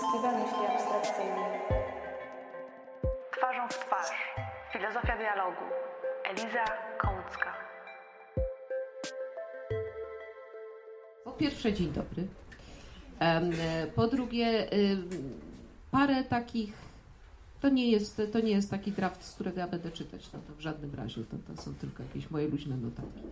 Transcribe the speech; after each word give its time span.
festiwal 0.00 0.34
myśli 0.34 0.66
abstrakcyjnej. 0.74 1.60
Twarzą 3.36 3.68
w 3.68 3.78
twarz. 3.78 4.10
Filozofia 4.72 5.16
dialogu. 5.16 5.64
Eliza 6.24 6.64
Kołucka. 6.98 7.54
Po 11.24 11.32
pierwsze, 11.32 11.72
dzień 11.72 11.92
dobry. 11.92 12.26
E, 13.20 13.86
Po 13.94 14.06
drugie, 14.06 14.68
parę 15.90 16.24
takich. 16.24 16.72
To 17.60 17.68
nie, 17.68 17.90
jest, 17.90 18.22
to 18.32 18.40
nie 18.40 18.50
jest 18.50 18.70
taki 18.70 18.92
draft, 18.92 19.24
z 19.24 19.34
którego 19.34 19.60
ja 19.60 19.68
będę 19.68 19.90
czytać, 19.90 20.32
no 20.32 20.38
to 20.48 20.54
w 20.54 20.60
żadnym 20.60 20.94
razie, 20.94 21.24
to, 21.24 21.54
to 21.54 21.62
są 21.62 21.74
tylko 21.74 22.02
jakieś 22.02 22.30
moje 22.30 22.48
luźne 22.48 22.76
notatki. 22.76 23.22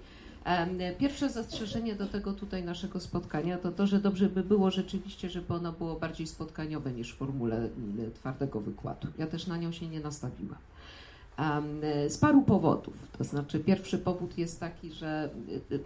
Pierwsze 0.99 1.31
zastrzeżenie 1.31 1.95
do 1.95 2.07
tego 2.07 2.33
tutaj 2.33 2.65
naszego 2.65 3.01
spotkania 3.01 3.59
to 3.59 3.73
to, 3.73 3.87
że 3.87 4.01
dobrze 4.01 4.29
by 4.29 4.43
było 4.43 4.71
rzeczywiście, 4.71 5.31
żeby 5.31 5.55
ono 5.55 5.73
było 5.73 5.95
bardziej 5.95 6.27
spotkaniowe 6.27 6.93
niż 6.93 7.15
w 7.15 7.17
formule 7.17 7.57
mm, 7.57 8.13
twardego 8.15 8.61
wykładu. 8.61 9.09
Ja 9.19 9.27
też 9.27 9.47
na 9.47 9.57
nią 9.57 9.73
się 9.73 9.89
nie 9.89 10.01
nastawiłam. 10.01 10.59
Z 12.09 12.19
paru 12.19 12.43
powodów. 12.43 12.95
To 13.19 13.25
znaczy, 13.25 13.61
pierwszy 13.61 13.99
powód 13.99 14.39
jest 14.39 14.61
taki, 14.61 14.93
że 14.93 15.31
y, 15.71 15.75
y, 15.75 15.81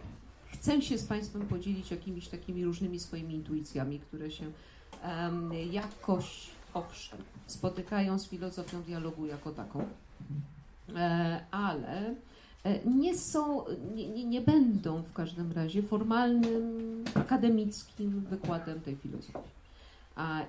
chcę 0.47 0.83
się 0.83 0.99
z 0.99 1.05
Państwem 1.05 1.43
podzielić 1.43 1.91
jakimiś 1.91 2.29
takimi 2.29 2.65
różnymi 2.65 3.01
swoimi 3.01 3.35
intuicjami, 3.35 4.01
które 4.01 4.31
się 4.31 4.45
jakoś, 5.71 6.51
owszem, 6.75 7.19
spotykają 7.47 8.19
z 8.19 8.29
filozofią 8.29 8.83
dialogu 8.83 9.27
jako 9.27 9.51
taką, 9.51 9.85
e, 10.97 11.41
ale 11.51 12.15
nie 12.85 13.19
są, 13.19 13.65
nie, 13.95 14.25
nie, 14.25 14.41
będą 14.41 15.03
w 15.03 15.13
każdym 15.13 15.53
razie 15.53 15.83
formalnym, 15.83 17.05
akademickim 17.15 18.21
wykładem 18.21 18.81
tej 18.81 18.97
filozofii. 18.97 19.63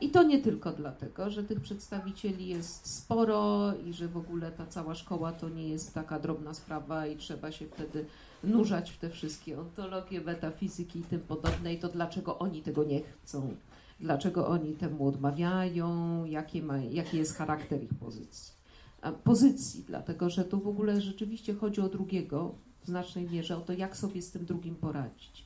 I 0.01 0.09
to 0.09 0.23
nie 0.23 0.41
tylko 0.41 0.71
dlatego, 0.71 1.29
że 1.29 1.43
tych 1.43 1.59
przedstawicieli 1.61 2.47
jest 2.47 2.95
sporo 2.95 3.73
i 3.85 3.93
że 3.93 4.07
w 4.07 4.17
ogóle 4.17 4.51
ta 4.51 4.65
cała 4.65 4.95
szkoła 4.95 5.31
to 5.31 5.49
nie 5.49 5.69
jest 5.69 5.93
taka 5.93 6.19
drobna 6.19 6.53
sprawa 6.53 7.07
i 7.07 7.17
trzeba 7.17 7.51
się 7.51 7.65
wtedy 7.65 8.05
nurzać 8.43 8.91
w 8.91 8.97
te 8.97 9.09
wszystkie 9.09 9.59
ontologie, 9.59 10.21
metafizyki 10.21 10.99
i 10.99 11.03
tym 11.03 11.19
podobne. 11.19 11.73
I 11.73 11.79
to 11.79 11.89
dlaczego 11.89 12.39
oni 12.39 12.61
tego 12.61 12.83
nie 12.83 13.01
chcą, 13.01 13.55
dlaczego 13.99 14.47
oni 14.47 14.73
temu 14.73 15.07
odmawiają, 15.07 16.25
jakie 16.25 16.63
ma, 16.63 16.77
jaki 16.77 17.17
jest 17.17 17.37
charakter 17.37 17.83
ich 17.83 17.93
pozycji. 17.93 18.62
A 19.03 19.11
pozycji, 19.11 19.83
dlatego 19.87 20.29
że 20.29 20.45
tu 20.45 20.59
w 20.59 20.67
ogóle 20.67 21.01
rzeczywiście 21.01 21.53
chodzi 21.53 21.81
o 21.81 21.89
drugiego 21.89 22.55
w 22.81 22.87
znacznej 22.87 23.29
mierze, 23.31 23.57
o 23.57 23.61
to, 23.61 23.73
jak 23.73 23.97
sobie 23.97 24.21
z 24.21 24.31
tym 24.31 24.45
drugim 24.45 24.75
poradzić. 24.75 25.45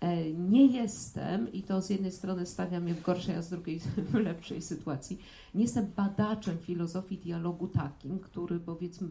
E, 0.00 0.30
Nie 0.32 0.66
jestem, 0.66 1.52
i 1.52 1.62
to 1.62 1.82
z 1.82 1.90
jednej 1.90 2.12
strony 2.12 2.46
stawia 2.46 2.80
mnie 2.80 2.94
w 2.94 3.02
gorszej, 3.02 3.34
a 3.36 3.42
z 3.42 3.50
drugiej 3.50 3.80
w 4.10 4.14
lepszej 4.14 4.62
sytuacji, 4.62 5.18
nie 5.54 5.62
jestem 5.62 5.86
badaczem 5.96 6.58
filozofii 6.58 7.18
dialogu 7.18 7.68
takim, 7.68 8.18
który 8.18 8.60
powiedzmy 8.60 9.08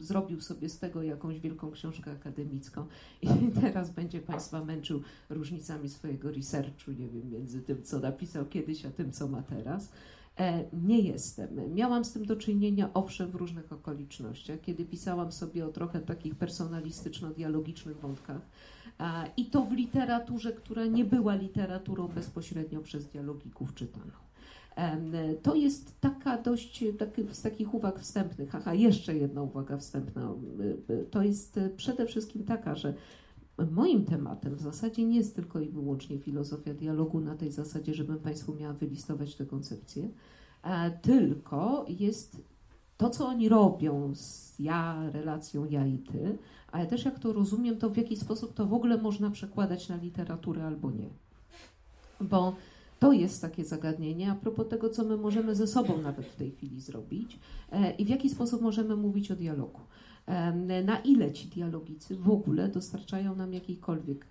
zrobił 0.00 0.40
sobie 0.40 0.68
z 0.68 0.78
tego 0.78 1.02
jakąś 1.02 1.40
wielką 1.40 1.70
książkę 1.70 2.12
akademicką 2.12 2.86
i 3.22 3.28
teraz 3.60 3.90
będzie 3.90 4.20
Państwa 4.20 4.64
męczył 4.64 5.02
różnicami 5.30 5.88
swojego 5.88 6.30
researchu, 6.30 6.90
nie 6.90 7.08
wiem, 7.08 7.30
między 7.30 7.62
tym, 7.62 7.82
co 7.82 7.98
napisał 7.98 8.46
kiedyś, 8.46 8.86
a 8.86 8.90
tym, 8.90 9.12
co 9.12 9.28
ma 9.28 9.42
teraz. 9.42 9.92
E, 10.40 10.64
Nie 10.72 11.00
jestem. 11.00 11.74
Miałam 11.74 12.04
z 12.04 12.12
tym 12.12 12.26
do 12.26 12.36
czynienia, 12.36 12.90
owszem, 12.94 13.30
w 13.30 13.34
różnych 13.34 13.72
okolicznościach, 13.72 14.60
kiedy 14.60 14.84
pisałam 14.84 15.32
sobie 15.32 15.66
o 15.66 15.68
trochę 15.68 16.00
takich 16.00 16.34
personalistyczno-dialogicznych 16.34 17.96
wątkach. 18.00 18.40
A, 18.98 19.24
I 19.36 19.44
to 19.46 19.62
w 19.62 19.72
literaturze, 19.72 20.52
która 20.52 20.86
nie 20.86 21.04
była 21.04 21.34
literaturą 21.34 22.08
bezpośrednio 22.08 22.80
przez 22.80 23.06
dialogików 23.06 23.74
czytaną. 23.74 24.10
Em, 24.76 25.12
To 25.42 25.54
jest 25.54 26.00
taka 26.00 26.38
dość, 26.42 26.84
taki, 26.98 27.22
z 27.32 27.42
takich 27.42 27.74
uwag 27.74 28.00
wstępnych, 28.00 28.54
aha, 28.54 28.74
jeszcze 28.74 29.16
jedna 29.16 29.42
uwaga 29.42 29.76
wstępna, 29.76 30.34
to 31.10 31.22
jest 31.22 31.60
przede 31.76 32.06
wszystkim 32.06 32.44
taka, 32.44 32.74
że 32.74 32.94
moim 33.70 34.04
tematem 34.04 34.54
w 34.54 34.60
zasadzie 34.60 35.04
nie 35.04 35.16
jest 35.16 35.34
tylko 35.36 35.60
i 35.60 35.68
wyłącznie 35.68 36.18
filozofia 36.18 36.74
dialogu 36.74 37.20
na 37.20 37.36
tej 37.36 37.52
zasadzie, 37.52 37.94
żebym 37.94 38.18
Państwu 38.18 38.54
miała 38.54 38.72
wylistować 38.72 39.34
tę 39.34 39.46
koncepcję, 39.46 40.08
e, 40.62 40.90
tylko 40.90 41.84
jest 41.88 42.42
to, 42.96 43.10
co 43.10 43.26
oni 43.26 43.48
robią 43.48 44.14
z 44.14 44.58
ja, 44.58 45.10
relacją 45.12 45.64
ja 45.64 45.86
i 45.86 45.98
ty, 45.98 46.38
ale 46.72 46.86
też 46.86 47.04
jak 47.04 47.18
to 47.18 47.32
rozumiem, 47.32 47.76
to 47.76 47.90
w 47.90 47.96
jaki 47.96 48.16
sposób 48.16 48.54
to 48.54 48.66
w 48.66 48.74
ogóle 48.74 48.98
można 48.98 49.30
przekładać 49.30 49.88
na 49.88 49.96
literaturę 49.96 50.66
albo 50.66 50.90
nie. 50.90 51.08
Bo 52.20 52.54
to 52.98 53.12
jest 53.12 53.42
takie 53.42 53.64
zagadnienie 53.64 54.30
a 54.30 54.34
propos 54.34 54.68
tego, 54.68 54.90
co 54.90 55.04
my 55.04 55.16
możemy 55.16 55.54
ze 55.54 55.66
sobą 55.66 56.02
nawet 56.02 56.26
w 56.26 56.36
tej 56.36 56.50
chwili 56.50 56.80
zrobić 56.80 57.38
e, 57.72 57.90
i 57.90 58.04
w 58.04 58.08
jaki 58.08 58.30
sposób 58.30 58.62
możemy 58.62 58.96
mówić 58.96 59.30
o 59.30 59.36
dialogu. 59.36 59.80
Na 60.84 60.98
ile 60.98 61.32
ci 61.32 61.48
dialogicy 61.48 62.16
w 62.16 62.30
ogóle 62.30 62.68
dostarczają 62.68 63.36
nam 63.36 63.52
jakiejkolwiek 63.52 64.26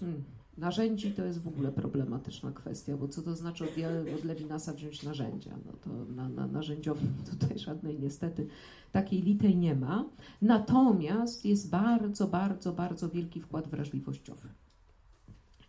hmm, 0.00 0.24
narzędzi, 0.58 1.12
to 1.12 1.24
jest 1.24 1.40
w 1.40 1.48
ogóle 1.48 1.72
problematyczna 1.72 2.52
kwestia, 2.52 2.96
bo 2.96 3.08
co 3.08 3.22
to 3.22 3.36
znaczy 3.36 3.64
od, 3.64 3.70
od 4.18 4.24
Levinasa 4.24 4.72
wziąć 4.72 5.02
narzędzia? 5.02 5.50
No 5.66 5.72
to 5.72 6.12
na, 6.12 6.28
na 6.28 6.46
narzędziowym 6.46 7.14
tutaj 7.30 7.58
żadnej 7.58 8.00
niestety 8.00 8.46
takiej 8.92 9.22
litej 9.22 9.56
nie 9.56 9.74
ma. 9.74 10.04
Natomiast 10.42 11.44
jest 11.44 11.70
bardzo, 11.70 12.26
bardzo, 12.26 12.72
bardzo 12.72 13.08
wielki 13.08 13.40
wkład 13.40 13.68
wrażliwościowy. 13.68 14.48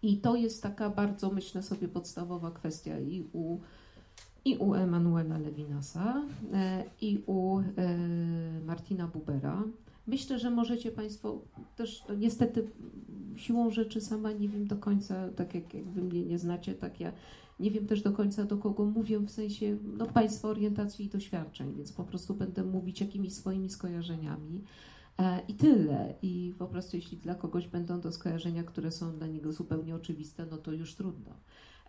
I 0.01 0.17
to 0.17 0.35
jest 0.35 0.63
taka 0.63 0.89
bardzo, 0.89 1.31
myślę 1.31 1.63
sobie, 1.63 1.87
podstawowa 1.87 2.51
kwestia 2.51 2.99
i 2.99 3.23
u, 3.33 3.59
i 4.45 4.57
u 4.57 4.73
Emanuela 4.73 5.37
Levinasa, 5.37 6.23
e, 6.53 6.83
i 7.01 7.23
u 7.25 7.59
e, 7.59 7.63
Martina 8.65 9.07
Bubera. 9.07 9.63
Myślę, 10.07 10.39
że 10.39 10.49
możecie 10.49 10.91
Państwo 10.91 11.41
też, 11.75 12.03
no 12.09 12.15
niestety, 12.15 12.67
siłą 13.35 13.71
rzeczy 13.71 14.01
sama 14.01 14.31
nie 14.31 14.49
wiem 14.49 14.67
do 14.67 14.75
końca, 14.75 15.29
tak 15.35 15.55
jak, 15.55 15.73
jak 15.73 15.85
Wy 15.85 16.01
mnie 16.01 16.25
nie 16.25 16.39
znacie, 16.39 16.75
tak 16.75 16.99
ja 16.99 17.11
nie 17.59 17.71
wiem 17.71 17.85
też 17.85 18.01
do 18.01 18.11
końca 18.11 18.43
do 18.43 18.57
kogo 18.57 18.85
mówię, 18.85 19.19
w 19.19 19.29
sensie 19.29 19.77
no, 19.97 20.05
Państwa 20.05 20.47
orientacji 20.47 21.05
i 21.05 21.09
doświadczeń, 21.09 21.73
więc 21.75 21.93
po 21.93 22.03
prostu 22.03 22.33
będę 22.33 22.63
mówić 22.63 23.01
jakimiś 23.01 23.33
swoimi 23.33 23.69
skojarzeniami. 23.69 24.61
E, 25.19 25.39
I 25.47 25.53
tyle. 25.53 26.13
I 26.21 26.53
po 26.57 26.67
prostu 26.67 26.95
jeśli 26.95 27.17
dla 27.17 27.35
kogoś 27.35 27.67
będą 27.67 28.01
to 28.01 28.11
skojarzenia, 28.11 28.63
które 28.63 28.91
są 28.91 29.17
dla 29.17 29.27
niego 29.27 29.53
zupełnie 29.53 29.95
oczywiste, 29.95 30.45
no 30.51 30.57
to 30.57 30.71
już 30.71 30.95
trudno. 30.95 31.31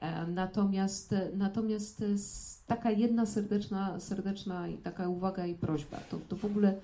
E, 0.01 0.27
Natomiast, 0.27 1.15
natomiast 1.37 2.01
s- 2.03 2.63
taka 2.67 2.91
jedna 2.91 3.27
serdeczna, 3.27 4.01
serdeczna 4.01 4.69
i 4.69 4.77
taka 4.77 5.09
uwaga 5.09 5.47
i 5.47 5.55
prośba, 5.55 5.97
to, 6.11 6.19
to 6.29 6.37
w 6.37 6.45
ogóle 6.45 6.75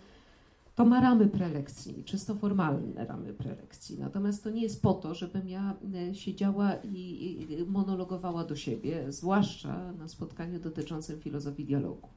to 0.75 0.85
ma 0.85 1.01
ramy 1.01 1.27
prelekcji, 1.27 2.05
czysto 2.05 2.35
formalne 2.35 3.05
ramy 3.07 3.33
prelekcji. 3.35 3.99
Natomiast 3.99 4.45
to 4.45 4.51
nie 4.51 4.63
jest 4.63 4.83
po 4.83 4.95
to, 4.95 5.15
żebym 5.15 5.49
ja 5.49 5.75
e, 6.11 6.15
siedziała 6.15 6.75
i 6.85 7.47
monologowała 7.67 8.45
do 8.45 8.57
siebie, 8.57 9.13
zwłaszcza 9.13 9.93
na 9.93 10.09
spotkaniu 10.09 10.61
dotyczącym 10.61 11.21
filozofii 11.21 11.65
dialogu. 11.65 12.09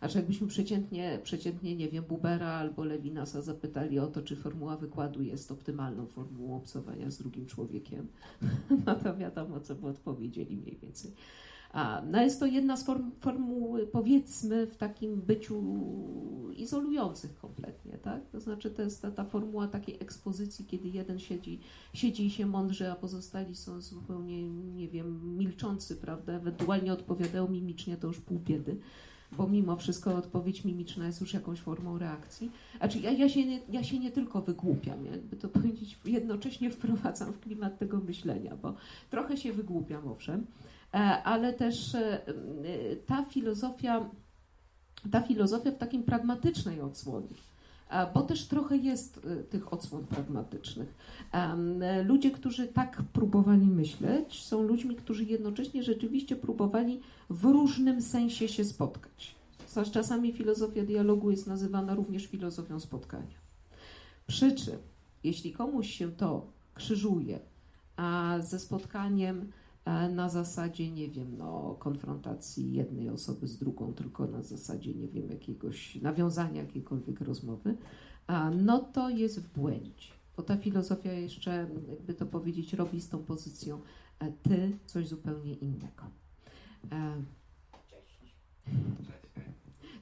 A 0.00 0.08
że 0.08 0.18
jakbyśmy 0.18 0.46
przeciętnie, 0.46 1.20
przeciętnie, 1.22 1.76
nie 1.76 1.88
wiem, 1.88 2.04
Bubera 2.04 2.48
albo 2.48 2.84
Levinasa 2.84 3.42
zapytali 3.42 3.98
o 3.98 4.06
to, 4.06 4.22
czy 4.22 4.36
formuła 4.36 4.76
wykładu 4.76 5.22
jest 5.22 5.52
optymalną 5.52 6.06
formułą 6.06 6.56
obcowania 6.56 7.10
z 7.10 7.18
drugim 7.18 7.46
człowiekiem, 7.46 8.06
no 8.86 8.94
to 8.94 9.16
wiadomo, 9.16 9.60
co 9.60 9.74
by 9.74 9.86
odpowiedzieli 9.86 10.56
mniej 10.56 10.78
więcej. 10.82 11.12
A, 11.72 12.02
no 12.10 12.22
jest 12.22 12.40
to 12.40 12.46
jedna 12.46 12.76
z 12.76 12.84
form, 12.84 13.10
formuł, 13.20 13.78
powiedzmy, 13.92 14.66
w 14.66 14.76
takim 14.76 15.20
byciu 15.20 15.62
izolujących 16.56 17.34
kompletnie, 17.34 17.98
tak? 17.98 18.28
To 18.30 18.40
znaczy 18.40 18.70
to 18.70 18.82
jest 18.82 19.02
ta, 19.02 19.10
ta 19.10 19.24
formuła 19.24 19.68
takiej 19.68 19.96
ekspozycji, 20.00 20.64
kiedy 20.64 20.88
jeden 20.88 21.18
siedzi, 21.18 21.60
siedzi 21.94 22.26
i 22.26 22.30
się 22.30 22.46
mądrzy, 22.46 22.90
a 22.90 22.94
pozostali 22.94 23.56
są 23.56 23.80
zupełnie, 23.80 24.50
nie 24.50 24.88
wiem, 24.88 25.36
milczący, 25.38 25.96
prawda? 25.96 26.32
Ewentualnie 26.32 26.92
odpowiadają 26.92 27.48
mimicznie, 27.48 27.96
to 27.96 28.06
już 28.06 28.20
pół 28.20 28.38
biedy 28.38 28.76
bo 29.32 29.46
mimo 29.46 29.76
wszystko 29.76 30.16
odpowiedź 30.16 30.64
mimiczna 30.64 31.06
jest 31.06 31.20
już 31.20 31.34
jakąś 31.34 31.60
formą 31.60 31.98
reakcji. 31.98 32.50
Znaczy 32.76 32.98
ja, 32.98 33.10
ja, 33.10 33.28
się, 33.28 33.46
nie, 33.46 33.60
ja 33.68 33.84
się 33.84 33.98
nie 33.98 34.10
tylko 34.10 34.42
wygłupiam, 34.42 35.06
jakby 35.06 35.36
to 35.36 35.48
powiedzieć, 35.58 35.98
jednocześnie 36.04 36.70
wprowadzam 36.70 37.32
w 37.32 37.40
klimat 37.40 37.78
tego 37.78 37.98
myślenia, 37.98 38.56
bo 38.56 38.74
trochę 39.10 39.36
się 39.36 39.52
wygłupiam, 39.52 40.08
owszem, 40.08 40.46
e, 40.94 40.98
ale 41.22 41.52
też 41.52 41.94
e, 41.94 42.26
e, 42.26 42.96
ta 43.06 43.24
filozofia, 43.24 44.10
ta 45.10 45.20
filozofia 45.20 45.70
w 45.70 45.78
takim 45.78 46.02
pragmatycznej 46.02 46.80
odsłonie, 46.80 47.34
bo 48.14 48.22
też 48.22 48.46
trochę 48.46 48.76
jest 48.76 49.20
e, 49.26 49.36
tych 49.36 49.72
odsłon 49.72 50.06
pragmatycznych. 50.06 50.94
E, 51.32 52.02
Ludzie, 52.04 52.30
którzy 52.30 52.66
tak 52.66 53.02
próbowali 53.12 53.66
myśleć, 53.66 54.42
są 54.42 54.62
ludźmi, 54.62 54.96
którzy 54.96 55.24
jednocześnie 55.24 55.82
rzeczywiście 55.82 56.36
próbowali 56.36 57.00
w 57.30 57.44
różnym 57.44 58.02
sensie 58.02 58.48
się 58.48 58.64
spotkać. 58.64 59.34
Czasami 59.92 60.32
filozofia 60.32 60.82
dialogu 60.82 61.30
jest 61.30 61.46
nazywana 61.46 61.94
również 61.94 62.26
filozofią 62.26 62.80
spotkania. 62.80 63.40
Przy 64.26 64.52
czym, 64.52 64.76
jeśli 65.24 65.52
komuś 65.52 65.90
się 65.90 66.12
to 66.12 66.46
krzyżuje, 66.74 67.38
a 67.96 68.36
ze 68.40 68.58
spotkaniem 68.58 69.40
e, 69.40 69.59
na 70.10 70.28
zasadzie, 70.28 70.90
nie 70.90 71.08
wiem, 71.08 71.36
no, 71.36 71.76
konfrontacji 71.78 72.72
jednej 72.72 73.08
osoby 73.08 73.46
z 73.46 73.58
drugą, 73.58 73.94
tylko 73.94 74.26
na 74.26 74.42
zasadzie, 74.42 74.94
nie 74.94 75.08
wiem, 75.08 75.30
jakiegoś 75.30 75.94
nawiązania 75.94 76.62
jakiejkolwiek 76.62 77.20
rozmowy, 77.20 77.76
a, 78.26 78.50
no 78.50 78.78
to 78.78 79.10
jest 79.10 79.40
w 79.40 79.52
błędzie. 79.52 80.08
Bo 80.36 80.42
ta 80.42 80.56
filozofia 80.56 81.12
jeszcze, 81.12 81.66
jakby 81.88 82.14
to 82.14 82.26
powiedzieć, 82.26 82.72
robi 82.72 83.00
z 83.00 83.08
tą 83.08 83.18
pozycją 83.18 83.80
e, 84.18 84.32
ty 84.32 84.78
coś 84.86 85.08
zupełnie 85.08 85.54
innego. 85.54 86.04
E, 86.92 87.22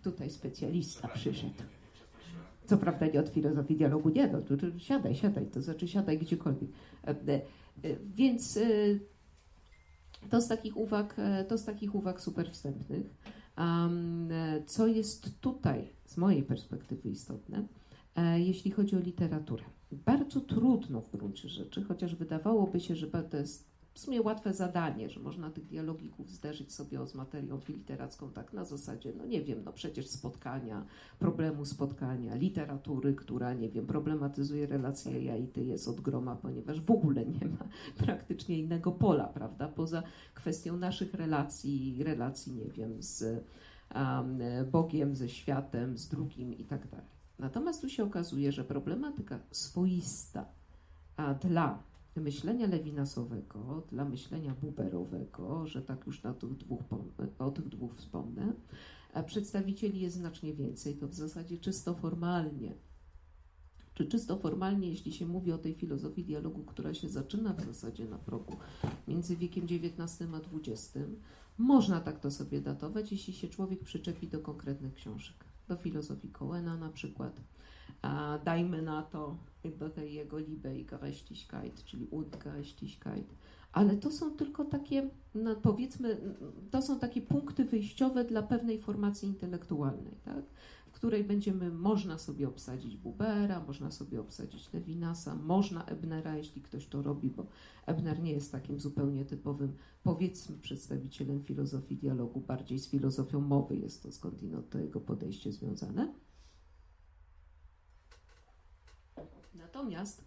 tutaj 0.03 0.31
specjalista 0.31 1.09
przyszedł. 1.09 1.63
Co 2.67 2.79
prawda 2.79 3.07
nie 3.07 3.21
od 3.21 3.29
filozofii 3.29 3.77
dialogu, 3.77 4.09
nie, 4.09 4.29
no 4.29 4.39
siadaj, 4.79 5.15
siadaj, 5.15 5.47
to 5.47 5.63
znaczy 5.63 5.89
siadaj 5.89 6.19
gdziekolwiek. 6.19 6.71
E, 7.05 7.11
e, 7.11 7.15
e, 7.35 7.41
Więc 8.15 8.57
e, 8.57 8.61
to 10.31 10.41
z 10.41 10.49
takich 10.49 10.77
uwag, 10.77 11.15
e, 11.19 11.45
to 11.45 11.59
z 11.59 11.65
takich 11.65 11.95
uwag 11.95 12.21
super 12.21 12.51
wstępnych. 12.51 13.15
E, 13.59 14.63
co 14.67 14.87
jest 14.87 15.41
tutaj 15.41 15.89
z 16.05 16.17
mojej 16.17 16.43
perspektywy 16.43 17.11
istotne, 17.11 17.67
e, 18.17 18.41
jeśli 18.41 18.71
chodzi 18.71 18.97
o 18.97 19.01
literaturę. 19.01 19.65
Bardzo 19.93 20.41
trudno 20.41 21.01
w 21.01 21.11
gruncie 21.11 21.49
rzeczy, 21.49 21.85
chociaż 21.85 22.15
wydawałoby 22.15 22.81
się, 22.81 22.97
że 22.97 23.07
to 23.07 23.37
jest 23.37 23.68
w 23.99 24.01
sumie 24.01 24.23
łatwe 24.23 24.55
zadanie, 24.55 25.11
że 25.11 25.21
można 25.21 25.51
tych 25.51 25.67
dialogików 25.67 26.31
zderzyć 26.31 26.73
sobie 26.73 27.07
z 27.07 27.15
materią 27.15 27.61
literacką 27.69 28.31
tak 28.31 28.53
na 28.53 28.65
zasadzie, 28.65 29.13
no 29.17 29.27
nie 29.27 29.43
wiem, 29.43 29.63
no 29.65 29.73
przecież 29.73 30.09
spotkania, 30.09 30.85
problemu 31.19 31.65
spotkania, 31.65 32.35
literatury, 32.35 33.15
która, 33.15 33.55
nie 33.55 33.69
wiem, 33.69 33.87
problematyzuje 33.87 34.67
relacje 34.67 35.25
ja 35.25 35.37
i 35.37 35.47
ty 35.47 35.65
jest 35.65 35.89
od 35.89 36.01
groma, 36.01 36.37
ponieważ 36.37 36.81
w 36.81 36.91
ogóle 36.91 37.27
nie 37.27 37.49
ma 37.49 37.69
praktycznie 38.07 38.59
innego 38.59 38.93
pola, 38.93 39.25
prawda, 39.27 39.69
poza 39.69 40.03
kwestią 40.35 40.77
naszych 40.77 41.15
relacji, 41.15 42.03
relacji, 42.05 42.55
nie 42.55 42.71
wiem, 42.71 43.03
z 43.03 43.45
um, 43.95 44.39
Bogiem, 44.71 45.17
ze 45.17 45.29
światem, 45.29 45.99
z 45.99 46.09
drugim 46.09 46.59
i 46.59 46.65
tak 46.65 46.89
dalej. 46.89 47.07
Natomiast 47.39 47.81
tu 47.81 47.89
się 47.89 48.05
okazuje, 48.05 48.53
że 48.53 48.65
problematyka 48.65 49.39
swoista 49.51 50.47
dla 51.41 51.88
myślenia 52.21 52.67
lewinasowego, 52.67 53.87
dla 53.91 54.05
myślenia 54.05 54.55
buberowego, 54.55 55.67
że 55.67 55.83
tak 55.83 56.07
już 56.07 56.23
na 56.23 56.35
tych 56.35 56.57
dwóch, 56.57 56.81
o 57.39 57.51
tych 57.51 57.69
dwóch 57.69 57.95
wspomnę, 57.97 58.53
przedstawicieli 59.27 60.01
jest 60.01 60.17
znacznie 60.17 60.55
więcej. 60.55 60.97
To 60.97 61.09
w 61.09 61.15
zasadzie 61.15 61.59
czysto 61.59 61.95
formalnie, 61.95 62.75
czy 63.95 64.07
czysto 64.07 64.39
formalnie, 64.39 64.89
jeśli 64.89 65.13
się 65.13 65.27
mówi 65.27 65.53
o 65.53 65.59
tej 65.59 65.75
filozofii 65.75 66.25
dialogu, 66.25 66.65
która 66.65 66.95
się 66.95 67.09
zaczyna 67.09 67.53
w 67.53 67.65
zasadzie 67.65 68.05
na 68.05 68.19
progu 68.19 68.57
między 69.09 69.37
wiekiem 69.37 69.65
XIX 69.65 70.29
a 70.35 70.57
XX, 70.57 70.99
można 71.59 72.01
tak 72.01 72.21
to 72.21 72.31
sobie 72.31 72.61
datować, 72.61 73.13
jeśli 73.13 73.33
się 73.33 73.49
człowiek 73.49 73.85
przyczepi 73.85 74.29
do 74.29 74.41
konkretnych 74.41 74.95
książek. 74.95 75.45
Do 75.69 75.77
filozofii 75.77 76.29
Coena 76.29 76.77
na 76.77 76.89
przykład, 76.89 77.41
a 78.03 78.39
dajmy 78.45 78.83
na 78.83 79.03
to 79.03 79.37
jego 80.05 80.39
Liebe 80.39 80.79
i 80.79 80.85
Gerechtigkeit, 80.85 81.85
czyli 81.85 82.07
und 82.07 82.37
Gerechtigkeit. 82.37 83.35
Ale 83.73 83.97
to 83.97 84.11
są 84.11 84.31
tylko 84.31 84.65
takie, 84.65 85.11
no 85.35 85.57
powiedzmy, 85.57 86.17
to 86.71 86.83
są 86.83 86.99
takie 86.99 87.23
punkty 87.23 87.65
wyjściowe 87.65 88.25
dla 88.25 88.43
pewnej 88.43 88.83
formacji 88.83 89.29
intelektualnej, 89.29 90.15
tak? 90.25 90.45
w 90.89 90.93
której 90.93 91.25
będziemy, 91.25 91.71
można 91.71 92.19
sobie 92.19 92.49
obsadzić 92.49 92.97
Bubera, 92.97 93.65
można 93.67 93.91
sobie 93.91 94.21
obsadzić 94.21 94.73
Levinasa, 94.73 95.35
można 95.35 95.85
Ebnera, 95.85 96.37
jeśli 96.37 96.63
ktoś 96.63 96.87
to 96.87 97.03
robi, 97.03 97.31
bo 97.31 97.47
Ebner 97.87 98.23
nie 98.23 98.33
jest 98.33 98.53
takim 98.53 98.81
zupełnie 98.81 99.25
typowym, 99.25 99.73
powiedzmy, 100.03 100.57
przedstawicielem 100.59 101.43
filozofii 101.43 101.97
dialogu, 101.97 102.41
bardziej 102.41 102.79
z 102.79 102.89
filozofią 102.89 103.41
mowy 103.41 103.77
jest 103.77 104.03
to 104.03 104.13
skądinąd 104.13 104.71
to 104.71 104.79
jego 104.79 105.01
podejście 105.01 105.53
związane. 105.53 106.15
Natomiast, 109.79 110.25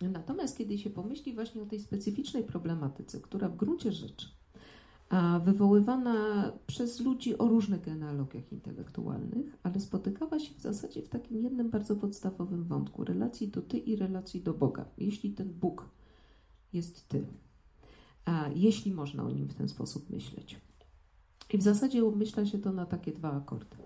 natomiast 0.00 0.58
kiedy 0.58 0.78
się 0.78 0.90
pomyśli 0.90 1.34
właśnie 1.34 1.62
o 1.62 1.66
tej 1.66 1.80
specyficznej 1.80 2.44
problematyce, 2.44 3.20
która 3.20 3.48
w 3.48 3.56
gruncie 3.56 3.92
rzeczy 3.92 4.26
a 5.08 5.38
wywoływana 5.38 6.52
przez 6.66 7.00
ludzi 7.00 7.38
o 7.38 7.48
różnych 7.48 7.80
genealogiach 7.80 8.52
intelektualnych, 8.52 9.56
ale 9.62 9.80
spotykała 9.80 10.38
się 10.38 10.54
w 10.54 10.60
zasadzie 10.60 11.02
w 11.02 11.08
takim 11.08 11.42
jednym 11.42 11.70
bardzo 11.70 11.96
podstawowym 11.96 12.64
wątku 12.64 13.04
relacji 13.04 13.48
do 13.48 13.62
ty 13.62 13.78
i 13.78 13.96
relacji 13.96 14.42
do 14.42 14.54
Boga. 14.54 14.84
Jeśli 14.98 15.30
ten 15.30 15.52
Bóg 15.52 15.88
jest 16.72 17.08
ty, 17.08 17.26
a 18.24 18.48
jeśli 18.54 18.92
można 18.92 19.24
o 19.24 19.30
nim 19.30 19.48
w 19.48 19.54
ten 19.54 19.68
sposób 19.68 20.10
myśleć. 20.10 20.60
I 21.52 21.58
w 21.58 21.62
zasadzie 21.62 22.04
umyśla 22.04 22.46
się 22.46 22.58
to 22.58 22.72
na 22.72 22.86
takie 22.86 23.12
dwa 23.12 23.32
akordy. 23.32 23.76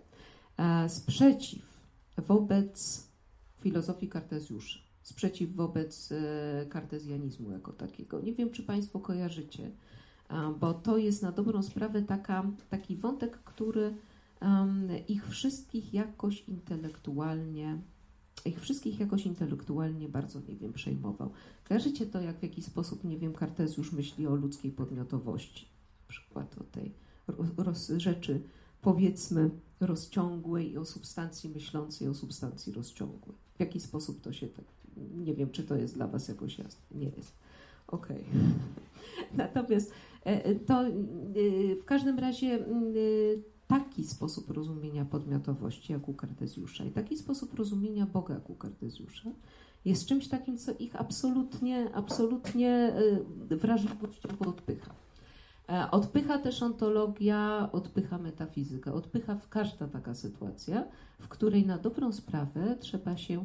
Sprzeciw 0.88 1.62
wobec 2.16 3.06
filozofii 3.60 4.08
Kartezjusza, 4.08 4.89
sprzeciw 5.02 5.54
wobec 5.54 6.12
e, 6.12 6.66
kartezjanizmu 6.68 7.50
jako 7.50 7.72
takiego. 7.72 8.20
Nie 8.20 8.34
wiem, 8.34 8.50
czy 8.50 8.62
Państwo 8.62 9.00
kojarzycie, 9.00 9.70
bo 10.60 10.74
to 10.74 10.98
jest 10.98 11.22
na 11.22 11.32
dobrą 11.32 11.62
sprawę 11.62 12.02
taka, 12.02 12.50
taki 12.68 12.96
wątek, 12.96 13.38
który 13.44 13.94
ich 15.08 15.28
wszystkich 15.28 15.94
jakoś 15.94 16.48
intelektualnie 16.48 17.78
ich 18.44 18.60
wszystkich 18.60 19.00
jakoś 19.00 19.26
intelektualnie 19.26 20.08
bardzo, 20.08 20.40
nie 20.48 20.56
wiem, 20.56 20.72
przejmował. 20.72 21.30
Kojarzycie 21.68 22.06
to, 22.06 22.20
jak 22.20 22.38
w 22.38 22.42
jaki 22.42 22.62
sposób, 22.62 23.04
nie 23.04 23.18
wiem, 23.18 23.34
Kartezjusz 23.34 23.92
myśli 23.92 24.26
o 24.26 24.34
ludzkiej 24.34 24.72
podmiotowości, 24.72 25.68
na 26.00 26.08
przykład 26.08 26.56
o 26.58 26.64
tej 26.64 26.94
roz, 27.56 27.88
rzeczy, 27.96 28.42
powiedzmy, 28.82 29.50
rozciągłej 29.80 30.72
i 30.72 30.78
o 30.78 30.84
substancji 30.84 31.50
myślącej, 31.50 32.08
o 32.08 32.14
substancji 32.14 32.72
rozciągłej. 32.72 33.36
W 33.56 33.60
jaki 33.60 33.80
sposób 33.80 34.20
to 34.20 34.32
się 34.32 34.48
tak, 34.48 34.64
nie 35.16 35.34
wiem, 35.34 35.50
czy 35.50 35.64
to 35.64 35.76
jest 35.76 35.94
dla 35.94 36.06
Was 36.06 36.28
jakoś 36.28 36.58
jasne. 36.58 36.82
Nie 36.94 37.08
jest. 37.08 37.34
Okej. 37.86 38.16
Okay. 38.16 38.40
Natomiast 39.44 39.92
e, 40.24 40.54
to 40.54 40.86
e, 40.86 40.92
w 41.76 41.84
każdym 41.84 42.18
razie 42.18 42.46
e, 42.46 42.60
taki 43.66 44.04
sposób 44.04 44.50
rozumienia 44.50 45.04
podmiotowości 45.04 45.92
jak 45.92 46.08
u 46.08 46.14
Kartezjusza 46.14 46.84
i 46.84 46.90
taki 46.90 47.16
sposób 47.16 47.54
rozumienia 47.54 48.06
Boga 48.06 48.34
jak 48.34 48.50
u 48.50 48.54
Kartezjusza 48.54 49.30
jest 49.84 50.06
czymś 50.06 50.28
takim, 50.28 50.58
co 50.58 50.72
ich 50.78 51.00
absolutnie, 51.00 51.94
absolutnie 51.94 52.94
wrażliwością 53.50 54.28
odpycha. 54.46 54.94
Odpycha 55.90 56.38
też 56.38 56.62
ontologia, 56.62 57.68
odpycha 57.72 58.18
metafizyka, 58.18 58.92
odpycha 58.92 59.36
w 59.36 59.48
każda 59.48 59.88
taka 59.88 60.14
sytuacja, 60.14 60.84
w 61.18 61.28
której 61.28 61.66
na 61.66 61.78
dobrą 61.78 62.12
sprawę 62.12 62.76
trzeba 62.80 63.16
się, 63.16 63.44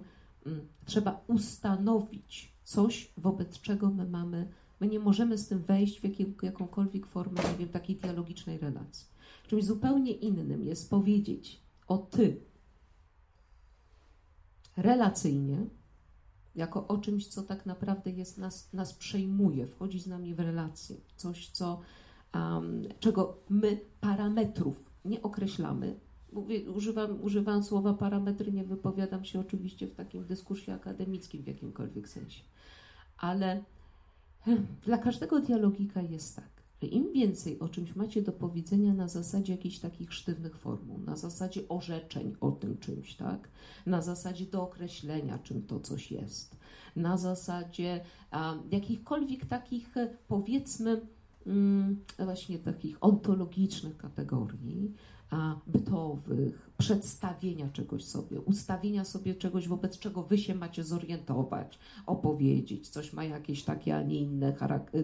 trzeba 0.86 1.24
ustanowić 1.28 2.54
coś, 2.64 3.12
wobec 3.18 3.62
czego 3.62 3.90
my 3.90 4.06
mamy 4.06 4.48
My 4.80 4.88
nie 4.88 5.00
możemy 5.00 5.38
z 5.38 5.48
tym 5.48 5.60
wejść 5.60 6.02
w 6.02 6.44
jakąkolwiek 6.44 7.06
formę, 7.06 7.42
nie 7.52 7.58
wiem, 7.58 7.70
takiej 7.70 7.96
dialogicznej 7.96 8.58
relacji. 8.58 9.08
Czymś 9.48 9.64
zupełnie 9.64 10.12
innym 10.12 10.64
jest 10.64 10.90
powiedzieć 10.90 11.62
o 11.88 11.98
ty 11.98 12.40
relacyjnie, 14.78 15.66
jako 16.56 16.88
o 16.88 16.98
czymś, 16.98 17.28
co 17.28 17.44
tak 17.44 17.66
naprawdę 17.66 18.12
jest 18.12 18.38
nas, 18.38 18.74
nas 18.74 18.94
przejmuje, 18.94 19.68
wchodzi 19.68 20.00
z 20.00 20.08
nami 20.08 20.36
w 20.36 20.40
relację. 20.40 20.96
Coś, 21.16 21.50
co, 21.50 21.82
um, 22.34 22.84
czego 23.00 23.38
my 23.50 23.80
parametrów 24.02 24.84
nie 25.06 25.22
określamy. 25.22 26.00
Mówię, 26.36 26.72
używam, 26.72 27.22
używam 27.22 27.64
słowa 27.64 27.94
parametry, 27.94 28.52
nie 28.52 28.64
wypowiadam 28.64 29.26
się 29.26 29.40
oczywiście 29.40 29.88
w 29.88 29.96
takim 29.96 30.26
dyskursie 30.26 30.74
akademickim 30.74 31.44
w 31.44 31.48
jakimkolwiek 31.48 32.10
sensie. 32.10 32.42
Ale 33.18 33.64
dla 34.86 34.98
każdego 34.98 35.40
dialogika 35.40 36.02
jest 36.02 36.36
tak, 36.36 36.50
że 36.82 36.88
im 36.88 37.14
więcej 37.14 37.60
o 37.60 37.70
czymś 37.70 37.96
macie 37.96 38.22
do 38.22 38.32
powiedzenia 38.32 38.94
na 38.94 39.08
zasadzie 39.08 39.54
jakichś 39.54 39.80
takich 39.80 40.14
sztywnych 40.14 40.58
formuł, 40.58 40.98
na 40.98 41.16
zasadzie 41.16 41.62
orzeczeń 41.70 42.36
o 42.42 42.52
tym 42.52 42.78
czymś, 42.78 43.16
tak? 43.16 43.50
Na 43.86 44.02
zasadzie 44.02 44.46
dookreślenia, 44.46 45.40
czym 45.40 45.62
to 45.62 45.80
coś 45.80 46.12
jest, 46.12 46.58
na 46.96 47.18
zasadzie 47.18 48.02
a, 48.32 48.56
jakichkolwiek 48.72 49.46
takich, 49.46 49.96
powiedzmy, 50.28 51.02
mm, 51.48 52.04
właśnie 52.20 52.60
takich 52.60 52.98
ontologicznych 53.02 53.98
kategorii, 53.98 54.94
bytowych, 55.68 56.70
przedstawienia 56.78 57.70
czegoś 57.70 58.04
sobie, 58.04 58.42
ustawienia 58.42 59.06
sobie 59.06 59.36
czegoś, 59.36 59.68
wobec 59.68 60.00
czego 60.00 60.24
wy 60.24 60.38
się 60.38 60.56
macie 60.56 60.84
zorientować, 60.84 61.80
opowiedzieć, 62.06 62.90
coś 62.90 63.14
ma 63.14 63.24
jakieś 63.24 63.64
takie, 63.64 63.98
a 63.98 64.02
nie 64.02 64.20
inne, 64.20 64.54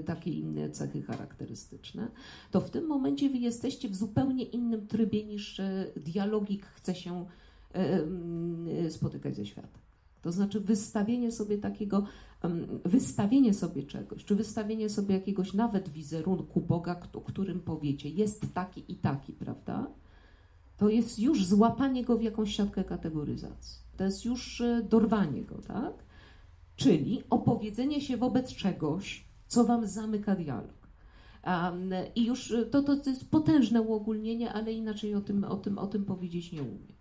takie 0.06 0.32
inne 0.32 0.70
cechy 0.70 1.02
charakterystyczne, 1.02 2.08
to 2.52 2.62
w 2.62 2.70
tym 2.70 2.88
momencie 2.88 3.30
wy 3.30 3.38
jesteście 3.38 3.90
w 3.90 3.96
zupełnie 3.96 4.44
innym 4.44 4.88
trybie 4.88 5.26
niż 5.26 5.60
e, 5.60 5.86
dialogik 5.96 6.66
chce 6.66 6.96
się 6.96 7.26
e, 7.74 8.90
spotykać 8.90 9.36
ze 9.36 9.46
światem. 9.46 9.82
To 10.22 10.32
znaczy 10.32 10.60
wystawienie 10.60 11.32
sobie 11.32 11.58
takiego, 11.58 12.04
wystawienie 12.86 13.54
sobie 13.54 13.84
czegoś, 13.84 14.26
czy 14.26 14.36
wystawienie 14.36 14.90
sobie 14.90 15.16
jakiegoś 15.16 15.54
nawet 15.54 15.90
wizerunku 15.90 16.62
Boga, 16.62 17.00
o 17.14 17.22
którym 17.22 17.60
powiecie, 17.60 18.10
jest 18.10 18.54
taki 18.54 18.84
i 18.88 18.96
taki, 18.96 19.34
prawda? 19.34 19.88
To 20.82 20.90
jest 20.90 21.20
już 21.20 21.46
złapanie 21.46 22.04
go 22.04 22.18
w 22.18 22.22
jakąś 22.22 22.56
siatkę 22.56 22.84
kategoryzacji. 22.84 23.80
To 23.98 24.04
jest 24.04 24.26
już 24.26 24.62
e, 24.62 24.82
dorwanie 24.90 25.42
go, 25.42 25.56
tak? 25.68 25.94
Czyli 26.76 27.24
opowiedzenie 27.30 28.02
się 28.02 28.18
wobec 28.18 28.56
czegoś, 28.56 29.26
co 29.48 29.64
wam 29.64 29.88
zamyka 29.88 30.36
dialog. 30.36 30.88
Um, 31.48 31.94
I 32.16 32.26
już 32.26 32.52
e, 32.52 32.66
to, 32.66 32.84
to, 32.84 33.10
jest 33.10 33.30
potężne 33.30 33.82
uogólnienie, 33.82 34.54
ale 34.54 34.74
inaczej 34.74 35.16
o 35.16 35.22
tym, 35.22 35.44
o 35.44 35.56
tym, 35.56 35.78
o 35.78 35.88
tym 35.88 36.06
powiedzieć 36.06 36.52
nie 36.52 36.62
umiem. 36.62 36.94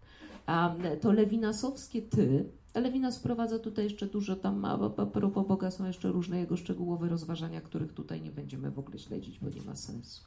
Um, 0.49 1.00
to 1.00 1.12
lewinasowskie 1.12 2.02
ty, 2.02 2.44
Lewinas 2.75 3.18
wprowadza 3.18 3.58
tutaj 3.58 3.84
jeszcze 3.84 4.06
dużo, 4.06 4.37
tam 4.37 4.64
a 4.64 4.90
propos 5.06 5.46
Boga 5.46 5.70
są 5.70 5.87
jeszcze 5.87 6.12
różne 6.12 6.38
jego 6.38 6.56
szczegółowe 6.56 7.08
rozważania, 7.08 7.60
których 7.60 7.92
tutaj 7.92 8.22
nie 8.22 8.30
będziemy 8.30 8.70
w 8.70 8.78
ogóle 8.78 8.99
śledzić, 8.99 9.38
bo 9.38 9.50
nie 9.50 9.62
ma 9.62 9.76
sensu. 9.76 10.25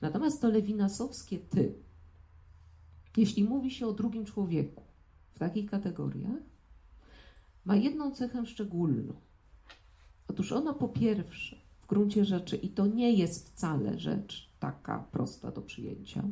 Natomiast 0.00 0.40
to 0.40 0.48
lewinasowskie 0.48 1.38
ty, 1.38 1.74
jeśli 3.16 3.44
mówi 3.44 3.70
się 3.70 3.86
o 3.86 3.92
drugim 3.92 4.24
człowieku 4.24 4.82
w 5.34 5.38
takich 5.38 5.70
kategoriach, 5.70 6.42
ma 7.64 7.76
jedną 7.76 8.10
cechę 8.10 8.46
szczególną. 8.46 9.14
Otóż 10.28 10.52
ona 10.52 10.72
po 10.72 10.88
pierwsze, 10.88 11.56
w 11.80 11.86
gruncie 11.86 12.24
rzeczy, 12.24 12.56
i 12.56 12.68
to 12.68 12.86
nie 12.86 13.12
jest 13.12 13.48
wcale 13.48 13.98
rzecz 13.98 14.50
taka 14.60 14.98
prosta 14.98 15.50
do 15.50 15.62
przyjęcia, 15.62 16.22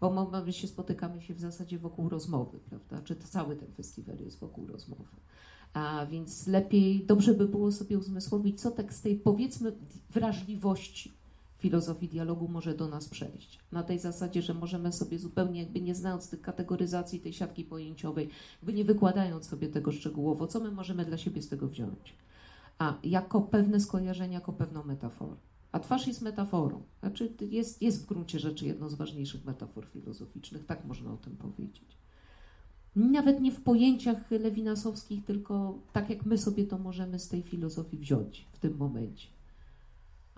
bo 0.00 0.30
my 0.46 0.52
się 0.52 0.68
spotykamy 0.68 1.22
się 1.22 1.34
w 1.34 1.40
zasadzie 1.40 1.78
wokół 1.78 2.08
rozmowy, 2.08 2.58
prawda? 2.58 3.02
Czy 3.04 3.16
to 3.16 3.28
cały 3.28 3.56
ten 3.56 3.72
festiwal 3.72 4.18
jest 4.18 4.38
wokół 4.38 4.66
rozmowy. 4.66 5.04
A 5.72 6.06
więc 6.06 6.46
lepiej, 6.46 7.06
dobrze 7.06 7.34
by 7.34 7.48
było 7.48 7.72
sobie 7.72 7.98
uzmysłowić, 7.98 8.60
co 8.60 8.70
tak 8.70 8.94
z 8.94 9.02
tej 9.02 9.16
powiedzmy 9.16 9.72
wrażliwości 10.10 11.12
filozofii 11.64 12.08
dialogu 12.08 12.48
może 12.48 12.74
do 12.74 12.88
nas 12.88 13.08
przejść. 13.08 13.58
Na 13.72 13.82
tej 13.82 13.98
zasadzie, 13.98 14.42
że 14.42 14.54
możemy 14.54 14.92
sobie 14.92 15.18
zupełnie 15.18 15.60
jakby 15.60 15.80
nie 15.80 15.94
znając 15.94 16.30
tych 16.30 16.40
kategoryzacji, 16.40 17.20
tej 17.20 17.32
siatki 17.32 17.64
pojęciowej, 17.64 18.28
jakby 18.56 18.72
nie 18.72 18.84
wykładając 18.84 19.46
sobie 19.46 19.68
tego 19.68 19.92
szczegółowo, 19.92 20.46
co 20.46 20.60
my 20.60 20.70
możemy 20.70 21.04
dla 21.04 21.18
siebie 21.18 21.42
z 21.42 21.48
tego 21.48 21.68
wziąć. 21.68 22.14
A 22.78 22.94
jako 23.04 23.40
pewne 23.40 23.80
skojarzenie, 23.80 24.34
jako 24.34 24.52
pewną 24.52 24.84
metaforę. 24.84 25.36
A 25.72 25.80
twarz 25.80 26.06
jest 26.06 26.22
metaforą. 26.22 26.82
Znaczy 27.00 27.32
jest, 27.40 27.82
jest 27.82 28.02
w 28.02 28.06
gruncie 28.06 28.38
rzeczy 28.38 28.66
jedną 28.66 28.88
z 28.88 28.94
ważniejszych 28.94 29.44
metafor 29.44 29.86
filozoficznych, 29.86 30.66
tak 30.66 30.84
można 30.84 31.12
o 31.12 31.16
tym 31.16 31.36
powiedzieć. 31.36 31.98
Nawet 32.96 33.40
nie 33.40 33.52
w 33.52 33.62
pojęciach 33.62 34.30
lewinasowskich, 34.30 35.24
tylko 35.24 35.78
tak 35.92 36.10
jak 36.10 36.26
my 36.26 36.38
sobie 36.38 36.64
to 36.64 36.78
możemy 36.78 37.18
z 37.18 37.28
tej 37.28 37.42
filozofii 37.42 37.98
wziąć 37.98 38.46
w 38.52 38.58
tym 38.58 38.76
momencie. 38.76 39.33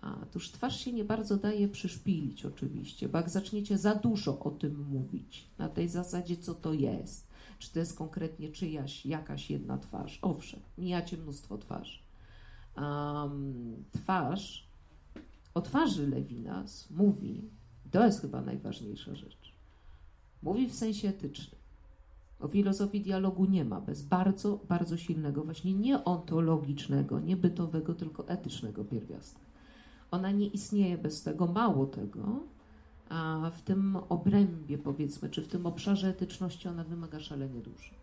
A 0.03 0.27
tuż 0.33 0.51
twarz 0.51 0.81
się 0.81 0.93
nie 0.93 1.05
bardzo 1.05 1.37
daje 1.37 1.69
przyszpilić, 1.69 2.47
oczywiście, 2.47 3.09
bo 3.09 3.19
jak 3.19 3.31
zaczniecie 3.31 3.79
za 3.79 3.95
dużo 3.95 4.39
o 4.39 4.51
tym 4.51 4.87
mówić, 4.89 5.47
na 5.59 5.69
tej 5.69 5.89
zasadzie, 5.89 6.37
co 6.37 6.55
to 6.55 6.73
jest, 6.73 7.27
czy 7.59 7.73
to 7.73 7.79
jest 7.79 7.99
konkretnie 7.99 8.49
czyjaś, 8.49 9.07
jakaś 9.07 9.51
jedna 9.51 9.79
twarz, 9.79 10.19
owszem, 10.23 10.61
mijacie 10.79 11.17
mnóstwo 11.17 11.59
twarzy. 11.59 11.99
Um, 12.77 13.85
twarz, 13.93 14.69
o 15.55 15.61
twarzy 15.61 16.07
Lewinas 16.07 16.91
mówi, 16.91 17.51
to 17.91 18.07
jest 18.07 18.21
chyba 18.21 18.43
najważniejsza 18.43 19.15
rzecz, 19.15 19.53
mówi 20.43 20.69
w 20.69 20.75
sensie 20.75 21.09
etycznym. 21.09 21.61
O 22.41 22.49
filozofii 22.49 23.01
dialogu 23.01 23.45
nie 23.45 23.65
ma 23.65 23.81
bez 23.81 24.03
bardzo, 24.03 24.61
bardzo 24.69 24.97
silnego, 24.97 25.45
właśnie 25.45 25.75
nie 25.75 26.05
ontologicznego, 26.05 27.21
nie 27.21 27.37
bytowego, 27.37 27.95
tylko 27.95 28.29
etycznego 28.29 28.85
pierwiastka. 28.85 29.46
Ona 30.11 30.31
nie 30.31 30.47
istnieje 30.47 30.99
bez 30.99 31.23
tego, 31.23 31.47
mało 31.47 31.87
tego, 31.87 32.41
a 33.09 33.51
w 33.55 33.63
tym 33.63 33.97
obrębie, 34.09 34.79
powiedzmy, 34.79 35.29
czy 35.29 35.43
w 35.43 35.49
tym 35.49 35.67
obszarze 35.67 36.09
etyczności 36.09 36.69
ona 36.69 36.85
wymaga 36.85 37.21
szalenie 37.21 37.61
dużo. 37.61 37.95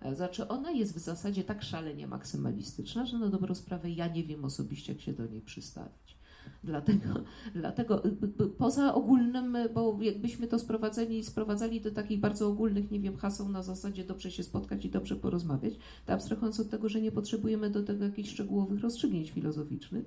E, 0.00 0.14
znaczy, 0.14 0.48
ona 0.48 0.70
jest 0.70 0.94
w 0.94 0.98
zasadzie 0.98 1.44
tak 1.44 1.62
szalenie 1.62 2.06
maksymalistyczna, 2.06 3.06
że 3.06 3.18
na 3.18 3.28
dobrą 3.28 3.54
sprawę 3.54 3.90
ja 3.90 4.08
nie 4.08 4.24
wiem 4.24 4.44
osobiście, 4.44 4.92
jak 4.92 5.02
się 5.02 5.12
do 5.12 5.26
niej 5.26 5.40
przystawić. 5.40 6.20
Dlatego, 6.64 7.08
dlatego 7.54 8.04
y, 8.04 8.08
y, 8.08 8.44
y, 8.44 8.48
poza 8.48 8.94
ogólnym, 8.94 9.56
bo 9.74 9.98
jakbyśmy 10.00 10.46
to 10.46 10.58
sprowadzali, 10.58 11.24
sprowadzali 11.24 11.80
do 11.80 11.90
takich 11.90 12.20
bardzo 12.20 12.48
ogólnych, 12.48 12.90
nie 12.90 13.00
wiem, 13.00 13.16
haseł 13.16 13.48
na 13.48 13.62
zasadzie 13.62 14.04
dobrze 14.04 14.30
się 14.30 14.42
spotkać 14.42 14.84
i 14.84 14.90
dobrze 14.90 15.16
porozmawiać, 15.16 15.74
to 16.06 16.12
abstrahując 16.12 16.60
od 16.60 16.70
tego, 16.70 16.88
że 16.88 17.00
nie 17.00 17.12
potrzebujemy 17.12 17.70
do 17.70 17.82
tego 17.82 18.04
jakichś 18.04 18.30
szczegółowych 18.30 18.80
rozstrzygnięć 18.80 19.30
filozoficznych, 19.30 20.04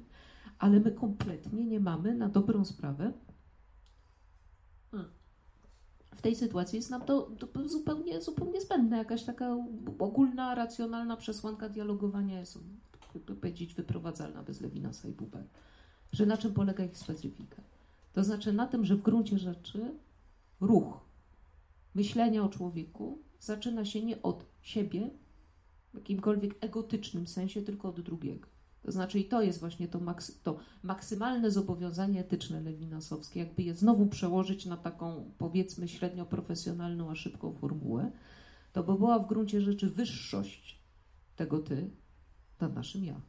ale 0.63 0.79
my 0.79 0.91
kompletnie 0.91 1.65
nie 1.65 1.79
mamy 1.79 2.15
na 2.15 2.29
dobrą 2.29 2.65
sprawę. 2.65 3.13
W 6.15 6.21
tej 6.21 6.35
sytuacji 6.35 6.75
jest 6.77 6.89
nam 6.89 7.01
to, 7.01 7.21
to 7.21 7.69
zupełnie, 7.69 8.21
zupełnie 8.21 8.61
zbędne. 8.61 8.97
Jakaś 8.97 9.23
taka 9.23 9.57
ogólna, 9.99 10.55
racjonalna 10.55 11.17
przesłanka 11.17 11.69
dialogowania 11.69 12.39
jest, 12.39 12.59
by 13.13 13.35
powiedzieć, 13.35 13.73
wyprowadzalna 13.73 14.43
bez 14.43 14.61
Lewinasa 14.61 15.07
i 15.07 15.11
Buber. 15.11 15.43
Że 16.11 16.25
na 16.25 16.37
czym 16.37 16.53
polega 16.53 16.83
ich 16.83 16.97
specyfika? 16.97 17.61
To 18.13 18.23
znaczy 18.23 18.53
na 18.53 18.67
tym, 18.67 18.85
że 18.85 18.95
w 18.95 19.01
gruncie 19.01 19.37
rzeczy 19.37 19.97
ruch 20.61 20.99
myślenia 21.95 22.43
o 22.43 22.49
człowieku 22.49 23.19
zaczyna 23.39 23.85
się 23.85 24.05
nie 24.05 24.21
od 24.21 24.45
siebie, 24.61 25.09
w 25.93 25.95
jakimkolwiek 25.95 26.55
egotycznym 26.61 27.27
sensie, 27.27 27.61
tylko 27.61 27.89
od 27.89 28.01
drugiego. 28.01 28.52
To 28.83 28.91
znaczy, 28.91 29.19
i 29.19 29.25
to 29.25 29.41
jest 29.41 29.59
właśnie 29.59 29.87
to, 29.87 29.99
maksy, 29.99 30.33
to 30.43 30.57
maksymalne 30.83 31.51
zobowiązanie 31.51 32.19
etyczne 32.19 32.61
lewinasowskie, 32.61 33.39
jakby 33.39 33.63
je 33.63 33.73
znowu 33.73 34.05
przełożyć 34.05 34.65
na 34.65 34.77
taką, 34.77 35.31
powiedzmy, 35.37 35.87
średnio 35.87 36.25
profesjonalną, 36.25 37.11
a 37.11 37.15
szybką 37.15 37.53
formułę, 37.53 38.11
to 38.73 38.83
by 38.83 38.93
była 38.93 39.19
w 39.19 39.27
gruncie 39.27 39.61
rzeczy 39.61 39.89
wyższość 39.89 40.81
tego 41.35 41.59
ty 41.59 41.89
nad 42.59 42.75
naszym 42.75 43.05
ja. 43.05 43.21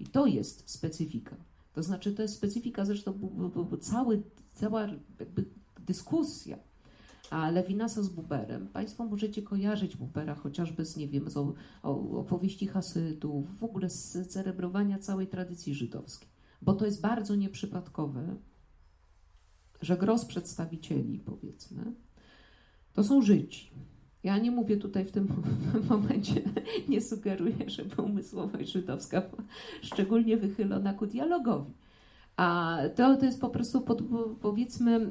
I 0.00 0.06
to 0.06 0.26
jest 0.26 0.70
specyfika. 0.70 1.36
To 1.72 1.82
znaczy, 1.82 2.12
to 2.12 2.22
jest 2.22 2.34
specyfika, 2.34 2.84
zresztą 2.84 3.18
cały, 3.80 4.22
cała 4.54 4.86
dyskusja 5.80 6.58
a 7.30 7.50
Lewinasa 7.50 8.02
z 8.02 8.08
Buberem, 8.08 8.68
Państwo 8.68 9.04
możecie 9.04 9.42
kojarzyć 9.42 9.96
Bubera 9.96 10.34
chociażby 10.34 10.84
z, 10.84 10.96
nie 10.96 11.08
wiem, 11.08 11.30
z 11.30 11.36
opowieści 11.82 12.66
Hasydów, 12.66 13.58
w 13.58 13.64
ogóle 13.64 13.90
z 13.90 14.28
celebrowania 14.28 14.98
całej 14.98 15.26
tradycji 15.26 15.74
żydowskiej. 15.74 16.28
Bo 16.62 16.74
to 16.74 16.86
jest 16.86 17.00
bardzo 17.00 17.34
nieprzypadkowe, 17.34 18.36
że 19.82 19.96
gros 19.96 20.24
przedstawicieli, 20.24 21.18
powiedzmy, 21.18 21.92
to 22.92 23.04
są 23.04 23.22
Żydzi. 23.22 23.70
Ja 24.22 24.38
nie 24.38 24.50
mówię 24.50 24.76
tutaj 24.76 25.04
w 25.04 25.12
tym 25.12 25.28
momencie, 25.90 26.42
nie 26.88 27.00
sugeruję, 27.00 27.70
żeby 27.70 28.02
umysłowość 28.02 28.72
żydowska 28.72 29.22
szczególnie 29.82 30.36
wychylona 30.36 30.94
ku 30.94 31.06
dialogowi 31.06 31.72
a 32.36 32.78
to, 32.96 33.16
to 33.16 33.24
jest 33.24 33.40
po 33.40 33.48
prostu, 33.48 33.80
pod, 33.80 34.02
powiedzmy, 34.40 35.10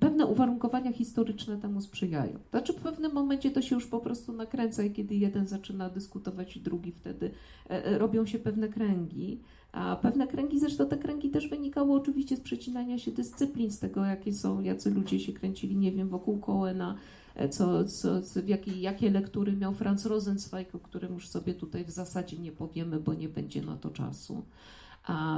pewne 0.00 0.26
uwarunkowania 0.26 0.92
historyczne 0.92 1.58
temu 1.58 1.80
sprzyjają. 1.80 2.38
Znaczy 2.50 2.72
w 2.72 2.76
pewnym 2.76 3.12
momencie 3.12 3.50
to 3.50 3.62
się 3.62 3.74
już 3.74 3.86
po 3.86 4.00
prostu 4.00 4.32
nakręca 4.32 4.82
i 4.82 4.90
kiedy 4.90 5.14
jeden 5.14 5.46
zaczyna 5.46 5.88
dyskutować 5.90 6.56
i 6.56 6.60
drugi 6.60 6.92
wtedy 6.92 7.30
e, 7.70 7.84
e, 7.84 7.98
robią 7.98 8.26
się 8.26 8.38
pewne 8.38 8.68
kręgi. 8.68 9.40
A 9.72 9.96
pewne 9.96 10.26
kręgi, 10.26 10.60
zresztą 10.60 10.86
te 10.86 10.98
kręgi 10.98 11.30
też 11.30 11.48
wynikały 11.48 11.92
oczywiście 11.92 12.36
z 12.36 12.40
przecinania 12.40 12.98
się 12.98 13.10
dyscyplin, 13.10 13.70
z 13.70 13.78
tego 13.78 14.04
jakie 14.04 14.32
są, 14.32 14.60
jacy 14.60 14.90
ludzie 14.90 15.20
się 15.20 15.32
kręcili, 15.32 15.76
nie 15.76 15.92
wiem, 15.92 16.08
wokół 16.08 16.38
Coena, 16.38 16.94
e, 17.34 17.48
co, 17.48 17.84
co, 17.84 18.22
co, 18.22 18.40
jakie, 18.46 18.72
jakie 18.72 19.10
lektury 19.10 19.56
miał 19.56 19.74
Franz 19.74 20.06
Rosenzweig, 20.06 20.74
o 20.74 20.78
którym 20.78 21.14
już 21.14 21.28
sobie 21.28 21.54
tutaj 21.54 21.84
w 21.84 21.90
zasadzie 21.90 22.38
nie 22.38 22.52
powiemy, 22.52 23.00
bo 23.00 23.14
nie 23.14 23.28
będzie 23.28 23.62
na 23.62 23.76
to 23.76 23.90
czasu 23.90 24.42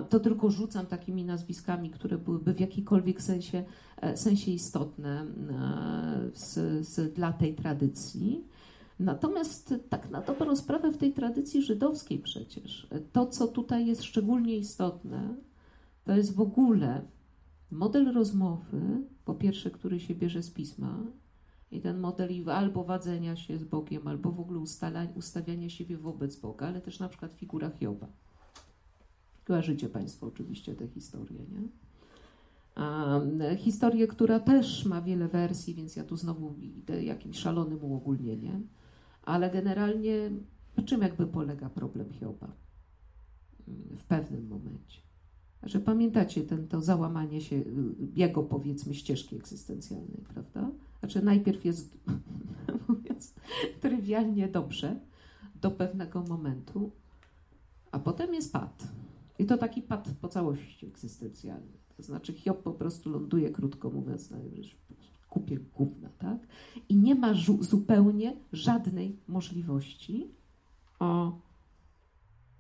to 0.09 0.21
tylko 0.21 0.51
rzucam 0.51 0.87
takimi 0.87 1.25
nazwiskami, 1.25 1.91
które 1.91 2.19
byłyby 2.19 2.55
w 2.55 2.61
jakikolwiek 2.61 3.23
sensie, 3.23 3.65
e, 3.97 4.17
sensie 4.17 4.51
istotne 4.51 5.21
e, 5.21 6.31
z, 6.35 6.87
z, 6.89 7.15
dla 7.15 7.33
tej 7.33 7.55
tradycji. 7.55 8.45
Natomiast 8.99 9.75
tak 9.89 10.11
na 10.11 10.21
dobrą 10.21 10.57
sprawę 10.57 10.91
w 10.91 10.97
tej 10.97 11.13
tradycji 11.13 11.63
żydowskiej 11.63 12.19
przecież, 12.19 12.89
to 13.13 13.27
co 13.27 13.49
tutaj 13.49 13.87
jest 13.87 14.03
szczególnie 14.03 14.57
istotne, 14.57 15.35
to 16.05 16.17
jest 16.17 16.35
w 16.35 16.41
ogóle 16.41 17.03
model 17.71 18.13
rozmowy, 18.13 18.81
po 19.25 19.35
pierwsze, 19.35 19.71
który 19.71 20.01
się 20.01 20.15
bierze 20.15 20.43
z 20.43 20.51
pisma, 20.51 20.99
i 21.71 21.81
ten 21.81 21.99
model 21.99 22.51
albo 22.51 22.85
wadzenia 22.85 23.37
się 23.37 23.59
z 23.59 23.65
Bogiem, 23.65 24.09
albo 24.09 24.31
w 24.31 24.41
ogóle 24.41 24.61
ustawiania 25.15 25.69
siebie 25.69 25.97
wobec 25.97 26.37
Boga, 26.37 26.67
ale 26.67 26.81
też 26.81 27.01
na 27.01 27.09
przykład 27.09 27.35
figura 27.35 27.71
Hioba. 27.71 28.07
Kojarzycie 29.45 29.89
Państwo 29.89 30.27
oczywiście 30.27 30.75
tę 30.75 30.89
historię, 30.89 31.39
nie? 31.39 31.69
A, 32.75 33.21
historię, 33.57 34.07
która 34.07 34.41
też 34.41 34.85
ma 34.85 35.03
wiele 35.03 35.29
wersji, 35.29 35.75
więc 35.75 35.97
ja 35.97 36.05
tu 36.05 36.17
znowu 36.17 36.55
idę 36.61 37.05
jakimś 37.05 37.39
szalonym 37.39 37.85
uogólnieniem. 37.85 38.69
Ale 39.23 39.51
generalnie, 39.51 40.31
na 40.77 40.83
czym 40.83 41.03
jakby 41.03 41.27
polega 41.27 41.71
problem 41.71 42.13
Hioba 42.13 42.53
mm, 43.69 43.97
w 43.97 44.05
pewnym 44.05 44.49
momencie? 44.49 45.01
Że 45.63 45.81
pamiętacie 45.81 46.43
ten, 46.43 46.69
to 46.69 46.81
załamanie 46.81 47.41
się 47.41 47.57
y, 47.57 47.65
jego, 48.15 48.43
powiedzmy, 48.43 48.95
ścieżki 48.95 49.37
egzystencjalnej, 49.37 50.25
prawda? 50.35 50.71
Znaczy 51.01 51.25
najpierw 51.25 51.65
jest, 51.65 51.99
mówiąc 52.89 53.35
trywialnie 53.81 54.49
dobrze, 54.49 55.01
do 55.61 55.71
pewnego 55.71 56.23
momentu, 56.23 56.91
a 57.93 57.99
potem 57.99 58.35
jest 58.35 58.53
pad. 58.53 58.89
I 59.39 59.47
to 59.47 59.59
taki 59.59 59.83
pad 59.83 60.09
po 60.21 60.29
całości 60.29 60.87
egzystencjalny. 60.87 61.73
To 61.97 62.03
znaczy 62.03 62.33
Hiob 62.33 62.63
po 62.63 62.73
prostu 62.73 63.11
ląduje, 63.11 63.51
krótko 63.51 63.91
mówiąc, 63.91 64.31
na 64.31 64.39
kupie 65.33 65.59
gówna, 65.77 66.09
tak? 66.19 66.39
I 66.89 66.97
nie 66.97 67.15
ma 67.15 67.35
zupełnie 67.61 68.37
żadnej 68.53 69.17
możliwości 69.29 70.29
o... 70.99 71.39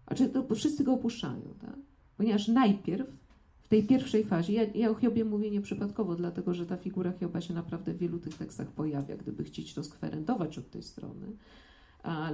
Znaczy, 0.06 0.28
to 0.28 0.54
wszyscy 0.54 0.84
go 0.84 0.92
opuszczają, 0.92 1.54
tak? 1.60 1.76
Ponieważ 2.16 2.48
najpierw 2.48 3.08
w 3.62 3.68
tej 3.68 3.86
pierwszej 3.86 4.24
fazie, 4.24 4.52
ja, 4.52 4.64
ja 4.74 4.90
o 4.90 4.94
Hiobie 4.94 5.24
mówię 5.24 5.50
nieprzypadkowo, 5.50 6.14
dlatego 6.14 6.54
że 6.54 6.66
ta 6.66 6.76
figura 6.76 7.12
Hioba 7.12 7.40
się 7.40 7.54
naprawdę 7.54 7.94
w 7.94 7.98
wielu 7.98 8.18
tych 8.18 8.34
tekstach 8.34 8.68
pojawia, 8.68 9.16
gdyby 9.16 9.44
chcieć 9.44 9.74
to 9.74 9.84
skwerentować 9.84 10.58
od 10.58 10.70
tej 10.70 10.82
strony, 10.82 11.26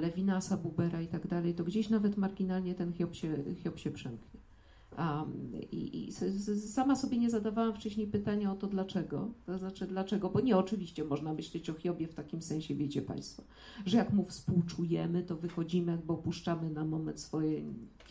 Lewinasa, 0.00 0.56
Bubera 0.56 1.02
i 1.02 1.08
tak 1.08 1.26
dalej, 1.26 1.54
to 1.54 1.64
gdzieś 1.64 1.88
nawet 1.88 2.16
marginalnie 2.16 2.74
ten 2.74 2.92
Hiob 2.92 3.14
się, 3.14 3.44
Hiob 3.62 3.78
się 3.78 3.90
przemknie. 3.90 4.40
Um, 4.98 5.52
I, 5.72 6.08
i 6.08 6.12
sama 6.60 6.96
sobie 6.96 7.18
nie 7.18 7.30
zadawałam 7.30 7.74
wcześniej 7.74 8.06
pytania 8.06 8.52
o 8.52 8.56
to 8.56 8.66
dlaczego. 8.66 9.34
To 9.46 9.58
znaczy 9.58 9.86
dlaczego, 9.86 10.30
bo 10.30 10.40
nie 10.40 10.56
oczywiście 10.56 11.04
można 11.04 11.34
myśleć 11.34 11.70
o 11.70 11.74
Hiobie 11.74 12.08
w 12.08 12.14
takim 12.14 12.42
sensie, 12.42 12.74
wiecie 12.74 13.02
Państwo, 13.02 13.42
że 13.86 13.96
jak 13.96 14.12
mu 14.12 14.24
współczujemy, 14.24 15.22
to 15.22 15.36
wychodzimy, 15.36 15.92
jakby 15.92 16.12
opuszczamy 16.12 16.70
na 16.70 16.84
moment 16.84 17.20
swoje 17.20 17.62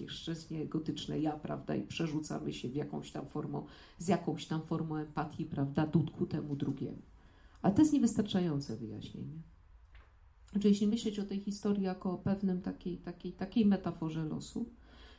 szczęśnie 0.08 0.66
gotyczne 0.66 1.20
ja, 1.20 1.32
prawda, 1.32 1.76
i 1.76 1.84
przerzucamy 1.84 2.54
się 2.54 2.70
w 2.70 2.76
jakąś 2.76 3.12
tam 3.12 3.26
formą, 3.26 3.66
z 4.00 4.08
jakąś 4.08 4.48
tam 4.48 4.62
formą 4.62 4.96
empatii, 4.96 5.46
prawda, 5.46 5.88
dudku 5.88 6.26
temu 6.26 6.56
drugiemu. 6.56 7.02
Ale 7.62 7.74
to 7.74 7.82
jest 7.82 7.94
niewystarczające 7.94 8.76
wyjaśnienie. 8.76 9.42
Znaczy, 10.58 10.70
jeśli 10.70 10.88
myśleć 10.88 11.20
o 11.20 11.24
tej 11.24 11.40
historii 11.40 11.84
jako 11.84 12.12
o 12.12 12.18
pewnym 12.18 12.62
takiej, 12.62 12.98
takiej, 12.98 13.32
takiej 13.32 13.66
metaforze 13.66 14.24
losu, 14.24 14.66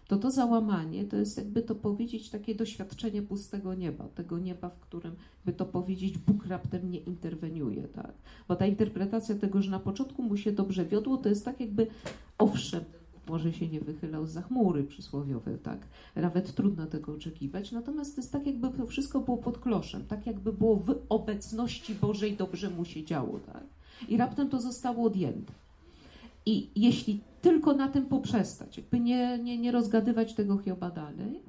to 0.08 0.16
to 0.16 0.30
załamanie 0.30 1.04
to 1.04 1.16
jest 1.16 1.36
jakby 1.36 1.62
to 1.62 1.74
powiedzieć 1.74 2.30
takie 2.30 2.54
doświadczenie 2.54 3.22
pustego 3.22 3.74
nieba, 3.74 4.08
tego 4.08 4.38
nieba, 4.38 4.70
w 4.70 4.80
którym 4.80 5.14
by 5.44 5.52
to 5.52 5.66
powiedzieć 5.66 6.18
Bóg 6.18 6.46
raptem 6.46 6.90
nie 6.90 6.98
interweniuje, 6.98 7.82
tak? 7.82 8.12
Bo 8.48 8.56
ta 8.56 8.66
interpretacja 8.66 9.34
tego, 9.34 9.62
że 9.62 9.70
na 9.70 9.78
początku 9.78 10.22
mu 10.22 10.36
się 10.36 10.52
dobrze 10.52 10.84
wiodło, 10.84 11.16
to 11.16 11.28
jest 11.28 11.44
tak 11.44 11.60
jakby, 11.60 11.86
owszem, 12.38 12.84
może 13.28 13.52
się 13.52 13.68
nie 13.68 13.80
wychylał 13.80 14.26
za 14.26 14.42
chmury 14.42 14.84
przysłowiowe, 14.84 15.58
tak? 15.58 15.86
Nawet 16.16 16.54
trudno 16.54 16.86
tego 16.86 17.12
oczekiwać, 17.12 17.72
natomiast 17.72 18.14
to 18.14 18.20
jest 18.20 18.32
tak 18.32 18.46
jakby 18.46 18.70
to 18.70 18.86
wszystko 18.86 19.20
było 19.20 19.36
pod 19.36 19.58
kloszem, 19.58 20.06
tak 20.06 20.26
jakby 20.26 20.52
było 20.52 20.76
w 20.76 20.98
obecności 21.08 21.94
Bożej 21.94 22.36
dobrze 22.36 22.70
mu 22.70 22.84
się 22.84 23.04
działo, 23.04 23.40
tak? 23.40 23.77
I 24.08 24.16
raptem 24.16 24.48
to 24.48 24.60
zostało 24.60 25.06
odjęte. 25.06 25.52
I 26.46 26.70
jeśli 26.76 27.20
tylko 27.42 27.74
na 27.74 27.88
tym 27.88 28.06
poprzestać, 28.06 28.76
jakby 28.76 29.00
nie, 29.00 29.38
nie, 29.38 29.58
nie 29.58 29.72
rozgadywać 29.72 30.34
tego 30.34 30.58
Hioba 30.58 30.90
dalej, 30.90 31.40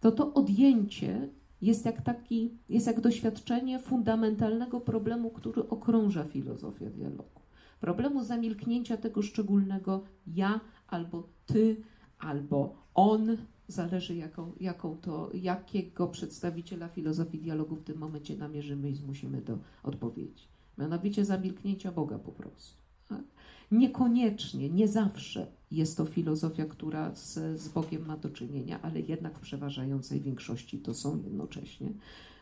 to 0.00 0.12
to 0.12 0.34
odjęcie 0.34 1.28
jest 1.62 1.84
jak 1.84 2.02
taki, 2.02 2.50
jest 2.68 2.86
jak 2.86 3.00
doświadczenie 3.00 3.78
fundamentalnego 3.78 4.80
problemu, 4.80 5.30
który 5.30 5.68
okrąża 5.68 6.24
filozofię 6.24 6.90
dialogu. 6.90 7.40
Problemu 7.80 8.24
zamilknięcia 8.24 8.96
tego 8.96 9.22
szczególnego 9.22 10.04
ja, 10.26 10.60
albo 10.88 11.28
ty, 11.46 11.76
albo 12.18 12.76
on, 12.94 13.36
zależy 13.68 14.14
jaką, 14.14 14.52
jaką 14.60 14.96
to, 14.96 15.30
jakiego 15.34 16.06
przedstawiciela 16.06 16.88
filozofii 16.88 17.38
dialogu 17.38 17.76
w 17.76 17.82
tym 17.82 17.98
momencie 17.98 18.36
namierzymy 18.36 18.90
i 18.90 18.94
zmusimy 18.94 19.42
do 19.42 19.58
odpowiedzi. 19.82 20.48
Mianowicie 20.78 21.24
zamilknięcia 21.24 21.92
Boga 21.92 22.18
po 22.18 22.32
prostu. 22.32 22.76
Tak? 23.08 23.22
Niekoniecznie, 23.70 24.70
nie 24.70 24.88
zawsze 24.88 25.46
jest 25.70 25.96
to 25.96 26.04
filozofia, 26.04 26.64
która 26.64 27.14
z, 27.14 27.60
z 27.60 27.68
Bogiem 27.68 28.06
ma 28.06 28.16
do 28.16 28.30
czynienia, 28.30 28.82
ale 28.82 29.00
jednak 29.00 29.38
w 29.38 29.40
przeważającej 29.40 30.20
większości 30.20 30.78
to 30.78 30.94
są 30.94 31.22
jednocześnie 31.22 31.92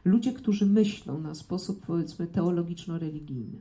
ludzie, 0.05 0.33
którzy 0.33 0.67
myślą 0.67 1.21
na 1.21 1.35
sposób 1.35 1.87
powiedzmy 1.87 2.27
teologiczno-religijny. 2.27 3.61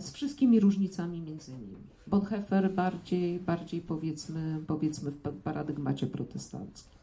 z 0.00 0.10
wszystkimi 0.12 0.60
różnicami 0.60 1.20
między 1.20 1.52
nimi. 1.52 1.76
Bonhoeffer 2.06 2.74
bardziej, 2.74 3.40
bardziej 3.40 3.80
powiedzmy, 3.80 4.60
powiedzmy 4.66 5.10
w 5.10 5.42
paradygmacie 5.42 6.06
protestanckim. 6.06 6.97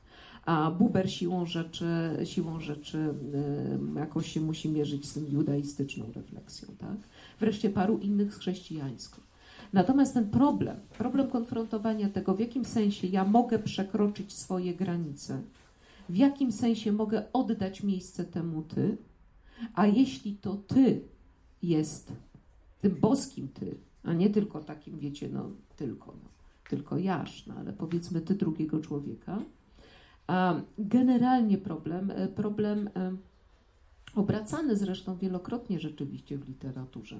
A 0.45 0.71
Buber 0.71 1.11
siłą 1.11 1.45
rzeczy, 1.45 1.85
siłą 2.23 2.59
rzeczy 2.59 3.13
jakoś 3.95 4.31
się 4.31 4.41
musi 4.41 4.69
mierzyć 4.69 5.05
z 5.05 5.13
tym 5.13 5.27
judaistyczną 5.31 6.05
refleksją. 6.15 6.67
Tak? 6.77 6.97
Wreszcie 7.39 7.69
paru 7.69 7.97
innych 7.97 8.33
z 8.33 8.37
chrześcijańską. 8.37 9.21
Natomiast 9.73 10.13
ten 10.13 10.29
problem, 10.29 10.77
problem 10.97 11.27
konfrontowania 11.27 12.09
tego, 12.09 12.35
w 12.35 12.39
jakim 12.39 12.65
sensie 12.65 13.07
ja 13.07 13.23
mogę 13.23 13.59
przekroczyć 13.59 14.33
swoje 14.33 14.73
granice, 14.73 15.41
w 16.09 16.15
jakim 16.15 16.51
sensie 16.51 16.91
mogę 16.91 17.23
oddać 17.33 17.83
miejsce 17.83 18.25
temu 18.25 18.61
ty, 18.61 18.97
a 19.73 19.87
jeśli 19.87 20.35
to 20.35 20.55
ty 20.55 21.01
jest 21.63 22.11
tym 22.81 22.95
boskim 22.95 23.47
ty, 23.47 23.77
a 24.03 24.13
nie 24.13 24.29
tylko 24.29 24.59
takim, 24.59 24.99
wiecie, 24.99 25.29
no 25.29 25.49
tylko, 25.77 26.05
no, 26.05 26.29
tylko 26.69 26.97
jasz, 26.97 27.47
no, 27.47 27.53
ale 27.53 27.73
powiedzmy 27.73 28.21
ty 28.21 28.35
drugiego 28.35 28.79
człowieka. 28.79 29.41
Generalnie 30.77 31.57
problem, 31.57 32.11
e, 32.11 32.27
problem 32.27 32.89
e, 32.95 33.15
obracany 34.15 34.77
zresztą 34.77 35.17
wielokrotnie 35.17 35.79
rzeczywiście 35.79 36.37
w 36.37 36.47
literaturze 36.47 37.19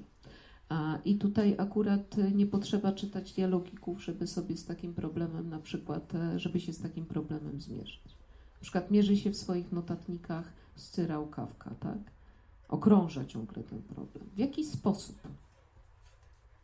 i 1.04 1.18
tutaj 1.18 1.54
akurat 1.58 2.16
nie 2.34 2.46
potrzeba 2.46 2.92
czytać 2.92 3.32
dialogików, 3.32 4.04
żeby 4.04 4.26
sobie 4.26 4.56
z 4.56 4.64
takim 4.64 4.94
problemem 4.94 5.50
na 5.50 5.58
przykład, 5.58 6.14
e, 6.14 6.38
żeby 6.38 6.60
się 6.60 6.72
z 6.72 6.78
takim 6.78 7.06
problemem 7.06 7.60
zmierzyć. 7.60 8.04
Na 8.04 8.60
przykład 8.60 8.90
mierzy 8.90 9.16
się 9.16 9.30
w 9.30 9.36
swoich 9.36 9.72
notatnikach 9.72 10.52
z 10.76 10.90
Cyrał 10.90 11.26
Kawka, 11.26 11.70
tak? 11.80 11.98
Okrąża 12.68 13.24
ciągle 13.24 13.62
ten 13.62 13.82
problem. 13.82 14.24
W 14.34 14.38
jaki 14.38 14.64
sposób? 14.64 15.16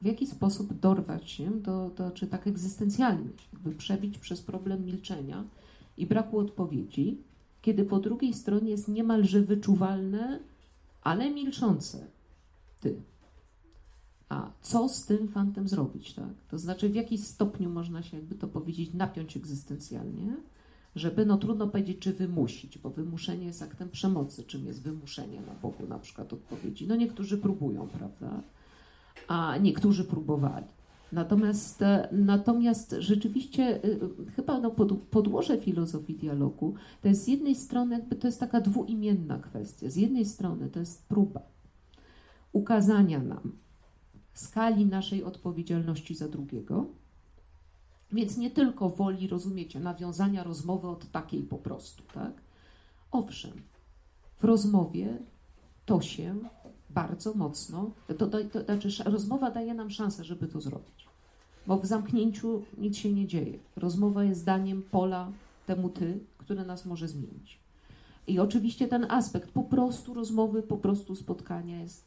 W 0.02 0.06
jaki 0.06 0.26
sposób 0.26 0.80
dorwać 0.80 1.30
się 1.30 1.50
do, 1.50 1.90
do 1.96 2.10
czy 2.10 2.26
tak 2.26 2.46
egzystencjalnie, 2.46 3.30
by 3.52 3.74
przebić 3.74 4.18
przez 4.18 4.40
problem 4.40 4.84
milczenia 4.84 5.44
i 6.02 6.06
braku 6.06 6.38
odpowiedzi, 6.38 7.18
kiedy 7.62 7.84
po 7.84 8.00
drugiej 8.00 8.34
stronie 8.34 8.70
jest 8.70 8.88
niemalże 8.88 9.40
wyczuwalne, 9.40 10.40
ale 11.02 11.30
milczące 11.30 12.06
ty. 12.80 12.96
A 14.28 14.50
co 14.62 14.88
z 14.88 15.06
tym 15.06 15.28
fantem 15.28 15.68
zrobić, 15.68 16.14
tak? 16.14 16.34
To 16.50 16.58
znaczy, 16.58 16.88
w 16.88 16.94
jaki 16.94 17.18
stopniu 17.18 17.70
można 17.70 18.02
się, 18.02 18.16
jakby 18.16 18.34
to 18.34 18.48
powiedzieć, 18.48 18.94
napiąć 18.94 19.36
egzystencjalnie, 19.36 20.36
żeby, 20.96 21.26
no 21.26 21.38
trudno 21.38 21.68
powiedzieć, 21.68 21.98
czy 21.98 22.12
wymusić, 22.12 22.78
bo 22.78 22.90
wymuszenie 22.90 23.46
jest 23.46 23.62
aktem 23.62 23.88
przemocy. 23.88 24.44
Czym 24.44 24.66
jest 24.66 24.82
wymuszenie 24.82 25.40
na 25.40 25.54
Bogu 25.62 25.86
na 25.88 25.98
przykład 25.98 26.32
odpowiedzi? 26.32 26.86
No 26.86 26.96
niektórzy 26.96 27.38
próbują, 27.38 27.88
prawda? 27.88 28.42
A 29.28 29.58
niektórzy 29.58 30.04
próbowali. 30.04 30.66
Natomiast, 31.12 31.82
e, 31.82 32.08
natomiast 32.12 32.94
rzeczywiście 32.98 33.84
e, 33.84 33.88
chyba 34.36 34.60
no 34.60 34.70
pod, 34.70 34.92
podłoże 34.92 35.58
filozofii 35.58 36.14
dialogu 36.14 36.74
to 37.02 37.08
jest 37.08 37.24
z 37.24 37.28
jednej 37.28 37.54
strony 37.54 37.94
jakby 37.94 38.16
to 38.16 38.28
jest 38.28 38.40
taka 38.40 38.60
dwuimienna 38.60 39.38
kwestia. 39.38 39.90
Z 39.90 39.96
jednej 39.96 40.24
strony 40.24 40.70
to 40.70 40.80
jest 40.80 41.08
próba 41.08 41.42
ukazania 42.52 43.18
nam, 43.18 43.52
skali 44.34 44.86
naszej 44.86 45.24
odpowiedzialności 45.24 46.14
za 46.14 46.28
drugiego. 46.28 46.86
Więc 48.12 48.36
nie 48.36 48.50
tylko 48.50 48.88
woli, 48.88 49.28
rozumiecie, 49.28 49.80
nawiązania 49.80 50.44
rozmowy 50.44 50.88
od 50.88 51.10
takiej 51.10 51.42
po 51.42 51.58
prostu, 51.58 52.02
tak? 52.14 52.32
Owszem, 53.10 53.52
w 54.36 54.44
rozmowie 54.44 55.18
to 55.86 56.00
się 56.00 56.36
bardzo 56.90 57.34
mocno, 57.34 57.90
to, 58.18 58.26
to, 58.26 58.44
to 58.44 58.64
znaczy 58.64 59.04
rozmowa 59.04 59.50
daje 59.50 59.74
nam 59.74 59.90
szansę, 59.90 60.24
żeby 60.24 60.48
to 60.48 60.60
zrobić. 60.60 61.01
Bo 61.66 61.78
w 61.78 61.86
zamknięciu 61.86 62.62
nic 62.78 62.96
się 62.96 63.12
nie 63.12 63.26
dzieje. 63.26 63.58
Rozmowa 63.76 64.24
jest 64.24 64.44
daniem 64.44 64.82
pola 64.82 65.32
temu 65.66 65.88
ty, 65.88 66.18
które 66.38 66.64
nas 66.64 66.86
może 66.86 67.08
zmienić. 67.08 67.58
I 68.26 68.38
oczywiście 68.38 68.88
ten 68.88 69.06
aspekt 69.10 69.50
po 69.50 69.62
prostu 69.62 70.14
rozmowy, 70.14 70.62
po 70.62 70.76
prostu 70.76 71.16
spotkania 71.16 71.80
jest 71.80 72.04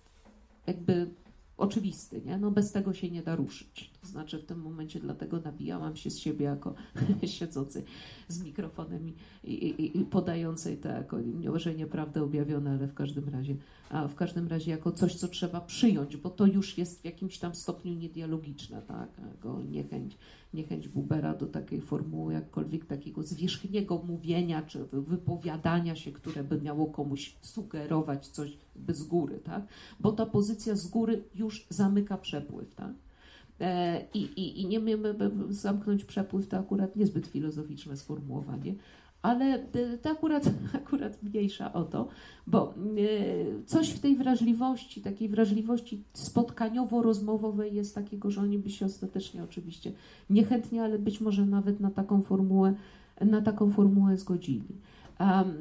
jakby 0.67 1.09
oczywisty, 1.57 2.21
nie? 2.25 2.37
No 2.37 2.51
bez 2.51 2.71
tego 2.71 2.93
się 2.93 3.11
nie 3.11 3.23
da 3.23 3.35
ruszyć. 3.35 3.91
To 4.01 4.07
znaczy 4.07 4.39
w 4.39 4.45
tym 4.45 4.59
momencie 4.59 4.99
dlatego 4.99 5.39
nabijałam 5.39 5.95
się 5.95 6.09
z 6.09 6.17
siebie 6.17 6.45
jako 6.45 6.75
siedzący 7.25 7.83
z 8.27 8.43
mikrofonem 8.43 9.13
i, 9.43 9.49
i, 9.49 9.97
i 9.97 10.05
podającej 10.05 10.77
to 10.77 10.89
jako, 10.89 11.17
może 11.51 11.75
nieprawda 11.75 12.21
objawione, 12.21 12.71
ale 12.71 12.87
w 12.87 12.93
każdym 12.93 13.29
razie, 13.29 13.55
a 13.89 14.07
w 14.07 14.15
każdym 14.15 14.47
razie 14.47 14.71
jako 14.71 14.91
coś, 14.91 15.15
co 15.15 15.27
trzeba 15.27 15.61
przyjąć, 15.61 16.17
bo 16.17 16.29
to 16.29 16.45
już 16.45 16.77
jest 16.77 17.01
w 17.01 17.05
jakimś 17.05 17.37
tam 17.37 17.55
stopniu 17.55 17.93
niedialogiczne, 17.93 18.81
tak? 18.81 19.09
Jako 19.31 19.61
niechęć, 19.61 20.17
niechęć 20.55 20.87
Bubera 20.87 21.33
do 21.33 21.45
takiej 21.45 21.81
formuły, 21.81 22.33
jakkolwiek 22.33 22.85
takiego 22.85 23.23
zwierzchniego 23.23 24.03
mówienia 24.07 24.61
czy 24.61 24.85
wypowiadania 24.85 25.95
się, 25.95 26.11
które 26.11 26.43
by 26.43 26.61
miało 26.61 26.85
komuś 26.85 27.35
sugerować 27.41 28.27
coś 28.27 28.57
z 28.89 29.03
góry, 29.03 29.39
tak? 29.43 29.63
Bo 29.99 30.11
ta 30.11 30.25
pozycja 30.25 30.75
z 30.75 30.87
góry 30.87 31.23
już 31.35 31.65
zamyka 31.69 32.17
przepływ, 32.17 32.75
tak? 32.75 32.93
E, 33.61 34.01
I, 34.13 34.19
i, 34.19 34.61
I 34.61 34.67
nie 34.67 34.81
wiemy, 34.81 35.15
zamknąć 35.49 36.05
przepływ 36.05 36.47
to 36.47 36.57
akurat 36.57 36.95
niezbyt 36.95 37.27
filozoficzne 37.27 37.97
sformułowanie, 37.97 38.75
ale 39.25 39.59
to 40.01 40.09
akurat, 40.09 40.43
akurat 40.83 41.23
mniejsza 41.23 41.73
o 41.73 41.83
to, 41.83 42.07
bo 42.47 42.73
e, 42.73 43.65
coś 43.65 43.89
w 43.89 43.99
tej 43.99 44.15
wrażliwości, 44.15 45.01
takiej 45.01 45.29
wrażliwości 45.29 46.03
spotkaniowo-rozmowowej 46.13 47.73
jest 47.73 47.95
takiego, 47.95 48.31
że 48.31 48.41
oni 48.41 48.59
by 48.59 48.69
się 48.69 48.85
ostatecznie 48.85 49.43
oczywiście 49.43 49.91
niechętnie, 50.29 50.83
ale 50.83 50.99
być 50.99 51.21
może 51.21 51.45
nawet 51.45 51.79
na 51.79 51.91
taką 51.91 52.21
formułę, 52.21 52.73
na 53.21 53.41
taką 53.41 53.71
formułę 53.71 54.17
zgodzili. 54.17 54.75
Um, 55.19 55.57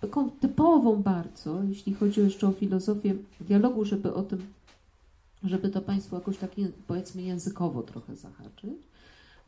taką 0.00 0.30
typową 0.30 1.02
bardzo, 1.02 1.62
jeśli 1.62 1.94
chodzi 1.94 2.20
jeszcze 2.20 2.48
o 2.48 2.52
filozofię 2.52 3.14
dialogu, 3.40 3.84
żeby 3.84 4.14
o 4.14 4.22
tym 4.22 4.40
żeby 5.44 5.68
to 5.68 5.80
Państwu 5.80 6.14
jakoś 6.16 6.38
tak, 6.38 6.50
powiedzmy, 6.86 7.22
językowo 7.22 7.82
trochę 7.82 8.16
zahaczyć. 8.16 8.89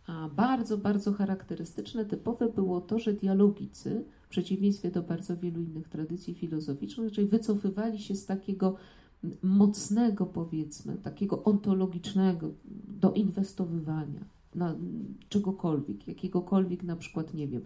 A 0.06 0.28
bardzo, 0.28 0.78
bardzo 0.78 1.12
charakterystyczne, 1.12 2.04
typowe 2.04 2.48
było 2.48 2.80
to, 2.80 2.98
że 2.98 3.12
dialogicy, 3.12 4.04
w 4.22 4.28
przeciwieństwie 4.28 4.90
do 4.90 5.02
bardzo 5.02 5.36
wielu 5.36 5.62
innych 5.62 5.88
tradycji 5.88 6.34
filozoficznych, 6.34 7.08
raczej 7.08 7.26
wycofywali 7.26 7.98
się 7.98 8.16
z 8.16 8.26
takiego 8.26 8.76
mocnego, 9.42 10.26
powiedzmy, 10.26 10.96
takiego 10.96 11.44
ontologicznego 11.44 12.50
doinwestowywania 12.88 14.24
na 14.54 14.74
czegokolwiek, 15.28 16.08
jakiegokolwiek 16.08 16.82
na 16.82 16.96
przykład, 16.96 17.34
nie 17.34 17.48
wiem, 17.48 17.62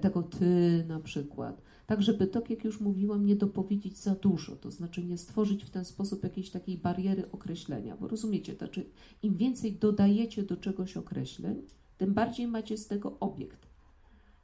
tego 0.00 0.22
ty 0.22 0.84
na 0.88 1.00
przykład, 1.00 1.62
tak 1.86 2.02
żeby 2.02 2.26
tak 2.26 2.50
jak 2.50 2.64
już 2.64 2.80
mówiłam, 2.80 3.26
nie 3.26 3.36
dopowiedzieć 3.36 3.98
za 3.98 4.14
dużo, 4.14 4.56
to 4.56 4.70
znaczy 4.70 5.04
nie 5.04 5.18
stworzyć 5.18 5.64
w 5.64 5.70
ten 5.70 5.84
sposób 5.84 6.24
jakiejś 6.24 6.50
takiej 6.50 6.78
bariery 6.78 7.30
określenia, 7.32 7.96
bo 7.96 8.08
rozumiecie, 8.08 8.52
to 8.52 8.58
znaczy 8.58 8.86
im 9.22 9.36
więcej 9.36 9.72
dodajecie 9.72 10.42
do 10.42 10.56
czegoś 10.56 10.96
określeń, 10.96 11.62
tym 11.98 12.14
bardziej 12.14 12.46
macie 12.46 12.76
z 12.76 12.86
tego 12.86 13.18
obiekt, 13.20 13.66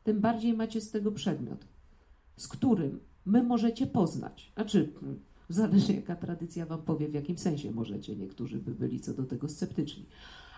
tym 0.05 0.20
bardziej 0.20 0.55
macie 0.55 0.81
z 0.81 0.90
tego 0.90 1.12
przedmiot, 1.12 1.64
z 2.37 2.48
którym 2.48 3.00
my 3.26 3.42
możecie 3.42 3.87
poznać, 3.87 4.53
znaczy 4.55 4.92
zależy 5.48 5.92
jaka 5.92 6.16
tradycja 6.16 6.66
wam 6.66 6.83
powie, 6.83 7.09
w 7.09 7.14
jakim 7.14 7.38
sensie 7.38 7.70
możecie, 7.70 8.16
niektórzy 8.16 8.59
by 8.59 8.74
byli 8.74 9.00
co 9.00 9.14
do 9.14 9.24
tego 9.24 9.48
sceptyczni, 9.48 10.07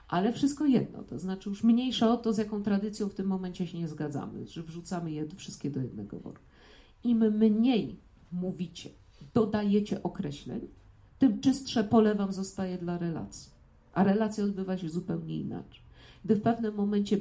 ale 0.09 0.33
wszystko 0.33 0.67
jedno, 0.67 1.03
to 1.03 1.19
znaczy 1.19 1.49
już 1.49 1.65
mniejsza 1.65 2.13
o 2.13 2.17
to, 2.17 2.33
z 2.33 2.39
jaką 2.39 2.63
tradycją 2.63 3.09
w 3.09 3.15
tym 3.15 3.27
momencie 3.27 3.67
się 3.67 3.79
nie 3.79 3.89
zgadzamy, 3.89 4.47
że 4.47 4.63
wrzucamy 4.63 5.13
je 5.13 5.27
wszystkie 5.37 5.71
do 5.71 5.83
jednego 5.83 6.21
worka 6.21 6.52
im 7.05 7.19
mniej 7.39 7.97
mówicie, 8.33 8.91
dodajecie 9.35 10.03
określeń, 10.03 10.61
tym 11.19 11.41
czystsze 11.41 11.85
pole 11.85 12.15
wam 12.15 12.33
zostaje 12.33 12.79
dla 12.79 12.99
relacji. 12.99 13.53
A 13.95 14.05
relacja 14.05 14.45
odbywa 14.45 14.79
się 14.79 14.89
zupełnie 14.89 15.41
inaczej. 15.41 15.83
Gdy 16.25 16.37
w 16.37 16.43
pewnym 16.43 16.75
momencie 16.75 17.19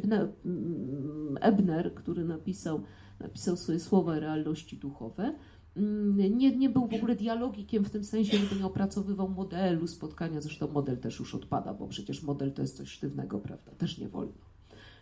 Ebner, 1.41 1.93
który 1.93 2.25
napisał, 2.25 2.81
napisał 3.19 3.57
swoje 3.57 3.79
słowa 3.79 4.19
realności 4.19 4.77
duchowe, 4.77 5.35
mm, 5.77 6.37
nie, 6.37 6.57
nie 6.57 6.69
był 6.69 6.87
w 6.87 6.93
ogóle 6.93 7.15
dialogikiem 7.15 7.83
w 7.83 7.89
tym 7.89 8.03
sensie, 8.03 8.37
że 8.37 8.55
nie 8.55 8.65
opracowywał 8.65 9.29
modelu 9.29 9.87
spotkania. 9.87 10.41
Zresztą 10.41 10.71
model 10.71 10.97
też 10.97 11.19
już 11.19 11.35
odpada, 11.35 11.73
bo 11.73 11.87
przecież 11.87 12.23
model 12.23 12.53
to 12.53 12.61
jest 12.61 12.77
coś 12.77 12.89
sztywnego, 12.89 13.39
prawda? 13.39 13.71
Też 13.71 13.97
nie 13.97 14.09
wolno. 14.09 14.50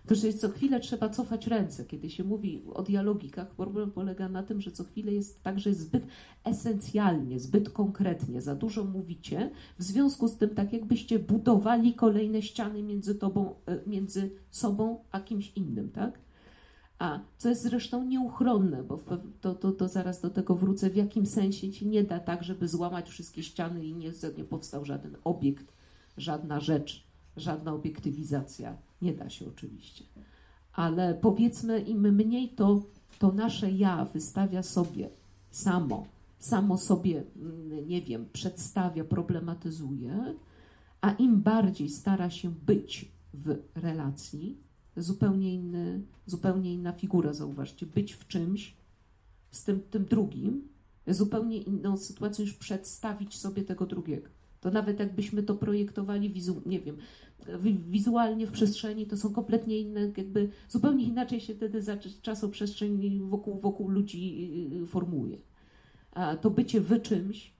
To, 0.09 0.15
że 0.15 0.33
co 0.33 0.49
chwilę 0.49 0.79
trzeba 0.79 1.09
cofać 1.09 1.47
ręce. 1.47 1.85
Kiedy 1.85 2.09
się 2.09 2.23
mówi 2.23 2.63
o 2.73 2.83
dialogikach, 2.83 3.47
problem 3.47 3.91
polega 3.91 4.29
na 4.29 4.43
tym, 4.43 4.61
że 4.61 4.71
co 4.71 4.83
chwilę 4.83 5.11
jest 5.11 5.43
tak, 5.43 5.59
że 5.59 5.73
zbyt 5.73 6.03
esencjalnie, 6.43 7.39
zbyt 7.39 7.69
konkretnie, 7.69 8.41
za 8.41 8.55
dużo 8.55 8.83
mówicie, 8.83 9.51
w 9.79 9.83
związku 9.83 10.27
z 10.27 10.37
tym 10.37 10.49
tak 10.49 10.73
jakbyście 10.73 11.19
budowali 11.19 11.93
kolejne 11.93 12.41
ściany 12.41 12.83
między, 12.83 13.15
tobą, 13.15 13.55
e, 13.65 13.79
między 13.87 14.31
sobą 14.51 14.99
a 15.11 15.19
kimś 15.19 15.51
innym, 15.55 15.89
tak? 15.89 16.19
A 16.99 17.19
co 17.37 17.49
jest 17.49 17.63
zresztą 17.63 18.03
nieuchronne, 18.03 18.83
bo 18.83 18.99
to, 19.41 19.55
to, 19.55 19.71
to 19.71 19.87
zaraz 19.87 20.21
do 20.21 20.29
tego 20.29 20.55
wrócę, 20.55 20.89
w 20.89 20.95
jakim 20.95 21.25
sensie 21.25 21.71
ci 21.71 21.87
nie 21.87 22.03
da 22.03 22.19
tak, 22.19 22.43
żeby 22.43 22.67
złamać 22.67 23.09
wszystkie 23.09 23.43
ściany 23.43 23.85
i 23.85 23.93
nie, 23.93 24.11
nie 24.37 24.43
powstał 24.43 24.85
żaden 24.85 25.15
obiekt, 25.23 25.73
żadna 26.17 26.59
rzecz, 26.59 27.03
żadna 27.37 27.73
obiektywizacja 27.73 28.88
nie 29.01 29.13
da 29.13 29.29
się 29.29 29.47
oczywiście. 29.47 30.05
Ale 30.73 31.13
powiedzmy, 31.13 31.79
im 31.79 32.15
mniej 32.15 32.49
to, 32.49 32.81
to 33.19 33.31
nasze 33.31 33.71
ja 33.71 34.05
wystawia 34.05 34.63
sobie 34.63 35.09
samo, 35.51 36.07
samo 36.39 36.77
sobie, 36.77 37.23
mm, 37.35 37.87
nie 37.87 38.01
wiem, 38.01 38.25
przedstawia, 38.33 39.03
problematyzuje, 39.03 40.35
a 41.01 41.11
im 41.11 41.41
bardziej 41.41 41.89
stara 41.89 42.29
się 42.29 42.49
być 42.49 43.11
w 43.33 43.57
relacji, 43.75 44.57
zupełnie, 44.97 45.53
inny, 45.53 46.01
zupełnie 46.25 46.73
inna 46.73 46.91
figura, 46.91 47.33
zauważcie, 47.33 47.85
być 47.85 48.13
w 48.13 48.27
czymś 48.27 48.77
z 49.51 49.63
tym, 49.63 49.81
tym 49.81 50.05
drugim, 50.05 50.67
zupełnie 51.07 51.57
inną 51.57 51.97
sytuacją 51.97 52.45
niż 52.45 52.53
przedstawić 52.53 53.37
sobie 53.37 53.63
tego 53.63 53.85
drugiego. 53.85 54.29
To 54.61 54.71
nawet 54.71 54.99
jakbyśmy 54.99 55.43
to 55.43 55.55
projektowali, 55.55 56.29
wizu, 56.29 56.61
nie 56.65 56.79
wiem, 56.79 56.97
wizualnie 57.89 58.47
w 58.47 58.51
przestrzeni, 58.51 59.05
to 59.05 59.17
są 59.17 59.33
kompletnie 59.33 59.79
inne, 59.79 60.11
jakby 60.17 60.49
zupełnie 60.69 61.05
inaczej 61.05 61.39
się 61.39 61.55
wtedy 61.55 61.81
za 61.81 61.97
czasoprzestrzeń 62.21 63.19
wokół, 63.19 63.59
wokół 63.59 63.89
ludzi 63.89 64.49
y, 64.73 64.83
y, 64.83 64.87
formuje. 64.87 65.37
A 66.11 66.35
to 66.35 66.49
bycie 66.49 66.81
w 66.81 67.01
czymś, 67.01 67.53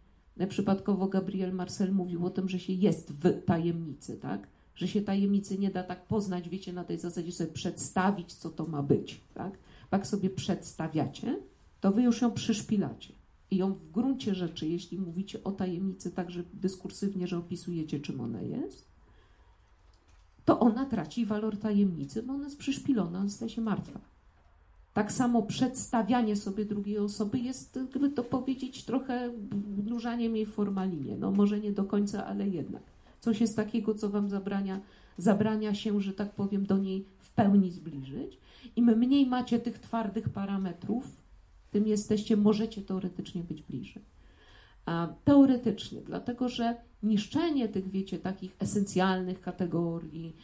przypadkowo 0.50 1.08
Gabriel 1.08 1.54
Marcel 1.54 1.94
mówił 1.94 2.26
o 2.26 2.30
tym, 2.30 2.50
że 2.50 2.60
się 2.60 2.74
jest 2.74 3.14
w 3.14 3.46
tajemnicy, 3.46 4.18
tak? 4.18 4.48
Że 4.76 4.88
się 4.88 5.02
tajemnicy 5.02 5.58
nie 5.58 5.72
da 5.72 5.84
tak 5.84 6.08
poznać, 6.08 6.50
wiecie, 6.50 6.74
na 6.74 6.84
tej 6.84 6.98
zasadzie 6.98 7.32
sobie 7.32 7.52
przedstawić, 7.52 8.34
co 8.34 8.50
to 8.50 8.66
ma 8.66 8.84
być, 8.84 9.22
tak? 9.34 9.58
Jak 9.92 10.08
sobie 10.08 10.30
przedstawiacie, 10.30 11.40
to 11.82 11.92
wy 11.92 12.02
już 12.02 12.22
ją 12.22 12.32
przyszpilacie. 12.32 13.14
I 13.52 13.58
ją 13.58 13.74
w 13.74 13.92
gruncie 13.92 14.36
rzeczy, 14.36 14.68
jeśli 14.68 15.00
mówicie 15.00 15.44
o 15.44 15.52
tajemnicy 15.52 16.12
tak, 16.12 16.32
że 16.32 16.44
dyskursywnie, 16.54 17.28
że 17.28 17.38
opisujecie, 17.38 18.00
czym 18.00 18.22
ona 18.22 18.42
jest, 18.42 18.89
to 20.50 20.60
ona 20.60 20.86
traci 20.86 21.26
walor 21.26 21.58
tajemnicy, 21.58 22.24
bo 22.24 22.34
ona 22.34 22.44
jest 22.44 22.58
przyszpilona, 22.58 23.20
ona 23.20 23.30
staje 23.30 23.52
się 23.52 23.62
martwa. 23.62 24.00
Tak 24.94 25.12
samo 25.12 25.42
przedstawianie 25.42 26.36
sobie 26.36 26.66
drugiej 26.66 26.98
osoby 26.98 27.40
jest, 27.40 27.80
gdyby 27.90 28.10
to 28.10 28.24
powiedzieć, 28.24 28.84
trochę 28.84 29.32
nurzaniem 29.86 30.36
jej 30.36 30.46
w 30.46 30.54
formalinie. 30.54 31.18
No 31.18 31.32
może 31.32 31.60
nie 31.60 31.72
do 31.72 31.84
końca, 31.84 32.26
ale 32.26 32.48
jednak. 32.48 32.84
Coś 33.20 33.42
jest 33.42 33.56
takiego, 33.56 33.96
co 33.96 34.10
wam 34.10 34.30
zabrania, 34.30 34.80
zabrania 35.18 35.74
się, 35.74 36.02
że 36.02 36.14
tak 36.14 36.32
powiem, 36.32 36.66
do 36.66 36.78
niej 36.78 37.06
w 37.20 37.32
pełni 37.32 37.72
zbliżyć. 37.72 38.38
Im 38.76 38.86
mniej 38.86 39.26
macie 39.26 39.60
tych 39.60 39.80
twardych 39.80 40.30
parametrów, 40.30 41.22
tym 41.72 41.88
jesteście, 41.88 42.38
możecie 42.38 42.82
teoretycznie 42.82 43.44
być 43.44 43.62
bliżej. 43.62 44.04
Teoretycznie, 45.24 46.02
dlatego 46.02 46.50
że 46.50 46.76
niszczenie 47.04 47.70
tych, 47.70 47.90
wiecie, 47.90 48.20
takich 48.20 48.56
esencjalnych 48.60 49.42
kategorii, 49.42 50.36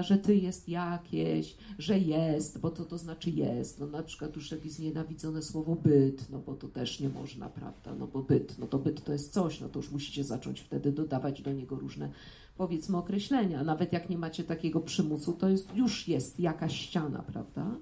że 0.00 0.18
ty 0.18 0.36
jest 0.36 0.68
jakieś, 0.68 1.56
że 1.78 1.98
jest, 1.98 2.60
bo 2.60 2.70
to 2.70 2.84
to 2.84 2.98
znaczy 2.98 3.30
jest. 3.30 3.80
No 3.80 3.86
na 3.86 4.02
przykład 4.02 4.36
już 4.36 4.50
jakieś 4.50 4.72
znienawidzone 4.72 5.42
słowo 5.42 5.76
byt, 5.76 6.30
no 6.30 6.38
bo 6.38 6.54
to 6.54 6.68
też 6.68 7.00
nie 7.00 7.08
można, 7.08 7.48
prawda? 7.48 7.94
No 7.94 8.06
bo 8.06 8.22
byt, 8.22 8.58
no 8.58 8.66
to 8.66 8.78
byt 8.78 9.04
to 9.04 9.12
jest 9.12 9.32
coś, 9.32 9.60
no 9.60 9.68
to 9.68 9.78
już 9.78 9.90
musicie 9.90 10.24
zacząć 10.24 10.60
wtedy 10.60 10.92
dodawać 10.92 11.42
do 11.42 11.52
niego 11.52 11.76
różne, 11.76 12.10
powiedzmy, 12.56 12.96
określenia. 12.96 13.64
Nawet 13.64 13.92
jak 13.92 14.10
nie 14.10 14.18
macie 14.18 14.44
takiego 14.44 14.80
przymusu, 14.80 15.32
to 15.32 15.48
jest, 15.48 15.74
już 15.74 16.08
jest 16.08 16.40
jakaś 16.40 16.76
ściana, 16.76 17.22
prawda? 17.22 17.76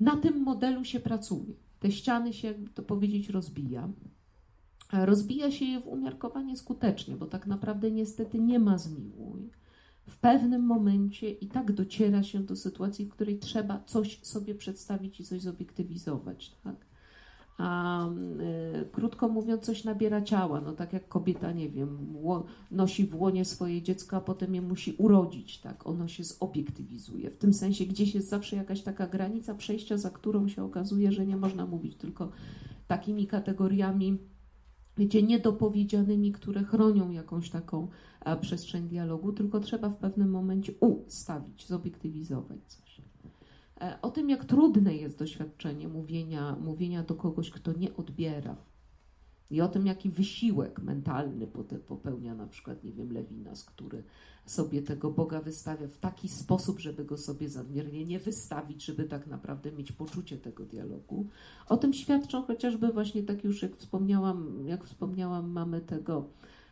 Na 0.00 0.16
tym 0.16 0.42
modelu 0.42 0.84
się 0.84 1.00
pracuje. 1.00 1.54
Te 1.80 1.92
ściany 1.92 2.32
się, 2.32 2.54
to 2.74 2.82
powiedzieć, 2.82 3.28
rozbija. 3.28 3.88
Rozbija 4.92 5.50
się 5.50 5.64
je 5.64 5.80
w 5.80 5.86
umiarkowanie 5.86 6.56
skutecznie, 6.56 7.16
bo 7.16 7.26
tak 7.26 7.46
naprawdę 7.46 7.90
niestety 7.90 8.38
nie 8.38 8.58
ma 8.58 8.78
zmiłuj. 8.78 9.50
W 10.06 10.18
pewnym 10.18 10.62
momencie 10.62 11.30
i 11.30 11.46
tak 11.46 11.72
dociera 11.72 12.22
się 12.22 12.40
do 12.40 12.56
sytuacji, 12.56 13.04
w 13.04 13.10
której 13.10 13.38
trzeba 13.38 13.82
coś 13.86 14.20
sobie 14.22 14.54
przedstawić 14.54 15.20
i 15.20 15.24
coś 15.24 15.40
zobiektywizować. 15.40 16.56
Tak? 16.64 16.88
a 17.58 18.06
y, 18.82 18.88
krótko 18.92 19.28
mówiąc, 19.28 19.62
coś 19.62 19.84
nabiera 19.84 20.22
ciała. 20.22 20.60
No 20.60 20.72
tak 20.72 20.92
jak 20.92 21.08
kobieta, 21.08 21.52
nie 21.52 21.68
wiem, 21.68 22.14
nosi 22.70 23.06
w 23.06 23.20
łonie 23.20 23.44
swoje 23.44 23.82
dziecko, 23.82 24.16
a 24.16 24.20
potem 24.20 24.54
je 24.54 24.62
musi 24.62 24.94
urodzić, 24.98 25.58
tak? 25.58 25.86
Ono 25.86 26.08
się 26.08 26.24
zobiektywizuje. 26.24 27.30
W 27.30 27.36
tym 27.36 27.54
sensie 27.54 27.86
gdzieś 27.86 28.14
jest 28.14 28.28
zawsze 28.28 28.56
jakaś 28.56 28.82
taka 28.82 29.06
granica 29.06 29.54
przejścia, 29.54 29.96
za 29.96 30.10
którą 30.10 30.48
się 30.48 30.64
okazuje, 30.64 31.12
że 31.12 31.26
nie 31.26 31.36
można 31.36 31.66
mówić 31.66 31.96
tylko 31.96 32.30
takimi 32.88 33.26
kategoriami, 33.26 34.18
wiecie, 34.98 35.22
niedopowiedzianymi, 35.22 36.32
które 36.32 36.64
chronią 36.64 37.10
jakąś 37.10 37.50
taką 37.50 37.88
a, 38.20 38.36
przestrzeń 38.36 38.88
dialogu, 38.88 39.32
tylko 39.32 39.60
trzeba 39.60 39.88
w 39.88 39.96
pewnym 39.96 40.30
momencie 40.30 40.72
ustawić, 40.80 41.66
zobiektywizować 41.66 42.58
coś. 42.66 43.00
E, 43.80 43.98
o 44.02 44.10
tym, 44.10 44.30
jak 44.30 44.44
trudne 44.44 44.94
jest 44.94 45.18
doświadczenie 45.18 45.88
mówienia, 45.88 46.56
mówienia 46.60 47.02
do 47.02 47.14
kogoś, 47.14 47.50
kto 47.50 47.72
nie 47.72 47.96
odbiera. 47.96 48.56
I 49.50 49.60
o 49.60 49.68
tym, 49.68 49.86
jaki 49.86 50.10
wysiłek 50.10 50.82
mentalny 50.82 51.46
popełnia 51.88 52.34
na 52.34 52.46
przykład, 52.46 52.84
nie 52.84 52.92
wiem, 52.92 53.12
Lewinas, 53.12 53.64
który 53.64 54.02
sobie 54.46 54.82
tego 54.82 55.10
Boga 55.10 55.40
wystawia 55.40 55.88
w 55.88 55.98
taki 55.98 56.28
sposób, 56.28 56.78
żeby 56.80 57.04
go 57.04 57.16
sobie 57.16 57.48
zadmiernie 57.48 58.04
nie 58.04 58.18
wystawić, 58.18 58.84
żeby 58.84 59.04
tak 59.04 59.26
naprawdę 59.26 59.72
mieć 59.72 59.92
poczucie 59.92 60.38
tego 60.38 60.64
dialogu. 60.64 61.26
O 61.68 61.76
tym 61.76 61.92
świadczą 61.92 62.42
chociażby 62.42 62.92
właśnie 62.92 63.22
tak 63.22 63.44
już 63.44 63.62
jak 63.62 63.76
wspomniałam, 63.76 64.66
jak 64.66 64.84
wspomniałam, 64.84 65.50
mamy 65.50 65.80
tego, 65.80 66.28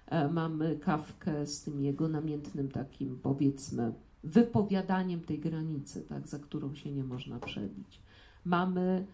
e, 0.07 0.29
mamy 0.29 0.79
kawkę 0.79 1.47
z 1.47 1.63
tym 1.63 1.81
jego 1.81 2.09
namiętnym 2.09 2.69
takim 2.69 3.19
powiedzmy 3.23 3.93
wypowiadaniem 4.25 5.21
tej 5.21 5.39
granicy, 5.39 6.03
tak, 6.03 6.29
za 6.29 6.39
którą 6.39 6.75
się 6.75 6.93
nie 6.93 7.05
można 7.05 7.39
przebić. 7.39 8.01
Mamy 8.45 9.07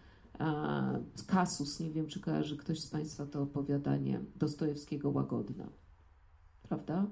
kasus, 1.27 1.79
nie 1.79 1.91
wiem 1.91 2.07
czy 2.07 2.19
kojarzy 2.19 2.57
ktoś 2.57 2.79
z 2.79 2.87
Państwa 2.87 3.25
to 3.25 3.41
opowiadanie 3.41 4.19
Dostojewskiego 4.35 5.09
Łagodna, 5.09 5.67
prawda? 6.63 7.05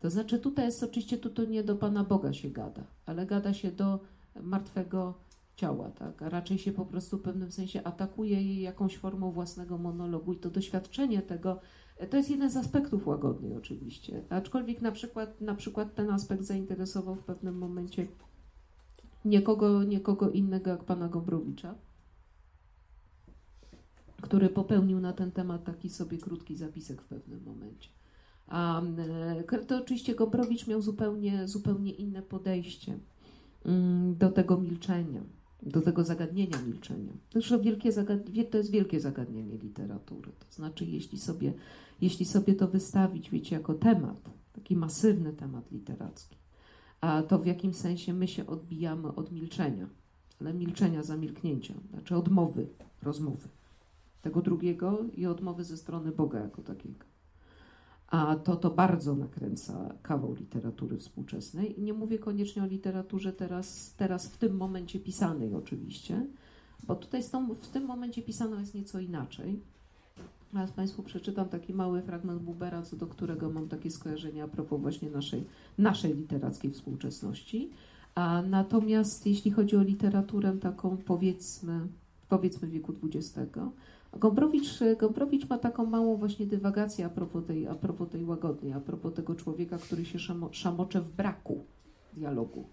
To 0.00 0.10
znaczy 0.10 0.38
tutaj 0.38 0.64
jest 0.64 0.82
oczywiście, 0.82 1.18
tu 1.18 1.44
nie 1.44 1.64
do 1.64 1.76
Pana 1.76 2.04
Boga 2.04 2.32
się 2.32 2.50
gada, 2.50 2.82
ale 3.06 3.26
gada 3.26 3.54
się 3.54 3.72
do 3.72 4.00
martwego 4.42 5.14
ciała, 5.56 5.90
tak? 5.90 6.22
a 6.22 6.28
raczej 6.28 6.58
się 6.58 6.72
po 6.72 6.86
prostu 6.86 7.18
w 7.18 7.22
pewnym 7.22 7.52
sensie 7.52 7.82
atakuje 7.84 8.42
jej 8.42 8.60
jakąś 8.60 8.96
formą 8.96 9.30
własnego 9.30 9.78
monologu 9.78 10.32
i 10.32 10.38
to 10.38 10.50
doświadczenie 10.50 11.22
tego, 11.22 11.60
to 12.10 12.16
jest 12.16 12.30
jeden 12.30 12.50
z 12.50 12.56
aspektów 12.56 13.06
łagodnej 13.06 13.56
oczywiście, 13.56 14.22
aczkolwiek 14.30 14.82
na 14.82 14.92
przykład, 14.92 15.40
na 15.40 15.54
przykład 15.54 15.94
ten 15.94 16.10
aspekt 16.10 16.42
zainteresował 16.42 17.14
w 17.14 17.24
pewnym 17.24 17.58
momencie 17.58 18.06
niekogo, 19.24 19.84
niekogo 19.84 20.30
innego 20.30 20.70
jak 20.70 20.84
pana 20.84 21.08
Gombrowicza, 21.08 21.74
który 24.22 24.48
popełnił 24.48 25.00
na 25.00 25.12
ten 25.12 25.32
temat 25.32 25.64
taki 25.64 25.90
sobie 25.90 26.18
krótki 26.18 26.56
zapisek 26.56 27.02
w 27.02 27.04
pewnym 27.04 27.42
momencie. 27.44 27.88
E, 28.48 29.62
to 29.66 29.78
oczywiście 29.78 30.14
Gombrowicz 30.14 30.66
miał 30.66 30.82
zupełnie, 30.82 31.48
zupełnie 31.48 31.92
inne 31.92 32.22
podejście 32.22 32.98
mm, 33.64 34.16
do 34.16 34.30
tego 34.30 34.60
milczenia, 34.60 35.20
do 35.62 35.80
tego 35.80 36.04
zagadnienia 36.04 36.62
milczenia. 36.66 37.12
Wielkie 37.60 37.92
zagad- 37.92 38.50
to 38.50 38.58
jest 38.58 38.70
wielkie 38.70 39.00
zagadnienie 39.00 39.58
literatury. 39.58 40.32
To 40.48 40.56
znaczy, 40.56 40.84
jeśli 40.84 41.18
sobie, 41.18 41.52
jeśli 42.00 42.26
sobie 42.26 42.54
to 42.54 42.68
wystawić, 42.68 43.30
wiecie, 43.30 43.56
jako 43.56 43.74
temat, 43.74 44.30
taki 44.52 44.76
masywny 44.76 45.32
temat 45.32 45.72
literacki, 45.72 46.36
a 47.00 47.22
to 47.22 47.38
w 47.38 47.46
jakim 47.46 47.74
sensie 47.74 48.14
my 48.14 48.28
się 48.28 48.46
odbijamy 48.46 49.14
od 49.14 49.32
milczenia, 49.32 49.88
ale 50.40 50.54
milczenia 50.54 51.02
zamilknięcia, 51.02 51.74
znaczy 51.90 52.16
odmowy, 52.16 52.66
rozmowy 53.02 53.48
tego 54.22 54.42
drugiego 54.42 54.98
i 55.14 55.26
odmowy 55.26 55.64
ze 55.64 55.76
strony 55.76 56.12
Boga 56.12 56.40
jako 56.40 56.62
takiego 56.62 57.04
a 58.08 58.36
to 58.36 58.56
to 58.56 58.70
bardzo 58.70 59.14
nakręca 59.14 59.94
kawał 60.02 60.34
literatury 60.34 60.96
współczesnej. 60.98 61.80
I 61.80 61.82
nie 61.82 61.92
mówię 61.92 62.18
koniecznie 62.18 62.62
o 62.62 62.66
literaturze 62.66 63.32
teraz, 63.32 63.94
teraz 63.96 64.28
w 64.28 64.38
tym 64.38 64.56
momencie 64.56 65.00
pisanej 65.00 65.54
oczywiście, 65.54 66.26
bo 66.82 66.94
tutaj 66.94 67.22
tą, 67.30 67.54
w 67.54 67.68
tym 67.68 67.84
momencie 67.84 68.22
pisano 68.22 68.60
jest 68.60 68.74
nieco 68.74 69.00
inaczej. 69.00 69.60
Teraz 70.52 70.72
Państwu 70.72 71.02
przeczytam 71.02 71.48
taki 71.48 71.74
mały 71.74 72.02
fragment 72.02 72.42
Bubera, 72.42 72.82
co 72.82 72.96
do 72.96 73.06
którego 73.06 73.50
mam 73.50 73.68
takie 73.68 73.90
skojarzenia 73.90 74.44
a 74.44 74.48
propos 74.48 74.80
właśnie 74.80 75.10
naszej, 75.10 75.44
naszej 75.78 76.16
literackiej 76.16 76.70
współczesności. 76.70 77.70
A 78.14 78.42
natomiast 78.42 79.26
jeśli 79.26 79.50
chodzi 79.50 79.76
o 79.76 79.82
literaturę 79.82 80.52
taką 80.52 80.96
powiedzmy, 80.96 81.88
powiedzmy 82.28 82.68
wieku 82.68 82.94
XX, 83.04 83.38
Gombrowicz, 84.12 84.80
Gombrowicz 84.98 85.48
ma 85.48 85.58
taką 85.58 85.86
małą 85.86 86.16
właśnie 86.16 86.46
dywagację 86.46 87.06
a 87.06 87.08
propos, 87.08 87.44
tej, 87.46 87.66
a 87.66 87.74
propos 87.74 88.08
tej 88.08 88.24
łagodnej, 88.24 88.72
a 88.72 88.80
propos 88.80 89.14
tego 89.14 89.34
człowieka, 89.34 89.78
który 89.78 90.04
się 90.04 90.18
szamo, 90.18 90.48
szamocze 90.52 91.00
w 91.00 91.08
braku 91.12 91.64
dialogu. 92.12 92.68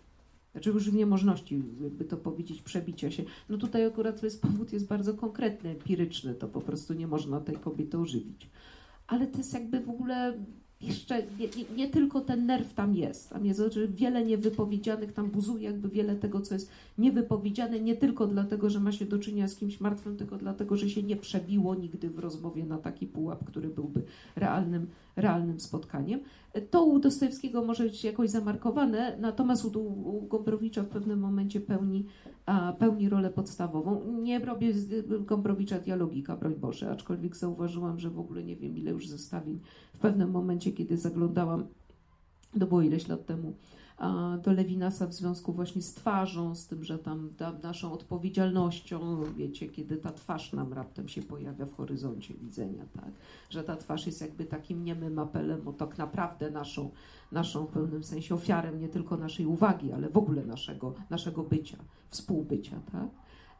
Znaczy 0.52 0.69
już 0.69 0.89
w 0.89 0.95
niemożności, 0.95 1.63
jakby 1.82 2.06
to 2.06 2.17
powiedzieć, 2.17 2.62
przebicia 2.62 3.12
się. 3.12 3.24
No 3.50 3.58
tutaj 3.58 3.86
akurat 3.86 4.24
jest, 4.24 4.41
powód 4.41 4.74
jest 4.74 4.88
bardzo 4.88 5.13
konkretny, 5.13 5.69
empiryczny, 5.69 6.36
to 6.36 6.48
po 6.48 6.62
prostu 6.62 6.93
nie 6.93 7.08
można 7.08 7.41
tej 7.41 7.56
kobiety 7.56 7.98
ożywić. 7.98 8.50
Ale 9.08 9.28
to 9.28 9.38
jest 9.38 9.54
jakby 9.54 9.80
w 9.80 9.89
ogóle 9.89 10.34
jeszcze 10.82 11.24
nie, 11.40 11.48
nie, 11.48 11.76
nie, 11.76 11.90
tylko 11.90 12.22
ten 12.22 12.46
nerw 12.46 12.74
tam 12.74 12.96
jest, 12.96 13.30
tam 13.30 13.46
jest 13.46 13.62
że 13.72 13.88
wiele 13.88 14.26
niewypowiedzianych, 14.26 15.14
tam 15.14 15.30
buzuje 15.30 15.64
jakby 15.64 15.90
wiele 15.90 16.16
tego, 16.16 16.42
co 16.42 16.54
jest 16.54 16.70
niewypowiedziane, 16.98 17.80
nie 17.80 17.96
tylko 17.96 18.28
dlatego, 18.28 18.70
że 18.70 18.80
ma 18.80 18.92
się 18.92 19.06
do 19.06 19.20
czynienia 19.20 19.48
z 19.48 19.56
kimś 19.56 19.80
martwym, 19.80 20.18
tylko 20.18 20.38
dlatego, 20.38 20.78
że 20.78 20.90
się 20.90 21.04
nie 21.04 21.16
przebiło 21.16 21.76
nigdy 21.76 22.10
w 22.10 22.20
rozmowie 22.20 22.66
na 22.66 22.78
taki 22.78 23.08
pułap, 23.08 23.46
który 23.46 23.70
byłby 23.70 24.04
realnym, 24.36 24.88
realnym 25.15 25.60
spotkaniem. 25.60 26.19
To 26.69 26.86
u 26.86 26.99
Dostojewskiego 26.99 27.65
może 27.65 27.84
być 27.84 28.04
jakoś 28.04 28.30
zamarkowane, 28.30 29.17
natomiast 29.19 29.65
u, 29.65 29.80
u 29.80 30.28
Gombrowicza 30.28 30.84
w 30.84 30.88
pewnym 30.88 31.19
momencie 31.19 31.62
pełni, 31.62 32.06
a, 32.45 32.73
pełni 32.73 33.10
rolę 33.10 33.30
podstawową. 33.30 34.01
Nie 34.21 34.39
robię 34.39 34.73
z 34.73 35.25
Gombrowicza 35.25 35.80
dialogika, 35.80 36.36
broń 36.36 36.56
Boże, 36.56 36.91
aczkolwiek 36.91 37.36
zauważyłam, 37.36 37.99
że 37.99 38.10
w 38.10 38.19
ogóle 38.19 38.43
nie 38.43 38.56
wiem 38.56 38.78
ile 38.78 38.91
już 38.91 39.08
zestawień 39.08 39.60
w 39.93 39.99
pewnym 39.99 40.32
momencie, 40.32 40.71
kiedy 40.71 40.97
zaglądałam, 40.97 41.67
to 42.60 42.65
było 42.67 42.82
ileś 42.82 43.08
lat 43.08 43.25
temu, 43.25 43.54
do 44.44 44.54
Lewinasa 44.54 45.08
w 45.08 45.14
związku 45.14 45.54
właśnie 45.54 45.82
z 45.82 45.94
twarzą, 45.94 46.56
z 46.56 46.68
tym, 46.68 46.84
że 46.84 47.00
tam 47.00 47.30
naszą 47.64 47.94
odpowiedzialnością, 47.94 49.24
wiecie, 49.38 49.70
kiedy 49.70 49.98
ta 49.98 50.12
twarz 50.12 50.54
nam 50.54 50.74
raptem 50.74 51.08
się 51.08 51.22
pojawia 51.22 51.66
w 51.66 51.74
horyzoncie 51.74 52.34
widzenia, 52.34 52.86
tak? 52.94 53.12
Że 53.50 53.64
ta 53.64 53.76
twarz 53.76 54.06
jest 54.06 54.22
jakby 54.22 54.46
takim 54.46 54.84
niemym 54.84 55.20
apelem 55.20 55.68
o 55.68 55.74
tak 55.74 55.98
naprawdę 55.98 56.52
naszą, 56.52 56.92
naszą 57.32 57.66
w 57.66 57.70
pewnym 57.70 58.04
sensie 58.04 58.36
ofiarę 58.36 58.78
nie 58.78 58.90
tylko 58.90 59.18
naszej 59.18 59.46
uwagi, 59.46 59.92
ale 59.92 60.10
w 60.10 60.18
ogóle 60.18 60.46
naszego, 60.46 60.94
naszego 61.10 61.44
bycia, 61.44 61.78
współbycia, 62.10 62.80
tak? 62.92 63.10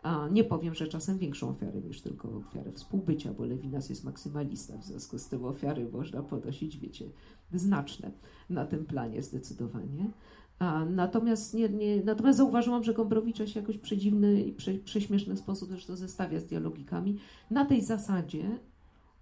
A 0.04 0.28
nie 0.28 0.44
powiem, 0.44 0.76
że 0.76 0.88
czasem 0.88 1.18
większą 1.18 1.50
ofiarę 1.50 1.82
niż 1.82 2.02
tylko 2.02 2.30
ofiarę 2.38 2.72
współbycia, 2.72 3.34
bo 3.34 3.46
Lewinas 3.46 3.90
jest 3.90 4.04
maksymalista, 4.04 4.78
w 4.78 4.86
związku 4.86 5.18
z 5.18 5.28
tym 5.28 5.46
ofiary 5.46 5.90
można 5.92 6.24
podnosić, 6.24 6.78
wiecie, 6.78 7.06
znaczne 7.54 8.12
na 8.50 8.66
tym 8.66 8.86
planie 8.86 9.24
zdecydowanie. 9.24 10.12
A, 10.60 10.86
natomiast, 10.86 11.54
nie, 11.54 11.70
nie, 11.70 12.04
natomiast 12.04 12.38
zauważyłam, 12.38 12.84
że 12.84 12.94
Gombrowicza 12.94 13.48
się 13.48 13.60
jakoś 13.60 13.78
przedziwny 13.78 14.42
i 14.42 14.52
prze, 14.52 14.74
prześmieszny 14.74 15.38
sposób 15.38 15.70
zresztą 15.70 15.96
zestawia 15.96 16.40
z 16.40 16.46
dialogikami 16.46 17.20
na 17.52 17.66
tej 17.66 17.82
zasadzie, 17.82 18.60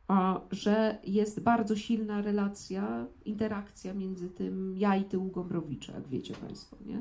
a, 0.08 0.42
że 0.52 0.98
jest 1.04 1.40
bardzo 1.40 1.76
silna 1.76 2.22
relacja, 2.22 3.08
interakcja 3.26 3.94
między 3.94 4.30
tym 4.30 4.78
ja 4.78 4.96
i 4.96 5.04
tyłu 5.04 5.28
Gombrowicza, 5.28 5.94
jak 5.94 6.08
wiecie 6.08 6.34
Państwo, 6.34 6.78
nie? 6.86 7.00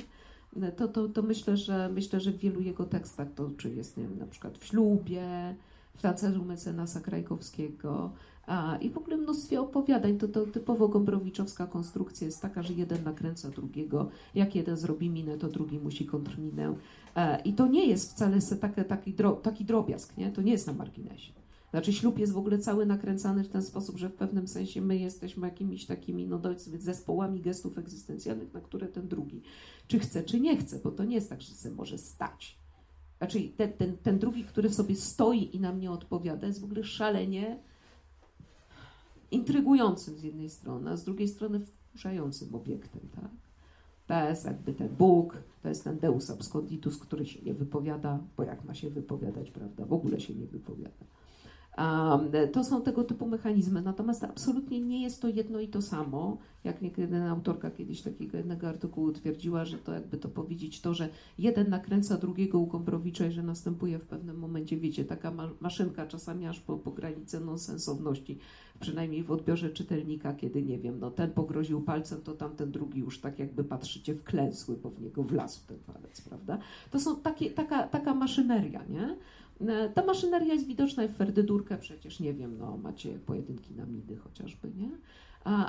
to, 0.76 0.88
to, 0.88 1.08
to 1.08 1.22
myślę, 1.22 1.56
że 1.56 1.88
myślę, 1.88 2.20
że 2.20 2.32
w 2.32 2.38
wielu 2.38 2.60
jego 2.60 2.84
tekstach 2.84 3.28
to 3.34 3.50
czy 3.50 3.74
jest 3.74 3.96
nie 3.96 4.04
wiem, 4.04 4.18
na 4.18 4.26
przykład 4.26 4.58
w 4.58 4.64
ślubie, 4.64 5.54
w 5.94 6.02
tancerzu 6.02 6.44
mecenasa 6.44 7.00
Krajkowskiego 7.00 8.12
i 8.80 8.90
w 8.90 8.98
ogóle 8.98 9.16
mnóstwie 9.16 9.60
opowiadań. 9.60 10.18
To, 10.18 10.28
to 10.28 10.46
typowo 10.46 10.88
gombrowiczowska 10.88 11.66
konstrukcja 11.66 12.26
jest 12.26 12.42
taka, 12.42 12.62
że 12.62 12.72
jeden 12.72 13.04
nakręca 13.04 13.50
drugiego, 13.50 14.08
jak 14.34 14.54
jeden 14.54 14.76
zrobi 14.76 15.10
minę, 15.10 15.38
to 15.38 15.48
drugi 15.48 15.78
musi 15.78 16.06
kontrminę. 16.06 16.74
A, 17.14 17.36
I 17.36 17.52
to 17.52 17.66
nie 17.66 17.86
jest 17.86 18.12
wcale 18.12 18.38
taki, 18.60 18.84
taki, 18.84 19.14
taki 19.42 19.64
drobiazg, 19.64 20.16
nie? 20.16 20.30
to 20.30 20.42
nie 20.42 20.52
jest 20.52 20.66
na 20.66 20.72
marginesie. 20.72 21.32
Znaczy 21.70 21.92
ślub 21.92 22.18
jest 22.18 22.32
w 22.32 22.38
ogóle 22.38 22.58
cały 22.58 22.86
nakręcany 22.86 23.44
w 23.44 23.48
ten 23.48 23.62
sposób, 23.62 23.98
że 23.98 24.08
w 24.08 24.14
pewnym 24.14 24.48
sensie 24.48 24.80
my 24.80 24.96
jesteśmy 24.96 25.46
jakimiś 25.46 25.86
takimi 25.86 26.26
no, 26.26 26.40
zespołami 26.78 27.40
gestów 27.40 27.78
egzystencjalnych, 27.78 28.54
na 28.54 28.60
które 28.60 28.88
ten 28.88 29.08
drugi 29.08 29.42
czy 29.88 29.98
chce, 29.98 30.22
czy 30.22 30.40
nie 30.40 30.56
chce, 30.56 30.78
bo 30.78 30.90
to 30.90 31.04
nie 31.04 31.14
jest 31.14 31.30
tak, 31.30 31.42
że 31.42 31.54
się 31.54 31.70
może 31.70 31.98
stać. 31.98 32.58
Znaczy 33.18 33.40
ten, 33.56 33.72
ten, 33.72 33.96
ten 33.96 34.18
drugi, 34.18 34.44
który 34.44 34.70
sobie 34.70 34.96
stoi 34.96 35.56
i 35.56 35.60
nam 35.60 35.80
nie 35.80 35.90
odpowiada, 35.90 36.46
jest 36.46 36.60
w 36.60 36.64
ogóle 36.64 36.84
szalenie 36.84 37.58
intrygującym 39.32 40.18
z 40.18 40.22
jednej 40.22 40.50
strony, 40.50 40.90
a 40.90 40.96
z 40.96 41.04
drugiej 41.04 41.28
strony 41.28 41.60
wkurzającym 41.60 42.54
obiektem. 42.54 43.00
Tak? 43.14 43.30
Jest 44.28 44.44
jakby 44.44 44.74
ten 44.74 44.88
Bóg, 44.88 45.42
to 45.62 45.68
jest 45.68 45.84
ten 45.84 45.98
Deus 45.98 46.30
absconditus, 46.30 46.98
który 46.98 47.26
się 47.26 47.42
nie 47.42 47.54
wypowiada, 47.54 48.18
bo 48.36 48.42
jak 48.42 48.64
ma 48.64 48.74
się 48.74 48.90
wypowiadać, 48.90 49.50
prawda, 49.50 49.84
w 49.84 49.92
ogóle 49.92 50.20
się 50.20 50.34
nie 50.34 50.46
wypowiada. 50.46 51.04
To 52.52 52.64
są 52.64 52.82
tego 52.82 53.04
typu 53.04 53.26
mechanizmy, 53.26 53.82
natomiast 53.82 54.24
absolutnie 54.24 54.80
nie 54.80 55.02
jest 55.02 55.22
to 55.22 55.28
jedno 55.28 55.60
i 55.60 55.68
to 55.68 55.82
samo. 55.82 56.38
Jak 56.64 56.82
niekiedy 56.82 57.22
autorka 57.22 57.70
kiedyś 57.70 58.02
takiego 58.02 58.36
jednego 58.36 58.68
artykułu 58.68 59.12
twierdziła, 59.12 59.64
że 59.64 59.78
to 59.78 59.92
jakby 59.92 60.16
to 60.16 60.28
powiedzieć 60.28 60.80
to, 60.80 60.94
że 60.94 61.08
jeden 61.38 61.70
nakręca 61.70 62.16
drugiego 62.16 62.58
u 62.58 62.66
Gombrowicza 62.66 63.26
i 63.26 63.32
że 63.32 63.42
następuje 63.42 63.98
w 63.98 64.06
pewnym 64.06 64.38
momencie, 64.38 64.76
wiecie, 64.76 65.04
taka 65.04 65.32
maszynka 65.60 66.06
czasami 66.06 66.46
aż 66.46 66.60
po, 66.60 66.76
po 66.76 66.90
granicę 66.90 67.40
nonsensowności, 67.40 68.38
przynajmniej 68.80 69.22
w 69.22 69.30
odbiorze 69.30 69.70
czytelnika, 69.70 70.34
kiedy 70.34 70.62
nie 70.62 70.78
wiem, 70.78 70.98
no 70.98 71.10
ten 71.10 71.30
pogroził 71.30 71.80
palcem, 71.80 72.20
to 72.22 72.34
tamten 72.34 72.70
drugi 72.70 73.00
już 73.00 73.20
tak 73.20 73.38
jakby 73.38 73.64
patrzycie 73.64 74.14
wklęsły, 74.14 74.76
bo 74.76 74.90
w 74.90 75.00
niego 75.00 75.22
wlazł 75.22 75.66
ten 75.66 75.78
palec, 75.78 76.20
prawda? 76.20 76.58
To 76.90 77.00
są 77.00 77.16
takie, 77.20 77.50
taka, 77.50 77.88
taka 77.88 78.14
maszyneria, 78.14 78.84
nie? 78.84 79.16
E, 79.60 79.88
ta 79.88 80.04
maszyneria 80.04 80.54
jest 80.54 80.66
widoczna 80.66 81.08
w 81.08 81.16
Ferdydurkę, 81.16 81.78
przecież 81.78 82.20
nie 82.20 82.34
wiem, 82.34 82.58
no 82.58 82.76
macie 82.76 83.18
pojedynki 83.18 83.74
na 83.74 83.86
midy 83.86 84.16
chociażby, 84.16 84.70
nie? 84.76 84.90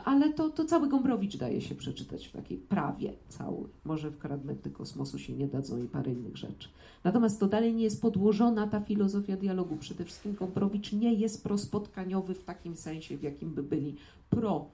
Ale 0.06 0.34
to, 0.34 0.50
to 0.50 0.66
cały 0.66 0.90
Gombrowicz 0.90 1.38
daje 1.38 1.62
się 1.62 1.76
przeczytać 1.76 2.28
w 2.28 2.32
takiej 2.32 2.58
prawie 2.58 3.14
cały. 3.30 3.68
Może 3.86 4.10
w 4.10 4.18
fragmenty 4.18 4.72
kosmosu 4.72 5.20
się 5.20 5.34
nie 5.34 5.48
dadzą 5.48 5.84
i 5.84 5.88
parę 5.88 6.12
innych 6.12 6.38
rzeczy. 6.38 6.70
Natomiast 7.04 7.40
to 7.40 7.48
dalej 7.48 7.74
nie 7.74 7.84
jest 7.84 8.02
podłożona 8.02 8.68
ta 8.68 8.80
filozofia 8.80 9.38
dialogu. 9.38 9.78
Przede 9.78 10.06
wszystkim 10.06 10.34
Gombrowicz 10.34 10.94
nie 10.94 11.14
jest 11.14 11.44
prospotkaniowy 11.44 12.34
w 12.34 12.44
takim 12.44 12.76
sensie, 12.76 13.18
w 13.18 13.24
jakim 13.24 13.50
by 13.50 13.64
byli 13.64 13.96
pro 14.30 14.66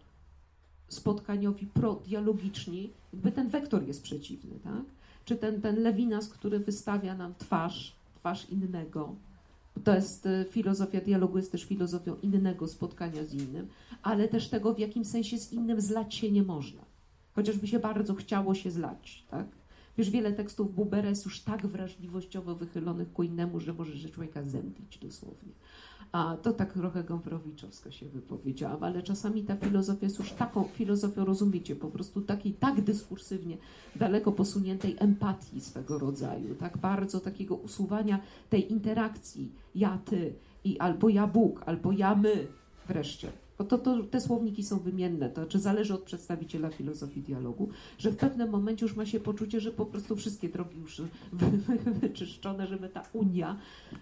spotkaniowi, 0.88 1.66
prodialogiczni, 1.66 2.90
jakby 3.14 3.32
ten 3.32 3.50
wektor 3.50 3.88
jest 3.88 4.04
przeciwny, 4.04 4.60
tak? 4.64 4.84
Czy 5.26 5.36
ten, 5.36 5.62
ten 5.62 5.84
Lewinas, 5.84 6.30
który 6.30 6.60
wystawia 6.60 7.16
nam 7.16 7.34
twarz, 7.38 7.96
twarz 8.20 8.50
innego. 8.50 9.16
To 9.84 9.96
jest 9.96 10.26
e, 10.26 10.46
filozofia 10.50 11.02
dialogu, 11.02 11.38
jest 11.38 11.52
też 11.52 11.64
filozofią 11.64 12.16
innego 12.16 12.68
spotkania 12.68 13.26
z 13.26 13.34
innym, 13.34 13.68
ale 14.04 14.28
też 14.28 14.50
tego, 14.50 14.74
w 14.74 14.80
jakim 14.80 15.06
sensie 15.06 15.38
z 15.38 15.54
innym 15.54 15.82
zlać 15.82 16.16
się 16.16 16.32
nie 16.32 16.44
można. 16.44 16.82
Chociażby 17.36 17.68
się 17.68 17.80
bardzo 17.80 18.16
chciało 18.16 18.56
się 18.56 18.72
zlać, 18.72 19.26
tak? 19.32 19.48
Wiesz, 19.98 20.10
wiele 20.10 20.34
tekstów 20.34 20.76
Bubera 20.76 21.10
jest 21.10 21.26
już 21.26 21.42
tak 21.42 21.68
wrażliwościowo 21.68 22.56
wychylonych 22.56 23.14
ku 23.14 23.24
innemu, 23.24 23.60
że 23.60 23.74
może 23.74 24.10
człowieka 24.10 24.44
zemdlić 24.44 24.98
dosłownie. 24.98 25.52
A 26.12 26.38
to 26.42 26.54
tak 26.54 26.74
trochę 26.74 27.04
Gomprowiczowsko 27.04 27.92
się 27.92 28.06
wypowiedziałam, 28.06 28.84
ale 28.84 29.04
czasami 29.04 29.44
ta 29.44 29.56
filozofia 29.56 30.06
jest 30.06 30.20
już 30.20 30.32
taką 30.32 30.64
filozofią, 30.64 31.26
rozumiecie, 31.26 31.76
po 31.76 31.88
prostu 31.88 32.22
takiej 32.22 32.54
tak 32.54 32.82
dyskursywnie 32.82 33.58
daleko 33.96 34.32
posuniętej 34.32 34.96
empatii 35.00 35.62
swego 35.62 36.00
rodzaju, 36.00 36.56
tak 36.56 36.78
bardzo 36.78 37.20
takiego 37.20 37.56
usuwania 37.56 38.20
tej 38.50 38.72
interakcji 38.72 39.52
ja, 39.76 40.00
ty 40.06 40.34
i 40.64 40.80
albo 40.80 41.10
ja 41.10 41.28
Bóg, 41.28 41.64
albo 41.66 41.92
ja 41.92 42.16
my 42.16 42.48
wreszcie. 42.88 43.32
Bo 43.58 43.64
to, 43.66 43.78
to, 43.78 44.04
te 44.04 44.22
słowniki 44.22 44.64
są 44.64 44.80
wymienne, 44.80 45.30
to 45.30 45.46
czy 45.46 45.60
zależy 45.60 45.94
od 45.94 46.02
przedstawiciela 46.02 46.70
filozofii 46.70 47.22
dialogu, 47.22 47.70
że 47.98 48.12
w 48.12 48.18
pewnym 48.18 48.50
momencie 48.50 48.86
już 48.86 48.96
ma 48.96 49.06
się 49.06 49.20
poczucie, 49.20 49.60
że 49.60 49.72
po 49.72 49.86
prostu 49.86 50.16
wszystkie 50.16 50.50
drogi 50.50 50.78
już 50.80 51.02
wyczyszczone, 52.02 52.68
żeby 52.68 52.90
ta 52.90 53.04
unia 53.14 53.58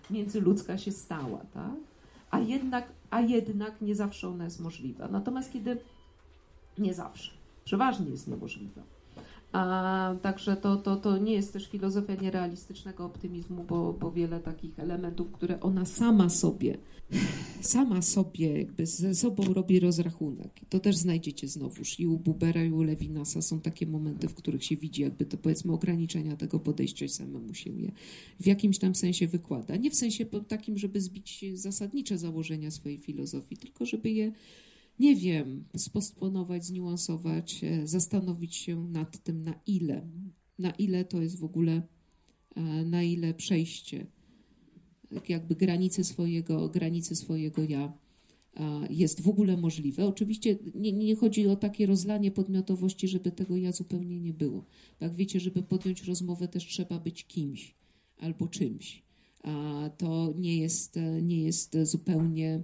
międzyludzka 0.10 0.78
się 0.78 0.92
stała, 0.92 1.40
tak? 1.54 1.97
A 2.32 2.40
jednak, 2.40 2.92
a 3.10 3.22
jednak 3.22 3.82
nie 3.82 3.96
zawsze 3.96 4.30
ona 4.30 4.44
jest 4.44 4.60
możliwa. 4.60 5.08
Natomiast 5.08 5.54
kiedy 5.54 5.78
nie 6.78 6.94
zawsze, 6.94 7.32
przeważnie 7.66 8.10
jest 8.10 8.28
niemożliwa. 8.28 8.82
A, 9.58 10.16
także 10.22 10.58
to, 10.58 10.78
to, 10.78 10.96
to 10.96 11.18
nie 11.18 11.34
jest 11.34 11.54
też 11.54 11.68
filozofia 11.68 12.16
nierealistycznego 12.16 13.06
optymizmu, 13.06 13.64
bo, 13.64 13.94
bo 13.94 14.12
wiele 14.12 14.40
takich 14.40 14.80
elementów, 14.80 15.32
które 15.32 15.60
ona 15.60 15.86
sama 15.86 16.30
sobie, 16.30 16.78
sama 17.62 18.02
sobie 18.02 18.58
jakby 18.58 18.86
ze 18.86 19.16
sobą 19.16 19.54
robi 19.54 19.80
rozrachunek. 19.80 20.52
To 20.70 20.80
też 20.80 20.96
znajdziecie 20.96 21.48
znowuż 21.48 22.00
i 22.00 22.08
u 22.08 22.18
Bubera, 22.18 22.64
i 22.64 22.72
u 22.72 22.84
Levinasa 22.84 23.42
są 23.42 23.60
takie 23.60 23.88
momenty, 23.88 24.28
w 24.28 24.36
których 24.36 24.64
się 24.64 24.76
widzi 24.76 25.02
jakby 25.02 25.26
to 25.26 25.38
powiedzmy 25.38 25.74
ograniczenia 25.74 26.36
tego 26.36 26.60
podejścia 26.60 27.06
i 27.06 27.10
samemu 27.10 27.54
się 27.54 27.70
je 27.70 27.92
w 28.40 28.48
jakimś 28.48 28.80
tam 28.80 28.96
sensie 28.96 29.28
wykłada. 29.28 29.76
Nie 29.76 29.92
w 29.92 29.96
sensie 29.96 30.26
takim, 30.26 30.78
żeby 30.78 31.02
zbić 31.02 31.46
zasadnicze 31.54 32.18
założenia 32.18 32.72
swojej 32.72 32.98
filozofii, 32.98 33.58
tylko 33.58 33.86
żeby 33.86 34.10
je 34.10 34.32
nie 35.00 35.16
wiem, 35.16 35.66
spostponować, 35.78 36.66
zniuansować, 36.66 37.64
e, 37.64 37.88
zastanowić 37.88 38.56
się 38.56 38.88
nad 38.88 39.24
tym, 39.24 39.44
na 39.44 39.54
ile, 39.68 40.08
na 40.60 40.72
ile 40.72 41.06
to 41.06 41.22
jest 41.22 41.38
w 41.38 41.44
ogóle, 41.44 41.82
e, 42.56 42.62
na 42.86 43.04
ile 43.04 43.34
przejście 43.34 44.08
tak 45.14 45.30
jakby 45.30 45.56
granicy 45.56 46.04
swojego, 46.04 46.70
granicy 46.70 47.16
swojego 47.16 47.64
ja 47.64 47.94
e, 48.56 48.88
jest 48.90 49.22
w 49.22 49.30
ogóle 49.30 49.58
możliwe. 49.58 50.08
Oczywiście 50.08 50.58
nie, 50.76 50.94
nie, 50.94 51.16
chodzi 51.16 51.48
o 51.48 51.56
takie 51.56 51.86
rozlanie 51.86 52.32
podmiotowości, 52.32 53.08
żeby 53.08 53.32
tego 53.32 53.58
ja 53.58 53.72
zupełnie 53.72 54.20
nie 54.20 54.34
było. 54.34 54.66
Jak 55.00 55.16
wiecie, 55.16 55.40
żeby 55.40 55.64
podjąć 55.64 56.04
rozmowę 56.04 56.48
też 56.48 56.68
trzeba 56.68 57.00
być 57.00 57.28
kimś 57.28 57.76
albo 58.18 58.48
czymś. 58.48 59.04
A 59.44 59.90
to 59.98 60.34
nie 60.38 60.58
jest, 60.58 60.96
nie 61.22 61.42
jest 61.42 61.78
zupełnie 61.84 62.64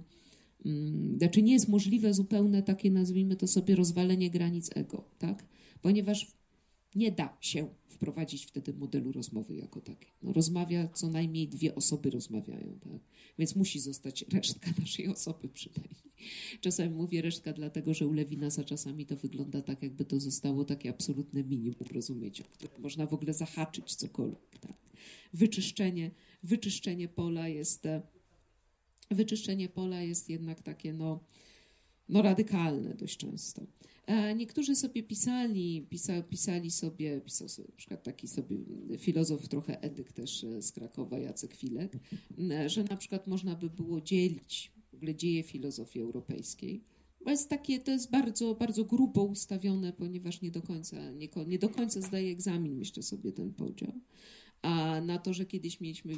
znaczy 1.18 1.42
nie 1.42 1.52
jest 1.52 1.68
możliwe 1.68 2.14
zupełne 2.14 2.62
takie, 2.62 2.90
nazwijmy 2.90 3.36
to 3.36 3.46
sobie, 3.46 3.76
rozwalenie 3.76 4.30
granic 4.30 4.70
ego, 4.76 5.04
tak? 5.18 5.44
Ponieważ 5.82 6.32
nie 6.94 7.12
da 7.12 7.36
się 7.40 7.68
wprowadzić 7.88 8.46
wtedy 8.46 8.74
modelu 8.74 9.12
rozmowy 9.12 9.56
jako 9.56 9.80
takiej. 9.80 10.10
No, 10.22 10.32
rozmawia 10.32 10.88
co 10.88 11.08
najmniej 11.08 11.48
dwie 11.48 11.74
osoby 11.74 12.10
rozmawiają, 12.10 12.78
tak? 12.80 13.00
Więc 13.38 13.56
musi 13.56 13.80
zostać 13.80 14.24
resztka 14.32 14.70
naszej 14.80 15.08
osoby 15.08 15.48
przynajmniej. 15.48 16.04
Czasami 16.60 16.90
mówię 16.90 17.22
resztka, 17.22 17.52
dlatego 17.52 17.94
że 17.94 18.06
u 18.06 18.12
Lewinasa 18.12 18.64
czasami 18.64 19.06
to 19.06 19.16
wygląda 19.16 19.62
tak, 19.62 19.82
jakby 19.82 20.04
to 20.04 20.20
zostało 20.20 20.64
takie 20.64 20.90
absolutne 20.90 21.44
minimum, 21.44 21.88
rozumiecie, 21.92 22.44
można 22.78 23.06
w 23.06 23.14
ogóle 23.14 23.34
zahaczyć 23.34 23.94
cokolwiek, 23.94 24.58
tak? 24.60 24.76
Wyczyszczenie, 25.32 26.10
wyczyszczenie 26.42 27.08
pola 27.08 27.48
jest 27.48 27.86
e, 27.86 28.02
wyczyszczenie 29.10 29.68
pola 29.68 30.02
jest 30.02 30.30
jednak 30.30 30.62
takie 30.62 30.92
no, 30.92 31.24
no 32.08 32.22
radykalne 32.22 32.94
dość 32.94 33.16
często. 33.16 33.66
E, 34.06 34.34
niektórzy 34.34 34.76
sobie 34.76 35.02
pisali, 35.02 35.86
pisa, 35.90 36.22
pisali 36.22 36.70
sobie, 36.70 37.20
pisał 37.20 37.48
sobie 37.48 37.68
na 37.68 37.76
przykład 37.76 38.02
taki 38.02 38.28
sobie 38.28 38.56
filozof, 38.98 39.48
trochę 39.48 39.80
edyk 39.80 40.12
też 40.12 40.44
e, 40.44 40.62
z 40.62 40.72
Krakowa, 40.72 41.18
Jacek 41.18 41.54
Filek, 41.54 41.98
że 42.66 42.84
na 42.84 42.96
przykład 42.96 43.26
można 43.26 43.54
by 43.54 43.70
było 43.70 44.00
dzielić 44.00 44.72
w 44.90 44.94
ogóle 44.94 45.14
dzieje 45.14 45.42
filozofii 45.42 46.00
europejskiej. 46.00 46.84
Bo 47.24 47.30
jest 47.30 47.48
takie, 47.48 47.78
to 47.78 47.90
jest 47.90 48.10
bardzo, 48.10 48.54
bardzo 48.54 48.84
grubo 48.84 49.24
ustawione, 49.24 49.92
ponieważ 49.92 50.40
nie 50.42 50.50
do 50.50 50.62
końca, 50.62 51.10
nie, 51.10 51.28
nie 51.46 51.58
do 51.58 51.68
końca 51.68 52.00
zdaje 52.00 52.32
egzamin, 52.32 52.76
myślę 52.76 53.02
sobie, 53.02 53.32
ten 53.32 53.54
podział. 53.54 53.92
A 54.62 55.00
na 55.00 55.18
to, 55.18 55.34
że 55.34 55.46
kiedyś 55.46 55.80
mieliśmy 55.80 56.14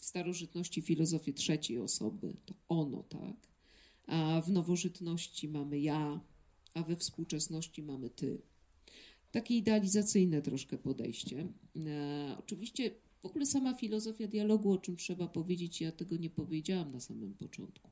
w 0.00 0.04
starożytności 0.04 0.82
filozofię 0.82 1.32
trzeciej 1.32 1.78
osoby, 1.78 2.36
to 2.46 2.54
ono, 2.68 3.02
tak? 3.02 3.36
A 4.06 4.40
w 4.40 4.50
nowożytności 4.50 5.48
mamy 5.48 5.80
ja, 5.80 6.20
a 6.74 6.82
we 6.82 6.96
współczesności 6.96 7.82
mamy 7.82 8.10
ty. 8.10 8.42
Takie 9.30 9.56
idealizacyjne 9.56 10.42
troszkę 10.42 10.78
podejście. 10.78 11.48
E, 11.76 12.36
oczywiście 12.38 12.90
w 13.22 13.26
ogóle 13.26 13.46
sama 13.46 13.74
filozofia 13.74 14.26
dialogu, 14.26 14.72
o 14.72 14.78
czym 14.78 14.96
trzeba 14.96 15.28
powiedzieć, 15.28 15.80
ja 15.80 15.92
tego 15.92 16.16
nie 16.16 16.30
powiedziałam 16.30 16.92
na 16.92 17.00
samym 17.00 17.34
początku. 17.34 17.90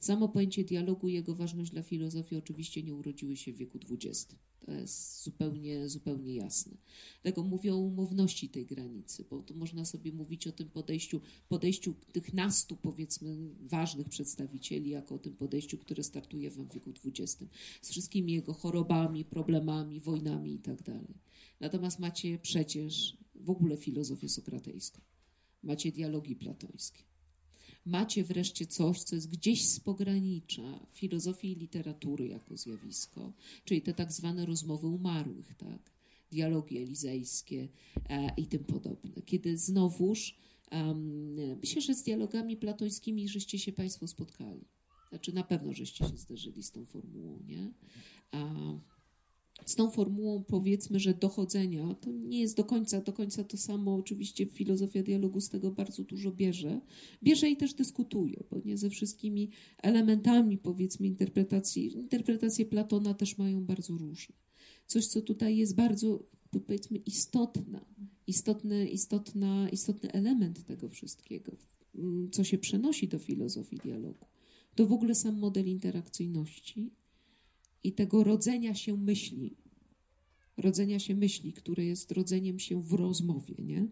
Samo 0.00 0.28
pojęcie 0.28 0.64
dialogu 0.64 1.08
i 1.08 1.12
jego 1.12 1.34
ważność 1.34 1.70
dla 1.70 1.82
filozofii 1.82 2.36
oczywiście 2.36 2.82
nie 2.82 2.94
urodziły 2.94 3.36
się 3.36 3.52
w 3.52 3.56
wieku 3.56 3.78
XX. 3.90 4.36
To 4.66 4.72
jest 4.72 5.22
zupełnie, 5.22 5.88
zupełnie 5.88 6.34
jasne. 6.34 6.76
Dlatego 7.22 7.42
mówię 7.42 7.74
o 7.74 7.78
umowności 7.78 8.48
tej 8.48 8.66
granicy, 8.66 9.24
bo 9.30 9.42
to 9.42 9.54
można 9.54 9.84
sobie 9.84 10.12
mówić 10.12 10.46
o 10.46 10.52
tym 10.52 10.70
podejściu, 10.70 11.20
podejściu 11.48 11.94
tych 12.12 12.34
nastu, 12.34 12.76
powiedzmy, 12.76 13.50
ważnych 13.60 14.08
przedstawicieli, 14.08 14.90
jako 14.90 15.14
o 15.14 15.18
tym 15.18 15.36
podejściu, 15.36 15.78
które 15.78 16.02
startuje 16.02 16.50
w 16.50 16.72
wieku 16.72 16.92
XX, 17.04 17.44
z 17.82 17.90
wszystkimi 17.90 18.32
jego 18.32 18.52
chorobami, 18.52 19.24
problemami, 19.24 20.00
wojnami 20.00 20.52
itd. 20.52 20.82
Tak 20.84 20.94
Natomiast 21.60 21.98
macie 21.98 22.38
przecież 22.38 23.16
w 23.34 23.50
ogóle 23.50 23.76
filozofię 23.76 24.28
sokratejską. 24.28 25.00
Macie 25.62 25.92
dialogi 25.92 26.36
platońskie 26.36 27.07
macie 27.86 28.24
wreszcie 28.24 28.66
coś, 28.66 29.02
co 29.02 29.14
jest 29.14 29.30
gdzieś 29.30 29.68
z 29.68 29.80
pogranicza 29.80 30.86
filozofii 30.92 31.52
i 31.52 31.56
literatury 31.56 32.28
jako 32.28 32.56
zjawisko, 32.56 33.32
czyli 33.64 33.82
te 33.82 33.94
tak 33.94 34.12
zwane 34.12 34.46
rozmowy 34.46 34.86
umarłych, 34.86 35.54
tak? 35.54 35.98
dialogi 36.30 36.78
elizejskie 36.78 37.68
e, 38.08 38.34
i 38.36 38.46
tym 38.46 38.64
podobne. 38.64 39.22
Kiedy 39.22 39.58
znowuż 39.58 40.34
um, 40.72 41.34
myślę, 41.34 41.82
że 41.82 41.94
z 41.94 42.02
dialogami 42.02 42.56
platońskimi 42.56 43.28
żeście 43.28 43.58
się 43.58 43.72
Państwo 43.72 44.06
spotkali. 44.06 44.64
Znaczy 45.08 45.32
na 45.32 45.42
pewno 45.42 45.72
żeście 45.72 46.08
się 46.08 46.16
zderzyli 46.16 46.62
z 46.62 46.72
tą 46.72 46.84
formułą, 46.84 47.42
nie? 47.46 47.72
A, 48.30 48.54
z 49.66 49.74
tą 49.74 49.90
formułą 49.90 50.44
powiedzmy, 50.44 51.00
że 51.00 51.14
dochodzenia, 51.14 51.94
to 52.00 52.12
nie 52.12 52.40
jest 52.40 52.56
do 52.56 52.64
końca, 52.64 53.00
do 53.00 53.12
końca 53.12 53.44
to 53.44 53.56
samo. 53.56 53.94
Oczywiście 53.94 54.46
filozofia 54.46 55.02
dialogu 55.02 55.40
z 55.40 55.48
tego 55.48 55.70
bardzo 55.70 56.04
dużo 56.04 56.32
bierze. 56.32 56.80
Bierze 57.22 57.50
i 57.50 57.56
też 57.56 57.74
dyskutuje, 57.74 58.44
bo 58.50 58.60
nie 58.64 58.78
ze 58.78 58.90
wszystkimi 58.90 59.50
elementami 59.82 60.58
powiedzmy 60.58 61.06
interpretacji. 61.06 61.98
Interpretacje 61.98 62.66
Platona 62.66 63.14
też 63.14 63.38
mają 63.38 63.64
bardzo 63.64 63.96
różne. 63.96 64.34
Coś, 64.86 65.06
co 65.06 65.22
tutaj 65.22 65.56
jest 65.56 65.74
bardzo 65.74 66.24
powiedzmy 66.50 66.98
istotna, 66.98 67.84
istotny, 68.26 68.88
istotna, 68.88 69.68
istotny 69.68 70.12
element 70.12 70.64
tego 70.64 70.88
wszystkiego, 70.88 71.52
co 72.30 72.44
się 72.44 72.58
przenosi 72.58 73.08
do 73.08 73.18
filozofii 73.18 73.76
dialogu. 73.76 74.26
To 74.74 74.86
w 74.86 74.92
ogóle 74.92 75.14
sam 75.14 75.38
model 75.38 75.66
interakcyjności 75.66 76.90
i 77.84 77.92
tego 77.92 78.24
rodzenia 78.24 78.74
się 78.74 78.96
myśli, 78.96 79.56
rodzenia 80.56 80.98
się 80.98 81.14
myśli, 81.14 81.52
które 81.52 81.84
jest 81.84 82.12
rodzeniem 82.12 82.58
się 82.58 82.82
w 82.82 82.92
rozmowie, 82.92 83.54
nie? 83.58 83.88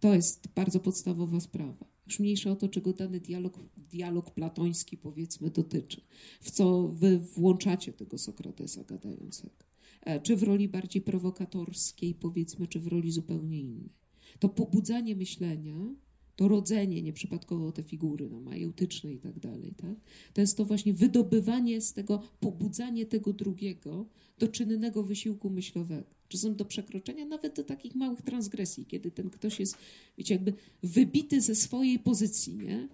To 0.00 0.14
jest 0.14 0.48
bardzo 0.54 0.80
podstawowa 0.80 1.40
sprawa. 1.40 1.86
Już 2.06 2.20
mniejsza 2.20 2.50
o 2.50 2.56
to, 2.56 2.68
czego 2.68 2.92
dany 2.92 3.20
dialog, 3.20 3.58
dialog 3.76 4.30
platoński, 4.30 4.96
powiedzmy, 4.96 5.50
dotyczy. 5.50 6.00
W 6.40 6.50
co 6.50 6.88
wy 6.88 7.18
włączacie 7.18 7.92
tego 7.92 8.18
Sokratesa 8.18 8.84
gadającego. 8.84 9.64
E, 10.00 10.20
czy 10.20 10.36
w 10.36 10.42
roli 10.42 10.68
bardziej 10.68 11.02
prowokatorskiej, 11.02 12.14
powiedzmy, 12.14 12.66
czy 12.66 12.80
w 12.80 12.86
roli 12.86 13.12
zupełnie 13.12 13.60
innej. 13.60 13.92
To 14.38 14.48
pobudzanie 14.48 15.16
myślenia, 15.16 15.94
to 16.40 16.48
rodzenie, 16.48 17.02
nieprzypadkowo 17.02 17.72
te 17.72 17.82
figury 17.82 18.28
no, 18.30 18.40
majeutyczne 18.40 19.12
i 19.12 19.18
tak 19.18 19.38
dalej, 19.38 19.74
tak? 19.76 19.94
to 20.32 20.40
jest 20.40 20.56
to 20.56 20.64
właśnie 20.64 20.94
wydobywanie 20.94 21.80
z 21.80 21.92
tego, 21.92 22.22
pobudzanie 22.40 23.06
tego 23.06 23.32
drugiego 23.32 24.06
do 24.38 24.48
czynnego 24.48 25.02
wysiłku 25.02 25.50
myślowego. 25.50 26.06
Czasem 26.28 26.56
do 26.56 26.64
przekroczenia, 26.64 27.24
nawet 27.24 27.56
do 27.56 27.64
takich 27.64 27.94
małych 27.94 28.22
transgresji, 28.22 28.86
kiedy 28.86 29.10
ten 29.10 29.30
ktoś 29.30 29.60
jest, 29.60 29.76
wiecie, 30.18 30.34
jakby 30.34 30.52
wybity 30.82 31.40
ze 31.40 31.54
swojej 31.54 31.98
pozycji, 31.98 32.56
nie? 32.56 32.88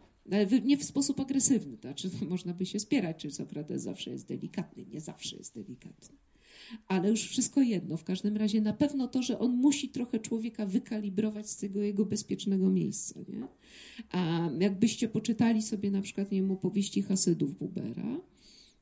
nie 0.65 0.77
w 0.77 0.85
sposób 0.85 1.21
agresywny, 1.21 1.77
to 1.77 1.89
znaczy 1.89 2.11
można 2.29 2.55
by 2.55 2.67
się 2.67 2.79
spierać, 2.79 3.17
czy 3.17 3.31
Sokrates 3.31 3.83
zawsze 3.83 4.11
jest 4.11 4.29
delikatny, 4.29 4.87
nie 4.87 5.01
zawsze 5.01 5.37
jest 5.37 5.55
delikatny 5.55 6.17
ale 6.89 7.11
już 7.11 7.23
wszystko 7.23 7.63
jedno. 7.63 7.97
W 7.97 8.05
każdym 8.05 8.37
razie 8.37 8.61
na 8.61 8.73
pewno 8.73 9.09
to, 9.09 9.23
że 9.23 9.39
on 9.39 9.57
musi 9.57 9.89
trochę 9.89 10.19
człowieka 10.19 10.67
wykalibrować 10.67 11.51
z 11.51 11.57
tego 11.57 11.83
jego 11.83 12.07
bezpiecznego 12.07 12.71
miejsca. 12.71 13.21
Nie? 13.29 13.47
A 14.11 14.51
jakbyście 14.61 15.09
poczytali 15.09 15.63
sobie 15.63 15.91
na 15.91 16.03
przykład 16.03 16.33
nie 16.33 16.41
wiem, 16.41 16.51
opowieści 16.51 17.03
Hasydów 17.03 17.59
Bubera, 17.59 18.21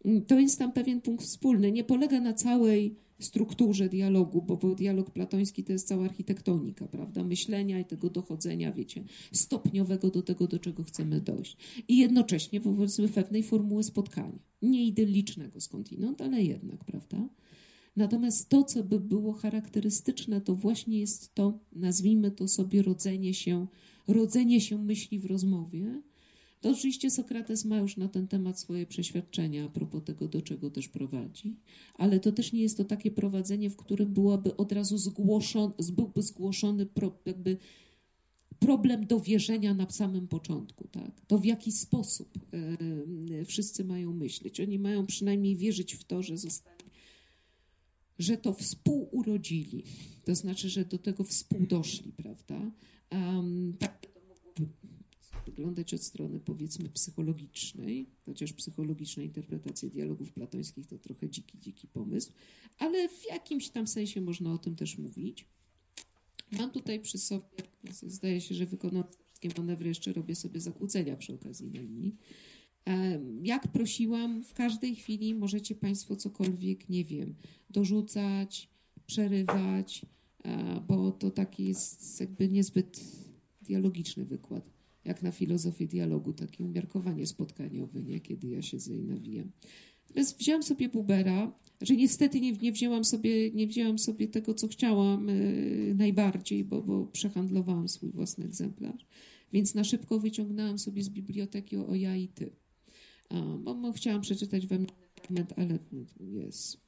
mm, 0.05 0.23
to 0.23 0.41
jest 0.41 0.59
tam 0.59 0.73
pewien 0.73 1.01
punkt 1.01 1.25
wspólny. 1.25 1.73
Nie 1.73 1.85
polega 1.85 2.21
na 2.21 2.33
całej 2.33 2.97
strukturze 3.19 3.89
dialogu, 3.89 4.43
bo, 4.43 4.57
bo 4.57 4.75
dialog 4.75 5.11
platoński 5.11 5.65
to 5.65 5.73
jest 5.73 5.89
cała 5.89 6.05
architektonika, 6.05 6.89
prawda? 6.89 7.25
Myślenia 7.25 7.79
i 7.79 7.85
tego 7.85 8.11
dochodzenia, 8.11 8.73
wiecie, 8.73 9.05
stopniowego 9.33 10.11
do 10.11 10.23
tego, 10.23 10.47
do 10.47 10.59
czego 10.59 10.85
chcemy 10.85 11.21
dojść. 11.21 11.57
I 11.89 11.97
jednocześnie 11.97 12.61
powiedzmy 12.61 13.09
pewnej 13.09 13.43
formuły 13.43 13.85
spotkania. 13.85 14.39
Nie 14.63 14.85
idyllicznego 14.87 15.61
skądinąd, 15.61 16.21
ale 16.21 16.43
jednak, 16.43 16.85
prawda? 16.85 17.29
Natomiast 17.97 18.49
to, 18.49 18.65
co 18.65 18.85
by 18.85 19.01
było 19.01 19.33
charakterystyczne, 19.33 20.41
to 20.41 20.55
właśnie 20.55 21.01
jest 21.01 21.35
to, 21.35 21.59
nazwijmy 21.73 22.31
to 22.31 22.49
sobie 22.49 22.83
rodzenie 22.83 23.35
się, 23.35 23.67
rodzenie 24.09 24.61
się 24.61 24.79
myśli 24.79 25.19
w 25.19 25.27
rozmowie. 25.27 26.03
To 26.61 26.71
oczywiście 26.71 27.11
Sokrates 27.11 27.65
ma 27.65 27.79
już 27.79 27.97
na 27.97 28.09
ten 28.09 28.29
temat 28.29 28.61
swoje 28.61 28.87
przeświadczenia 28.87 29.65
a 29.65 29.69
propos 29.69 30.05
tego, 30.05 30.29
do 30.29 30.43
czego 30.43 30.71
też 30.71 30.89
prowadzi, 30.89 31.57
ale 31.95 32.21
to 32.21 32.33
też 32.33 32.53
nie 32.53 32.63
jest 32.63 32.77
to 32.77 32.85
takie 32.85 33.11
prowadzenie, 33.11 33.71
w 33.71 33.77
którym 33.77 34.13
byłaby 34.13 34.57
od 34.57 34.73
razu 34.73 34.99
zgłoszony, 34.99 35.75
byłby 35.93 36.23
zgłoszony 36.23 36.87
pro, 36.87 37.19
jakby 37.27 37.57
problem 38.59 39.07
dowierzenia 39.07 39.75
na 39.75 39.91
samym 39.91 40.29
początku, 40.29 40.89
tak? 40.89 41.21
To 41.27 41.39
w 41.39 41.45
jaki 41.45 41.73
sposób 41.73 42.39
e, 43.41 43.45
wszyscy 43.45 43.85
mają 43.85 44.13
myśleć. 44.13 44.61
Oni 44.61 44.79
mają 44.79 45.07
przynajmniej 45.07 45.57
wierzyć 45.57 45.95
w 45.95 46.05
to, 46.05 46.23
że 46.23 46.37
zostali 46.37 46.74
że 48.19 48.37
to 48.37 48.53
współurodzili, 48.53 49.85
to 50.25 50.35
znaczy, 50.35 50.69
że 50.69 50.85
do 50.85 50.99
tego 50.99 51.25
współdoszli, 51.25 52.13
prawda? 52.13 52.71
Um, 53.11 53.77
tak 53.79 54.01
to 54.01 54.21
mogłoby 54.21 54.73
wyglądać 55.47 55.95
od 55.95 56.03
strony 56.03 56.41
powiedzmy 56.41 56.89
psychologicznej, 56.89 58.07
chociaż 58.27 58.53
psychologiczna 58.53 59.23
interpretacja 59.23 59.89
dialogów 59.89 60.33
platońskich 60.33 60.87
to 60.87 60.99
trochę 60.99 61.31
dziki, 61.31 61.59
dziki 61.59 61.89
pomysł, 61.89 62.33
ale 62.79 63.09
w 63.09 63.27
jakimś 63.31 63.69
tam 63.69 63.87
sensie 63.87 64.21
można 64.21 64.53
o 64.53 64.59
tym 64.59 64.77
też 64.77 64.99
mówić. 64.99 65.47
Mam 66.53 66.71
tutaj 66.71 67.01
przy 67.01 67.19
sobie, 67.19 67.43
zdaje 68.03 68.41
się, 68.41 68.55
że 68.55 68.67
wykonując 68.67 69.17
wszystkie 69.45 69.63
manewry 69.63 69.89
jeszcze 69.89 70.13
robię 70.13 70.35
sobie 70.35 70.61
zakłócenia 70.61 71.17
przy 71.17 71.35
okazji 71.35 71.71
na 71.71 71.81
linii. 71.81 72.17
Jak 73.43 73.69
prosiłam, 73.69 74.43
w 74.43 74.55
każdej 74.55 74.95
chwili 74.95 75.35
możecie 75.35 75.75
Państwo 75.75 76.17
cokolwiek, 76.17 76.89
nie 76.89 77.05
wiem, 77.05 77.35
dorzucać, 77.71 78.69
przerywać, 79.07 80.07
e, 80.45 80.81
bo 80.89 81.13
to 81.13 81.31
taki 81.31 81.65
jest 81.65 82.21
jakby 82.21 82.49
niezbyt 82.49 83.01
dialogiczny 83.63 84.25
wykład, 84.25 84.71
jak 85.05 85.23
na 85.23 85.31
filozofię 85.31 85.87
dialogu, 85.87 86.33
takie 86.33 86.65
umiarkowanie 86.65 87.27
spotkaniowe, 87.27 88.03
nie? 88.03 88.21
kiedy 88.21 88.49
ja 88.49 88.63
siedzę 88.63 88.97
i 88.97 89.05
nawijam. 89.05 89.51
Natomiast 90.09 90.39
wziąłam 90.39 90.63
sobie 90.63 90.89
Bubera, 90.89 91.53
że 91.81 91.97
niestety 91.97 92.41
nie, 92.41 92.53
nie, 92.53 92.73
wzięłam 92.73 93.05
sobie, 93.05 93.51
nie 93.51 93.67
wzięłam 93.67 93.99
sobie 93.99 94.29
tego, 94.29 94.55
co 94.55 94.69
chciałam 94.69 95.29
yy, 95.29 95.95
najbardziej, 95.95 96.65
bo, 96.65 96.83
bo 96.83 97.07
przehandlowałam 97.07 97.89
swój 97.89 98.11
własny 98.11 98.45
egzemplarz. 98.45 99.07
Więc 99.53 99.75
na 99.75 99.85
szybko 99.85 100.19
wyciągnęłam 100.19 100.79
sobie 100.79 101.03
z 101.03 101.09
biblioteki 101.09 101.77
o, 101.77 101.87
o 101.87 101.95
ja 101.95 102.17
i 102.17 102.29
ty. 102.29 102.51
Bo, 103.59 103.93
chciałam 103.93 104.21
przeczytać 104.21 104.67
wam 104.67 104.87
fragment, 105.15 105.53
ale 105.57 105.79
jest. 106.21 106.81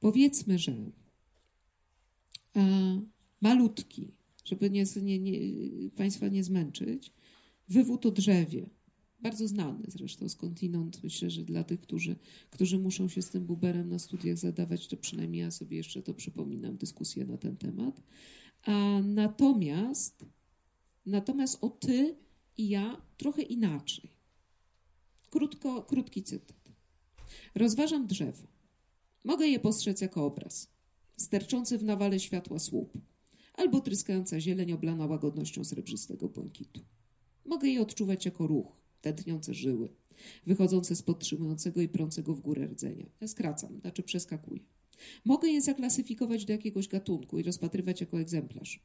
Powiedzmy, 0.00 0.58
że 0.58 0.90
malutki, 3.40 4.10
żeby 4.44 4.70
nie, 4.70 4.84
nie, 5.02 5.18
nie, 5.18 5.40
Państwa 5.90 6.28
nie 6.28 6.44
zmęczyć, 6.44 7.12
wywód 7.68 8.06
o 8.06 8.10
drzewie. 8.10 8.70
Bardzo 9.20 9.48
znany 9.48 9.84
zresztą 9.88 10.28
skądinąd. 10.28 11.02
Myślę, 11.02 11.30
że 11.30 11.44
dla 11.44 11.64
tych, 11.64 11.80
którzy, 11.80 12.16
którzy 12.50 12.78
muszą 12.78 13.08
się 13.08 13.22
z 13.22 13.30
tym 13.30 13.46
buberem 13.46 13.88
na 13.88 13.98
studiach 13.98 14.36
zadawać, 14.36 14.88
to 14.88 14.96
przynajmniej 14.96 15.40
ja 15.40 15.50
sobie 15.50 15.76
jeszcze 15.76 16.02
to 16.02 16.14
przypominam, 16.14 16.76
dyskusję 16.76 17.24
na 17.24 17.38
ten 17.38 17.56
temat. 17.56 18.02
A 18.62 19.00
natomiast, 19.04 20.24
natomiast 21.06 21.58
o 21.60 21.70
ty 21.70 22.16
i 22.56 22.68
ja 22.68 23.02
trochę 23.16 23.42
inaczej. 23.42 24.10
Krótko, 25.32 25.82
krótki 25.82 26.22
cytat. 26.22 26.56
Rozważam 27.54 28.06
drzewo. 28.06 28.46
Mogę 29.24 29.48
je 29.48 29.60
postrzec 29.60 30.00
jako 30.00 30.26
obraz. 30.26 30.68
Sterczący 31.16 31.78
w 31.78 31.84
nawale 31.84 32.20
światła 32.20 32.58
słup. 32.58 32.98
Albo 33.54 33.80
tryskająca 33.80 34.40
zieleń 34.40 34.72
oblana 34.72 35.06
łagodnością 35.06 35.64
srebrzystego 35.64 36.28
błękitu. 36.28 36.80
Mogę 37.44 37.68
je 37.68 37.82
odczuwać 37.82 38.24
jako 38.24 38.46
ruch, 38.46 38.76
tętniące 39.00 39.54
żyły, 39.54 39.88
wychodzące 40.46 40.96
z 40.96 41.02
podtrzymującego 41.02 41.80
i 41.80 41.88
prącego 41.88 42.34
w 42.34 42.40
górę 42.40 42.66
rdzenia. 42.66 43.06
Ja 43.20 43.28
skracam, 43.28 43.80
znaczy 43.80 44.02
przeskakuję. 44.02 44.60
Mogę 45.24 45.48
je 45.48 45.62
zaklasyfikować 45.62 46.44
do 46.44 46.52
jakiegoś 46.52 46.88
gatunku 46.88 47.38
i 47.38 47.42
rozpatrywać 47.42 48.00
jako 48.00 48.20
egzemplarz. 48.20 48.80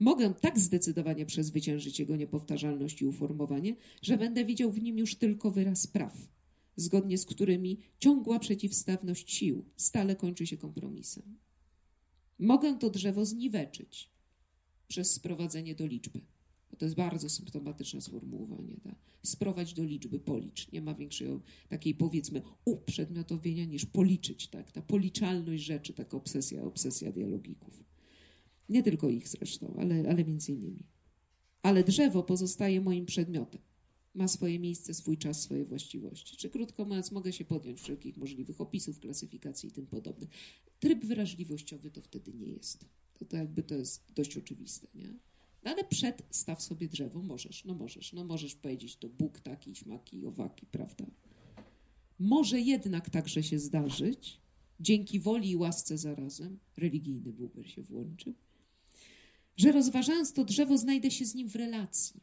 Mogę 0.00 0.34
tak 0.34 0.58
zdecydowanie 0.58 1.26
przezwyciężyć 1.26 1.98
jego 1.98 2.16
niepowtarzalność 2.16 3.02
i 3.02 3.06
uformowanie, 3.06 3.76
że 4.02 4.16
będę 4.16 4.44
widział 4.44 4.72
w 4.72 4.82
nim 4.82 4.98
już 4.98 5.14
tylko 5.14 5.50
wyraz 5.50 5.86
praw, 5.86 6.28
zgodnie 6.76 7.18
z 7.18 7.24
którymi 7.24 7.78
ciągła 7.98 8.38
przeciwstawność 8.38 9.32
sił 9.32 9.64
stale 9.76 10.16
kończy 10.16 10.46
się 10.46 10.56
kompromisem. 10.56 11.38
Mogę 12.38 12.78
to 12.78 12.90
drzewo 12.90 13.24
zniweczyć 13.24 14.10
przez 14.88 15.12
sprowadzenie 15.12 15.74
do 15.74 15.86
liczby. 15.86 16.20
To 16.78 16.84
jest 16.84 16.96
bardzo 16.96 17.28
symptomatyczne 17.28 18.00
sformułowanie. 18.00 18.76
Tak? 18.82 18.94
Sprowadź 19.22 19.74
do 19.74 19.84
liczby, 19.84 20.20
policz. 20.20 20.72
Nie 20.72 20.82
ma 20.82 20.94
większego 20.94 21.40
takiej 21.68 21.94
powiedzmy 21.94 22.42
uprzedmiotowienia 22.64 23.64
niż 23.64 23.86
policzyć. 23.86 24.48
Tak? 24.48 24.72
Ta 24.72 24.82
policzalność 24.82 25.64
rzeczy, 25.64 25.92
taka 25.92 26.16
obsesja, 26.16 26.62
obsesja 26.62 27.12
dialogików. 27.12 27.87
Nie 28.68 28.82
tylko 28.82 29.08
ich 29.08 29.28
zresztą, 29.28 29.74
ale, 29.78 30.04
ale 30.10 30.24
między 30.24 30.52
innymi. 30.52 30.86
Ale 31.62 31.84
drzewo 31.84 32.22
pozostaje 32.22 32.80
moim 32.80 33.06
przedmiotem. 33.06 33.60
Ma 34.14 34.28
swoje 34.28 34.58
miejsce, 34.58 34.94
swój 34.94 35.18
czas, 35.18 35.42
swoje 35.42 35.64
właściwości. 35.64 36.36
Czy 36.36 36.50
krótko 36.50 36.84
mówiąc, 36.84 37.12
mogę 37.12 37.32
się 37.32 37.44
podjąć 37.44 37.80
wszelkich 37.80 38.16
możliwych 38.16 38.60
opisów, 38.60 39.00
klasyfikacji 39.00 39.68
i 39.68 39.72
tym 39.72 39.86
podobnych. 39.86 40.28
Tryb 40.80 41.04
wrażliwościowy 41.04 41.90
to 41.90 42.00
wtedy 42.00 42.32
nie 42.32 42.46
jest. 42.46 42.84
To, 43.18 43.24
to 43.24 43.36
jakby 43.36 43.62
to 43.62 43.74
jest 43.74 44.12
dość 44.14 44.36
oczywiste, 44.36 44.86
nie? 44.94 45.14
No 45.64 45.70
ale 45.70 45.84
przed 45.84 46.22
staw 46.30 46.62
sobie 46.62 46.88
drzewo, 46.88 47.22
możesz, 47.22 47.64
no 47.64 47.74
możesz, 47.74 48.12
no 48.12 48.24
możesz 48.24 48.54
powiedzieć 48.54 48.96
to 48.96 49.08
Bóg 49.08 49.40
taki, 49.40 49.74
śmaki, 49.74 50.26
owaki, 50.26 50.66
prawda? 50.66 51.06
Może 52.18 52.60
jednak 52.60 53.10
także 53.10 53.42
się 53.42 53.58
zdarzyć, 53.58 54.40
dzięki 54.80 55.20
woli 55.20 55.50
i 55.50 55.56
łasce 55.56 55.98
zarazem, 55.98 56.58
religijny 56.76 57.32
Buber 57.32 57.70
się 57.70 57.82
włączył, 57.82 58.34
że 59.58 59.72
rozważając 59.72 60.32
to 60.32 60.44
drzewo, 60.44 60.78
znajdę 60.78 61.10
się 61.10 61.24
z 61.24 61.34
nim 61.34 61.48
w 61.48 61.56
relacji. 61.56 62.20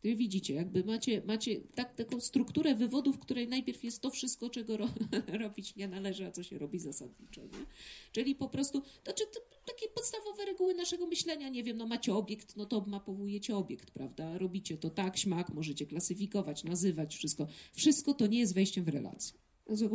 Ty 0.00 0.16
widzicie, 0.16 0.54
jakby 0.54 0.84
macie, 0.84 1.22
macie 1.26 1.60
tak, 1.74 1.94
taką 1.94 2.20
strukturę 2.20 2.74
wywodów, 2.74 3.16
w 3.16 3.18
której 3.18 3.48
najpierw 3.48 3.84
jest 3.84 4.02
to 4.02 4.10
wszystko, 4.10 4.50
czego 4.50 4.76
ro, 4.76 4.88
robić 5.42 5.76
nie 5.76 5.88
należy, 5.88 6.26
a 6.26 6.30
co 6.30 6.42
się 6.42 6.58
robi 6.58 6.78
zasadniczo. 6.78 7.40
Nie? 7.40 7.66
Czyli 8.12 8.34
po 8.34 8.48
prostu, 8.48 8.82
to, 9.04 9.12
czy 9.12 9.24
to 9.26 9.40
takie 9.66 9.88
podstawowe 9.88 10.44
reguły 10.44 10.74
naszego 10.74 11.06
myślenia, 11.06 11.48
nie 11.48 11.62
wiem, 11.64 11.76
no 11.76 11.86
macie 11.86 12.14
obiekt, 12.14 12.56
no 12.56 12.66
to 12.66 12.76
obmapowujecie 12.76 13.56
obiekt, 13.56 13.90
prawda? 13.90 14.38
Robicie 14.38 14.76
to 14.76 14.90
tak, 14.90 15.16
śmak, 15.16 15.54
możecie 15.54 15.86
klasyfikować, 15.86 16.64
nazywać, 16.64 17.16
wszystko. 17.16 17.46
Wszystko 17.72 18.14
to 18.14 18.26
nie 18.26 18.38
jest 18.38 18.54
wejściem 18.54 18.84
w 18.84 18.88
relację. 18.88 19.38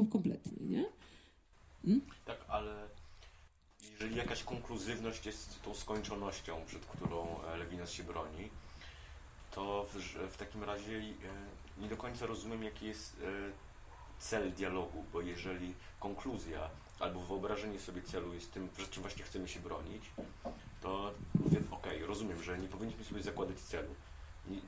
Kompletnie, 0.10 0.68
nie? 0.68 0.86
Hmm? 1.82 2.02
Tak, 2.26 2.46
ale 2.48 2.90
jeżeli 3.94 4.16
jakaś 4.16 4.44
konkluzywność 4.44 5.26
jest 5.26 5.62
tą 5.62 5.74
skończonością, 5.74 6.66
przed 6.66 6.86
którą 6.86 7.40
Lewinas 7.58 7.92
się 7.92 8.04
broni, 8.04 8.50
to 9.52 9.86
w, 9.94 9.96
w 10.34 10.38
takim 10.38 10.64
razie 10.64 10.98
e, 10.98 11.82
nie 11.82 11.88
do 11.88 11.98
końca 11.98 12.26
rozumiem, 12.26 12.64
jaki 12.64 12.86
jest 12.86 13.18
e, 13.22 13.26
cel 14.20 14.52
dialogu, 14.52 15.06
bo 15.14 15.22
jeżeli 15.22 15.74
konkluzja 16.00 16.70
albo 17.00 17.20
wyobrażenie 17.20 17.80
sobie 17.80 18.02
celu 18.02 18.34
jest 18.34 18.54
tym, 18.54 18.70
przed 18.70 18.90
czym 18.90 19.02
właśnie 19.02 19.24
chcemy 19.24 19.48
się 19.48 19.60
bronić, 19.60 20.12
to 20.82 21.14
mówię, 21.36 21.58
okej, 21.72 21.96
okay, 21.96 22.08
rozumiem, 22.08 22.44
że 22.44 22.58
nie 22.58 22.68
powinniśmy 22.68 23.04
sobie 23.04 23.24
zakładać 23.24 23.60
celu. 23.60 23.96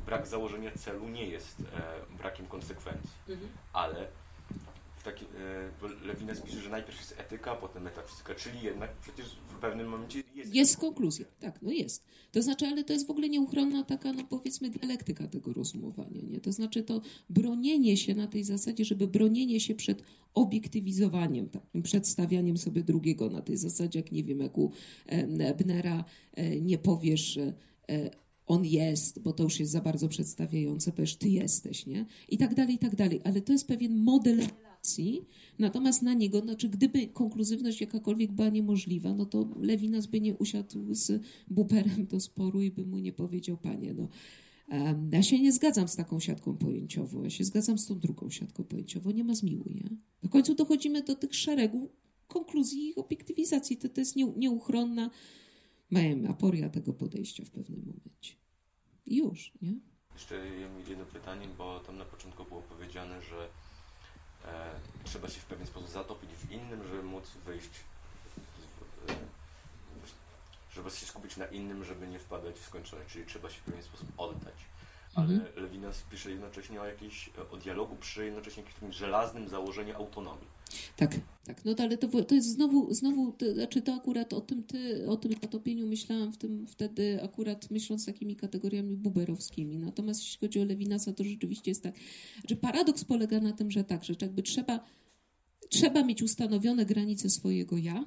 Brak 0.05 0.28
założenia 0.28 0.71
celu 0.71 1.09
nie 1.09 1.26
jest 1.26 1.59
e, 1.59 1.63
brakiem 2.17 2.47
konsekwencji, 2.47 3.11
mhm. 3.30 3.51
ale 3.73 4.07
taki, 5.06 5.26
e, 5.26 6.08
Lewinas 6.08 6.41
pisze, 6.41 6.62
że 6.62 6.70
najpierw 6.70 6.99
jest 6.99 7.16
etyka, 7.20 7.56
potem 7.56 7.84
metafizyka, 7.84 8.36
czyli 8.36 8.62
jednak 8.64 8.97
przecież 8.97 9.26
w 9.47 9.60
pewnym 9.60 9.88
momencie 9.88 10.24
jest... 10.36 10.56
Jest 10.56 10.78
konkluzja, 10.78 11.26
tak, 11.39 11.62
no 11.62 11.72
jest. 11.72 12.03
To 12.32 12.41
znaczy, 12.41 12.66
ale 12.66 12.84
to 12.84 12.93
jest 12.93 13.08
w 13.08 13.10
ogóle 13.10 13.30
nieuchronna 13.30 13.84
taka, 13.84 14.14
no 14.14 14.24
powiedzmy, 14.24 14.70
dialektyka 14.70 15.28
tego 15.28 15.53
rozumowania, 15.53 16.22
nie? 16.22 16.39
To 16.39 16.51
znaczy 16.51 16.84
to 16.84 17.01
bronienie 17.30 17.97
się 17.97 18.16
na 18.16 18.28
tej 18.28 18.43
zasadzie, 18.43 18.86
żeby 18.86 19.08
bronienie 19.08 19.60
się 19.60 19.76
przed 19.76 20.03
obiektywizowaniem, 20.34 21.49
takim 21.49 21.82
przedstawianiem 21.82 22.58
sobie 22.58 22.84
drugiego 22.84 23.30
na 23.30 23.41
tej 23.41 23.58
zasadzie, 23.58 23.99
jak 23.99 24.12
nie 24.12 24.24
wiem, 24.24 24.39
jak 24.39 24.58
u 24.58 24.72
Ebnera 25.08 26.06
e, 26.34 26.62
nie 26.62 26.78
powiesz, 26.78 27.38
e, 27.38 27.53
on 28.47 28.66
jest, 28.66 29.20
bo 29.20 29.34
to 29.34 29.43
już 29.43 29.60
jest 29.60 29.72
za 29.72 29.82
bardzo 29.82 30.08
przedstawiające, 30.08 30.91
powiesz, 30.91 31.16
ty 31.16 31.30
jesteś, 31.30 31.86
nie? 31.86 32.06
I 32.30 32.38
tak 32.38 32.56
dalej, 32.56 32.76
i 32.76 32.80
tak 32.80 32.95
dalej. 32.95 33.22
Ale 33.24 33.41
to 33.41 33.51
jest 33.53 33.68
pewien 33.68 34.03
model 34.03 34.39
natomiast 35.60 36.02
na 36.02 36.14
niego, 36.14 36.40
znaczy 36.40 36.70
gdyby 36.70 37.08
konkluzywność 37.08 37.82
jakakolwiek 37.82 38.32
była 38.32 38.50
niemożliwa, 38.50 39.14
no 39.14 39.26
to 39.26 39.50
Lewinas 39.60 40.06
by 40.08 40.22
nie 40.22 40.36
usiadł 40.36 40.94
z 40.94 41.22
Buperem 41.48 42.06
do 42.06 42.20
sporu 42.20 42.62
i 42.62 42.72
by 42.72 42.86
mu 42.86 43.00
nie 43.00 43.14
powiedział, 43.14 43.58
panie, 43.58 43.94
no 43.94 44.08
ja 45.12 45.24
się 45.24 45.40
nie 45.40 45.52
zgadzam 45.52 45.88
z 45.88 45.96
taką 45.96 46.20
siatką 46.20 46.58
pojęciową, 46.58 47.24
ja 47.24 47.30
się 47.30 47.44
zgadzam 47.44 47.78
z 47.78 47.86
tą 47.86 48.00
drugą 48.00 48.30
siatką 48.30 48.64
pojęciową, 48.64 49.12
nie 49.12 49.24
ma 49.24 49.36
zmiłuj, 49.36 49.76
nie? 49.76 49.90
W 50.24 50.30
końcu 50.30 50.56
dochodzimy 50.56 51.04
do 51.04 51.16
tych 51.16 51.36
szeregu 51.36 51.90
konkluzji 52.28 52.90
i 52.90 52.96
obiektywizacji, 52.96 53.78
to, 53.78 53.90
to 53.90 54.02
jest 54.02 54.16
nie, 54.16 54.34
nieuchronna 54.38 55.10
aporia 56.30 56.70
tego 56.70 56.94
podejścia 56.94 57.46
w 57.46 57.50
pewnym 57.50 57.80
momencie. 57.80 58.36
Już, 59.06 59.54
nie? 59.62 59.80
Jeszcze 60.14 60.36
jedno 60.90 61.06
pytanie, 61.06 61.48
bo 61.58 61.80
tam 61.80 61.98
na 61.98 62.06
początku 62.06 62.46
było 62.46 62.62
powiedziane, 62.62 63.22
że 63.22 63.50
trzeba 65.04 65.30
się 65.30 65.41
w 65.41 65.46
pewien 65.46 65.68
sposób 65.68 65.89
zatopić 65.89 66.30
w 66.30 66.52
innym, 66.52 66.84
żeby 66.88 67.04
móc 67.04 67.32
wyjść, 67.46 67.70
e, 69.10 69.14
żeby 70.74 70.91
się 70.91 71.06
skupić 71.06 71.38
na 71.38 71.46
innym, 71.46 71.84
żeby 71.84 72.08
nie 72.08 72.20
wpadać 72.20 72.56
w 72.56 72.66
skończoność, 72.66 73.12
czyli 73.12 73.26
trzeba 73.26 73.50
się 73.50 73.62
w 73.62 73.64
pewien 73.64 73.84
sposób 73.84 74.08
oddać. 74.18 74.56
Ale 75.16 75.34
mhm. 75.34 75.63
Lewinas 75.63 76.03
pisze 76.11 76.32
jednocześnie 76.32 76.82
o 76.82 76.86
jakiejś, 76.86 77.30
o 77.51 77.57
dialogu 77.57 77.95
przy 77.95 78.26
jednocześnie 78.26 78.63
jakimś 78.63 78.95
żelaznym 78.95 79.49
założeniu 79.49 79.95
autonomii. 79.95 80.47
Tak, 80.95 81.16
tak. 81.45 81.66
No 81.66 81.76
ale 81.80 81.97
to, 81.97 82.24
to 82.24 82.36
jest 82.36 82.47
znowu, 82.47 82.93
znowu 82.93 83.32
to, 83.32 83.53
znaczy 83.53 83.82
to 83.82 83.93
akurat 83.93 84.34
o 84.34 84.41
tym, 84.41 84.63
ty, 84.63 85.07
o 85.07 85.18
tym 85.18 85.32
zatopieniu 85.41 85.88
myślałam 85.88 86.34
w 86.34 86.38
tym 86.38 86.68
wtedy 86.68 87.24
akurat 87.24 87.72
myśląc 87.72 88.05
takimi 88.05 88.36
kategoriami 88.36 88.97
buberowskimi. 88.97 89.78
Natomiast 89.78 90.22
jeśli 90.22 90.39
chodzi 90.39 90.59
o 90.59 90.66
Lewinasa, 90.66 91.13
to 91.13 91.24
rzeczywiście 91.24 91.72
jest 91.72 91.84
tak, 91.84 91.95
że 92.49 92.55
paradoks 92.55 93.03
polega 93.05 93.39
na 93.39 93.53
tym, 93.53 93.72
że 93.72 93.84
tak, 93.84 94.03
że 94.03 94.13
jakby 94.22 94.43
trzeba, 94.43 94.80
trzeba 95.70 96.03
mieć 96.03 96.24
ustanowione 96.24 96.86
granice 96.86 97.30
swojego 97.30 97.78
ja, 97.78 98.05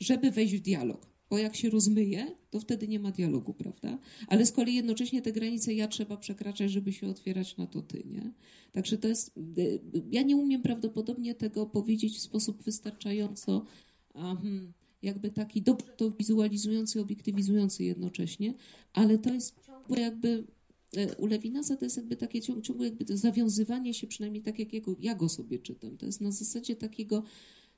żeby 0.00 0.30
wejść 0.30 0.54
w 0.54 0.60
dialog 0.60 1.17
bo 1.30 1.38
jak 1.38 1.56
się 1.56 1.70
rozmyje, 1.70 2.36
to 2.50 2.60
wtedy 2.60 2.88
nie 2.88 3.00
ma 3.00 3.10
dialogu, 3.10 3.54
prawda? 3.54 3.98
Ale 4.26 4.46
z 4.46 4.52
kolei 4.52 4.74
jednocześnie 4.74 5.22
te 5.22 5.32
granice 5.32 5.74
ja 5.74 5.88
trzeba 5.88 6.16
przekraczać, 6.16 6.70
żeby 6.70 6.92
się 6.92 7.08
otwierać 7.08 7.56
na 7.56 7.66
to 7.66 7.82
ty, 7.82 8.04
nie? 8.06 8.32
Także 8.72 8.98
to 8.98 9.08
jest, 9.08 9.38
y, 9.58 9.80
ja 10.10 10.22
nie 10.22 10.36
umiem 10.36 10.62
prawdopodobnie 10.62 11.34
tego 11.34 11.66
powiedzieć 11.66 12.16
w 12.16 12.20
sposób 12.20 12.62
wystarczająco 12.62 13.64
um, 14.14 14.72
jakby 15.02 15.30
taki 15.30 15.62
dobrze 15.62 15.92
to 15.96 16.10
wizualizujący, 16.10 17.00
obiektywizujący 17.00 17.84
jednocześnie, 17.84 18.54
ale 18.92 19.18
to 19.18 19.34
jest 19.34 19.54
ciągłe 19.66 20.00
jakby 20.00 20.44
y, 20.96 21.16
u 21.18 21.26
Lewinasa 21.26 21.76
to 21.76 21.84
jest 21.84 21.96
jakby 21.96 22.16
takie 22.16 22.40
ciągłe 22.40 22.86
jakby 22.86 23.16
zawiązywanie 23.16 23.94
się, 23.94 24.06
przynajmniej 24.06 24.42
tak 24.42 24.58
jak 24.58 24.68
ja 25.00 25.14
go 25.14 25.28
sobie 25.28 25.58
czytam. 25.58 25.96
To 25.96 26.06
jest 26.06 26.20
na 26.20 26.30
zasadzie 26.30 26.76
takiego 26.76 27.22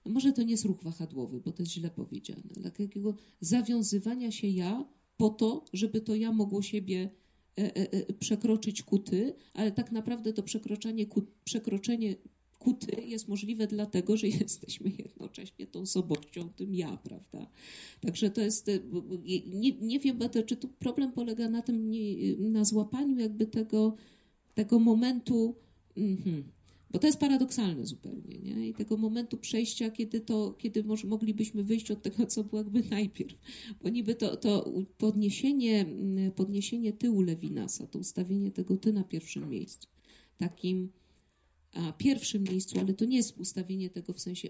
może 0.05 0.33
to 0.33 0.43
nie 0.43 0.51
jest 0.51 0.65
ruch 0.65 0.83
wahadłowy, 0.83 1.41
bo 1.41 1.53
to 1.53 1.63
jest 1.63 1.73
źle 1.73 1.91
powiedziane, 1.91 2.43
ale 2.57 2.71
takiego 2.71 3.15
zawiązywania 3.41 4.31
się 4.31 4.47
ja 4.49 4.85
po 5.17 5.31
to, 5.31 5.65
żeby 5.73 6.01
to 6.01 6.15
ja 6.15 6.33
mogło 6.33 6.63
siebie 6.63 7.11
e, 7.59 7.77
e, 7.77 7.93
e, 7.93 8.13
przekroczyć 8.13 8.83
kuty, 8.83 9.35
ale 9.55 9.73
tak 9.73 9.93
naprawdę 9.93 10.33
to 10.33 10.43
przekroczenie, 10.43 11.07
przekroczenie 11.45 12.15
kuty 12.59 13.03
jest 13.03 13.29
możliwe 13.29 13.67
dlatego, 13.67 14.17
że 14.17 14.29
jesteśmy 14.41 14.91
jednocześnie 14.99 15.67
tą 15.67 15.81
osobowością, 15.81 16.49
tym 16.49 16.75
ja, 16.75 16.97
prawda? 16.97 17.51
Także 18.01 18.31
to 18.31 18.41
jest, 18.41 18.71
nie, 19.47 19.73
nie 19.73 20.01
wiem, 20.01 20.19
czy 20.47 20.57
tu 20.57 20.69
problem 20.69 21.13
polega 21.13 21.49
na 21.49 21.63
tym, 21.63 21.93
na 22.39 22.65
złapaniu 22.65 23.19
jakby 23.19 23.47
tego, 23.47 23.95
tego 24.55 24.79
momentu, 24.79 25.57
mm 25.97 26.17
-hmm, 26.17 26.43
bo 26.91 26.99
to 26.99 27.07
jest 27.07 27.19
paradoksalne 27.19 27.87
zupełnie, 27.87 28.39
nie? 28.39 28.69
I 28.69 28.75
tego 28.75 28.97
momentu 28.97 29.37
przejścia, 29.37 29.91
kiedy 29.91 30.21
to, 30.21 30.55
kiedy 30.59 30.85
może, 30.85 31.07
moglibyśmy 31.07 31.65
wyjść 31.65 31.91
od 31.91 32.03
tego, 32.03 32.27
co 32.27 32.45
było 32.45 32.63
jakby 32.63 32.83
najpierw. 32.83 33.39
Bo 33.83 33.89
niby 33.89 34.15
to, 34.15 34.37
to 34.37 34.73
podniesienie, 34.99 35.87
podniesienie 36.37 36.93
tyłu 36.93 37.21
Lewinasa, 37.21 37.87
to 37.87 37.99
ustawienie 37.99 38.51
tego 38.51 38.77
ty 38.77 38.93
na 38.93 39.05
pierwszym 39.05 39.51
miejscu, 39.51 39.89
takim 40.37 40.93
a, 41.73 41.93
pierwszym 41.93 42.43
miejscu, 42.43 42.81
ale 42.81 42.95
to 42.95 43.05
nie 43.05 43.17
jest 43.17 43.39
ustawienie 43.39 43.91
tego 43.91 44.13
w 44.13 44.21
sensie 44.21 44.49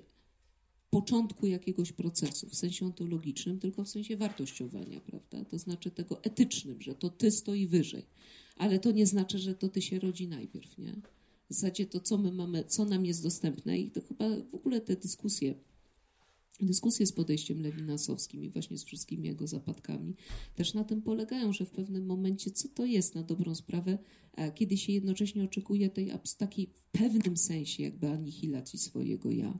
początku 0.90 1.46
jakiegoś 1.46 1.92
procesu, 1.92 2.48
w 2.48 2.54
sensie 2.54 2.86
ontologicznym, 2.86 3.58
tylko 3.58 3.84
w 3.84 3.88
sensie 3.88 4.16
wartościowania, 4.16 5.00
prawda? 5.00 5.44
To 5.44 5.58
znaczy 5.58 5.90
tego 5.90 6.24
etycznym, 6.24 6.82
że 6.82 6.94
to 6.94 7.10
ty 7.10 7.30
stoi 7.30 7.66
wyżej. 7.66 8.06
Ale 8.56 8.78
to 8.78 8.90
nie 8.90 9.06
znaczy, 9.06 9.38
że 9.38 9.54
to 9.54 9.68
ty 9.68 9.82
się 9.82 9.98
rodzi 9.98 10.28
najpierw, 10.28 10.78
nie? 10.78 10.94
W 11.50 11.54
zasadzie 11.54 11.86
to, 11.86 12.00
co 12.00 12.18
my 12.18 12.32
mamy, 12.32 12.64
co 12.64 12.84
nam 12.84 13.06
jest 13.06 13.22
dostępne 13.22 13.78
i 13.78 13.90
to 13.90 14.00
chyba 14.00 14.24
w 14.50 14.54
ogóle 14.54 14.80
te 14.80 14.96
dyskusje, 14.96 15.54
dyskusje 16.60 17.06
z 17.06 17.12
podejściem 17.12 17.62
lewinasowskim 17.62 18.44
i 18.44 18.50
właśnie 18.50 18.78
z 18.78 18.84
wszystkimi 18.84 19.28
jego 19.28 19.46
zapadkami 19.46 20.16
też 20.54 20.74
na 20.74 20.84
tym 20.84 21.02
polegają, 21.02 21.52
że 21.52 21.64
w 21.64 21.70
pewnym 21.70 22.06
momencie, 22.06 22.50
co 22.50 22.68
to 22.68 22.84
jest 22.84 23.14
na 23.14 23.22
dobrą 23.22 23.54
sprawę, 23.54 23.98
kiedy 24.54 24.76
się 24.76 24.92
jednocześnie 24.92 25.44
oczekuje 25.44 25.90
tej 25.90 26.12
takiej 26.38 26.66
w 26.74 26.84
pewnym 26.84 27.36
sensie 27.36 27.82
jakby 27.82 28.08
anihilacji 28.08 28.78
swojego 28.78 29.30
ja, 29.30 29.58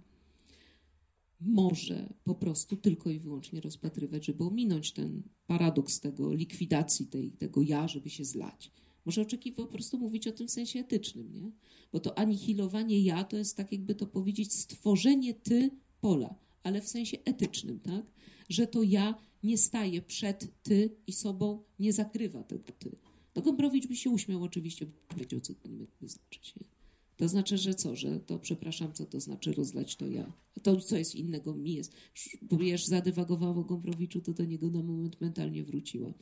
może 1.40 2.14
po 2.24 2.34
prostu 2.34 2.76
tylko 2.76 3.10
i 3.10 3.18
wyłącznie 3.18 3.60
rozpatrywać, 3.60 4.26
żeby 4.26 4.44
ominąć 4.44 4.92
ten 4.92 5.22
paradoks 5.46 6.00
tego 6.00 6.34
likwidacji 6.34 7.06
tej, 7.06 7.30
tego 7.30 7.62
ja, 7.62 7.88
żeby 7.88 8.10
się 8.10 8.24
zlać. 8.24 8.72
Może 9.04 9.22
oczekiwał 9.22 9.66
po 9.66 9.72
prostu 9.72 9.98
mówić 9.98 10.26
o 10.26 10.32
tym 10.32 10.48
w 10.48 10.50
sensie 10.50 10.80
etycznym, 10.80 11.32
nie? 11.34 11.50
Bo 11.92 12.00
to 12.00 12.18
anihilowanie 12.18 13.00
ja 13.00 13.24
to 13.24 13.36
jest 13.36 13.56
tak, 13.56 13.72
jakby 13.72 13.94
to 13.94 14.06
powiedzieć, 14.06 14.54
stworzenie 14.54 15.34
ty 15.34 15.70
pola, 16.00 16.34
ale 16.62 16.80
w 16.80 16.88
sensie 16.88 17.18
etycznym, 17.24 17.80
tak? 17.80 18.06
Że 18.48 18.66
to 18.66 18.82
ja 18.82 19.14
nie 19.42 19.58
staje 19.58 20.02
przed 20.02 20.62
ty 20.62 20.96
i 21.06 21.12
sobą 21.12 21.62
nie 21.78 21.92
zakrywa 21.92 22.42
tego 22.42 22.72
ty. 22.78 22.96
No 23.36 23.42
Gombrowicz 23.42 23.86
by 23.86 23.96
się 23.96 24.10
uśmiał 24.10 24.42
oczywiście, 24.42 24.86
powiedział, 25.08 25.40
co 25.40 25.54
to 25.54 25.68
niby 25.68 25.86
znaczyć, 26.08 26.56
nie? 26.56 26.70
To 27.20 27.28
znaczy, 27.28 27.58
że 27.58 27.74
co, 27.74 27.96
że 27.96 28.20
to, 28.20 28.38
przepraszam, 28.38 28.92
co 28.92 29.06
to 29.06 29.20
znaczy 29.20 29.52
rozlać 29.52 29.96
to 29.96 30.06
ja. 30.06 30.32
To, 30.62 30.76
co 30.76 30.96
jest 30.96 31.14
innego 31.14 31.54
mi 31.54 31.74
jest. 31.74 31.92
Bo 32.42 32.56
wiesz, 32.56 32.86
zadywagowało 32.86 33.64
Gombrowiczu, 33.64 34.20
to 34.20 34.32
do 34.32 34.44
niego 34.44 34.70
na 34.70 34.82
moment 34.82 35.20
mentalnie 35.20 35.64
wróciłam. 35.64 36.14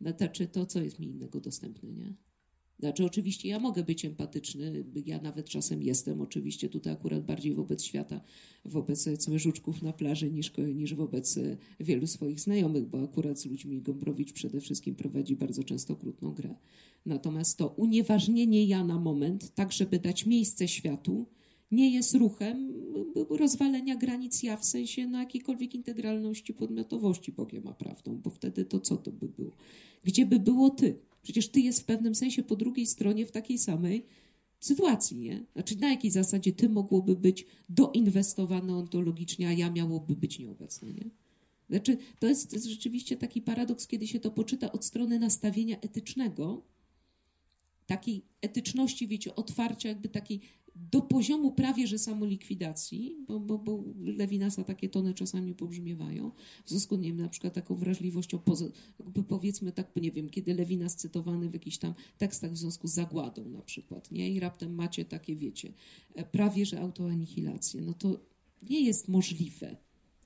Znaczy 0.00 0.46
to, 0.46 0.66
co 0.66 0.80
jest 0.80 0.98
mi 0.98 1.06
innego 1.06 1.40
dostępne, 1.40 1.92
nie? 1.92 2.14
Znaczy, 2.78 3.04
oczywiście 3.04 3.48
ja 3.48 3.58
mogę 3.58 3.84
być 3.84 4.04
empatyczny, 4.04 4.84
ja 5.06 5.20
nawet 5.20 5.48
czasem 5.48 5.82
jestem, 5.82 6.20
oczywiście 6.20 6.68
tutaj 6.68 6.92
akurat 6.92 7.24
bardziej 7.24 7.54
wobec 7.54 7.82
świata, 7.84 8.20
wobec 8.64 9.08
cmyrzuczków 9.18 9.82
na 9.82 9.92
plaży 9.92 10.30
niż, 10.30 10.52
niż 10.74 10.94
wobec 10.94 11.38
wielu 11.80 12.06
swoich 12.06 12.40
znajomych, 12.40 12.86
bo 12.86 13.02
akurat 13.02 13.40
z 13.40 13.46
ludźmi 13.46 13.82
Gombrowicz 13.82 14.32
przede 14.32 14.60
wszystkim 14.60 14.94
prowadzi 14.94 15.36
bardzo 15.36 15.64
często 15.64 15.92
okrutną 15.92 16.34
grę. 16.34 16.54
Natomiast 17.06 17.58
to 17.58 17.68
unieważnienie 17.68 18.64
ja 18.64 18.84
na 18.84 18.98
moment, 18.98 19.54
tak 19.54 19.72
żeby 19.72 19.98
dać 19.98 20.26
miejsce 20.26 20.68
światu, 20.68 21.26
nie 21.70 21.94
jest 21.94 22.14
ruchem 22.14 22.72
rozwalenia 23.30 23.96
granic 23.96 24.42
ja 24.42 24.56
w 24.56 24.64
sensie 24.64 25.06
na 25.06 25.20
jakiejkolwiek 25.20 25.74
integralności, 25.74 26.54
podmiotowości 26.54 27.32
Bogiem 27.32 27.66
a 27.66 27.74
prawdą, 27.74 28.20
bo 28.24 28.30
wtedy 28.30 28.64
to 28.64 28.80
co 28.80 28.96
to 28.96 29.12
by 29.12 29.28
było? 29.28 29.52
Gdzie 30.04 30.26
by 30.26 30.40
było 30.40 30.70
ty? 30.70 30.98
Przecież 31.22 31.48
ty 31.48 31.60
jest 31.60 31.80
w 31.80 31.84
pewnym 31.84 32.14
sensie 32.14 32.42
po 32.42 32.56
drugiej 32.56 32.86
stronie 32.86 33.26
w 33.26 33.32
takiej 33.32 33.58
samej 33.58 34.06
sytuacji, 34.60 35.16
nie? 35.16 35.44
Znaczy 35.52 35.76
na 35.76 35.90
jakiej 35.90 36.10
zasadzie 36.10 36.52
ty 36.52 36.68
mogłoby 36.68 37.16
być 37.16 37.46
doinwestowane 37.68 38.76
ontologicznie, 38.76 39.48
a 39.48 39.52
ja 39.52 39.70
miałoby 39.70 40.16
być 40.16 40.38
nieobecne, 40.38 40.92
nie? 40.92 41.10
Znaczy, 41.70 41.98
to 42.20 42.26
jest, 42.26 42.50
to 42.50 42.56
jest 42.56 42.66
rzeczywiście 42.66 43.16
taki 43.16 43.42
paradoks, 43.42 43.86
kiedy 43.86 44.06
się 44.06 44.20
to 44.20 44.30
poczyta 44.30 44.72
od 44.72 44.84
strony 44.84 45.18
nastawienia 45.18 45.80
etycznego, 45.80 46.62
takiej 47.86 48.24
etyczności, 48.40 49.08
wiecie, 49.08 49.34
otwarcia 49.34 49.88
jakby 49.88 50.08
takiej 50.08 50.40
do 50.76 51.00
poziomu 51.02 51.52
prawie 51.52 51.86
że 51.86 51.98
samolikwidacji, 51.98 53.16
bo, 53.28 53.40
bo, 53.40 53.58
bo 53.58 53.84
Lewinasa 53.98 54.64
takie 54.64 54.88
tony 54.88 55.14
czasami 55.14 55.54
pobrzmiewają, 55.54 56.30
w 56.64 56.70
związku, 56.70 56.96
nie 56.96 57.08
wiem, 57.08 57.20
na 57.20 57.28
przykład 57.28 57.54
taką 57.54 57.74
wrażliwością, 57.74 58.38
poza, 58.38 58.66
jakby 58.98 59.22
powiedzmy 59.22 59.72
tak, 59.72 59.96
nie 59.96 60.12
wiem, 60.12 60.30
kiedy 60.30 60.54
Lewinas 60.54 60.96
cytowany 60.96 61.50
w 61.50 61.52
jakichś 61.52 61.78
tam 61.78 61.94
tekstach 62.18 62.52
w 62.52 62.56
związku 62.56 62.88
z 62.88 62.92
zagładą 62.92 63.48
na 63.48 63.62
przykład, 63.62 64.10
nie? 64.10 64.30
I 64.30 64.40
raptem 64.40 64.74
macie 64.74 65.04
takie, 65.04 65.36
wiecie, 65.36 65.72
e, 66.14 66.24
prawie 66.24 66.66
że 66.66 66.80
autoanihilację, 66.80 67.80
no 67.80 67.94
to 67.94 68.20
nie 68.62 68.80
jest 68.80 69.08
możliwe 69.08 69.76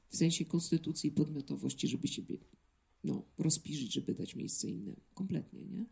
w 0.09 0.17
sensie 0.17 0.45
konstytucji 0.45 1.09
i 1.09 1.13
podmiotowości, 1.13 1.89
żeby 1.89 2.09
siebie 2.09 2.39
no, 3.05 3.25
rozpiżyć, 3.39 3.93
żeby 3.93 4.15
dać 4.15 4.37
miejsce 4.37 4.69
innemu. 4.69 5.01
Kompletnie, 5.15 5.61
nie? 5.61 5.85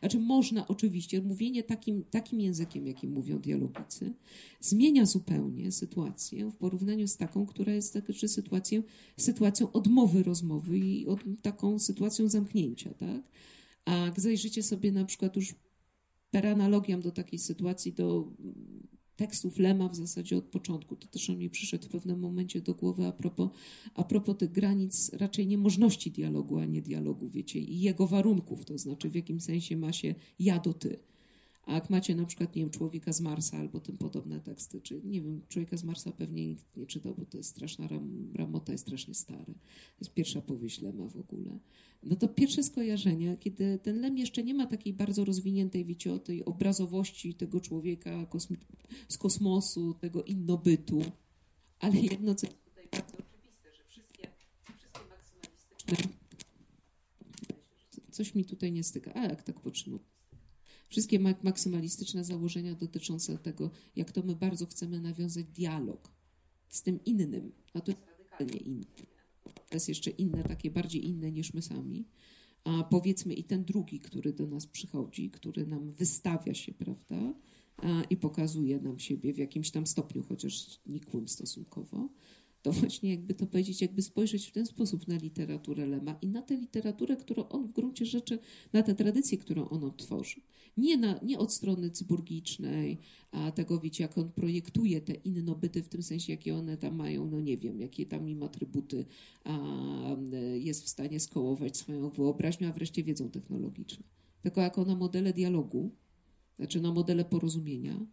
Znaczy 0.00 0.18
można 0.18 0.68
oczywiście, 0.68 1.22
mówienie 1.22 1.62
takim, 1.62 2.04
takim 2.04 2.40
językiem, 2.40 2.86
jakim 2.86 3.12
mówią 3.12 3.38
dialogicy, 3.38 4.12
zmienia 4.60 5.06
zupełnie 5.06 5.72
sytuację 5.72 6.50
w 6.50 6.56
porównaniu 6.56 7.08
z 7.08 7.16
taką, 7.16 7.46
która 7.46 7.72
jest 7.72 7.92
tak, 7.92 8.04
czy 8.14 8.28
sytuacją, 8.28 8.82
sytuacją 9.16 9.72
odmowy 9.72 10.22
rozmowy 10.22 10.78
i 10.78 11.06
od, 11.06 11.20
taką 11.42 11.78
sytuacją 11.78 12.28
zamknięcia, 12.28 12.94
tak? 12.94 13.22
A 13.84 14.10
zajrzycie 14.16 14.62
sobie 14.62 14.92
na 14.92 15.04
przykład 15.04 15.36
już 15.36 15.54
per 16.30 16.46
analogiam 16.46 17.00
do 17.00 17.10
takiej 17.10 17.38
sytuacji, 17.38 17.92
do 17.92 18.32
tekstów 19.16 19.58
Lema 19.58 19.88
w 19.88 19.96
zasadzie 19.96 20.36
od 20.36 20.44
początku. 20.44 20.96
To 20.96 21.08
też 21.08 21.30
on 21.30 21.38
mi 21.38 21.50
przyszedł 21.50 21.84
w 21.84 21.90
pewnym 21.90 22.20
momencie 22.20 22.60
do 22.60 22.74
głowy 22.74 23.06
a 23.06 23.12
propos, 23.12 23.50
a 23.94 24.04
propos 24.04 24.36
tych 24.36 24.52
granic 24.52 25.12
raczej 25.12 25.46
niemożności 25.46 26.10
dialogu, 26.10 26.58
a 26.58 26.64
nie 26.64 26.82
dialogu, 26.82 27.28
wiecie, 27.28 27.58
i 27.58 27.80
jego 27.80 28.06
warunków, 28.06 28.64
to 28.64 28.78
znaczy 28.78 29.10
w 29.10 29.14
jakim 29.14 29.40
sensie 29.40 29.76
ma 29.76 29.92
się 29.92 30.14
ja 30.38 30.58
do 30.58 30.72
ty. 30.74 31.13
A 31.66 31.74
jak 31.74 31.90
macie 31.90 32.14
na 32.14 32.26
przykład, 32.26 32.56
nie 32.56 32.62
wiem, 32.62 32.70
Człowieka 32.70 33.12
z 33.12 33.20
Marsa 33.20 33.58
albo 33.58 33.80
tym 33.80 33.98
podobne 33.98 34.40
teksty, 34.40 34.80
czy 34.80 35.00
nie 35.04 35.22
wiem, 35.22 35.42
Człowieka 35.48 35.76
z 35.76 35.84
Marsa 35.84 36.12
pewnie 36.12 36.46
nikt 36.46 36.76
nie 36.76 36.86
czytał, 36.86 37.14
bo 37.18 37.26
to 37.26 37.36
jest 37.36 37.50
straszna 37.50 37.88
ram, 37.88 38.32
ramota, 38.34 38.72
jest 38.72 38.84
strasznie 38.84 39.14
stare. 39.14 39.44
To 39.44 40.00
jest 40.00 40.14
pierwsza 40.14 40.40
powieść 40.40 40.80
Lema 40.80 41.08
w 41.08 41.16
ogóle. 41.16 41.58
No 42.02 42.16
to 42.16 42.28
pierwsze 42.28 42.62
skojarzenia, 42.62 43.36
kiedy 43.36 43.78
ten 43.78 44.00
Lem 44.00 44.18
jeszcze 44.18 44.42
nie 44.42 44.54
ma 44.54 44.66
takiej 44.66 44.92
bardzo 44.92 45.24
rozwiniętej, 45.24 45.84
wiecie, 45.84 46.12
o 46.12 46.18
tej 46.18 46.44
obrazowości 46.44 47.34
tego 47.34 47.60
człowieka 47.60 48.26
kosmi- 48.26 48.56
z 49.08 49.18
kosmosu, 49.18 49.94
tego 49.94 50.22
innobytu, 50.22 51.02
ale 51.78 52.00
jedno, 52.00 52.34
co 52.34 52.46
tutaj 52.46 52.88
bardzo 52.92 53.16
oczywiste, 53.18 53.74
że 53.74 53.84
wszystkie, 53.88 54.28
wszystkie 54.76 55.00
maksymalistyczne... 55.10 56.14
Coś 58.10 58.34
mi 58.34 58.44
tutaj 58.44 58.72
nie 58.72 58.84
styka. 58.84 59.14
A 59.14 59.22
jak 59.26 59.42
tak 59.42 59.60
poczynu? 59.60 59.98
Wszystkie 60.94 61.18
maksymalistyczne 61.42 62.24
założenia 62.24 62.74
dotyczące 62.74 63.38
tego, 63.38 63.70
jak 63.96 64.12
to 64.12 64.22
my 64.22 64.36
bardzo 64.36 64.66
chcemy 64.66 65.00
nawiązać 65.00 65.46
dialog 65.46 66.12
z 66.68 66.82
tym 66.82 67.04
innym, 67.04 67.52
a 67.72 67.80
to 67.80 67.90
jest 67.90 68.02
radykalnie 68.06 68.60
inne. 68.60 68.84
To 69.44 69.74
jest 69.74 69.88
jeszcze 69.88 70.10
inne, 70.10 70.44
takie 70.44 70.70
bardziej 70.70 71.06
inne 71.06 71.32
niż 71.32 71.54
my 71.54 71.62
sami. 71.62 72.04
A 72.64 72.84
powiedzmy 72.84 73.34
i 73.34 73.44
ten 73.44 73.64
drugi, 73.64 74.00
który 74.00 74.32
do 74.32 74.46
nas 74.46 74.66
przychodzi, 74.66 75.30
który 75.30 75.66
nam 75.66 75.92
wystawia 75.92 76.54
się, 76.54 76.72
prawda, 76.72 77.34
i 78.10 78.16
pokazuje 78.16 78.80
nam 78.80 78.98
siebie 78.98 79.32
w 79.32 79.38
jakimś 79.38 79.70
tam 79.70 79.86
stopniu, 79.86 80.22
chociaż 80.22 80.80
nikłym 80.86 81.28
stosunkowo, 81.28 82.08
to 82.64 82.72
właśnie 82.72 83.10
jakby 83.10 83.34
to 83.34 83.46
powiedzieć, 83.46 83.82
jakby 83.82 84.02
spojrzeć 84.02 84.46
w 84.46 84.52
ten 84.52 84.66
sposób 84.66 85.08
na 85.08 85.16
literaturę 85.16 85.86
Lema 85.86 86.18
i 86.22 86.28
na 86.28 86.42
tę 86.42 86.56
literaturę, 86.56 87.16
którą 87.16 87.48
on 87.48 87.66
w 87.66 87.72
gruncie 87.72 88.06
rzeczy, 88.06 88.38
na 88.72 88.82
tę 88.82 88.94
tradycję, 88.94 89.38
którą 89.38 89.68
on 89.68 89.84
odtworzył. 89.84 90.42
Nie, 90.76 90.96
na, 90.96 91.20
nie 91.22 91.38
od 91.38 91.52
strony 91.52 91.90
cyburgicznej, 91.90 92.98
a 93.30 93.50
tego 93.50 93.80
wiecie, 93.80 94.04
jak 94.04 94.18
on 94.18 94.32
projektuje 94.32 95.00
te 95.00 95.14
innobyty 95.14 95.82
w 95.82 95.88
tym 95.88 96.02
sensie, 96.02 96.32
jakie 96.32 96.56
one 96.56 96.76
tam 96.76 96.96
mają, 96.96 97.30
no 97.30 97.40
nie 97.40 97.58
wiem, 97.58 97.80
jakie 97.80 98.06
tam 98.06 98.28
im 98.28 98.42
atrybuty 98.42 99.04
a, 99.44 99.58
jest 100.54 100.84
w 100.84 100.88
stanie 100.88 101.20
skołować 101.20 101.76
swoją 101.76 102.10
wyobraźnią, 102.10 102.68
a 102.68 102.72
wreszcie 102.72 103.04
wiedzą 103.04 103.30
technologiczną. 103.30 104.04
Tylko 104.42 104.60
jako 104.60 104.84
na 104.84 104.96
modele 104.96 105.32
dialogu, 105.32 105.90
znaczy 106.56 106.80
na 106.80 106.92
modele 106.92 107.24
porozumienia, 107.24 108.06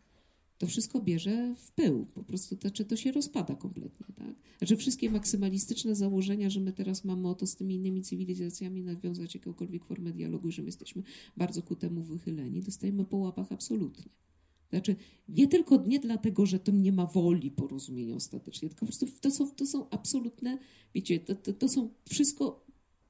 to 0.62 0.68
wszystko 0.68 1.02
bierze 1.02 1.56
w 1.58 1.72
pył. 1.72 2.06
Po 2.06 2.24
prostu 2.24 2.56
to, 2.56 2.70
to 2.70 2.96
się 2.96 3.12
rozpada 3.12 3.56
kompletnie. 3.56 4.06
Tak? 4.16 4.36
Znaczy 4.58 4.78
wszystkie 4.78 5.10
maksymalistyczne 5.10 5.96
założenia, 5.96 6.50
że 6.50 6.60
my 6.60 6.74
teraz 6.74 7.06
mamy 7.06 7.30
oto 7.30 7.48
z 7.48 7.56
tymi 7.56 7.76
innymi 7.76 8.02
cywilizacjami 8.02 8.82
nawiązać 8.82 9.36
jakąkolwiek 9.36 9.86
formę 9.86 10.12
dialogu 10.14 10.48
i 10.48 10.52
że 10.52 10.62
my 10.62 10.68
jesteśmy 10.68 11.04
bardzo 11.38 11.62
ku 11.62 11.76
temu 11.76 12.02
wychyleni, 12.02 12.62
dostajemy 12.62 13.06
po 13.06 13.18
łapach 13.18 13.52
absolutnie. 13.52 14.06
Znaczy, 14.70 14.96
nie 15.30 15.48
tylko 15.48 15.84
nie 15.88 16.00
dlatego, 16.00 16.46
że 16.46 16.60
to 16.60 16.72
nie 16.72 16.92
ma 16.92 17.06
woli 17.06 17.52
porozumienia 17.52 18.16
ostatecznie, 18.16 18.70
tylko 18.70 18.80
po 18.80 18.86
prostu 18.86 19.08
to 19.22 19.32
są, 19.32 19.52
to 19.52 19.66
są 19.66 19.90
absolutne, 19.90 20.58
wiecie, 20.96 21.20
to, 21.20 21.36
to, 21.36 21.54
to 21.54 21.70
są 21.70 21.90
wszystko 22.10 22.66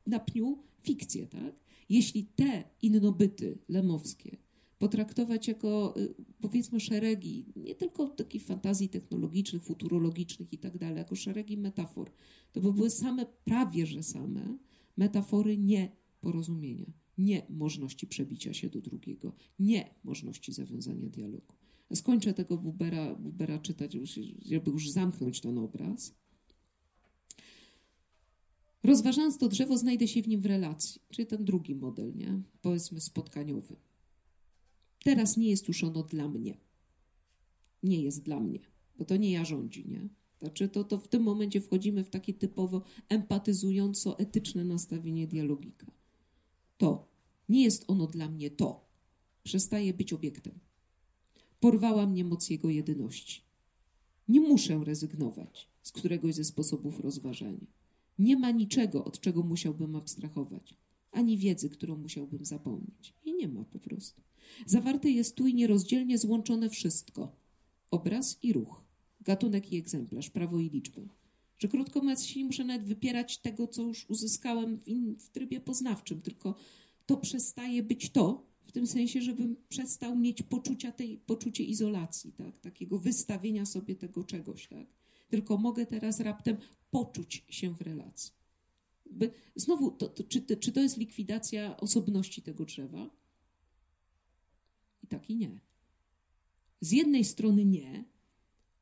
na 0.08 0.20
pniu 0.20 0.64
fikcje, 0.84 1.28
tak? 1.28 1.56
Jeśli 1.90 2.26
te 2.26 2.64
innobyty 2.82 3.58
lemowskie 3.70 4.38
potraktować 4.82 5.48
jako 5.48 5.94
y, 5.98 6.14
powiedzmy 6.42 6.80
szeregi, 6.80 7.46
nie 7.56 7.76
tylko 7.76 8.08
takich 8.08 8.44
fantazji 8.44 8.90
technologicznych, 8.90 9.64
futurologicznych 9.64 10.54
i 10.54 10.58
tak 10.58 10.78
dalej, 10.78 10.98
jako 10.98 11.16
szeregi 11.16 11.58
metafor. 11.58 12.12
To 12.52 12.62
by 12.62 12.74
były 12.74 12.90
same, 12.90 13.26
prawie 13.26 13.86
że 13.86 14.04
same 14.04 14.58
metafory 14.98 15.58
nie 15.58 15.92
porozumienia, 16.22 16.86
nie 17.18 17.46
możliwości 17.50 18.08
przebicia 18.08 18.54
się 18.54 18.70
do 18.70 18.82
drugiego, 18.82 19.34
nie 19.60 19.96
możliwości 20.04 20.54
zawiązania 20.54 21.10
dialogu. 21.10 21.56
Skończę 21.94 22.34
tego 22.34 22.58
Bubera, 22.58 23.16
Bubera 23.16 23.60
czytać, 23.60 23.98
żeby 24.46 24.72
już 24.72 24.90
zamknąć 24.90 25.42
ten 25.42 25.58
obraz. 25.58 26.16
Rozważając 28.84 29.38
to 29.38 29.48
drzewo, 29.48 29.78
znajdę 29.78 30.08
się 30.08 30.22
w 30.22 30.28
nim 30.28 30.42
w 30.42 30.46
relacji, 30.46 31.02
czyli 31.10 31.28
ten 31.28 31.46
drugi 31.46 31.76
model, 31.76 32.14
nie? 32.16 32.42
powiedzmy 32.62 33.02
spotkaniowy. 33.02 33.76
Teraz 35.04 35.38
nie 35.38 35.50
jest 35.50 35.68
już 35.68 35.84
ono 35.84 36.04
dla 36.04 36.28
mnie. 36.28 36.58
Nie 37.84 38.02
jest 38.02 38.24
dla 38.24 38.40
mnie, 38.40 38.60
bo 38.98 39.06
to 39.06 39.18
nie 39.18 39.32
ja 39.32 39.46
rządzi, 39.46 39.88
nie? 39.88 40.10
Znaczy 40.40 40.70
to, 40.70 40.84
to 40.84 40.98
w 40.98 41.08
tym 41.08 41.24
momencie 41.24 41.62
wchodzimy 41.62 42.04
w 42.04 42.10
takie 42.10 42.34
typowo 42.34 42.84
empatyzująco-etyczne 43.10 44.66
nastawienie 44.66 45.28
dialogika. 45.28 45.88
To. 46.78 47.12
Nie 47.50 47.64
jest 47.64 47.86
ono 47.88 48.08
dla 48.08 48.30
mnie 48.30 48.50
to. 48.50 48.86
Przestaje 49.44 49.94
być 49.94 50.14
obiektem. 50.14 50.60
Porwała 51.60 52.06
mnie 52.06 52.26
moc 52.26 52.50
jego 52.50 52.70
jedyności. 52.70 53.42
Nie 54.28 54.42
muszę 54.42 54.82
rezygnować 54.84 55.70
z 55.82 55.92
któregoś 55.92 56.36
ze 56.36 56.44
sposobów 56.44 57.00
rozważania. 57.00 57.68
Nie 58.20 58.38
ma 58.38 58.52
niczego, 58.52 59.06
od 59.06 59.20
czego 59.20 59.44
musiałbym 59.44 59.96
abstrahować, 59.96 60.76
ani 61.12 61.38
wiedzy, 61.38 61.70
którą 61.70 61.98
musiałbym 61.98 62.46
zapomnieć. 62.46 63.14
Nie 63.42 63.48
ma 63.48 63.64
po 63.64 63.80
prostu. 63.80 64.22
Zawarte 64.66 65.10
jest 65.10 65.36
tu 65.36 65.48
i 65.48 65.54
nierozdzielnie 65.54 66.18
złączone 66.18 66.70
wszystko: 66.70 67.36
obraz 67.92 68.40
i 68.44 68.54
ruch, 68.54 68.84
gatunek 69.22 69.74
i 69.74 69.78
egzemplarz, 69.78 70.30
prawo 70.30 70.60
i 70.60 70.70
liczbę. 70.70 71.08
Że 71.60 71.68
krótko 71.68 72.00
mówiąc, 72.00 72.36
nie 72.36 72.46
muszę 72.46 72.64
nawet 72.64 72.88
wypierać 72.88 73.38
tego, 73.38 73.68
co 73.68 73.82
już 73.82 74.10
uzyskałem 74.10 74.78
w, 74.78 74.88
in, 74.88 75.16
w 75.16 75.30
trybie 75.30 75.62
poznawczym, 75.62 76.22
tylko 76.22 76.56
to 77.06 77.18
przestaje 77.18 77.84
być 77.84 78.10
to, 78.10 78.46
w 78.66 78.72
tym 78.72 78.88
sensie, 78.88 79.22
żebym 79.22 79.56
przestał 79.70 80.16
mieć 80.16 80.44
poczucia 80.44 80.92
tej, 80.92 81.18
poczucie 81.18 81.64
izolacji, 81.64 82.32
tak? 82.32 82.60
takiego 82.60 83.00
wystawienia 83.00 83.66
sobie 83.66 83.96
tego 83.96 84.24
czegoś. 84.24 84.68
Tak? 84.68 84.88
Tylko 85.30 85.58
mogę 85.58 85.86
teraz 85.86 86.20
raptem 86.20 86.58
poczuć 86.92 87.46
się 87.50 87.76
w 87.76 87.82
relacji. 87.82 88.32
By, 89.12 89.32
znowu, 89.56 89.92
to, 89.92 90.10
to, 90.10 90.24
czy, 90.24 90.42
czy 90.42 90.72
to 90.72 90.80
jest 90.80 90.98
likwidacja 90.98 91.78
osobności 91.78 92.42
tego 92.42 92.66
drzewa? 92.66 93.21
Tak 95.12 95.30
i 95.30 95.36
nie. 95.36 95.60
Z 96.82 96.92
jednej 96.92 97.26
strony 97.26 97.66
nie, 97.66 98.06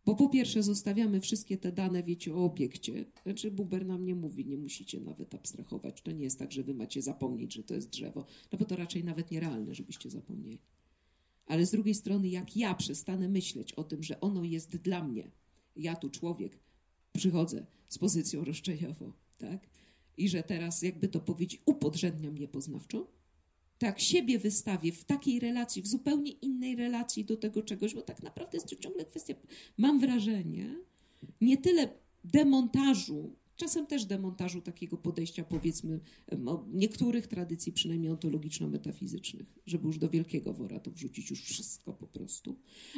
bo 0.05 0.15
po 0.15 0.29
pierwsze 0.29 0.63
zostawiamy 0.63 1.21
wszystkie 1.21 1.57
te 1.57 1.71
dane, 1.71 2.03
wiecie, 2.03 2.35
o 2.35 2.45
obiekcie. 2.45 3.05
Znaczy 3.23 3.51
Buber 3.51 3.85
nam 3.85 4.05
nie 4.05 4.15
mówi, 4.15 4.45
nie 4.45 4.57
musicie 4.57 4.99
nawet 4.99 5.35
abstrahować. 5.35 6.01
To 6.01 6.11
nie 6.11 6.23
jest 6.23 6.39
tak, 6.39 6.51
że 6.51 6.63
wy 6.63 6.73
macie 6.73 7.01
zapomnieć, 7.01 7.53
że 7.53 7.63
to 7.63 7.73
jest 7.73 7.89
drzewo. 7.89 8.25
No 8.51 8.57
bo 8.57 8.65
to 8.65 8.75
raczej 8.75 9.03
nawet 9.03 9.31
nierealne, 9.31 9.75
żebyście 9.75 10.09
zapomnieli. 10.09 10.59
Ale 11.45 11.65
z 11.65 11.71
drugiej 11.71 11.95
strony, 11.95 12.29
jak 12.29 12.57
ja 12.57 12.75
przestanę 12.75 13.29
myśleć 13.29 13.73
o 13.73 13.83
tym, 13.83 14.03
że 14.03 14.19
ono 14.19 14.43
jest 14.43 14.77
dla 14.77 15.03
mnie, 15.03 15.31
ja 15.75 15.95
tu 15.95 16.09
człowiek, 16.09 16.59
przychodzę 17.13 17.65
z 17.89 17.97
pozycją 17.97 18.43
roszczeniową, 18.49 19.11
tak? 19.37 19.69
I 20.17 20.29
że 20.29 20.43
teraz, 20.43 20.81
jakby 20.81 21.07
to 21.07 21.19
powiedzieć, 21.19 21.61
upodrzednia 21.65 22.31
mnie 22.31 22.47
poznawczo, 22.47 23.07
tak 23.79 23.99
siebie 23.99 24.39
wystawię 24.39 24.91
w 24.91 25.05
takiej 25.05 25.39
relacji, 25.39 25.81
w 25.81 25.87
zupełnie 25.87 26.31
innej 26.31 26.75
relacji 26.75 27.25
do 27.25 27.37
tego 27.37 27.63
czegoś, 27.63 27.93
bo 27.93 28.01
tak 28.01 28.23
naprawdę 28.23 28.57
jest 28.57 28.69
to 28.69 28.75
ciągle 28.75 29.05
kwestia, 29.05 29.33
mam 29.77 29.99
wrażenie, 29.99 30.75
nie 31.41 31.57
tyle 31.57 31.89
demontażu, 32.23 33.35
czasem 33.55 33.87
też 33.87 34.05
demontażu 34.05 34.61
takiego 34.61 34.97
podejścia, 34.97 35.43
powiedzmy, 35.43 35.99
niektórych 36.73 37.27
tradycji, 37.27 37.71
przynajmniej 37.71 38.11
ontologiczno-metafizycznych, 38.11 39.45
żeby 39.65 39.87
już 39.87 39.97
do 39.97 40.09
wielkiego 40.09 40.53
wora 40.53 40.79
to 40.79 40.91
wrzucić 40.91 41.29
już 41.29 41.43
wszystko 41.43 41.93
po 41.93 42.07
prostu, 42.07 42.55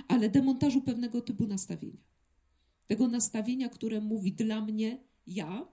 ale 0.07 0.29
demontażu 0.29 0.81
pewnego 0.81 1.21
typu 1.21 1.47
nastawienia. 1.47 2.03
Tego 2.87 3.07
nastawienia, 3.07 3.69
które 3.69 4.01
mówi 4.01 4.31
dla 4.31 4.61
mnie 4.65 5.03
ja, 5.27 5.67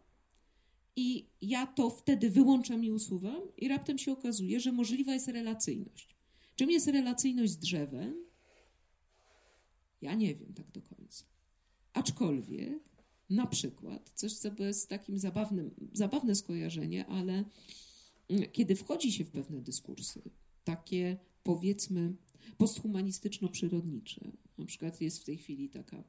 i 0.99 1.31
ja 1.43 1.67
to 1.67 1.91
wtedy 1.91 2.31
wyłączam 2.31 2.85
i 2.85 2.91
usuwam, 2.91 3.41
i 3.57 3.69
raptem 3.69 3.99
się 3.99 4.13
okazuje, 4.13 4.61
że 4.61 4.73
możliwa 4.73 5.13
jest 5.13 5.29
relacyjność. 5.29 6.17
Czym 6.57 6.71
jest 6.71 6.87
relacyjność 6.87 7.53
z 7.53 7.59
drzewem? 7.59 8.15
Ja 10.03 10.15
nie 10.15 10.35
wiem 10.35 10.55
tak 10.55 10.71
do 10.71 10.83
końca. 10.83 11.25
Aczkolwiek, 11.93 12.83
na 13.31 13.47
przykład, 13.47 14.11
coś, 14.15 14.35
co 14.35 14.51
jest 14.59 14.89
takim 14.89 15.19
zabawnym, 15.19 15.71
zabawne 15.93 16.35
skojarzenie, 16.35 17.07
ale 17.07 17.45
mm, 18.29 18.51
kiedy 18.53 18.77
wchodzi 18.77 19.13
się 19.13 19.25
w 19.25 19.31
pewne 19.31 19.61
dyskursy, 19.61 20.23
takie 20.65 21.17
powiedzmy 21.43 22.15
posthumanistyczno-przyrodnicze, 22.57 24.33
na 24.59 24.65
przykład 24.65 25.01
jest 25.01 25.21
w 25.21 25.25
tej 25.25 25.39
chwili 25.39 25.69
taka 25.69 26.05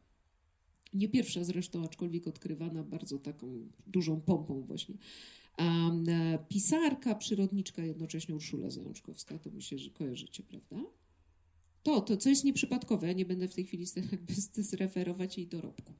nie 0.93 1.09
pierwsza 1.09 1.43
zresztą, 1.43 1.83
aczkolwiek 1.83 2.27
odkrywana 2.27 2.83
bardzo 2.83 3.19
taką 3.19 3.67
dużą 3.87 4.21
pompą 4.21 4.61
właśnie. 4.61 4.95
E, 5.59 6.39
pisarka, 6.49 7.15
przyrodniczka, 7.15 7.83
jednocześnie 7.83 8.35
Urszula 8.35 8.69
Zajączkowska, 8.69 9.39
to 9.39 9.49
myślę, 9.51 9.77
że 9.77 9.89
kojarzycie, 9.89 10.43
prawda? 10.43 10.89
To, 11.83 12.01
to 12.01 12.17
co 12.17 12.29
jest 12.29 12.43
nieprzypadkowe, 12.43 13.07
ja 13.07 13.13
nie 13.13 13.25
będę 13.25 13.47
w 13.47 13.55
tej 13.55 13.65
chwili 13.65 13.85
jakby 14.11 14.33
zreferować 14.63 15.37
jej 15.37 15.47
dorobku. 15.47 15.93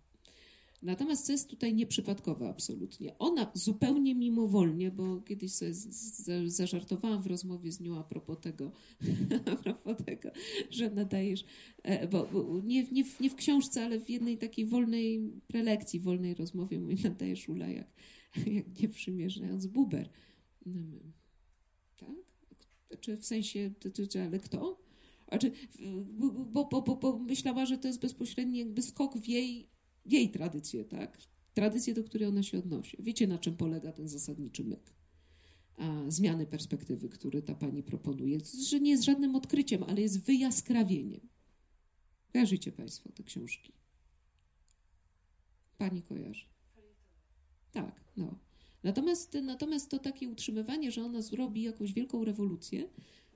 Natomiast 0.82 1.26
co 1.26 1.32
jest 1.32 1.50
tutaj 1.50 1.74
nieprzypadkowe 1.74 2.50
absolutnie? 2.50 3.18
Ona 3.18 3.52
zupełnie 3.54 4.16
mimowolnie, 4.16 4.92
bo 4.92 5.22
kiedyś 5.22 5.52
sobie 5.52 5.74
zażartowałam 6.46 7.22
w 7.22 7.28
rozmowie 7.28 7.72
z 7.72 7.80
nią 7.80 8.00
a 8.00 8.04
propos 8.04 8.38
tego, 8.42 8.72
a 9.52 9.56
propos 9.56 9.98
tego 10.06 10.30
że 10.70 10.90
nadajesz, 10.90 11.46
e, 11.84 12.08
bo, 12.08 12.26
bo 12.26 12.62
nie, 12.64 12.84
nie, 12.84 13.04
w, 13.04 13.20
nie 13.20 13.30
w 13.30 13.36
książce, 13.36 13.86
ale 13.86 14.00
w 14.00 14.10
jednej 14.10 14.38
takiej 14.38 14.66
wolnej 14.66 15.32
prelekcji, 15.48 16.00
wolnej 16.00 16.34
rozmowie 16.36 16.80
mówi, 16.80 16.98
nadajesz 17.04 17.50
Ula 17.50 17.68
jak, 17.68 17.88
jak 18.46 18.82
nie 18.82 18.90
przymierzając 18.90 19.68
buber. 19.68 20.10
No, 20.66 21.00
tak? 21.98 23.00
Czy 23.00 23.18
w 23.18 23.26
sensie, 23.26 23.72
ale 24.28 24.40
kto? 24.40 24.80
Znaczy, 25.30 25.52
bo, 26.52 26.66
bo, 26.66 26.82
bo, 26.82 26.96
bo 26.96 27.20
myślała, 27.20 27.66
że 27.66 27.78
to 27.78 27.88
jest 27.88 28.02
bezpośredni 28.02 28.60
jakby 28.60 28.82
skok 28.82 29.18
w 29.18 29.28
jej 29.28 29.70
jej 30.12 30.30
tradycję, 30.30 30.86
tak? 30.86 31.18
Tradycję, 31.54 31.94
do 31.94 32.04
której 32.04 32.28
ona 32.28 32.44
się 32.44 32.60
odnosi. 32.60 32.98
Wiecie, 33.00 33.28
na 33.28 33.38
czym 33.38 33.58
polega 33.58 33.92
ten 33.92 34.08
zasadniczy 34.08 34.64
myk? 34.64 34.94
A, 35.78 36.04
zmiany 36.08 36.46
perspektywy, 36.46 37.10
który 37.10 37.42
ta 37.42 37.56
pani 37.56 37.84
proponuje, 37.84 38.38
że 38.70 38.80
nie 38.80 38.92
jest 38.92 39.04
żadnym 39.04 39.36
odkryciem, 39.36 39.84
ale 39.84 40.02
jest 40.02 40.22
wyjaskrawieniem. 40.22 41.22
Kojarzycie 42.34 42.72
Państwo 42.72 43.12
te 43.12 43.24
książki? 43.24 43.74
Pani 45.78 46.02
kojarzy. 46.02 46.46
Tak, 47.72 48.04
no. 48.18 48.40
Natomiast, 48.84 49.38
natomiast 49.44 49.90
to 49.90 50.00
takie 50.00 50.30
utrzymywanie, 50.30 50.92
że 50.92 51.04
ona 51.04 51.22
zrobi 51.22 51.62
jakąś 51.62 51.94
wielką 51.94 52.26
rewolucję, 52.26 52.90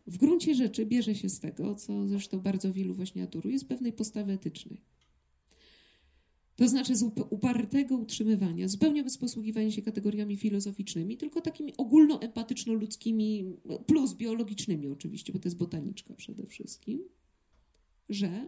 w 0.08 0.18
gruncie 0.18 0.56
rzeczy 0.56 0.86
bierze 0.86 1.16
się 1.16 1.30
z 1.30 1.40
tego, 1.40 1.76
co 1.76 2.08
zresztą 2.08 2.40
bardzo 2.40 2.74
wielu 2.74 2.94
właśnie 2.94 3.24
adoruje, 3.24 3.60
z 3.60 3.66
pewnej 3.66 3.94
postawy 3.94 4.32
etycznej. 4.32 4.82
To 6.56 6.68
znaczy 6.68 6.96
z 6.96 7.04
upartego 7.30 7.98
utrzymywania, 7.98 8.68
zupełnie 8.68 9.04
bez 9.04 9.18
posługiwania 9.18 9.72
się 9.72 9.82
kategoriami 9.82 10.38
filozoficznymi, 10.38 11.18
tylko 11.18 11.42
takimi 11.42 11.74
ogólnoempatyczno-ludzkimi, 11.78 13.54
plus 13.88 14.14
biologicznymi 14.14 14.88
oczywiście, 14.88 15.34
bo 15.34 15.40
to 15.40 15.48
jest 15.48 15.58
botaniczka 15.58 16.14
przede 16.16 16.46
wszystkim, 16.46 17.04
że... 18.10 18.48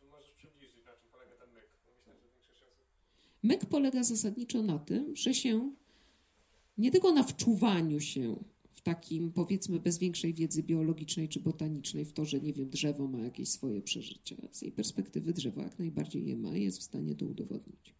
Czy 0.00 0.06
możesz 0.06 0.30
przybliżyć, 0.30 0.84
na 0.84 0.92
czym 0.92 1.10
polega 1.12 1.36
ten 1.36 1.54
myk? 1.54 1.68
Myślę, 1.86 2.14
że 2.14 2.28
większość 2.32 2.62
osób... 2.62 2.86
Myk 3.42 3.66
polega 3.66 4.02
zasadniczo 4.02 4.62
na 4.62 4.78
tym, 4.78 5.16
że 5.16 5.34
się 5.34 5.72
nie 6.78 6.90
tylko 6.90 7.12
na 7.12 7.22
wczuwaniu 7.22 8.00
się 8.00 8.44
takim, 8.86 9.32
powiedzmy, 9.32 9.80
bez 9.80 9.98
większej 9.98 10.34
wiedzy 10.34 10.62
biologicznej 10.62 11.28
czy 11.28 11.40
botanicznej 11.40 12.04
w 12.04 12.12
to, 12.12 12.24
że, 12.24 12.40
nie 12.40 12.52
wiem, 12.52 12.70
drzewo 12.70 13.08
ma 13.08 13.18
jakieś 13.18 13.48
swoje 13.48 13.82
przeżycia. 13.82 14.36
Z 14.52 14.62
jej 14.62 14.72
perspektywy 14.72 15.32
drzewo 15.32 15.62
jak 15.62 15.78
najbardziej 15.78 16.26
je 16.26 16.36
ma 16.36 16.56
i 16.56 16.64
jest 16.64 16.78
w 16.78 16.82
stanie 16.82 17.14
to 17.14 17.26
udowodnić. 17.26 17.94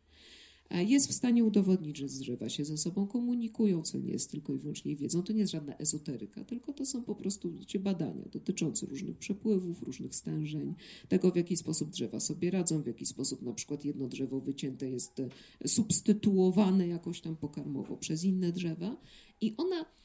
Jest 0.70 1.08
w 1.08 1.12
stanie 1.12 1.44
udowodnić, 1.44 1.96
że 1.96 2.06
drzewa 2.06 2.48
się 2.48 2.64
ze 2.64 2.78
sobą 2.78 3.06
komunikują, 3.06 3.82
co 3.82 3.98
nie 3.98 4.12
jest 4.12 4.30
tylko 4.30 4.54
i 4.54 4.58
wyłącznie 4.58 4.96
wiedzą. 4.96 5.22
To 5.22 5.32
nie 5.32 5.40
jest 5.40 5.52
żadna 5.52 5.76
ezoteryka, 5.76 6.44
tylko 6.44 6.72
to 6.72 6.86
są 6.86 7.02
po 7.02 7.14
prostu 7.14 7.52
wiecie, 7.52 7.78
badania 7.78 8.24
dotyczące 8.32 8.86
różnych 8.86 9.18
przepływów, 9.18 9.82
różnych 9.82 10.14
stężeń, 10.14 10.74
tego 11.08 11.30
w 11.30 11.36
jaki 11.36 11.56
sposób 11.56 11.90
drzewa 11.90 12.20
sobie 12.20 12.50
radzą, 12.50 12.82
w 12.82 12.86
jaki 12.86 13.06
sposób 13.06 13.42
na 13.42 13.52
przykład 13.52 13.84
jedno 13.84 14.08
drzewo 14.08 14.40
wycięte 14.40 14.90
jest 14.90 15.20
e, 15.20 15.28
substytuowane 15.68 16.88
jakoś 16.88 17.20
tam 17.20 17.36
pokarmowo 17.36 17.96
przez 17.96 18.24
inne 18.24 18.52
drzewa. 18.52 18.96
I 19.40 19.54
ona 19.56 19.96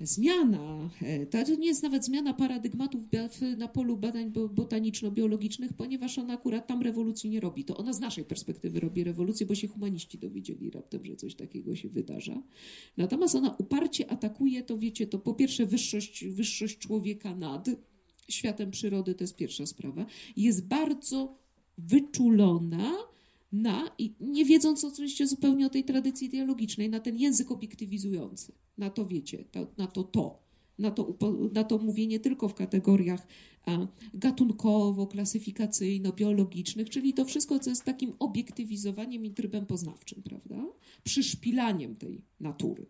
zmiana, 0.00 0.90
e, 1.02 1.26
to 1.26 1.54
nie 1.54 1.66
jest 1.66 1.82
nawet 1.82 2.04
zmiana 2.04 2.34
paradygmatów 2.34 3.04
na 3.56 3.68
polu 3.68 3.96
badań 3.96 4.32
botaniczno-biologicznych, 4.54 5.72
ponieważ 5.72 6.18
ona 6.18 6.34
akurat 6.34 6.66
tam 6.66 6.82
rewolucji 6.82 7.30
nie 7.30 7.40
robi. 7.40 7.64
To 7.64 7.76
ona 7.76 7.92
z 7.92 8.00
naszej 8.00 8.24
perspektywy 8.24 8.80
robi 8.80 9.04
rewolucję, 9.04 9.46
bo 9.46 9.54
się 9.54 9.68
humaniści 9.68 10.18
dowiedzieli 10.18 10.70
raptem, 10.70 11.04
że 11.04 11.16
coś 11.16 11.34
takiego 11.34 11.76
się 11.76 11.88
wydarza. 11.88 12.42
Natomiast 12.96 13.34
ona 13.34 13.56
uparcie 13.58 14.10
atakuje 14.10 14.62
to, 14.62 14.78
wiecie, 14.78 15.06
to 15.06 15.18
po 15.18 15.34
pierwsze 15.34 15.66
wyższość, 15.66 16.24
wyższość 16.24 16.78
człowieka 16.78 17.36
nad 17.36 17.70
światem 18.28 18.70
przyrody, 18.70 19.14
to 19.14 19.24
jest 19.24 19.36
pierwsza 19.36 19.66
sprawa. 19.66 20.06
Jest 20.36 20.66
bardzo 20.66 21.38
wyczulona 21.78 22.92
na, 23.52 23.90
i 23.98 24.14
nie 24.20 24.44
wiedząc 24.44 24.84
oczywiście 24.84 25.26
zupełnie 25.26 25.66
o 25.66 25.70
tej 25.70 25.84
tradycji 25.84 26.28
dialogicznej, 26.28 26.90
na 26.90 27.00
ten 27.00 27.16
język 27.16 27.50
obiektywizujący, 27.50 28.52
na 28.78 28.90
to 28.90 29.06
wiecie, 29.06 29.44
to, 29.50 29.66
na 29.78 29.86
to 29.86 30.04
to, 30.04 30.42
na 30.78 30.90
to, 30.90 31.16
na 31.52 31.64
to 31.64 31.78
mówienie 31.78 32.20
tylko 32.20 32.48
w 32.48 32.54
kategoriach 32.54 33.26
gatunkowo, 34.14 35.06
klasyfikacyjno-biologicznych, 35.06 36.88
czyli 36.88 37.14
to 37.14 37.24
wszystko, 37.24 37.58
co 37.58 37.70
jest 37.70 37.84
takim 37.84 38.12
obiektywizowaniem 38.18 39.24
i 39.24 39.30
trybem 39.30 39.66
poznawczym, 39.66 40.22
prawda? 40.22 40.66
Przyszpilaniem 41.04 41.96
tej 41.96 42.24
natury. 42.40 42.86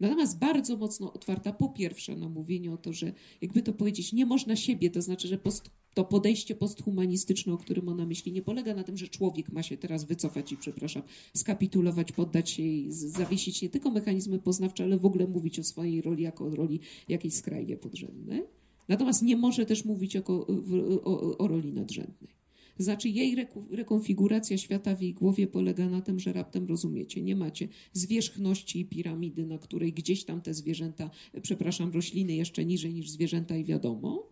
Natomiast 0.00 0.38
bardzo 0.38 0.76
mocno 0.76 1.12
otwarta, 1.12 1.52
po 1.52 1.68
pierwsze, 1.68 2.16
na 2.16 2.28
mówienie 2.28 2.72
o 2.72 2.76
to, 2.76 2.92
że 2.92 3.12
jakby 3.40 3.62
to 3.62 3.72
powiedzieć, 3.72 4.12
nie 4.12 4.26
można 4.26 4.56
siebie, 4.56 4.90
to 4.90 5.02
znaczy, 5.02 5.28
że 5.28 5.38
post, 5.38 5.70
to 5.94 6.04
podejście 6.04 6.54
posthumanistyczne, 6.54 7.52
o 7.52 7.58
którym 7.58 7.88
ona 7.88 8.06
myśli, 8.06 8.32
nie 8.32 8.42
polega 8.42 8.74
na 8.74 8.84
tym, 8.84 8.96
że 8.96 9.08
człowiek 9.08 9.52
ma 9.52 9.62
się 9.62 9.76
teraz 9.76 10.04
wycofać 10.04 10.52
i, 10.52 10.56
przepraszam, 10.56 11.02
skapitulować, 11.34 12.12
poddać 12.12 12.50
się 12.50 12.62
i 12.62 12.92
zawiesić 12.92 13.62
nie 13.62 13.68
tylko 13.68 13.90
mechanizmy 13.90 14.38
poznawcze, 14.38 14.84
ale 14.84 14.98
w 14.98 15.06
ogóle 15.06 15.26
mówić 15.26 15.58
o 15.58 15.64
swojej 15.64 16.02
roli 16.02 16.22
jako 16.22 16.44
o 16.44 16.50
roli 16.50 16.80
jakiejś 17.08 17.34
skrajnie 17.34 17.76
podrzędnej. 17.76 18.42
Natomiast 18.88 19.22
nie 19.22 19.36
może 19.36 19.66
też 19.66 19.84
mówić 19.84 20.14
jako, 20.14 20.46
o, 20.46 21.04
o, 21.04 21.38
o 21.38 21.48
roli 21.48 21.72
nadrzędnej. 21.72 22.39
Znaczy 22.80 23.08
jej 23.08 23.36
rekonfiguracja 23.70 24.58
świata 24.58 24.94
w 24.94 25.02
jej 25.02 25.14
głowie 25.14 25.46
polega 25.46 25.88
na 25.88 26.00
tym, 26.00 26.20
że 26.20 26.32
raptem 26.32 26.66
rozumiecie, 26.66 27.22
nie 27.22 27.36
macie 27.36 27.68
zwierzchności 27.92 28.80
i 28.80 28.84
piramidy, 28.84 29.46
na 29.46 29.58
której 29.58 29.92
gdzieś 29.92 30.24
tam 30.24 30.40
te 30.40 30.54
zwierzęta, 30.54 31.10
przepraszam, 31.42 31.92
rośliny 31.92 32.32
jeszcze 32.32 32.64
niżej 32.64 32.94
niż 32.94 33.10
zwierzęta 33.10 33.56
i 33.56 33.64
wiadomo, 33.64 34.28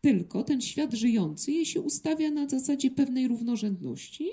tylko 0.00 0.42
ten 0.42 0.60
świat 0.60 0.94
żyjący 0.94 1.52
jej 1.52 1.66
się 1.66 1.80
ustawia 1.80 2.30
na 2.30 2.48
zasadzie 2.48 2.90
pewnej 2.90 3.28
równorzędności 3.28 4.28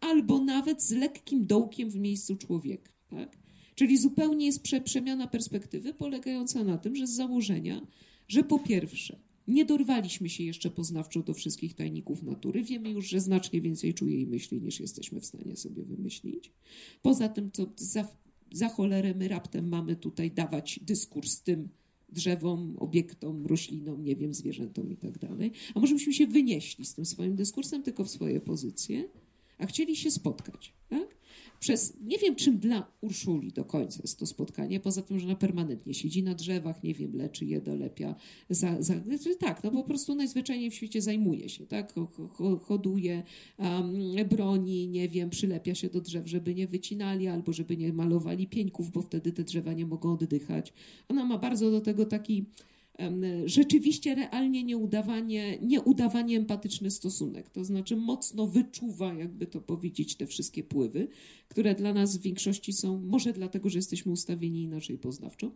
albo 0.00 0.44
nawet 0.44 0.82
z 0.82 0.90
lekkim 0.90 1.46
dołkiem 1.46 1.90
w 1.90 1.96
miejscu 1.96 2.36
człowieka. 2.36 2.92
Tak? 3.08 3.38
Czyli 3.74 3.98
zupełnie 3.98 4.46
jest 4.46 4.62
prze, 4.62 4.80
przemiana 4.80 5.26
perspektywy 5.26 5.94
polegająca 5.94 6.64
na 6.64 6.78
tym, 6.78 6.96
że 6.96 7.06
z 7.06 7.10
założenia, 7.10 7.86
że 8.28 8.44
po 8.44 8.58
pierwsze 8.58 9.18
Nie 9.48 9.64
dorwaliśmy 9.64 10.28
się 10.28 10.44
jeszcze 10.44 10.70
poznawczo 10.70 11.22
do 11.22 11.34
wszystkich 11.34 11.74
tajników 11.74 12.22
natury. 12.22 12.62
Wiemy 12.62 12.90
już, 12.90 13.08
że 13.08 13.20
znacznie 13.20 13.60
więcej 13.60 13.94
czuje 13.94 14.20
i 14.20 14.26
myśli, 14.26 14.60
niż 14.60 14.80
jesteśmy 14.80 15.20
w 15.20 15.26
stanie 15.26 15.56
sobie 15.56 15.82
wymyślić. 15.82 16.52
Poza 17.02 17.28
tym, 17.28 17.50
co 17.52 17.66
za, 17.76 18.08
za 18.52 18.68
cholerę 18.68 19.14
my 19.14 19.28
raptem 19.28 19.68
mamy 19.68 19.96
tutaj 19.96 20.30
dawać 20.30 20.80
dyskurs 20.82 21.42
tym 21.42 21.68
drzewom, 22.08 22.76
obiektom, 22.78 23.46
roślinom, 23.46 24.04
nie 24.04 24.16
wiem, 24.16 24.34
zwierzętom 24.34 24.92
i 24.92 24.96
tak 24.96 25.18
dalej. 25.18 25.52
A 25.74 25.80
może 25.80 25.94
byśmy 25.94 26.12
się 26.12 26.26
wynieśli 26.26 26.84
z 26.84 26.94
tym 26.94 27.04
swoim 27.04 27.36
dyskursem 27.36 27.82
tylko 27.82 28.04
w 28.04 28.10
swoje 28.10 28.40
pozycje, 28.40 29.08
a 29.62 29.66
chcieli 29.66 29.96
się 29.96 30.10
spotkać, 30.10 30.74
tak? 30.88 31.22
przez, 31.62 31.96
nie 32.00 32.18
wiem 32.18 32.36
czym 32.36 32.58
dla 32.58 32.92
Urszuli 33.00 33.52
do 33.52 33.64
końca 33.64 33.98
jest 34.02 34.18
to 34.18 34.26
spotkanie, 34.26 34.80
poza 34.80 35.02
tym, 35.02 35.18
że 35.18 35.26
ona 35.26 35.36
permanentnie 35.36 35.94
siedzi 35.94 36.22
na 36.22 36.34
drzewach, 36.34 36.82
nie 36.82 36.94
wiem, 36.94 37.16
leczy 37.16 37.44
je, 37.44 37.60
dolepia, 37.60 38.14
za, 38.50 38.82
za, 38.82 38.94
znaczy 39.00 39.36
tak, 39.36 39.64
no 39.64 39.70
po 39.70 39.84
prostu 39.84 40.14
najzwyczajniej 40.14 40.70
w 40.70 40.74
świecie 40.74 41.02
zajmuje 41.02 41.48
się, 41.48 41.66
tak, 41.66 41.94
hoduje, 42.62 43.22
um, 43.58 44.28
broni, 44.30 44.88
nie 44.88 45.08
wiem, 45.08 45.30
przylepia 45.30 45.74
się 45.74 45.88
do 45.88 46.00
drzew, 46.00 46.26
żeby 46.26 46.54
nie 46.54 46.66
wycinali 46.66 47.28
albo 47.28 47.52
żeby 47.52 47.76
nie 47.76 47.92
malowali 47.92 48.46
pieńków, 48.46 48.90
bo 48.90 49.02
wtedy 49.02 49.32
te 49.32 49.44
drzewa 49.44 49.72
nie 49.72 49.86
mogą 49.86 50.12
oddychać. 50.12 50.72
Ona 51.08 51.24
ma 51.24 51.38
bardzo 51.38 51.70
do 51.70 51.80
tego 51.80 52.06
taki 52.06 52.44
rzeczywiście 53.44 54.14
realnie 54.14 54.64
nieudawanie, 54.64 55.58
nieudawanie 55.62 56.36
empatyczny 56.36 56.90
stosunek. 56.90 57.50
To 57.50 57.64
znaczy 57.64 57.96
mocno 57.96 58.46
wyczuwa, 58.46 59.14
jakby 59.14 59.46
to 59.46 59.60
powiedzieć, 59.60 60.16
te 60.16 60.26
wszystkie 60.26 60.64
pływy, 60.64 61.08
które 61.48 61.74
dla 61.74 61.92
nas 61.92 62.16
w 62.16 62.22
większości 62.22 62.72
są, 62.72 63.02
może 63.02 63.32
dlatego, 63.32 63.68
że 63.68 63.78
jesteśmy 63.78 64.12
ustawieni 64.12 64.62
inaczej 64.62 64.98
poznawczo, 64.98 65.52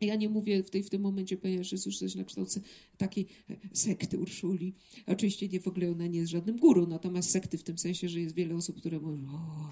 ja 0.00 0.16
nie 0.16 0.28
mówię 0.28 0.62
w, 0.62 0.70
tej, 0.70 0.82
w 0.82 0.90
tym 0.90 1.02
momencie, 1.02 1.36
ponieważ 1.36 1.72
jest 1.72 1.86
już 1.86 1.98
coś 1.98 2.14
na 2.14 2.24
kształcie 2.24 2.60
takiej 2.96 3.26
sekty 3.72 4.18
Urszuli. 4.18 4.74
Oczywiście 5.06 5.48
nie 5.48 5.60
w 5.60 5.68
ogóle 5.68 5.90
ona 5.90 6.06
nie 6.06 6.18
jest 6.18 6.32
żadnym 6.32 6.58
guru, 6.58 6.86
natomiast 6.86 7.30
sekty 7.30 7.58
w 7.58 7.64
tym 7.64 7.78
sensie, 7.78 8.08
że 8.08 8.20
jest 8.20 8.34
wiele 8.34 8.54
osób, 8.54 8.76
które 8.76 9.00
mówią, 9.00 9.28
o, 9.28 9.70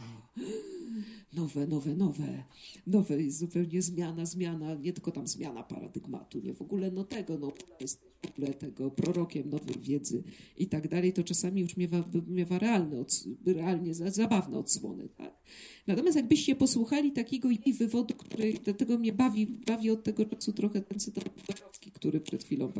nowe, 1.32 1.66
nowe, 1.66 1.96
nowe, 1.96 2.44
nowe, 2.86 3.22
jest 3.22 3.38
zupełnie 3.38 3.82
zmiana, 3.82 4.26
zmiana, 4.26 4.74
nie 4.74 4.92
tylko 4.92 5.10
tam 5.10 5.26
zmiana 5.26 5.62
paradygmatu, 5.62 6.40
nie 6.40 6.54
w 6.54 6.62
ogóle 6.62 6.90
no 6.90 7.04
tego, 7.04 7.38
no 7.38 7.52
jest 7.80 8.00
w 8.22 8.30
ogóle 8.30 8.54
tego 8.54 8.90
prorokiem 8.90 9.50
nowej 9.50 9.80
wiedzy 9.80 10.22
i 10.56 10.66
tak 10.66 10.88
dalej, 10.88 11.12
to 11.12 11.24
czasami 11.24 11.60
już 11.60 11.76
miewa, 11.76 12.04
miewa 12.26 12.58
realne, 12.58 13.04
realnie 13.46 13.94
zabawne 13.94 14.58
odsłony, 14.58 15.08
tak? 15.08 15.42
Natomiast 15.86 16.16
jakbyście 16.16 16.56
posłuchali 16.56 17.12
takiego 17.12 17.50
jej 17.50 17.72
wywodu, 17.74 18.14
który 18.14 18.52
dlatego 18.64 18.98
mnie 18.98 19.12
bawi, 19.12 19.46
bawi 19.46 19.90
od 19.90 20.04
tego 20.04 20.26
czasu 20.26 20.52
trochę 20.52 20.80
ten 20.80 21.00
cytat 21.00 21.24
który 22.02 22.20
przed 22.20 22.44
chwilą 22.44 22.72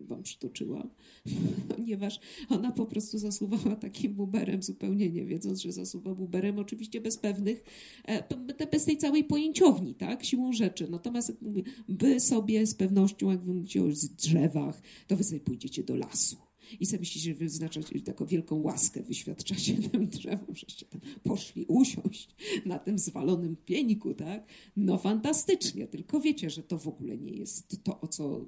wam 0.00 0.22
przytoczyłam, 0.22 0.90
ponieważ 1.76 2.20
ona 2.48 2.72
po 2.72 2.86
prostu 2.86 3.18
zasuwała 3.18 3.76
takim 3.76 4.14
buberem, 4.14 4.62
zupełnie 4.62 5.10
nie 5.10 5.24
wiedząc, 5.24 5.60
że 5.60 5.72
zasuwa 5.72 6.14
buberem, 6.14 6.58
oczywiście 6.58 7.00
bez 7.00 7.18
pewnych, 7.18 7.55
e, 8.04 8.66
bez 8.70 8.84
tej 8.84 8.96
całej 8.96 9.24
pojęciowni, 9.24 9.94
tak, 9.94 10.24
siłą 10.24 10.52
rzeczy. 10.52 10.88
Natomiast 10.90 11.28
jak 11.28 11.42
mówię, 11.42 11.62
wy 11.88 12.20
sobie 12.20 12.66
z 12.66 12.74
pewnością, 12.74 13.30
jak 13.30 13.40
wy 13.40 13.54
mówicie 13.54 13.82
o 13.82 13.86
drzewach, 14.16 14.82
to 15.06 15.16
wy 15.16 15.24
sobie 15.24 15.40
pójdziecie 15.40 15.82
do 15.82 15.96
lasu 15.96 16.45
i 16.80 16.86
sobie 16.86 17.00
myślicie, 17.00 17.30
że 17.30 17.34
wyznaczacie 17.34 18.00
taką 18.00 18.26
wielką 18.26 18.62
łaskę, 18.62 19.02
wyświadczacie 19.02 19.74
tym 19.92 20.08
drzewom, 20.08 20.54
żeście 20.54 20.86
tam 20.86 21.00
poszli 21.22 21.64
usiąść 21.64 22.28
na 22.66 22.78
tym 22.78 22.98
zwalonym 22.98 23.56
pieniku, 23.56 24.14
tak? 24.14 24.46
No 24.76 24.98
fantastycznie, 24.98 25.86
tylko 25.86 26.20
wiecie, 26.20 26.50
że 26.50 26.62
to 26.62 26.78
w 26.78 26.88
ogóle 26.88 27.18
nie 27.18 27.32
jest 27.32 27.84
to, 27.84 28.00
o 28.00 28.08
co, 28.08 28.46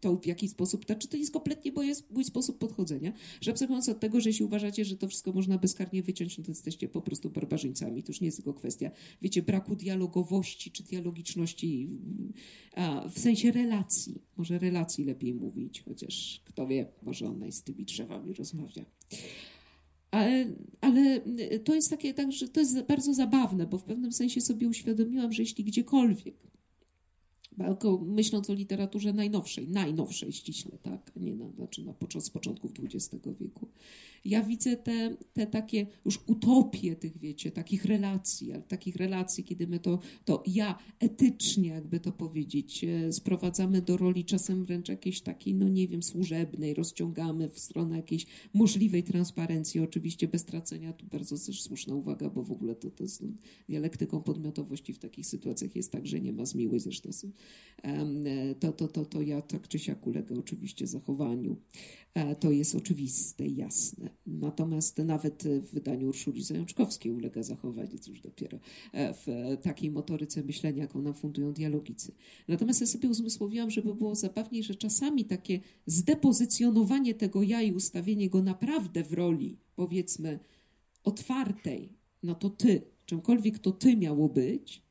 to 0.00 0.16
w 0.16 0.26
jaki 0.26 0.48
sposób, 0.48 0.86
czy 0.98 1.08
to 1.08 1.16
jest 1.16 1.32
kompletnie 1.32 1.72
bo 1.72 1.82
jest 1.82 2.10
mój 2.10 2.24
sposób 2.24 2.58
podchodzenia, 2.58 3.12
że 3.40 3.50
abstrahując 3.50 3.88
od 3.88 4.00
tego, 4.00 4.20
że 4.20 4.28
jeśli 4.28 4.44
uważacie, 4.44 4.84
że 4.84 4.96
to 4.96 5.08
wszystko 5.08 5.32
można 5.32 5.58
bezkarnie 5.58 6.02
wyciąć, 6.02 6.38
no 6.38 6.44
to 6.44 6.50
jesteście 6.50 6.88
po 6.88 7.00
prostu 7.00 7.30
barbarzyńcami. 7.30 8.02
To 8.02 8.12
już 8.12 8.20
nie 8.20 8.26
jest 8.26 8.36
tylko 8.36 8.54
kwestia, 8.54 8.90
wiecie, 9.22 9.42
braku 9.42 9.76
dialogowości 9.76 10.70
czy 10.70 10.82
dialogiczności 10.82 11.88
a, 12.74 13.08
w 13.08 13.18
sensie 13.18 13.52
relacji. 13.52 14.22
Może 14.36 14.58
relacji 14.58 15.04
lepiej 15.04 15.34
mówić, 15.34 15.82
chociaż 15.82 16.40
kto 16.44 16.66
wie, 16.66 16.86
może 17.02 17.28
ona 17.28 17.46
z 17.54 17.62
tymi 17.62 17.84
drzewami 17.84 18.32
rozmawia. 18.32 18.84
Ale, 20.10 20.46
ale 20.80 21.20
to 21.64 21.74
jest 21.74 21.90
takie, 21.90 22.14
tak, 22.14 22.32
że 22.32 22.48
to 22.48 22.60
jest 22.60 22.82
bardzo 22.82 23.14
zabawne, 23.14 23.66
bo 23.66 23.78
w 23.78 23.84
pewnym 23.84 24.12
sensie 24.12 24.40
sobie 24.40 24.68
uświadomiłam, 24.68 25.32
że 25.32 25.42
jeśli 25.42 25.64
gdziekolwiek 25.64 26.34
myśląc 28.06 28.50
o 28.50 28.54
literaturze 28.54 29.12
najnowszej, 29.12 29.68
najnowszej 29.68 30.32
ściśle, 30.32 30.78
tak, 30.82 31.12
nie 31.16 31.34
na, 31.34 31.50
znaczy 31.50 31.84
na, 31.84 31.94
z 32.20 32.30
początków 32.30 32.72
XX 32.82 33.24
wieku. 33.40 33.68
Ja 34.24 34.42
widzę 34.42 34.76
te, 34.76 35.16
te 35.32 35.46
takie 35.46 35.86
już 36.04 36.20
utopie 36.26 36.96
tych, 36.96 37.18
wiecie, 37.18 37.50
takich 37.50 37.84
relacji, 37.84 38.52
ale 38.52 38.62
takich 38.62 38.96
relacji, 38.96 39.44
kiedy 39.44 39.66
my 39.66 39.78
to, 39.78 39.98
to 40.24 40.42
ja 40.46 40.78
etycznie, 41.00 41.68
jakby 41.68 42.00
to 42.00 42.12
powiedzieć, 42.12 42.84
e, 42.84 43.12
sprowadzamy 43.12 43.82
do 43.82 43.96
roli 43.96 44.24
czasem 44.24 44.64
wręcz 44.64 44.88
jakiejś 44.88 45.20
takiej, 45.20 45.54
no 45.54 45.68
nie 45.68 45.88
wiem, 45.88 46.02
służebnej, 46.02 46.74
rozciągamy 46.74 47.48
w 47.48 47.58
stronę 47.58 47.96
jakiejś 47.96 48.26
możliwej 48.54 49.02
transparencji, 49.02 49.80
oczywiście 49.80 50.28
bez 50.28 50.44
tracenia, 50.44 50.92
tu 50.92 51.06
bardzo 51.06 51.38
też 51.46 51.62
słuszna 51.62 51.94
uwaga, 51.94 52.30
bo 52.30 52.42
w 52.42 52.52
ogóle 52.52 52.74
to, 52.74 52.90
to 52.90 53.08
z 53.08 53.22
dialektyką 53.68 54.22
podmiotowości 54.22 54.92
w 54.92 54.98
takich 54.98 55.26
sytuacjach 55.26 55.76
jest 55.76 55.92
tak, 55.92 56.06
że 56.06 56.20
nie 56.20 56.32
ma 56.32 56.46
zmiły, 56.46 56.80
zresztą 56.80 57.04
to, 58.60 58.72
to, 58.72 58.88
to, 58.88 59.04
to 59.04 59.22
ja 59.22 59.42
tak 59.42 59.68
czy 59.68 59.78
siak 59.78 60.06
ulegę 60.06 60.38
oczywiście 60.38 60.86
zachowaniu. 60.86 61.56
E, 62.14 62.36
to 62.36 62.50
jest 62.50 62.74
oczywiste 62.74 63.46
i 63.46 63.56
jasne. 63.56 64.10
Natomiast 64.26 64.98
nawet 64.98 65.42
w 65.42 65.70
wydaniu 65.70 66.08
Urszuli 66.08 66.42
Zajączkowskiej 66.44 67.12
ulega 67.12 67.42
zachowaniu, 67.42 67.98
cóż 67.98 68.20
dopiero 68.20 68.58
e, 68.92 69.14
w 69.14 69.26
takiej 69.62 69.90
motoryce 69.90 70.42
myślenia, 70.42 70.82
jaką 70.82 71.02
nam 71.02 71.14
fundują 71.14 71.52
dialogicy. 71.52 72.12
Natomiast 72.48 72.80
ja 72.80 72.86
sobie 72.86 73.08
uzmysłowiłam, 73.08 73.70
żeby 73.70 73.94
było 73.94 74.14
zabawniej, 74.14 74.62
że 74.62 74.74
czasami 74.74 75.24
takie 75.24 75.60
zdepozycjonowanie 75.86 77.14
tego 77.14 77.42
ja 77.42 77.62
i 77.62 77.72
ustawienie 77.72 78.30
go 78.30 78.42
naprawdę 78.42 79.04
w 79.04 79.12
roli, 79.12 79.58
powiedzmy, 79.76 80.38
otwartej, 81.04 81.92
no 82.22 82.34
to 82.34 82.50
ty, 82.50 82.82
czymkolwiek 83.06 83.58
to 83.58 83.72
ty 83.72 83.96
miało 83.96 84.28
być, 84.28 84.82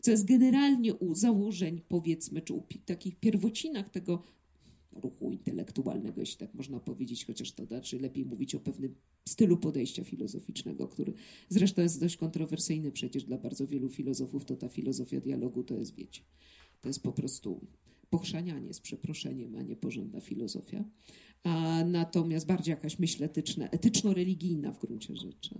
co 0.00 0.10
jest 0.10 0.24
generalnie 0.24 0.94
u 0.94 1.14
założeń, 1.14 1.80
powiedzmy, 1.88 2.42
czy 2.42 2.54
u 2.54 2.62
takich 2.86 3.16
pierwocinach 3.16 3.88
tego 3.88 4.22
ruchu 5.00 5.30
intelektualnego, 5.32 6.20
jeśli 6.20 6.38
tak 6.38 6.54
można 6.54 6.80
powiedzieć, 6.80 7.24
chociaż 7.24 7.52
to 7.52 7.66
znaczy 7.66 7.98
lepiej 7.98 8.24
mówić 8.24 8.54
o 8.54 8.60
pewnym 8.60 8.94
stylu 9.28 9.56
podejścia 9.56 10.04
filozoficznego, 10.04 10.88
który 10.88 11.12
zresztą 11.48 11.82
jest 11.82 12.00
dość 12.00 12.16
kontrowersyjny 12.16 12.92
przecież 12.92 13.24
dla 13.24 13.38
bardzo 13.38 13.66
wielu 13.66 13.88
filozofów, 13.88 14.44
to 14.44 14.56
ta 14.56 14.68
filozofia 14.68 15.20
dialogu 15.20 15.64
to 15.64 15.78
jest, 15.78 15.94
wiecie, 15.94 16.22
to 16.80 16.88
jest 16.88 17.02
po 17.02 17.12
prostu 17.12 17.60
pochrzanianie 18.10 18.74
z 18.74 18.80
przeproszeniem, 18.80 19.56
a 19.56 19.62
nie 19.62 19.76
porządna 19.76 20.20
filozofia. 20.20 20.84
A 21.42 21.84
natomiast 21.84 22.46
bardziej 22.46 22.72
jakaś 22.72 22.98
myśl 22.98 23.24
etyczna, 23.24 23.68
etyczno-religijna 23.68 24.72
w 24.72 24.78
gruncie 24.78 25.16
rzeczy. 25.16 25.54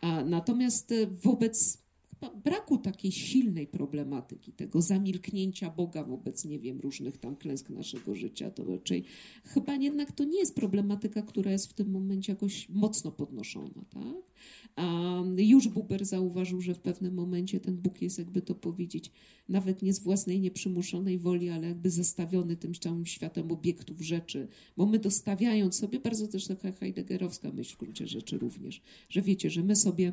A 0.00 0.24
natomiast 0.24 0.94
wobec 1.22 1.83
braku 2.30 2.78
takiej 2.78 3.12
silnej 3.12 3.66
problematyki, 3.66 4.52
tego 4.52 4.82
zamilknięcia 4.82 5.70
Boga 5.70 6.04
wobec, 6.04 6.44
nie 6.44 6.58
wiem, 6.58 6.80
różnych 6.80 7.18
tam 7.18 7.36
klęsk 7.36 7.70
naszego 7.70 8.14
życia, 8.14 8.50
to 8.50 8.64
raczej 8.64 9.04
chyba 9.44 9.74
jednak 9.74 10.12
to 10.12 10.24
nie 10.24 10.38
jest 10.38 10.54
problematyka, 10.54 11.22
która 11.22 11.50
jest 11.50 11.66
w 11.66 11.72
tym 11.72 11.90
momencie 11.90 12.32
jakoś 12.32 12.68
mocno 12.68 13.12
podnoszona, 13.12 13.84
tak? 13.90 14.34
A 14.76 15.22
już 15.36 15.68
Buber 15.68 16.04
zauważył, 16.04 16.60
że 16.60 16.74
w 16.74 16.80
pewnym 16.80 17.14
momencie 17.14 17.60
ten 17.60 17.76
Bóg 17.76 18.02
jest, 18.02 18.18
jakby 18.18 18.42
to 18.42 18.54
powiedzieć, 18.54 19.10
nawet 19.48 19.82
nie 19.82 19.92
z 19.92 19.98
własnej 19.98 20.40
nieprzymuszonej 20.40 21.18
woli, 21.18 21.50
ale 21.50 21.68
jakby 21.68 21.90
zastawiony 21.90 22.56
tym 22.56 22.74
całym 22.74 23.06
światem 23.06 23.52
obiektów 23.52 24.00
rzeczy, 24.00 24.48
bo 24.76 24.86
my 24.86 24.98
dostawiając 24.98 25.78
sobie, 25.78 26.00
bardzo 26.00 26.28
też 26.28 26.46
taka 26.46 26.72
heideggerowska 26.72 27.52
myśl 27.52 27.74
w 27.74 27.78
gruncie 27.78 28.06
rzeczy 28.06 28.38
również, 28.38 28.82
że 29.08 29.22
wiecie, 29.22 29.50
że 29.50 29.62
my 29.62 29.76
sobie 29.76 30.12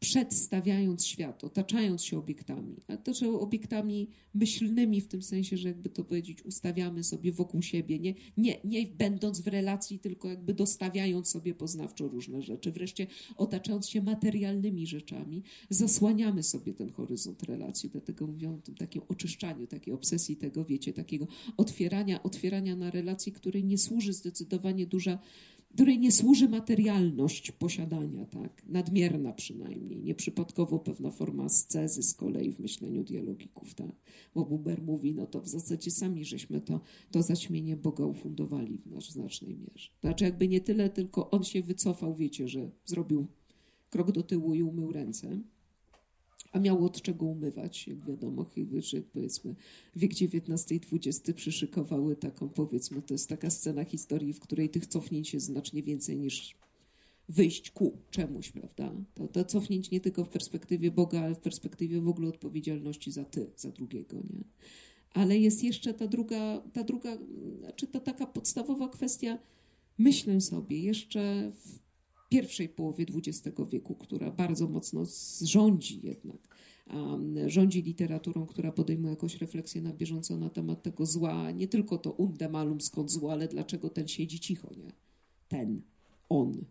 przedstawiając 0.00 1.06
świat, 1.06 1.44
otaczając 1.44 2.04
się 2.04 2.18
obiektami, 2.18 2.76
ale 2.88 2.98
też 2.98 3.22
obiektami 3.22 4.08
myślnymi 4.34 5.00
w 5.00 5.08
tym 5.08 5.22
sensie, 5.22 5.56
że 5.56 5.68
jakby 5.68 5.88
to 5.90 6.04
powiedzieć, 6.04 6.44
ustawiamy 6.44 7.04
sobie 7.04 7.32
wokół 7.32 7.62
siebie, 7.62 7.98
nie, 7.98 8.14
nie, 8.36 8.60
nie 8.64 8.86
będąc 8.86 9.40
w 9.40 9.46
relacji, 9.46 9.98
tylko 9.98 10.28
jakby 10.28 10.54
dostawiając 10.54 11.28
sobie 11.28 11.54
poznawczo 11.54 12.08
różne 12.08 12.42
rzeczy, 12.42 12.72
wreszcie 12.72 13.06
otaczając 13.36 13.88
się 13.88 14.02
materialnymi 14.02 14.86
rzeczami, 14.86 15.42
zasłaniamy 15.70 16.42
sobie 16.42 16.74
ten 16.74 16.92
horyzont 16.92 17.42
relacji, 17.42 17.90
dlatego 17.90 18.26
mówią 18.26 18.54
o 18.54 18.60
tym 18.60 18.74
takim 18.74 19.02
oczyszczaniu, 19.08 19.66
takiej 19.66 19.94
obsesji 19.94 20.36
tego, 20.36 20.64
wiecie, 20.64 20.92
takiego 20.92 21.26
otwierania, 21.56 22.22
otwierania 22.22 22.76
na 22.76 22.90
relacji, 22.90 23.32
której 23.32 23.64
nie 23.64 23.78
służy 23.78 24.12
zdecydowanie 24.12 24.86
duża 24.86 25.18
której 25.74 25.98
nie 25.98 26.12
służy 26.12 26.48
materialność 26.48 27.50
posiadania, 27.52 28.26
tak? 28.26 28.62
nadmierna 28.66 29.32
przynajmniej, 29.32 30.02
nieprzypadkowo 30.02 30.78
pewna 30.78 31.10
forma 31.10 31.44
ascezy 31.44 32.02
z 32.02 32.14
kolei 32.14 32.52
w 32.52 32.58
myśleniu 32.58 33.04
dialogików. 33.04 33.74
Tak? 33.74 33.92
Bo 34.34 34.44
Buber 34.44 34.82
mówi, 34.82 35.14
no 35.14 35.26
to 35.26 35.40
w 35.40 35.48
zasadzie 35.48 35.90
sami 35.90 36.24
żeśmy 36.24 36.60
to, 36.60 36.80
to 37.10 37.22
zaćmienie 37.22 37.76
Boga 37.76 38.04
ufundowali 38.04 38.78
w 38.78 38.86
nasz 38.86 39.10
znacznej 39.10 39.56
mierze. 39.56 39.90
Znaczy 40.00 40.24
jakby 40.24 40.48
nie 40.48 40.60
tyle, 40.60 40.90
tylko 40.90 41.30
on 41.30 41.44
się 41.44 41.62
wycofał, 41.62 42.14
wiecie, 42.14 42.48
że 42.48 42.70
zrobił 42.84 43.26
krok 43.90 44.12
do 44.12 44.22
tyłu 44.22 44.54
i 44.54 44.62
umył 44.62 44.92
ręce, 44.92 45.40
a 46.52 46.58
miał 46.58 46.84
od 46.84 47.02
czego 47.02 47.26
umywać, 47.26 47.88
jak 47.88 48.04
wiadomo, 48.04 48.46
że 48.78 49.02
powiedzmy 49.02 49.54
wiek 49.96 50.10
XIX 50.10 50.72
i 50.72 50.96
XX 50.96 51.32
przyszykowały 51.36 52.16
taką, 52.16 52.48
powiedzmy, 52.48 53.02
to 53.02 53.14
jest 53.14 53.28
taka 53.28 53.50
scena 53.50 53.84
historii, 53.84 54.32
w 54.32 54.40
której 54.40 54.68
tych 54.68 54.86
cofnięć 54.86 55.34
jest 55.34 55.46
znacznie 55.46 55.82
więcej 55.82 56.16
niż 56.16 56.56
wyjść 57.28 57.70
ku 57.70 57.98
czemuś, 58.10 58.50
prawda? 58.50 58.94
To, 59.14 59.28
to 59.28 59.44
cofnięć 59.44 59.90
nie 59.90 60.00
tylko 60.00 60.24
w 60.24 60.28
perspektywie 60.28 60.90
Boga, 60.90 61.20
ale 61.20 61.34
w 61.34 61.40
perspektywie 61.40 62.00
w 62.00 62.08
ogóle 62.08 62.28
odpowiedzialności 62.28 63.12
za 63.12 63.24
ty, 63.24 63.50
za 63.56 63.70
drugiego, 63.70 64.16
nie? 64.16 64.44
Ale 65.12 65.38
jest 65.38 65.64
jeszcze 65.64 65.94
ta 65.94 66.06
druga, 66.06 66.62
ta 66.72 66.84
druga, 66.84 67.18
znaczy 67.58 67.86
ta 67.86 68.00
taka 68.00 68.26
podstawowa 68.26 68.88
kwestia, 68.88 69.38
myślę 69.98 70.40
sobie, 70.40 70.78
jeszcze 70.78 71.52
w 71.54 71.89
pierwszej 72.30 72.68
połowie 72.68 73.06
XX 73.14 73.56
wieku, 73.70 73.94
która 73.94 74.30
bardzo 74.30 74.68
mocno 74.68 75.04
rządzi 75.42 76.00
jednak, 76.02 76.56
um, 76.94 77.48
rządzi 77.48 77.82
literaturą, 77.82 78.46
która 78.46 78.72
podejmuje 78.72 79.10
jakąś 79.10 79.36
refleksję 79.36 79.82
na 79.82 79.92
bieżąco 79.92 80.36
na 80.36 80.50
temat 80.50 80.82
tego 80.82 81.06
zła, 81.06 81.50
nie 81.50 81.68
tylko 81.68 81.98
to 81.98 82.12
unde 82.12 82.48
malum 82.48 82.80
skąd 82.80 83.10
zło, 83.10 83.32
ale 83.32 83.48
dlaczego 83.48 83.90
ten 83.90 84.08
siedzi 84.08 84.40
cicho, 84.40 84.68
nie? 84.76 84.92
Ten, 85.48 85.82
on, 86.28 86.64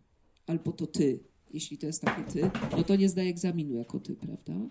albo 0.47 0.71
to 0.71 0.87
ty. 0.87 1.19
Jeśli 1.53 1.77
to 1.77 1.87
jest 1.87 2.01
takie 2.01 2.23
ty, 2.23 2.51
no 2.71 2.83
to 2.83 2.95
nie 2.95 3.09
zdaje 3.09 3.29
egzaminu 3.29 3.75
jako 3.75 3.99
ty, 3.99 4.15
prawda? 4.15 4.69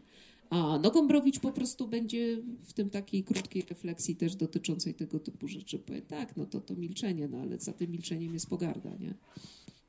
A 0.51 0.79
no 0.83 0.91
Gombrowicz 0.91 1.41
po 1.41 1.53
prostu 1.53 1.89
będzie 1.89 2.43
w 2.65 2.73
tym 2.73 2.91
takiej 2.91 3.25
krótkiej 3.25 3.63
refleksji 3.63 4.17
też 4.17 4.37
dotyczącej 4.37 4.95
tego 4.95 5.19
typu 5.21 5.49
rzeczy 5.49 5.79
powie, 5.79 6.03
tak, 6.03 6.37
no 6.37 6.47
to 6.47 6.61
to 6.61 6.77
milczenie, 6.77 7.29
no 7.29 7.39
ale 7.39 7.59
za 7.59 7.73
tym 7.73 7.91
milczeniem 7.91 8.35
jest 8.35 8.47
pogarda, 8.47 8.91
nie? 8.97 9.15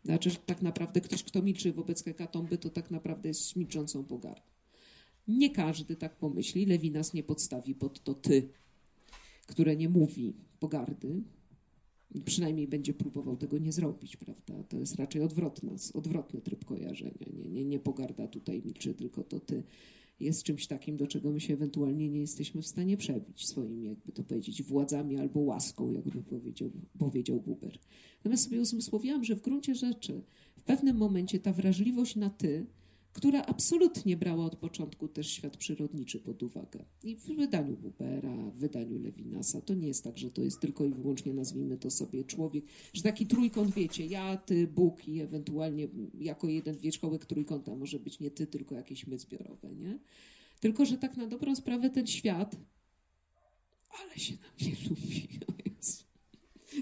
Znaczy, 0.03 0.29
że 0.29 0.37
tak 0.37 0.61
naprawdę 0.61 1.01
ktoś, 1.01 1.23
kto 1.23 1.41
milczy 1.41 1.73
wobec 1.73 2.03
hekatomby, 2.03 2.57
to 2.57 2.69
tak 2.69 2.91
naprawdę 2.91 3.29
jest 3.29 3.55
milczącą 3.55 4.03
pogardą. 4.03 4.41
Nie 5.27 5.49
każdy 5.49 5.95
tak 5.95 6.15
pomyśli. 6.15 6.65
Lewinas 6.65 7.13
nie 7.13 7.23
podstawi 7.23 7.75
pod 7.75 8.03
to 8.03 8.13
ty, 8.13 8.49
które 9.47 9.75
nie 9.75 9.89
mówi 9.89 10.33
pogardy. 10.59 11.21
Przynajmniej 12.25 12.67
będzie 12.67 12.93
próbował 12.93 13.37
tego 13.37 13.57
nie 13.57 13.71
zrobić, 13.71 14.17
prawda? 14.17 14.63
To 14.63 14.77
jest 14.77 14.95
raczej 14.95 15.21
odwrotna, 15.21 15.71
odwrotny 15.93 16.41
tryb 16.41 16.65
kojarzenia. 16.65 17.25
Nie, 17.33 17.49
nie, 17.49 17.65
nie 17.65 17.79
pogarda 17.79 18.27
tutaj 18.27 18.61
milczy, 18.65 18.93
tylko 18.93 19.23
to 19.23 19.39
ty 19.39 19.63
jest 20.19 20.43
czymś 20.43 20.67
takim, 20.67 20.97
do 20.97 21.07
czego 21.07 21.31
my 21.31 21.39
się 21.39 21.53
ewentualnie 21.53 22.09
nie 22.09 22.19
jesteśmy 22.19 22.61
w 22.61 22.67
stanie 22.67 22.97
przebić 22.97 23.47
swoimi, 23.47 23.85
jakby 23.87 24.11
to 24.11 24.23
powiedzieć, 24.23 24.63
władzami 24.63 25.19
albo 25.19 25.39
łaską, 25.39 25.91
jakby 25.91 26.23
powiedział, 26.23 26.71
powiedział 26.97 27.41
Buber. 27.41 27.79
Natomiast 28.17 28.43
sobie 28.43 28.61
uzmysłowiłam, 28.61 29.23
że 29.23 29.35
w 29.35 29.41
gruncie 29.41 29.75
rzeczy 29.75 30.21
w 30.57 30.63
pewnym 30.63 30.97
momencie 30.97 31.39
ta 31.39 31.53
wrażliwość 31.53 32.15
na 32.15 32.29
ty, 32.29 32.65
która 33.13 33.41
absolutnie 33.45 34.17
brała 34.17 34.45
od 34.45 34.55
początku 34.55 35.07
też 35.07 35.31
świat 35.31 35.57
przyrodniczy 35.57 36.19
pod 36.19 36.43
uwagę. 36.43 36.85
I 37.03 37.15
w 37.15 37.25
wydaniu 37.25 37.77
Bubera, 37.77 38.35
w 38.35 38.55
wydaniu 38.55 38.99
Lewinasa, 38.99 39.61
to 39.61 39.73
nie 39.73 39.87
jest 39.87 40.03
tak, 40.03 40.17
że 40.17 40.31
to 40.31 40.41
jest 40.41 40.59
tylko 40.59 40.85
i 40.85 40.93
wyłącznie, 40.93 41.33
nazwijmy 41.33 41.77
to 41.77 41.91
sobie, 41.91 42.23
człowiek, 42.23 42.65
że 42.93 43.03
taki 43.03 43.27
trójkąt, 43.27 43.73
wiecie, 43.73 44.05
ja, 44.05 44.37
ty, 44.37 44.67
Bóg 44.67 45.07
i 45.07 45.21
ewentualnie 45.21 45.87
jako 46.19 46.47
jeden 46.47 46.77
wierzchołek 46.77 47.25
trójkąta 47.25 47.75
może 47.75 47.99
być 47.99 48.19
nie 48.19 48.31
ty, 48.31 48.47
tylko 48.47 48.75
jakieś 48.75 49.07
my 49.07 49.19
zbiorowe, 49.19 49.75
nie? 49.75 49.99
Tylko, 50.59 50.85
że 50.85 50.97
tak 50.97 51.17
na 51.17 51.27
dobrą 51.27 51.55
sprawę 51.55 51.89
ten 51.89 52.07
świat, 52.07 52.55
ale 54.01 54.17
się 54.17 54.33
nam 54.33 54.51
nie 54.61 54.89
lubi. 54.89 55.29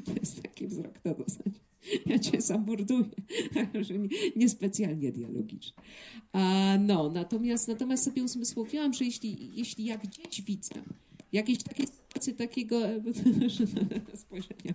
To 0.06 0.12
jest 0.20 0.42
taki 0.42 0.68
wzrok 0.68 1.06
na 1.06 1.14
zasadzie 1.14 1.60
ja 2.06 2.20
cię 2.20 2.42
zamorduję. 2.42 3.10
że 3.82 3.98
nie, 3.98 4.10
niespecjalnie 4.36 5.12
dialogiczne. 5.12 5.84
A, 6.32 6.78
no, 6.80 7.10
natomiast, 7.10 7.68
natomiast 7.68 8.04
sobie 8.04 8.24
uzmysłowiłam, 8.24 8.94
że 8.94 9.06
jeśli, 9.06 9.52
jeśli 9.56 9.86
ja 9.86 9.98
gdzieś 9.98 10.42
widzę 10.42 10.76
jakieś 11.32 11.64
takie 11.64 11.88
sytuacje 11.88 12.34
takiego 12.34 12.82
spojrzenia 14.16 14.74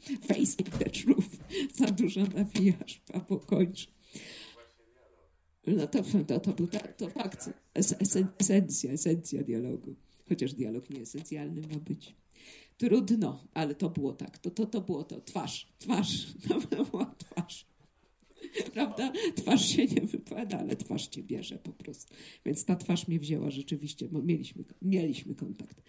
facing 0.00 0.68
the 0.78 0.90
truth, 0.90 1.36
za 1.74 1.86
dużo 1.86 2.20
nawijasz, 2.20 3.00
Paweł 3.12 3.40
kończy. 3.40 3.86
No 5.66 5.86
to, 5.86 6.02
to, 6.26 6.40
to 6.40 6.52
był 6.52 6.66
to, 6.66 6.78
to 6.96 7.08
fakt, 7.10 7.50
esencja, 8.38 8.92
esencja 8.92 9.42
dialogu. 9.42 9.94
Chociaż 10.28 10.54
dialog 10.54 10.90
nie 10.90 11.00
esencjalny 11.00 11.60
ma 11.60 11.78
być. 11.78 12.14
Trudno, 12.80 13.44
ale 13.54 13.74
to 13.74 13.90
było 13.90 14.12
tak. 14.12 14.38
To, 14.38 14.50
to, 14.50 14.66
to 14.66 14.80
było 14.80 15.04
to. 15.04 15.20
Twarz, 15.20 15.66
twarz. 15.78 16.26
To 16.48 16.84
była 16.84 17.14
twarz. 17.18 17.66
Prawda? 18.74 19.12
Twarz 19.34 19.68
się 19.68 19.86
nie 19.86 20.00
wypada, 20.00 20.58
ale 20.58 20.76
twarz 20.76 21.06
cię 21.06 21.22
bierze 21.22 21.58
po 21.58 21.72
prostu. 21.72 22.14
Więc 22.46 22.64
ta 22.64 22.76
twarz 22.76 23.08
mnie 23.08 23.20
wzięła 23.20 23.50
rzeczywiście, 23.50 24.08
bo 24.08 24.22
mieliśmy, 24.22 24.64
mieliśmy 24.82 25.34
kontakt. 25.34 25.82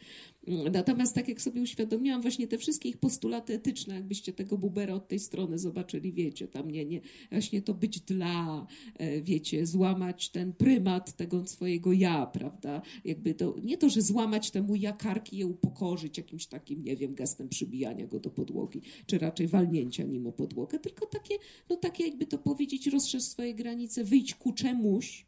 Natomiast 0.72 1.16
tak 1.16 1.28
jak 1.28 1.42
sobie 1.42 1.62
uświadomiłam, 1.62 2.22
właśnie 2.22 2.48
te 2.48 2.58
wszystkie 2.58 2.90
ich 2.90 2.98
postulaty 2.98 3.54
etyczne, 3.54 3.96
jakbyście 3.96 4.34
tego 4.34 4.58
Bubera 4.58 4.94
od 4.94 5.08
tej 5.08 5.20
strony 5.20 5.60
zobaczyli, 5.60 6.14
wiecie, 6.14 6.48
tam 6.48 6.72
nie, 6.72 6.86
nie, 6.86 7.02
właśnie 7.32 7.62
to 7.62 7.74
być 7.74 8.00
dla, 8.00 8.68
e, 8.96 9.22
wiecie, 9.22 9.66
złamać 9.66 10.30
ten 10.30 10.54
prymat 10.54 11.16
tego 11.16 11.48
swojego 11.48 11.94
ja, 11.94 12.26
prawda? 12.26 12.82
Jakby 13.06 13.34
to, 13.34 13.56
nie 13.64 13.78
to, 13.78 13.90
że 13.90 14.02
złamać 14.02 14.52
temu 14.52 14.76
ja 14.76 14.94
karki, 14.94 15.38
je 15.38 15.48
upokorzyć 15.48 16.18
jakimś 16.18 16.46
takim, 16.46 16.84
nie 16.84 16.96
wiem, 16.96 17.16
gestem 17.16 17.50
przybijania 17.50 18.08
go 18.08 18.20
do 18.20 18.30
podłogi, 18.30 18.82
czy 19.06 19.18
raczej 19.18 19.48
walnięcia 19.48 20.04
nim 20.04 20.28
o 20.28 20.32
podłogę, 20.32 20.80
tylko 20.80 21.06
takie, 21.06 21.36
no 21.70 21.76
takie 21.76 22.04
jakby 22.04 22.26
to 22.26 22.38
powiedzieć, 22.52 22.88
rozszerz 22.88 23.24
swoje 23.24 23.54
granice, 23.54 24.04
wyjdź 24.04 24.36
ku 24.36 24.54
czemuś, 24.54 25.26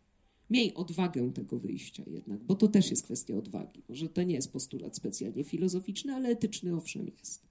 Miej 0.49 0.74
odwagę 0.74 1.34
tego 1.34 1.59
wyjścia 1.59 2.03
jednak, 2.07 2.43
bo 2.43 2.55
to 2.55 2.67
też 2.67 2.89
jest 2.89 3.03
kwestia 3.03 3.36
odwagi. 3.36 3.82
Może 3.89 4.09
to 4.09 4.24
nie 4.24 4.36
jest 4.36 4.51
postulat 4.51 4.95
specjalnie 4.95 5.43
filozoficzny, 5.43 6.13
ale 6.13 6.30
etyczny 6.30 6.76
owszem 6.76 7.11
jest. 7.19 7.47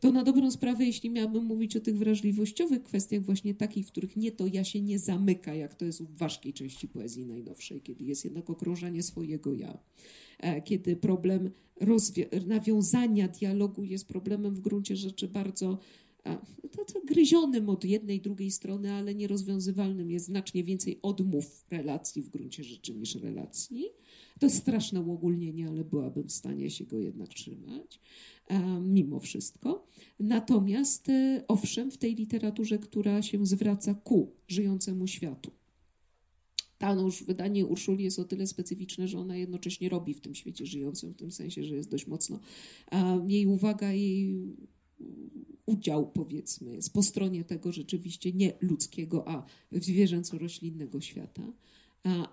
To 0.00 0.12
na 0.12 0.24
dobrą 0.24 0.50
sprawę, 0.50 0.84
jeśli 0.84 1.10
miałabym 1.10 1.44
mówić 1.44 1.76
o 1.76 1.80
tych 1.80 1.98
wrażliwościowych 1.98 2.82
kwestiach, 2.82 3.22
właśnie 3.22 3.54
takich, 3.54 3.86
w 3.86 3.90
których 3.90 4.16
nie 4.16 4.32
to 4.32 4.46
ja 4.46 4.64
się 4.64 4.80
nie 4.80 4.98
zamyka, 4.98 5.54
jak 5.54 5.74
to 5.74 5.84
jest 5.84 6.02
w 6.02 6.16
ważkiej 6.16 6.52
części 6.52 6.88
poezji 6.88 7.26
najnowszej, 7.26 7.80
kiedy 7.80 8.04
jest 8.04 8.24
jednak 8.24 8.50
okrążanie 8.50 9.02
swojego 9.02 9.54
ja, 9.54 9.78
e, 10.38 10.62
kiedy 10.62 10.96
problem 10.96 11.50
nawiązania 12.46 13.28
dialogu 13.28 13.84
jest 13.84 14.08
problemem 14.08 14.54
w 14.54 14.60
gruncie 14.60 14.96
rzeczy 14.96 15.28
bardzo 15.28 15.78
to, 16.70 16.84
to 16.84 17.00
gryzionym 17.04 17.68
od 17.68 17.84
jednej, 17.84 18.20
drugiej 18.20 18.50
strony, 18.50 18.92
ale 18.92 19.14
nierozwiązywalnym 19.14 20.10
jest 20.10 20.26
znacznie 20.26 20.64
więcej 20.64 20.98
odmów 21.02 21.66
relacji 21.70 22.22
w 22.22 22.28
gruncie 22.28 22.64
rzeczy 22.64 22.94
niż 22.94 23.14
relacji. 23.14 23.84
To 24.40 24.50
straszne 24.50 25.00
uogólnienie, 25.00 25.68
ale 25.68 25.84
byłabym 25.84 26.28
w 26.28 26.32
stanie 26.32 26.70
się 26.70 26.84
go 26.84 26.98
jednak 26.98 27.28
trzymać, 27.28 28.00
mimo 28.80 29.20
wszystko. 29.20 29.86
Natomiast, 30.20 31.08
e, 31.08 31.44
owszem, 31.48 31.90
w 31.90 31.98
tej 31.98 32.14
literaturze, 32.14 32.78
która 32.78 33.22
się 33.22 33.46
zwraca 33.46 33.94
ku 33.94 34.32
żyjącemu 34.48 35.06
światu, 35.06 35.50
ta 36.78 36.92
już 36.92 37.24
wydanie 37.24 37.66
Urszuli 37.66 38.04
jest 38.04 38.18
o 38.18 38.24
tyle 38.24 38.46
specyficzne, 38.46 39.08
że 39.08 39.18
ona 39.18 39.36
jednocześnie 39.36 39.88
robi 39.88 40.14
w 40.14 40.20
tym 40.20 40.34
świecie 40.34 40.66
żyjącym, 40.66 41.12
w 41.12 41.16
tym 41.16 41.32
sensie, 41.32 41.64
że 41.64 41.76
jest 41.76 41.90
dość 41.90 42.06
mocno. 42.06 42.40
Jej 43.26 43.46
uwaga, 43.46 43.92
jej 43.92 44.34
udział, 45.66 46.10
powiedzmy, 46.10 46.74
jest 46.74 46.92
po 46.92 47.02
stronie 47.02 47.44
tego 47.44 47.72
rzeczywiście 47.72 48.32
nie 48.32 48.52
ludzkiego, 48.60 49.28
a 49.28 49.46
zwierzęco-roślinnego 49.72 51.00
świata, 51.00 51.52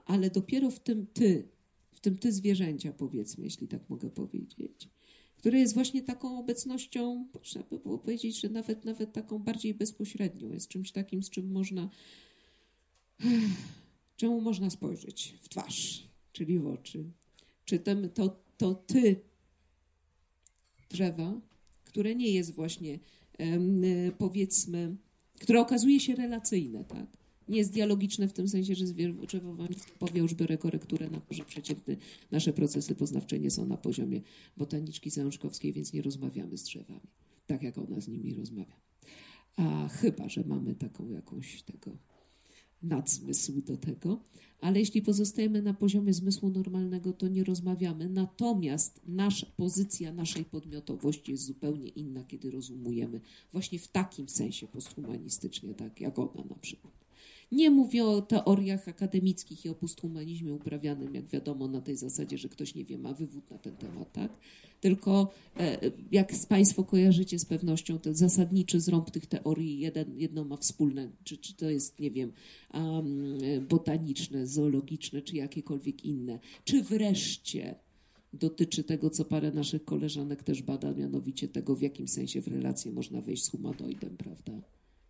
ale 0.05 0.29
dopiero 0.29 0.71
w 0.71 0.79
tym 0.79 1.07
ty, 1.13 1.47
w 1.91 1.99
tym 1.99 2.17
ty 2.17 2.32
zwierzęcia, 2.32 2.93
powiedzmy, 2.93 3.43
jeśli 3.43 3.67
tak 3.67 3.89
mogę 3.89 4.09
powiedzieć, 4.09 4.89
które 5.38 5.59
jest 5.59 5.73
właśnie 5.73 6.01
taką 6.01 6.39
obecnością, 6.39 7.27
można 7.34 7.63
by 7.63 7.79
było 7.79 7.97
powiedzieć, 7.97 8.39
że 8.39 8.49
nawet, 8.49 8.86
nawet 8.86 9.13
taką 9.13 9.39
bardziej 9.39 9.73
bezpośrednią, 9.73 10.51
jest 10.51 10.67
czymś 10.67 10.91
takim, 10.91 11.23
z 11.23 11.29
czym 11.29 11.51
można, 11.51 11.89
czemu 14.17 14.41
można 14.41 14.69
spojrzeć 14.69 15.36
w 15.41 15.49
twarz, 15.49 16.07
czyli 16.34 16.59
w 16.59 16.67
oczy. 16.67 17.03
Czy 17.65 17.79
ten, 17.79 18.09
to, 18.09 18.39
to 18.57 18.75
ty 18.75 19.21
drzewa, 20.89 21.41
które 21.84 22.15
nie 22.15 22.32
jest 22.32 22.53
właśnie 22.53 22.99
powiedzmy, 24.17 24.95
które 25.39 25.61
okazuje 25.61 25.99
się 25.99 26.15
relacyjne, 26.15 26.83
tak? 26.83 27.05
Nie 27.49 27.57
jest 27.57 27.73
dialogiczne 27.73 28.27
w 28.27 28.33
tym 28.33 28.47
sensie, 28.47 28.75
że 28.75 28.87
zwierzowanie 28.87 29.75
powie, 29.99 30.21
już 30.21 30.33
biorę 30.33 30.57
korekturę 30.57 31.09
na 31.09 31.21
że 31.31 31.45
przeciętny 31.45 31.97
nasze 32.31 32.53
procesy 32.53 32.95
poznawcze 32.95 33.39
nie 33.39 33.51
są 33.51 33.65
na 33.65 33.77
poziomie 33.77 34.21
botaniczki 34.57 35.09
zajączkowskiej, 35.09 35.73
więc 35.73 35.93
nie 35.93 36.01
rozmawiamy 36.01 36.57
z 36.57 36.63
drzewami, 36.63 37.09
tak 37.47 37.63
jak 37.63 37.77
ona 37.77 38.01
z 38.01 38.07
nimi 38.07 38.33
rozmawia. 38.33 38.75
A 39.55 39.87
chyba, 39.87 40.29
że 40.29 40.43
mamy 40.43 40.75
taką 40.75 41.09
jakąś 41.09 41.63
tego 41.63 41.97
nadzmysł 42.84 43.61
do 43.61 43.77
tego, 43.77 44.21
ale 44.61 44.79
jeśli 44.79 45.01
pozostajemy 45.01 45.61
na 45.61 45.73
poziomie 45.73 46.13
zmysłu 46.13 46.49
normalnego, 46.49 47.13
to 47.13 47.27
nie 47.27 47.43
rozmawiamy. 47.43 48.09
Natomiast 48.09 49.01
nasza 49.07 49.47
pozycja 49.57 50.13
naszej 50.13 50.45
podmiotowości 50.45 51.32
jest 51.32 51.45
zupełnie 51.45 51.88
inna, 51.88 52.23
kiedy 52.23 52.51
rozumujemy 52.51 53.21
właśnie 53.51 53.79
w 53.79 53.88
takim 53.88 54.29
sensie 54.29 54.67
posthumanistycznie, 54.67 55.73
tak 55.73 56.01
jak 56.01 56.19
ona 56.19 56.43
na 56.49 56.55
przykład. 56.55 57.01
Nie 57.52 57.70
mówię 57.70 58.06
o 58.06 58.22
teoriach 58.22 58.88
akademickich 58.88 59.66
i 59.66 59.70
o 59.70 59.76
posthumanizmie 59.76 60.54
uprawianym, 60.54 61.16
jak 61.16 61.28
wiadomo, 61.28 61.68
na 61.68 61.82
tej 61.82 61.97
zasadzie, 61.97 62.38
że 62.38 62.49
ktoś 62.49 62.76
nie 62.76 62.86
wie, 62.86 62.97
ma 62.97 63.14
wywód 63.14 63.52
na 63.52 63.58
ten 63.58 63.76
temat, 63.76 64.12
tak? 64.12 64.32
Tylko 64.82 65.32
e, 65.60 65.91
jak 66.12 66.34
Państwo 66.49 66.84
kojarzycie 66.84 67.39
z 67.39 67.45
pewnością, 67.45 67.99
ten 67.99 68.16
zasadniczy 68.16 68.80
zrąb 68.80 69.12
tych 69.12 69.26
teorii 69.26 69.80
jeden, 69.80 70.18
jedno 70.18 70.45
ma 70.45 70.58
wspólne, 70.58 71.10
czy, 71.24 71.38
czy 71.38 71.56
to 71.56 71.70
jest, 71.70 71.99
nie 71.99 72.12
wiem, 72.12 72.32
um, 72.74 73.38
botaniczne, 73.70 74.47
zoologiczne, 74.47 75.22
czy 75.22 75.36
jakiekolwiek 75.36 76.06
inne, 76.06 76.39
czy 76.64 76.84
wreszcie 76.84 77.76
dotyczy 78.34 78.84
tego, 78.84 79.10
co 79.10 79.26
parę 79.26 79.52
naszych 79.52 79.86
koleżanek 79.86 80.43
też 80.43 80.62
bada, 80.62 80.93
mianowicie 80.93 81.47
tego, 81.47 81.76
w 81.76 81.82
jakim 81.82 82.08
sensie 82.08 82.41
w 82.41 82.47
relację 82.47 82.91
można 82.91 83.22
wejść 83.22 83.43
z 83.43 83.49
humanoidem, 83.49 84.18
prawda? 84.18 84.62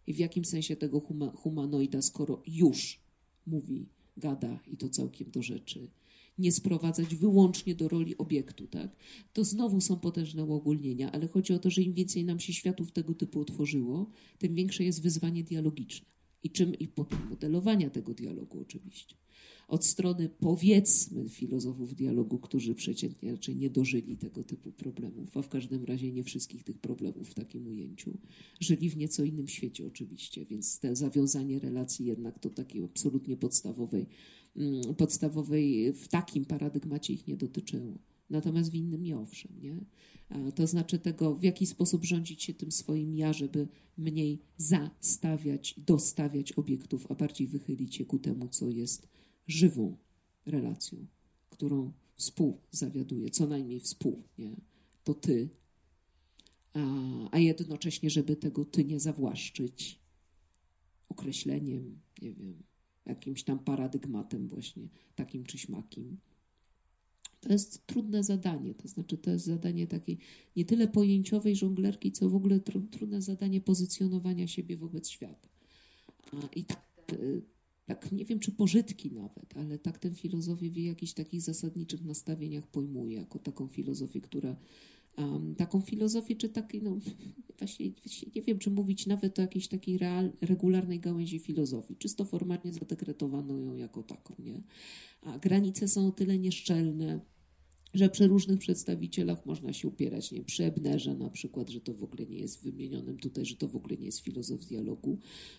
I 0.08 0.14
w 0.14 0.18
jakim 0.18 0.46
sensie 0.46 0.76
tego 0.76 1.00
huma, 1.00 1.32
humanoida, 1.32 2.02
skoro 2.02 2.44
już 2.48 3.00
mówi, 3.48 3.90
gada 4.18 4.60
i 4.68 4.78
to 4.78 4.90
całkiem 4.90 5.32
do 5.32 5.42
rzeczy, 5.44 5.90
nie 6.38 6.52
sprowadzać 6.52 7.16
wyłącznie 7.16 7.76
do 7.76 7.88
roli 7.88 8.18
obiektu, 8.18 8.68
tak? 8.68 8.96
To 9.34 9.44
znowu 9.44 9.82
są 9.82 10.00
potężne 10.00 10.44
uogólnienia, 10.44 11.12
ale 11.12 11.28
chodzi 11.28 11.54
o 11.54 11.60
to, 11.60 11.70
że 11.70 11.82
im 11.82 11.94
więcej 11.94 12.26
nam 12.26 12.40
się 12.40 12.54
światów 12.54 12.92
tego 12.92 13.14
typu 13.14 13.42
otworzyło, 13.42 14.10
tym 14.38 14.56
większe 14.56 14.84
jest 14.84 15.02
wyzwanie 15.02 15.44
dialogiczne. 15.44 16.08
I 16.44 16.50
czym 16.50 16.76
i 16.76 16.88
potem 16.88 17.30
modelowania 17.30 17.90
tego 17.90 18.14
dialogu 18.14 18.60
oczywiście 18.60 19.16
od 19.72 19.86
strony 19.86 20.30
powiedzmy 20.30 21.30
filozofów 21.30 21.96
dialogu, 21.96 22.40
którzy 22.40 22.76
przeciętnie 22.76 23.32
raczej 23.32 23.56
nie 23.56 23.70
dożyli 23.70 24.18
tego 24.18 24.44
typu 24.44 24.72
problemów, 24.72 25.38
a 25.38 25.42
w 25.42 25.50
każdym 25.50 25.86
razie 25.86 26.12
nie 26.12 26.24
wszystkich 26.24 26.64
tych 26.64 26.78
problemów 26.78 27.30
w 27.30 27.34
takim 27.34 27.68
ujęciu. 27.68 28.18
Żyli 28.60 28.90
w 28.90 28.98
nieco 28.98 29.24
innym 29.24 29.48
świecie 29.48 29.88
oczywiście, 29.88 30.46
więc 30.46 30.80
te 30.80 30.96
zawiązanie 30.96 31.60
relacji 31.60 32.06
jednak 32.06 32.40
do 32.40 32.50
takiej 32.50 32.84
absolutnie 32.84 33.38
podstawowej, 33.38 34.06
mm, 34.56 34.96
podstawowej 34.96 35.94
w 35.94 36.08
takim 36.08 36.46
paradygmacie 36.46 37.14
ich 37.14 37.28
nie 37.28 37.38
dotyczyło. 37.38 37.98
Natomiast 38.30 38.72
w 38.72 38.76
innym 38.76 39.04
nie 39.04 39.18
owszem, 39.18 39.52
nie? 39.62 39.86
To 40.56 40.68
znaczy 40.68 41.00
tego, 41.00 41.36
w 41.36 41.44
jaki 41.44 41.66
sposób 41.66 42.06
rządzić 42.06 42.44
się 42.44 42.54
tym 42.54 42.72
swoim 42.72 43.16
ja, 43.16 43.34
żeby 43.34 43.68
mniej 43.98 44.40
zastawiać, 44.58 45.76
dostawiać 45.78 46.52
obiektów, 46.52 47.08
a 47.10 47.16
bardziej 47.16 47.48
wychylić 47.48 47.96
się 47.96 48.06
ku 48.06 48.20
temu, 48.20 48.48
co 48.48 48.70
jest 48.70 49.08
żywą 49.48 49.98
relacją, 50.46 51.06
którą 51.50 51.92
współzawiaduje, 52.16 53.30
co 53.30 53.48
najmniej 53.48 53.80
współ, 53.80 54.24
nie? 54.38 54.56
to 55.04 55.14
ty, 55.14 55.50
a, 56.74 56.80
a 57.32 57.40
jednocześnie, 57.40 58.10
żeby 58.10 58.36
tego 58.36 58.66
ty 58.66 58.86
nie 58.86 59.00
zawłaszczyć 59.00 60.00
określeniem, 61.10 62.00
nie 62.22 62.34
wiem, 62.34 62.64
jakimś 63.06 63.44
tam 63.44 63.60
paradygmatem 63.60 64.48
właśnie 64.48 64.88
takim 65.16 65.44
czy 65.44 65.58
śmakim. 65.58 66.18
To 67.40 67.52
jest 67.54 67.88
trudne 67.88 68.24
zadanie, 68.24 68.74
to 68.74 68.88
znaczy 68.88 69.18
to 69.18 69.32
jest 69.32 69.46
zadanie 69.46 69.88
takiej 69.88 70.18
nie 70.56 70.66
tyle 70.66 70.88
pojęciowej 70.88 71.56
żonglerki, 71.56 72.12
co 72.12 72.30
w 72.30 72.36
ogóle 72.36 72.60
trudne 72.92 73.22
zadanie 73.22 73.62
pozycjonowania 73.62 74.48
siebie 74.48 74.78
wobec 74.78 75.10
świata. 75.10 75.50
I 76.56 76.66
tak, 76.66 76.86
tak 77.96 78.12
nie 78.12 78.26
wiem 78.26 78.40
czy 78.40 78.52
pożytki 78.52 79.12
nawet, 79.12 79.58
ale 79.58 79.80
tak 79.80 80.00
tę 80.00 80.14
filozofię 80.14 80.70
w 80.70 80.78
jakichś 80.78 81.14
takich 81.14 81.42
zasadniczych 81.42 82.04
nastawieniach 82.04 82.68
pojmuje, 82.68 83.18
jako 83.18 83.40
taką 83.40 83.68
filozofię, 83.68 84.22
która 84.22 84.56
um, 85.18 85.56
taką 85.56 85.82
filozofię, 85.82 86.36
czy 86.36 86.50
takiej, 86.50 86.82
no 86.82 86.98
właśnie, 87.60 87.92
właśnie, 87.92 88.32
nie 88.36 88.42
wiem, 88.42 88.60
czy 88.60 88.72
mówić 88.72 89.08
nawet 89.08 89.40
o 89.40 89.42
jakiejś 89.42 89.68
takiej 89.68 89.98
real, 89.98 90.32
regularnej 90.42 91.00
gałęzi 91.00 91.40
filozofii. 91.40 91.96
Czysto 91.96 92.26
formalnie 92.26 92.74
zadekretowano 92.74 93.58
ją 93.58 93.76
jako 93.76 94.04
taką, 94.04 94.36
nie? 94.40 94.62
A 95.22 95.40
granice 95.40 95.88
są 95.88 96.08
o 96.08 96.12
tyle 96.12 96.40
nieszczelne, 96.40 97.20
że 97.94 98.10
przy 98.10 98.28
różnych 98.28 98.60
przedstawicielach 98.60 99.46
można 99.46 99.74
się 99.74 99.88
upierać, 99.88 100.32
nie 100.32 100.44
przy 100.44 100.66
Ebnerze 100.66 101.16
na 101.16 101.30
przykład, 101.30 101.70
że 101.70 101.82
to 101.82 101.94
w 101.94 102.04
ogóle 102.04 102.26
nie 102.26 102.38
jest 102.40 102.64
wymienionym 102.64 103.18
tutaj, 103.18 103.46
że 103.46 103.56
to 103.56 103.68
w 103.68 103.76
ogóle 103.76 103.98
nie 103.98 104.06
jest 104.06 104.20
filozof 104.20 104.66
dialogu, 104.66 105.18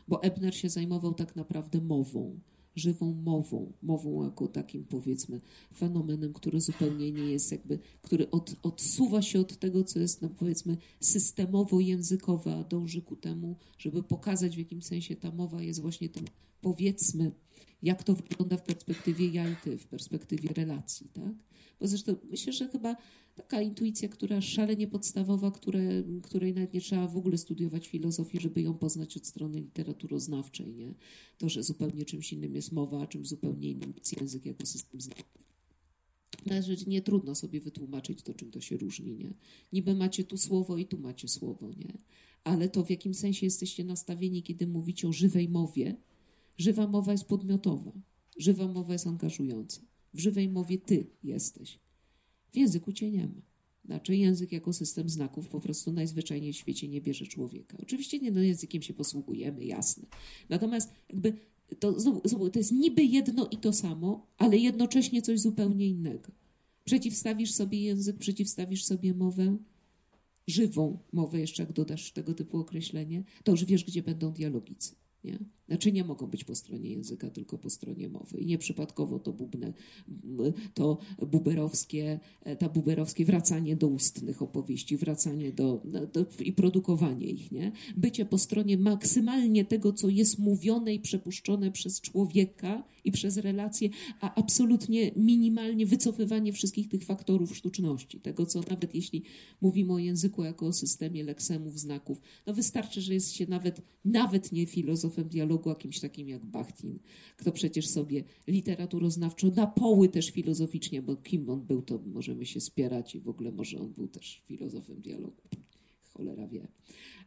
bo 0.09 0.22
Ebner 0.22 0.57
się 0.57 0.68
zajmował 0.68 1.14
tak 1.14 1.37
naprawdę 1.37 1.80
mową, 1.80 2.41
żywą 2.76 3.12
mową, 3.12 3.72
mową 3.83 4.24
jako 4.24 4.49
takim 4.49 4.85
powiedzmy 4.85 5.41
fenomenem, 5.76 6.33
który 6.33 6.61
zupełnie 6.61 7.12
nie 7.12 7.24
jest 7.24 7.53
jakby, 7.53 7.78
który 8.03 8.30
od, 8.30 8.57
odsuwa 8.62 9.22
się 9.22 9.41
od 9.41 9.59
tego, 9.59 9.85
co 9.85 9.99
jest 10.01 10.22
no 10.22 10.28
powiedzmy 10.28 10.76
systemowo-językowe, 11.01 12.61
a 12.61 12.64
dąży 12.64 13.03
ku 13.03 13.16
temu, 13.16 13.57
żeby 13.78 14.03
pokazać 14.03 14.57
w 14.57 14.59
jakim 14.59 14.83
sensie 14.83 15.16
ta 15.16 15.30
mowa 15.30 15.62
jest 15.62 15.80
właśnie 15.80 16.09
tym 16.09 16.24
powiedzmy, 16.62 17.33
jak 17.82 18.02
to 18.02 18.14
wygląda 18.14 18.56
w 18.56 18.62
perspektywie 18.62 19.26
ja 19.28 19.50
i 19.50 19.56
ty, 19.56 19.78
w 19.78 19.86
perspektywie 19.86 20.48
relacji, 20.48 21.08
tak? 21.12 21.32
Bo 21.80 21.88
zresztą 21.88 22.16
myślę, 22.30 22.52
że 22.52 22.68
chyba 22.68 22.96
taka 23.34 23.62
intuicja, 23.62 24.08
która 24.08 24.40
szalenie 24.40 24.86
podstawowa, 24.86 25.50
które, 25.50 26.02
której 26.22 26.54
nawet 26.54 26.74
nie 26.74 26.80
trzeba 26.80 27.08
w 27.08 27.16
ogóle 27.16 27.38
studiować 27.38 27.88
filozofii, 27.88 28.40
żeby 28.40 28.62
ją 28.62 28.74
poznać 28.74 29.16
od 29.16 29.26
strony 29.26 29.60
literaturoznawczej, 29.60 30.74
nie? 30.74 30.94
To, 31.38 31.48
że 31.48 31.62
zupełnie 31.62 32.04
czymś 32.04 32.32
innym 32.32 32.54
jest 32.54 32.72
mowa, 32.72 33.02
a 33.02 33.06
czym 33.06 33.26
zupełnie 33.26 33.70
innym 33.70 33.92
jest 33.98 34.20
język 34.20 34.46
jako 34.46 34.66
system 34.66 35.00
znaków. 35.00 35.42
Należy 36.46 36.76
nie 36.86 37.02
trudno 37.02 37.34
sobie 37.34 37.60
wytłumaczyć 37.60 38.22
to, 38.22 38.34
czym 38.34 38.50
to 38.50 38.60
się 38.60 38.76
różni, 38.76 39.14
nie? 39.14 39.34
Niby 39.72 39.94
macie 39.94 40.24
tu 40.24 40.36
słowo 40.36 40.78
i 40.78 40.86
tu 40.86 40.98
macie 40.98 41.28
słowo, 41.28 41.70
nie? 41.70 41.98
Ale 42.44 42.68
to 42.68 42.84
w 42.84 42.90
jakim 42.90 43.14
sensie 43.14 43.46
jesteście 43.46 43.84
nastawieni, 43.84 44.42
kiedy 44.42 44.66
mówicie 44.66 45.08
o 45.08 45.12
żywej 45.12 45.48
mowie, 45.48 45.96
Żywa 46.59 46.86
mowa 46.86 47.12
jest 47.12 47.24
podmiotowa, 47.24 47.92
żywa 48.36 48.68
mowa 48.68 48.92
jest 48.92 49.07
angażująca. 49.07 49.80
W 50.14 50.18
żywej 50.18 50.48
mowie 50.48 50.78
ty 50.78 51.07
jesteś. 51.22 51.78
W 52.53 52.57
języku 52.57 52.92
cię 52.92 53.11
nie 53.11 53.26
ma. 53.26 53.42
Znaczy 53.84 54.16
język 54.16 54.53
jako 54.53 54.72
system 54.72 55.09
znaków 55.09 55.48
po 55.48 55.61
prostu 55.61 55.92
najzwyczajniej 55.92 56.53
w 56.53 56.57
świecie 56.57 56.88
nie 56.88 57.00
bierze 57.00 57.26
człowieka. 57.26 57.78
Oczywiście 57.82 58.18
nie 58.18 58.30
no 58.30 58.40
językiem 58.40 58.82
się 58.82 58.94
posługujemy, 58.94 59.64
jasne. 59.64 60.07
Natomiast 60.48 60.92
jakby 61.09 61.32
to, 61.78 62.00
znowu, 62.00 62.50
to 62.50 62.59
jest 62.59 62.72
niby 62.72 63.05
jedno 63.05 63.48
i 63.50 63.57
to 63.57 63.72
samo, 63.72 64.26
ale 64.38 64.59
jednocześnie 64.59 65.22
coś 65.22 65.40
zupełnie 65.40 65.88
innego. 65.88 66.32
Przeciwstawisz 66.84 67.53
sobie 67.53 67.80
język, 67.80 68.18
przeciwstawisz 68.18 68.84
sobie 68.84 69.14
mowę, 69.14 69.57
żywą 70.46 70.98
mowę, 71.12 71.40
jeszcze 71.40 71.62
jak 71.62 71.72
dodasz 71.72 72.12
tego 72.12 72.34
typu 72.34 72.59
określenie, 72.59 73.24
to 73.44 73.53
już 73.53 73.64
wiesz, 73.64 73.84
gdzie 73.84 74.03
będą 74.03 74.32
dialogicy. 74.32 74.94
Nie? 75.24 75.38
Znaczy 75.72 75.92
nie 75.92 76.04
mogą 76.04 76.26
być 76.26 76.44
po 76.44 76.54
stronie 76.54 76.90
języka, 76.90 77.30
tylko 77.30 77.58
po 77.58 77.70
stronie 77.70 78.08
mowy. 78.08 78.38
I 78.38 78.46
nieprzypadkowo 78.46 79.18
to 79.18 79.32
bubne, 79.32 79.72
to 80.74 80.98
buberowskie, 81.26 82.20
ta 82.58 82.68
buberowskie 82.68 83.24
wracanie 83.24 83.76
do 83.76 83.88
ustnych 83.88 84.42
opowieści, 84.42 84.96
wracanie 84.96 85.52
do, 85.52 85.82
do, 86.12 86.26
i 86.40 86.52
produkowanie 86.52 87.26
ich, 87.26 87.52
nie? 87.52 87.72
Bycie 87.96 88.24
po 88.24 88.38
stronie 88.38 88.78
maksymalnie 88.78 89.64
tego, 89.64 89.92
co 89.92 90.08
jest 90.08 90.38
mówione 90.38 90.94
i 90.94 91.00
przepuszczone 91.00 91.70
przez 91.70 92.00
człowieka 92.00 92.84
i 93.04 93.12
przez 93.12 93.36
relacje, 93.36 93.88
a 94.20 94.34
absolutnie 94.34 95.10
minimalnie 95.16 95.86
wycofywanie 95.86 96.52
wszystkich 96.52 96.88
tych 96.88 97.04
faktorów 97.04 97.57
sztuczności. 97.57 98.20
Tego, 98.20 98.46
co 98.46 98.61
nawet 98.70 98.94
jeśli 98.94 99.22
mówimy 99.61 99.92
o 99.92 99.99
języku 99.99 100.44
jako 100.44 100.66
o 100.66 100.72
systemie 100.72 101.24
leksemów, 101.24 101.80
znaków, 101.80 102.20
no 102.46 102.54
wystarczy, 102.54 103.00
że 103.00 103.14
jest 103.14 103.32
się 103.32 103.46
nawet, 103.46 103.80
nawet 104.04 104.53
nie 104.53 104.66
filozofem 104.66 105.28
dialogu, 105.28 105.62
dialogu 105.63 105.71
jakimś 105.71 106.01
takim 106.01 106.29
jak 106.29 106.45
Bachtin, 106.45 106.99
kto 107.37 107.53
przecież 107.53 107.89
sobie 107.89 108.25
literaturoznawczo 108.47 109.49
na 109.49 109.67
poły 109.67 110.09
też 110.09 110.30
filozoficznie, 110.30 111.03
bo 111.03 111.17
kim 111.17 111.51
on 111.51 111.61
był, 111.61 111.83
to 111.83 111.99
możemy 112.07 112.47
się 112.47 112.61
spierać 112.61 113.14
i 113.14 113.21
w 113.21 113.29
ogóle 113.29 113.53
może 113.53 113.79
on 113.79 113.93
był 113.93 114.09
też 114.09 114.43
filozofem 114.47 115.01
dialogu. 115.01 115.43
Cholera 116.13 116.49
wie. 116.49 116.68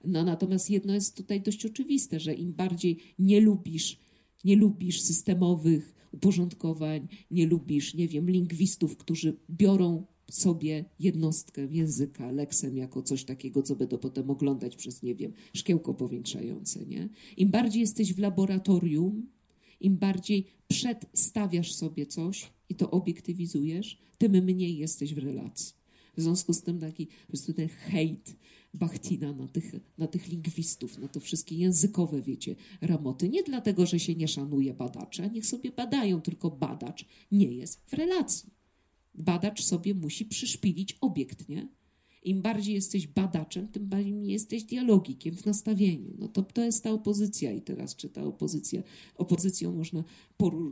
No 0.06 0.24
natomiast 0.24 0.70
jedno 0.70 0.94
jest 0.94 1.18
tutaj 1.18 1.42
dość 1.42 1.66
oczywiste, 1.66 2.20
że 2.20 2.34
im 2.34 2.54
bardziej 2.54 2.98
nie 3.20 3.42
lubisz, 3.42 4.00
nie 4.44 4.56
lubisz 4.56 5.02
systemowych 5.02 5.94
uporządkowań, 6.12 7.08
nie 7.32 7.48
lubisz, 7.48 7.94
nie 7.94 8.08
wiem, 8.08 8.30
lingwistów, 8.30 8.98
którzy 8.98 9.38
biorą 9.50 10.06
sobie 10.32 10.86
jednostkę 11.00 11.68
języka, 11.72 12.32
leksem 12.32 12.78
jako 12.78 13.02
coś 13.02 13.24
takiego, 13.24 13.62
co 13.62 13.76
będą 13.76 13.98
potem 13.98 14.30
oglądać 14.30 14.76
przez, 14.76 15.04
nie 15.04 15.16
wiem, 15.16 15.34
szkiełko 15.54 15.94
powiększające, 15.94 16.86
nie? 16.86 17.10
Im 17.38 17.50
bardziej 17.50 17.82
jesteś 17.82 18.14
w 18.14 18.20
laboratorium, 18.20 19.30
im 19.80 19.98
bardziej 19.98 20.46
przedstawiasz 20.68 21.74
sobie 21.74 22.06
coś 22.06 22.52
i 22.70 22.76
to 22.76 22.92
obiektywizujesz, 22.92 23.98
tym 24.18 24.32
mniej 24.32 24.78
jesteś 24.78 25.14
w 25.14 25.18
relacji. 25.18 25.74
W 26.18 26.22
związku 26.22 26.54
z 26.54 26.62
tym 26.62 26.80
taki 26.80 27.08
po 27.08 27.28
prostu 27.28 27.54
ten 27.54 27.68
hejt 27.68 28.36
Bachtina 28.74 29.34
na 29.34 29.48
tych, 29.48 29.76
na 29.98 30.08
tych 30.08 30.28
lingwistów, 30.28 30.98
na 30.98 31.08
to 31.08 31.20
wszystkie 31.20 31.56
językowe, 31.56 32.22
wiecie, 32.22 32.56
ramoty. 32.82 33.30
Nie 33.30 33.44
dlatego, 33.44 33.86
że 33.86 34.00
się 34.00 34.16
nie 34.16 34.28
szanuje 34.28 34.74
badaczy, 34.74 35.24
a 35.24 35.28
niech 35.28 35.46
sobie 35.46 35.72
badają, 35.72 36.22
tylko 36.22 36.52
badacz 36.52 37.06
nie 37.32 37.52
jest 37.52 37.82
w 37.86 37.94
relacji. 37.94 38.55
Badacz 39.18 39.64
sobie 39.64 39.94
musi 39.94 40.26
przyszpilić 40.26 40.98
obiekt, 41.02 41.50
nie? 41.50 41.68
Im 42.26 42.42
bardziej 42.42 42.76
jesteś 42.76 43.08
badaczem, 43.08 43.68
tym 43.68 43.88
bardziej 43.88 44.28
jesteś 44.28 44.64
dialogikiem 44.64 45.36
w 45.36 45.46
nastawieniu. 45.46 46.14
No 46.18 46.28
to, 46.28 46.42
to 46.44 46.62
jest 46.62 46.84
ta 46.84 46.92
opozycja 46.92 47.52
i 47.52 47.62
teraz, 47.62 47.96
czy 47.96 48.10
ta 48.10 48.24
opozycja, 48.24 48.84
opozycją 49.16 49.72
można, 49.72 50.04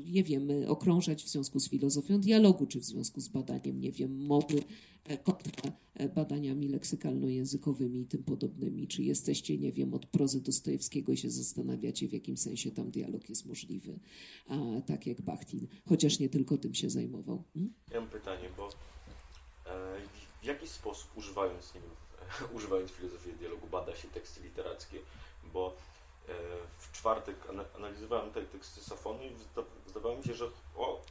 nie 0.06 0.24
wiem, 0.24 0.48
okrążać 0.68 1.24
w 1.24 1.30
związku 1.30 1.60
z 1.60 1.70
filozofią 1.70 2.20
dialogu, 2.20 2.66
czy 2.66 2.80
w 2.80 2.84
związku 2.84 3.22
z 3.22 3.28
badaniem, 3.28 3.80
nie 3.80 3.92
wiem, 3.92 4.26
mowy, 4.26 4.64
e, 5.04 5.18
kontra 5.18 5.72
e, 5.94 6.10
badaniami 6.10 6.70
leksykalno-językowymi 6.70 8.00
i 8.00 8.06
tym 8.06 8.24
podobnymi. 8.24 8.88
Czy 8.88 9.04
jesteście, 9.04 9.58
nie 9.58 9.72
wiem, 9.72 9.94
od 9.94 10.06
prozy 10.06 10.42
Dostojewskiego 10.42 11.12
i 11.12 11.18
się 11.18 11.30
zastanawiacie, 11.30 12.08
w 12.08 12.14
jakim 12.14 12.38
sensie 12.38 12.72
tam 12.72 12.92
dialog 12.92 13.30
jest 13.30 13.46
możliwy, 13.46 14.00
a 14.48 14.82
tak 14.86 15.08
jak 15.08 15.22
Bachtin, 15.22 15.68
chociaż 15.86 16.20
nie 16.20 16.30
tylko 16.30 16.58
tym 16.58 16.74
się 16.74 16.90
zajmował. 16.90 17.44
Hmm? 17.54 17.74
Ja 17.92 18.02
mam 18.02 18.10
pytanie, 18.10 18.50
bo 18.58 18.70
w 20.44 20.46
jaki 20.46 20.68
sposób 20.68 21.18
używając, 21.18 21.76
nie 21.76 21.82
wiem, 21.82 21.92
używając 22.58 22.92
filozofii 22.92 23.34
dialogu 23.34 23.68
bada 23.68 23.96
się 23.96 24.08
teksty 24.08 24.42
literackie, 24.44 25.00
bo 25.54 25.74
e, 26.30 26.32
w 26.78 26.92
czwartek 26.92 27.36
ana- 27.50 27.66
analizowałem 27.78 28.32
te 28.32 28.42
teksty 28.42 28.82
Safony 28.82 29.28
i 29.28 29.36
zda- 29.36 29.64
zdawało 29.90 30.18
mi 30.18 30.24
się, 30.24 30.34
że 30.34 30.46
o, 30.78 31.02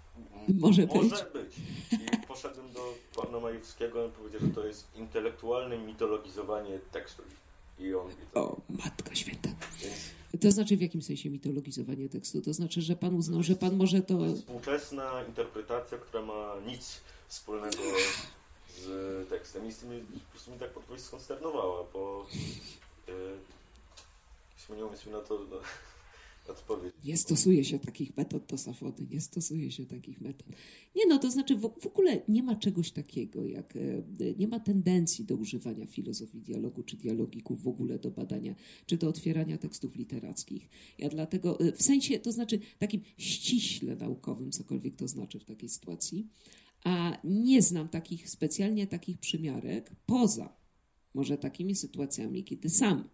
Może 0.59 0.87
może 0.87 1.25
być. 1.33 1.57
I 1.93 2.27
poszedłem 2.27 2.73
do 2.73 2.95
pana 3.17 3.41
Majewskiego, 3.41 4.05
on 4.05 4.13
powiedział, 4.13 4.41
że 4.41 4.49
to 4.49 4.67
jest 4.67 4.97
intelektualne 4.97 5.79
mitologizowanie 5.79 6.79
tekstu. 6.79 7.23
I 7.79 7.95
on... 7.95 8.11
I 8.11 8.15
to, 8.33 8.41
O, 8.41 8.61
Matko 8.69 9.15
Święta. 9.15 9.49
To 10.41 10.51
znaczy 10.51 10.77
w 10.77 10.81
jakim 10.81 11.03
sensie 11.03 11.31
mitologizowanie 11.31 12.09
tekstu? 12.09 12.43
To 12.43 12.53
znaczy, 12.53 12.83
że 12.83 12.97
pan 12.97 13.15
uznał, 13.15 13.43
że 13.43 13.55
pan 13.57 13.77
może 13.77 14.01
to... 14.03 14.19
to 14.19 14.25
jest 14.25 14.39
współczesna 14.39 15.25
interpretacja, 15.29 15.99
która 15.99 16.23
ma 16.23 16.55
nic 16.67 17.01
wspólnego 17.29 17.77
z 18.81 19.29
tekstem. 19.29 19.67
I 19.67 19.73
z 19.73 19.79
tym 19.79 20.07
po 20.25 20.31
prostu 20.31 20.51
mnie 20.51 20.61
tak 20.61 20.71
podpowiedź 20.71 21.03
skonsternowała, 21.03 21.85
bo 21.93 22.27
yy, 23.09 24.77
nie 24.77 24.85
umiem 24.85 24.99
na 25.13 25.21
to 25.21 25.39
na, 25.51 25.57
odpowiedzieć. 26.53 27.05
Nie 27.05 27.17
stosuje 27.17 27.65
się 27.65 27.79
takich 27.79 28.17
metod 28.17 28.47
do 28.47 28.59
Safony, 28.59 29.07
nie 29.11 29.21
stosuje 29.21 29.71
się 29.71 29.87
takich 29.87 30.21
metod. 30.21 30.47
Nie 30.97 31.07
no, 31.07 31.19
to 31.19 31.31
znaczy 31.31 31.57
w, 31.57 31.61
w 31.61 31.87
ogóle 31.87 32.21
nie 32.29 32.43
ma 32.43 32.57
czegoś 32.57 32.91
takiego, 32.91 33.47
jak 33.47 33.77
e, 33.77 33.81
nie 34.39 34.49
ma 34.49 34.61
tendencji 34.61 35.25
do 35.25 35.37
używania 35.37 35.87
filozofii 35.87 36.41
dialogu 36.41 36.83
czy 36.83 36.97
dialogików 36.97 37.63
w 37.63 37.69
ogóle 37.69 37.99
do 37.99 38.11
badania, 38.11 38.55
czy 38.87 38.97
do 38.97 39.09
otwierania 39.09 39.59
tekstów 39.59 39.97
literackich. 39.97 40.69
Ja 40.99 41.09
dlatego, 41.09 41.61
e, 41.61 41.73
w 41.73 41.83
sensie, 41.83 42.19
to 42.19 42.33
znaczy 42.33 42.59
takim 42.79 43.01
ściśle 43.19 43.97
naukowym, 43.97 44.51
cokolwiek 44.51 44.97
to 44.97 45.09
znaczy 45.09 45.39
w 45.39 45.45
takiej 45.45 45.69
sytuacji, 45.69 46.27
a 46.85 47.19
nie 47.25 47.63
znam 47.63 47.89
takich, 47.89 48.31
specjalnie 48.31 48.87
takich 48.87 49.19
przymiarek, 49.19 49.93
poza 50.07 50.57
może 51.15 51.39
takimi 51.39 51.75
sytuacjami, 51.75 52.45
kiedy 52.45 52.71
sam 52.71 53.09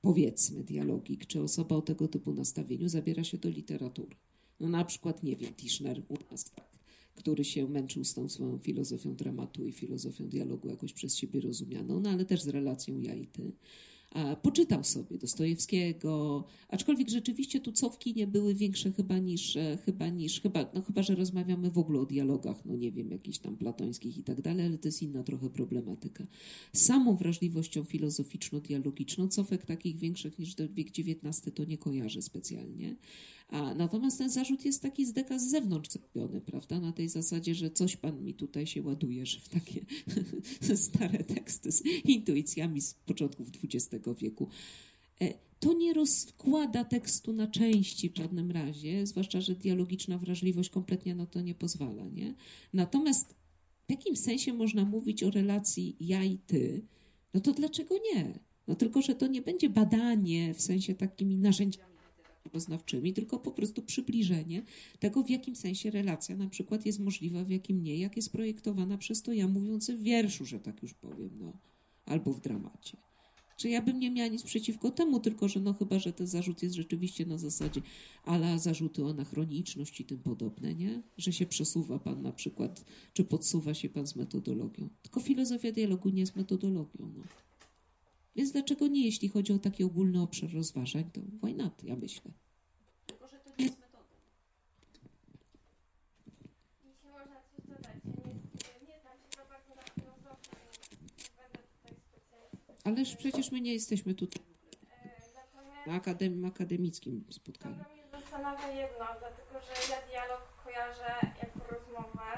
powiedzmy 0.00 0.64
dialogik, 0.64 1.26
czy 1.26 1.42
osoba 1.42 1.76
o 1.76 1.82
tego 1.82 2.08
typu 2.08 2.32
nastawieniu 2.32 2.88
zabiera 2.88 3.24
się 3.24 3.38
do 3.38 3.48
literatury. 3.48 4.16
No 4.60 4.68
na 4.68 4.84
przykład, 4.84 5.22
nie 5.22 5.36
wiem, 5.36 5.54
Tischner 5.54 6.02
u 6.08 6.14
nas, 6.30 6.50
tak, 6.50 6.78
który 7.14 7.44
się 7.44 7.68
męczył 7.68 8.04
z 8.04 8.14
tą 8.14 8.28
swoją 8.28 8.58
filozofią 8.58 9.16
dramatu 9.16 9.66
i 9.66 9.72
filozofią 9.72 10.28
dialogu 10.28 10.68
jakoś 10.68 10.92
przez 10.92 11.16
siebie 11.16 11.40
rozumianą, 11.40 12.00
no 12.00 12.10
ale 12.10 12.24
też 12.24 12.42
z 12.42 12.48
relacją 12.48 12.98
ja 13.00 13.14
i 13.14 13.26
ty. 13.26 13.52
Poczytał 14.42 14.84
sobie 14.84 15.18
Dostojewskiego, 15.18 16.44
aczkolwiek 16.68 17.08
rzeczywiście 17.08 17.60
tu 17.60 17.72
cofki 17.72 18.14
nie 18.14 18.26
były 18.26 18.54
większe 18.54 18.92
chyba 18.92 19.18
niż, 19.18 19.56
e, 19.56 19.78
chyba 19.84 20.08
niż, 20.08 20.40
chyba, 20.40 20.70
no 20.74 20.82
chyba, 20.82 21.02
że 21.02 21.14
rozmawiamy 21.14 21.70
w 21.70 21.78
ogóle 21.78 22.00
o 22.00 22.06
dialogach, 22.06 22.64
no 22.64 22.76
nie 22.76 22.92
wiem, 22.92 23.10
jakichś 23.10 23.38
tam 23.38 23.56
platońskich 23.56 24.18
i 24.18 24.22
tak 24.22 24.42
dalej, 24.42 24.66
ale 24.66 24.78
to 24.78 24.88
jest 24.88 25.02
inna 25.02 25.22
trochę 25.22 25.50
problematyka. 25.50 26.26
Samą 26.72 27.16
wrażliwością 27.16 27.84
filozoficzno-dialogiczną 27.84 29.28
cofek 29.28 29.66
takich 29.66 29.98
większych 29.98 30.38
niż 30.38 30.54
wiek 30.74 30.88
XIX 30.88 31.54
to 31.54 31.64
nie 31.64 31.78
kojarzę 31.78 32.22
specjalnie. 32.22 32.96
A, 33.48 33.74
natomiast 33.74 34.18
ten 34.18 34.30
zarzut 34.30 34.64
jest 34.64 34.82
taki 34.82 35.06
z 35.06 35.12
deka 35.12 35.38
z 35.38 35.48
zewnątrz 35.48 35.90
zrobiony, 35.90 36.40
prawda? 36.40 36.80
Na 36.80 36.92
tej 36.92 37.08
zasadzie, 37.08 37.54
że 37.54 37.70
coś 37.70 37.96
pan 37.96 38.24
mi 38.24 38.34
tutaj 38.34 38.66
się 38.66 38.82
ładujesz 38.82 39.40
w 39.40 39.48
takie 39.48 39.80
stare 40.76 41.24
teksty 41.24 41.72
z 41.72 41.82
intuicjami 42.04 42.80
z 42.80 42.94
początków 42.94 43.48
XX 43.64 44.08
wieku. 44.20 44.48
E, 45.20 45.34
To 45.60 45.72
nie 45.72 45.94
rozkłada 45.94 46.84
tekstu 46.84 47.32
na 47.32 47.46
części 47.46 48.10
w 48.10 48.16
żadnym 48.16 48.50
razie, 48.50 49.06
zwłaszcza, 49.06 49.40
że 49.40 49.54
dialogiczna 49.54 50.18
wrażliwość 50.18 50.70
kompletnie 50.70 51.14
na 51.14 51.26
to 51.26 51.40
nie 51.40 51.54
pozwala, 51.54 52.08
nie? 52.08 52.34
Natomiast 52.72 53.34
w 53.86 53.90
jakim 53.90 54.16
sensie 54.16 54.52
można 54.52 54.84
mówić 54.84 55.22
o 55.22 55.30
relacji 55.30 55.96
ja 56.00 56.24
i 56.24 56.38
ty? 56.38 56.82
No 57.34 57.40
to 57.40 57.52
dlaczego 57.52 57.94
nie? 58.14 58.38
No 58.66 58.74
tylko, 58.74 59.02
że 59.02 59.14
to 59.14 59.26
nie 59.26 59.42
będzie 59.42 59.70
badanie 59.70 60.54
w 60.54 60.62
sensie 60.62 60.94
takimi 60.94 61.38
narzędziami 61.38 61.97
poznawczymi, 62.52 63.12
tylko 63.12 63.38
po 63.38 63.52
prostu 63.52 63.82
przybliżenie 63.82 64.62
tego, 64.98 65.22
w 65.22 65.30
jakim 65.30 65.56
sensie 65.56 65.90
relacja 65.90 66.36
na 66.36 66.48
przykład 66.48 66.86
jest 66.86 66.98
możliwa, 66.98 67.44
w 67.44 67.50
jakim 67.50 67.82
nie, 67.82 67.96
jak 67.96 68.16
jest 68.16 68.32
projektowana 68.32 68.98
przez 68.98 69.22
to 69.22 69.32
ja 69.32 69.48
mówiący 69.48 69.96
w 69.96 70.02
wierszu, 70.02 70.44
że 70.44 70.60
tak 70.60 70.82
już 70.82 70.94
powiem, 70.94 71.30
no, 71.38 71.52
albo 72.06 72.32
w 72.32 72.40
dramacie. 72.40 72.96
Czy 73.58 73.68
ja 73.68 73.82
bym 73.82 73.98
nie 73.98 74.10
miała 74.10 74.28
nic 74.28 74.42
przeciwko 74.42 74.90
temu, 74.90 75.20
tylko 75.20 75.48
że 75.48 75.60
no 75.60 75.74
chyba, 75.74 75.98
że 75.98 76.12
ten 76.12 76.26
zarzut 76.26 76.62
jest 76.62 76.74
rzeczywiście 76.74 77.26
na 77.26 77.38
zasadzie 77.38 77.82
ala 78.24 78.58
zarzuty 78.58 79.04
o 79.04 79.10
anachroniczność 79.10 80.00
i 80.00 80.04
tym 80.04 80.18
podobne, 80.18 80.74
nie? 80.74 81.02
Że 81.16 81.32
się 81.32 81.46
przesuwa 81.46 81.98
pan 81.98 82.22
na 82.22 82.32
przykład, 82.32 82.84
czy 83.12 83.24
podsuwa 83.24 83.74
się 83.74 83.88
pan 83.88 84.06
z 84.06 84.16
metodologią. 84.16 84.88
Tylko 85.02 85.20
filozofia 85.20 85.72
dialogu 85.72 86.08
nie 86.08 86.20
jest 86.20 86.36
metodologią, 86.36 87.12
no. 87.16 87.22
Więc 88.38 88.52
dlaczego 88.52 88.86
nie, 88.86 89.04
jeśli 89.04 89.28
chodzi 89.28 89.52
o 89.52 89.58
taki 89.58 89.84
ogólny 89.84 90.22
obszar 90.22 90.50
rozważań, 90.54 91.10
to 91.12 91.20
why 91.42 91.54
not, 91.54 91.84
ja 91.84 91.96
myślę. 91.96 92.30
Tylko, 93.06 93.28
że 93.28 93.36
to 93.38 93.50
nie 93.58 93.64
jest 93.64 93.78
metoda. 93.80 94.04
Jeśli 96.84 97.08
można 97.10 97.36
coś 97.42 97.66
dodać, 97.66 97.96
ja 98.04 98.78
nie, 98.80 98.94
nie 98.94 99.00
znam 99.00 99.18
się 99.18 99.30
za 99.36 99.44
bardzo 99.44 99.74
na 99.74 99.82
filozofii, 99.82 100.50
więc 100.62 101.18
nie 101.20 101.42
będę 101.42 101.58
tutaj 101.58 101.96
specjalistą. 102.08 102.72
Ależ 102.84 103.16
przecież 103.16 103.52
my 103.52 103.60
nie 103.60 103.72
jesteśmy 103.72 104.14
tutaj 104.14 104.42
E, 105.86 105.90
na 105.90 105.94
akadem, 105.94 106.44
akademickim 106.44 107.24
spotkaniu. 107.30 107.76
bardzo 107.76 107.92
mnie 107.94 108.04
zastanawia 108.12 108.68
jedno, 108.82 109.04
dlatego 109.18 109.54
że 109.66 109.92
ja 109.92 109.98
dialog 110.10 110.42
kojarzę 110.64 111.12
jako 111.42 111.58
rozmowę. 111.74 112.28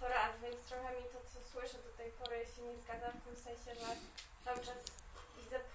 To 0.00 0.08
raz, 0.08 0.32
więc 0.42 0.56
trochę 0.68 0.90
mi 0.96 1.04
to, 1.12 1.18
co 1.30 1.38
słyszę 1.52 1.78
do 1.86 1.92
tej 1.98 2.10
pory 2.18 2.36
się 2.52 2.62
nie 2.68 2.76
zgadza 2.82 3.08
w 3.18 3.20
tym 3.26 3.36
sensie, 3.46 3.70
że 3.80 3.88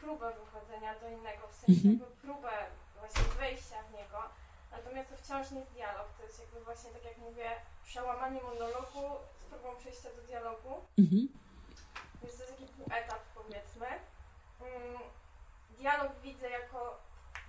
próbę 0.02 0.34
wychodzenia 0.40 1.00
do 1.00 1.10
innego, 1.10 1.48
w 1.48 1.56
sensie 1.56 1.74
Mhm. 1.90 2.00
jakby 2.00 2.16
próbę 2.26 2.52
właśnie 3.00 3.24
wejścia 3.40 3.84
w 3.84 3.94
niego. 3.94 4.20
Natomiast 4.72 5.10
to 5.10 5.16
wciąż 5.18 5.52
nie 5.52 5.60
jest 5.60 5.72
dialog, 5.72 6.08
to 6.18 6.24
jest 6.24 6.40
jakby 6.40 6.60
właśnie 6.66 6.90
tak 6.92 7.04
jak 7.06 7.18
mówię, 7.18 7.50
przełamanie 7.84 8.42
monologu 8.42 9.02
z 9.42 9.50
próbą 9.50 9.76
przejścia 9.76 10.10
do 10.16 10.22
dialogu. 10.22 10.74
Mhm. 11.00 11.28
Więc 12.22 12.38
to 12.38 12.44
jest 12.44 12.52
taki 12.58 12.66
półetap 12.74 13.20
powiedzmy. 13.36 13.88
Mm, 14.62 15.00
Dialog 15.78 16.12
widzę 16.24 16.50
jako 16.50 16.98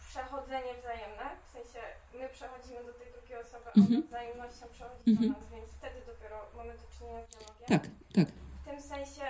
przechodzenie 0.09 0.75
wzajemne, 0.75 1.27
w 1.49 1.51
sensie 1.53 1.81
my 2.15 2.29
przechodzimy 2.29 2.85
do 2.85 2.93
tej 2.93 3.13
drugiej 3.13 3.37
osoby, 3.39 3.67
a 3.67 3.79
Mhm. 3.79 3.97
ona 3.99 4.07
wzajemnością 4.07 4.67
przechodzi 4.73 5.11
Mhm. 5.11 5.33
do 5.33 5.39
nas, 5.41 5.49
więc 5.51 5.71
wtedy 5.79 6.01
dopiero 6.07 6.39
mamy 6.57 6.73
do 6.79 6.87
czynienia 6.99 7.23
z 7.27 7.29
dialogiem. 7.31 7.69
Tak, 7.69 7.83
tak. 8.15 8.29
W 8.63 8.65
tym 8.65 8.83
sensie 8.83 9.25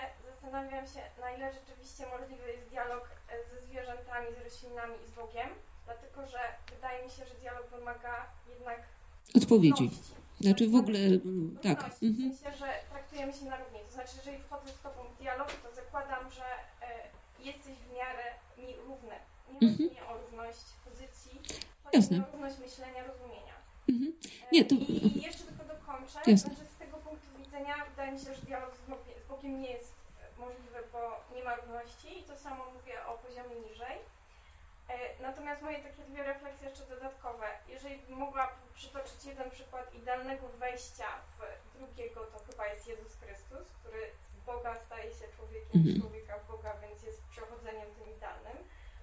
zastanawiam 0.52 0.86
się, 0.86 1.00
na 1.20 1.30
ile 1.30 1.52
rzeczywiście 1.52 2.06
możliwy 2.06 2.52
jest 2.52 2.68
dialog 2.68 3.04
e, 3.28 3.54
ze 3.54 3.66
zwierzętami, 3.66 4.26
z 4.38 4.44
roślinami 4.44 4.94
i 5.04 5.06
z 5.08 5.12
Bogiem, 5.12 5.48
dlatego 5.84 6.26
że 6.26 6.38
wydaje 6.74 7.04
mi 7.04 7.10
się, 7.10 7.26
że 7.26 7.34
dialog 7.34 7.66
wymaga 7.70 8.26
jednak 8.48 8.80
Odpowiedzi. 9.36 9.84
równości. 9.84 10.14
Znaczy 10.40 10.68
w 10.68 10.74
ogóle, 10.74 10.98
mm, 10.98 11.58
tak. 11.62 11.78
Równości, 11.78 12.06
Mhm. 12.06 12.32
W 12.32 12.38
sensie, 12.38 12.58
że 12.58 12.68
traktujemy 12.90 13.32
się 13.32 13.44
na 13.44 13.56
równi. 13.56 13.78
To 13.86 13.92
znaczy, 13.92 14.12
jeżeli 14.16 14.38
wchodzę 14.42 14.68
z 14.72 14.80
Tobą 14.86 15.00
w 15.04 15.18
dialog, 15.22 15.48
to 15.64 15.74
zakładam, 15.74 16.30
że 16.30 16.44
e, 16.88 16.88
jesteś 17.48 17.74
w 17.86 17.92
miarę 17.98 18.24
mi 18.58 18.76
równy. 18.88 19.16
Nie 19.48 19.54
chodzi 19.70 19.82
Mhm. 19.84 19.88
mi 19.90 20.00
o 20.10 20.12
równość 20.22 20.64
pozycji, 20.84 21.32
chodzi 21.84 21.96
Jasne. 21.96 22.16
o 22.28 22.32
równość 22.32 22.58
myślenia, 22.58 23.00
rozumienia. 23.10 23.54
Mhm. 23.88 24.12
E, 24.42 24.46
Nie, 24.52 24.64
to- 24.64 24.74
I, 24.74 25.22
jeszcze 25.28 25.44
tylko 25.44 25.64
dokończę. 25.74 26.18
Jasne. 26.26 26.36
Znaczy, 26.54 26.70
z 26.74 26.78
tego 26.82 26.96
punktu 26.96 27.26
widzenia 27.38 27.74
wydaje 27.90 28.12
mi 28.12 28.18
się, 28.18 28.34
że 28.34 28.42
dialog 28.42 28.72
z 28.76 28.82
Bogiem 29.28 29.60
nie 29.62 29.70
jest 29.70 29.92
e, 30.22 30.40
możliwy, 30.40 30.78
bo 30.92 31.00
nie 31.00 31.30
ma 31.44 31.54
równości 31.56 32.18
i 32.18 32.22
to 32.24 32.36
samo 32.36 32.64
mówię 32.70 33.06
o 33.06 33.18
poziomie 33.18 33.56
niżej. 33.60 33.98
E, 34.88 35.22
Natomiast 35.22 35.62
moje 35.62 35.78
takie 35.78 36.02
dwie 36.02 36.22
refleksje 36.22 36.68
jeszcze 36.68 36.84
dodatkowe. 36.86 37.46
Jeżeli 37.68 37.98
bym 37.98 38.18
mogła 38.18 38.48
przytoczyć 38.74 39.24
jeden 39.24 39.50
przykład 39.50 39.94
idealnego 39.94 40.48
wejścia 40.48 41.06
w 41.38 41.78
drugiego, 41.78 42.20
to 42.26 42.38
chyba 42.50 42.66
jest 42.66 42.86
Jezus 42.88 43.12
Chrystus, 43.20 43.68
który 43.80 44.00
z 44.32 44.36
Boga 44.46 44.76
staje 44.86 45.10
się 45.14 45.26
człowiekiem, 45.36 45.80
Mhm. 45.80 46.00
człowieka 46.00 46.38
w 46.38 46.46
Boga, 46.46 46.74
więc 46.82 47.02
jest 47.02 47.22
przechodzeniem 47.30 47.94
tym 47.94 48.16
idealnym. 48.16 48.56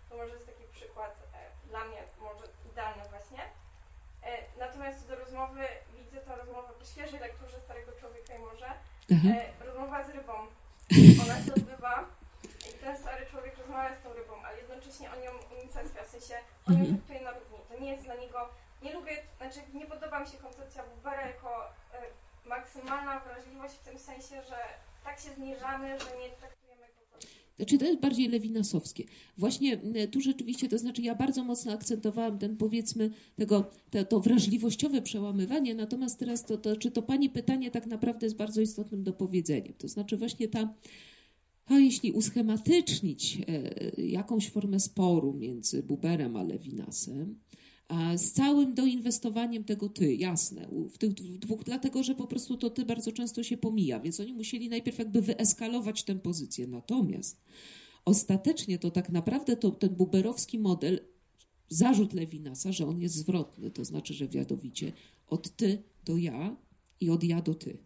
To 0.09 0.17
może 0.17 0.33
jest 0.33 0.45
taki 0.45 0.63
przykład 0.71 1.15
e, 1.33 1.67
dla 1.67 1.83
mnie 1.85 2.03
może 2.19 2.45
idealny 2.71 3.03
właśnie. 3.09 3.39
E, 4.23 4.37
natomiast 4.57 5.07
do 5.07 5.15
rozmowy, 5.15 5.67
widzę 5.97 6.17
tę 6.21 6.35
rozmowę 6.35 6.73
po 6.79 6.85
świeżej 6.85 7.19
lekturze 7.19 7.59
Starego 7.59 7.91
Człowieka 7.99 8.35
i 8.35 8.39
Morza. 8.39 8.73
E, 9.11 9.65
rozmowa 9.65 10.03
z 10.03 10.09
rybą. 10.09 10.33
Ona 11.23 11.43
się 11.45 11.53
odbywa 11.53 12.05
i 12.69 12.73
ten 12.73 12.97
stary 12.97 13.25
człowiek 13.25 13.57
rozmawia 13.57 13.95
z 13.95 14.01
tą 14.03 14.13
rybą, 14.13 14.45
jednocześnie 14.99 15.11
on 15.11 15.23
ją 15.23 15.59
unicestwia, 15.61 16.03
w 16.03 16.09
sensie 16.09 16.33
on 16.67 16.73
ją 16.73 16.79
Mhm. 16.79 16.97
traktuje 16.97 17.21
na 17.21 17.31
równi. 17.31 17.57
To 17.69 17.79
nie 17.83 17.91
jest 17.91 18.03
dla 18.03 18.15
niego, 18.15 18.39
nie 18.83 18.93
lubię, 18.93 19.11
znaczy 19.37 19.59
nie 19.73 19.85
podoba 19.85 20.19
mi 20.19 20.27
się 20.27 20.37
koncepcja 20.37 20.83
Bubera 20.95 21.27
jako 21.27 21.49
e, 21.93 22.49
maksymalna 22.49 23.19
wrażliwość 23.19 23.73
w 23.75 23.85
tym 23.89 23.99
sensie, 23.99 24.35
że 24.49 24.57
tak 25.03 25.19
się 25.19 25.29
zniżamy, 25.35 25.99
że 25.99 26.05
nie 26.21 26.29
traktujemy 26.29 26.81
go 27.11 27.17
Znaczy 27.57 27.77
to 27.77 27.85
jest 27.85 27.99
bardziej 27.99 28.27
lewinasowskie. 28.27 29.03
Właśnie 29.37 29.73
m, 29.73 30.11
tu 30.11 30.21
rzeczywiście, 30.21 30.69
to 30.69 30.77
znaczy 30.77 31.01
ja 31.01 31.15
bardzo 31.15 31.43
mocno 31.43 31.73
akcentowałam 31.73 32.39
ten 32.39 32.57
powiedzmy 32.57 33.09
tego, 33.37 33.69
te, 33.89 34.05
to 34.05 34.19
wrażliwościowe 34.19 35.01
przełamywanie, 35.01 35.75
natomiast 35.75 36.19
teraz 36.19 36.45
to, 36.45 36.57
to, 36.57 36.75
czy 36.75 36.91
to 36.91 37.01
Pani 37.01 37.29
pytanie 37.29 37.71
tak 37.71 37.85
naprawdę 37.85 38.25
jest 38.25 38.35
bardzo 38.37 38.61
istotnym 38.61 39.03
dopowiedzeniem. 39.03 39.73
To 39.73 39.87
znaczy 39.87 40.17
właśnie 40.17 40.47
ta, 40.47 40.73
a 41.69 41.79
jeśli 41.79 42.11
uschematycznić 42.11 43.37
e, 43.47 44.01
jakąś 44.01 44.49
formę 44.49 44.79
sporu 44.79 45.33
między 45.33 45.83
Buberem 45.83 46.35
a 46.35 46.43
Lewinasem, 46.43 47.39
z 48.15 48.31
całym 48.31 48.73
doinwestowaniem 48.73 49.63
tego 49.63 49.89
ty, 49.89 50.15
jasne, 50.15 50.67
w 50.93 50.97
tych 50.97 51.13
dwóch, 51.13 51.63
dlatego 51.63 52.03
że 52.03 52.15
po 52.15 52.27
prostu 52.27 52.57
to 52.57 52.69
ty 52.69 52.85
bardzo 52.85 53.11
często 53.11 53.43
się 53.43 53.57
pomija, 53.57 53.99
więc 53.99 54.19
oni 54.19 54.33
musieli 54.33 54.69
najpierw 54.69 54.99
jakby 54.99 55.21
wyeskalować 55.21 56.03
tę 56.03 56.15
pozycję. 56.15 56.67
Natomiast 56.67 57.41
ostatecznie 58.05 58.79
to 58.79 58.91
tak 58.91 59.09
naprawdę 59.09 59.57
to 59.57 59.71
ten 59.71 59.95
buberowski 59.95 60.59
model, 60.59 60.99
zarzut 61.69 62.13
Lewinasa, 62.13 62.71
że 62.71 62.87
on 62.87 62.99
jest 62.99 63.15
zwrotny, 63.15 63.71
to 63.71 63.85
znaczy, 63.85 64.13
że 64.13 64.27
wiadowicie 64.27 64.91
od 65.27 65.55
ty 65.55 65.83
do 66.05 66.17
ja 66.17 66.57
i 66.99 67.09
od 67.09 67.23
ja 67.23 67.41
do 67.41 67.55
ty. 67.55 67.77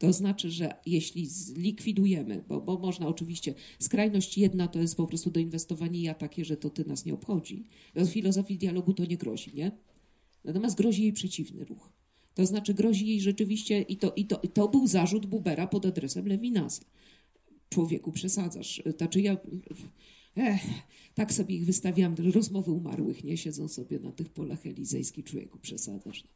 To 0.00 0.12
znaczy, 0.12 0.50
że 0.50 0.74
jeśli 0.86 1.26
zlikwidujemy, 1.26 2.44
bo, 2.48 2.60
bo 2.60 2.78
można 2.78 3.08
oczywiście, 3.08 3.54
skrajność 3.78 4.38
jedna 4.38 4.68
to 4.68 4.80
jest 4.80 4.96
po 4.96 5.06
prostu 5.06 5.30
doinwestowanie 5.30 6.02
ja 6.02 6.14
takie, 6.14 6.44
że 6.44 6.56
to 6.56 6.70
ty 6.70 6.84
nas 6.84 7.04
nie 7.04 7.14
obchodzi. 7.14 7.64
W 7.94 8.08
filozofii 8.08 8.58
dialogu 8.58 8.94
to 8.94 9.04
nie 9.04 9.16
grozi, 9.16 9.54
nie? 9.54 9.70
Natomiast 10.44 10.76
grozi 10.76 11.02
jej 11.02 11.12
przeciwny 11.12 11.64
ruch. 11.64 11.92
To 12.34 12.46
znaczy 12.46 12.74
grozi 12.74 13.06
jej 13.06 13.20
rzeczywiście, 13.20 13.82
i 13.82 13.96
to, 13.96 14.12
i 14.16 14.24
to, 14.24 14.40
i 14.42 14.48
to 14.48 14.68
był 14.68 14.86
zarzut 14.86 15.26
Bubera 15.26 15.66
pod 15.66 15.86
adresem 15.86 16.28
Lewinasa. 16.28 16.82
Człowieku, 17.68 18.12
przesadzasz. 18.12 18.82
Znaczy 18.98 19.20
ja... 19.20 19.36
Ech, 20.40 20.62
tak 21.14 21.32
sobie 21.32 21.56
ich 21.56 21.66
wystawiałam, 21.66 22.14
rozmowy 22.32 22.72
umarłych, 22.72 23.24
nie? 23.24 23.36
Siedzą 23.36 23.68
sobie 23.68 23.98
na 23.98 24.12
tych 24.12 24.28
polach 24.28 24.66
elizejskich, 24.66 25.24
człowieku, 25.24 25.58
przesadzasz. 25.58 26.24
No. 26.24 26.30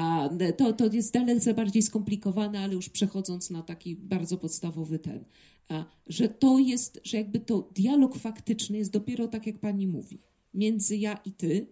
A 0.00 0.30
to, 0.56 0.72
to 0.72 0.86
jest 0.92 1.12
dalece 1.12 1.54
bardziej 1.54 1.82
skomplikowane, 1.82 2.60
ale 2.60 2.74
już 2.74 2.88
przechodząc 2.88 3.50
na 3.50 3.62
taki 3.62 3.96
bardzo 3.96 4.38
podstawowy 4.38 4.98
ten, 4.98 5.24
a, 5.68 5.84
że 6.06 6.28
to 6.28 6.58
jest, 6.58 7.00
że 7.04 7.16
jakby 7.16 7.40
to 7.40 7.70
dialog 7.74 8.18
faktyczny 8.18 8.78
jest 8.78 8.90
dopiero 8.90 9.28
tak, 9.28 9.46
jak 9.46 9.58
pani 9.58 9.86
mówi, 9.86 10.18
między 10.54 10.96
ja 10.96 11.20
i 11.24 11.32
ty, 11.32 11.66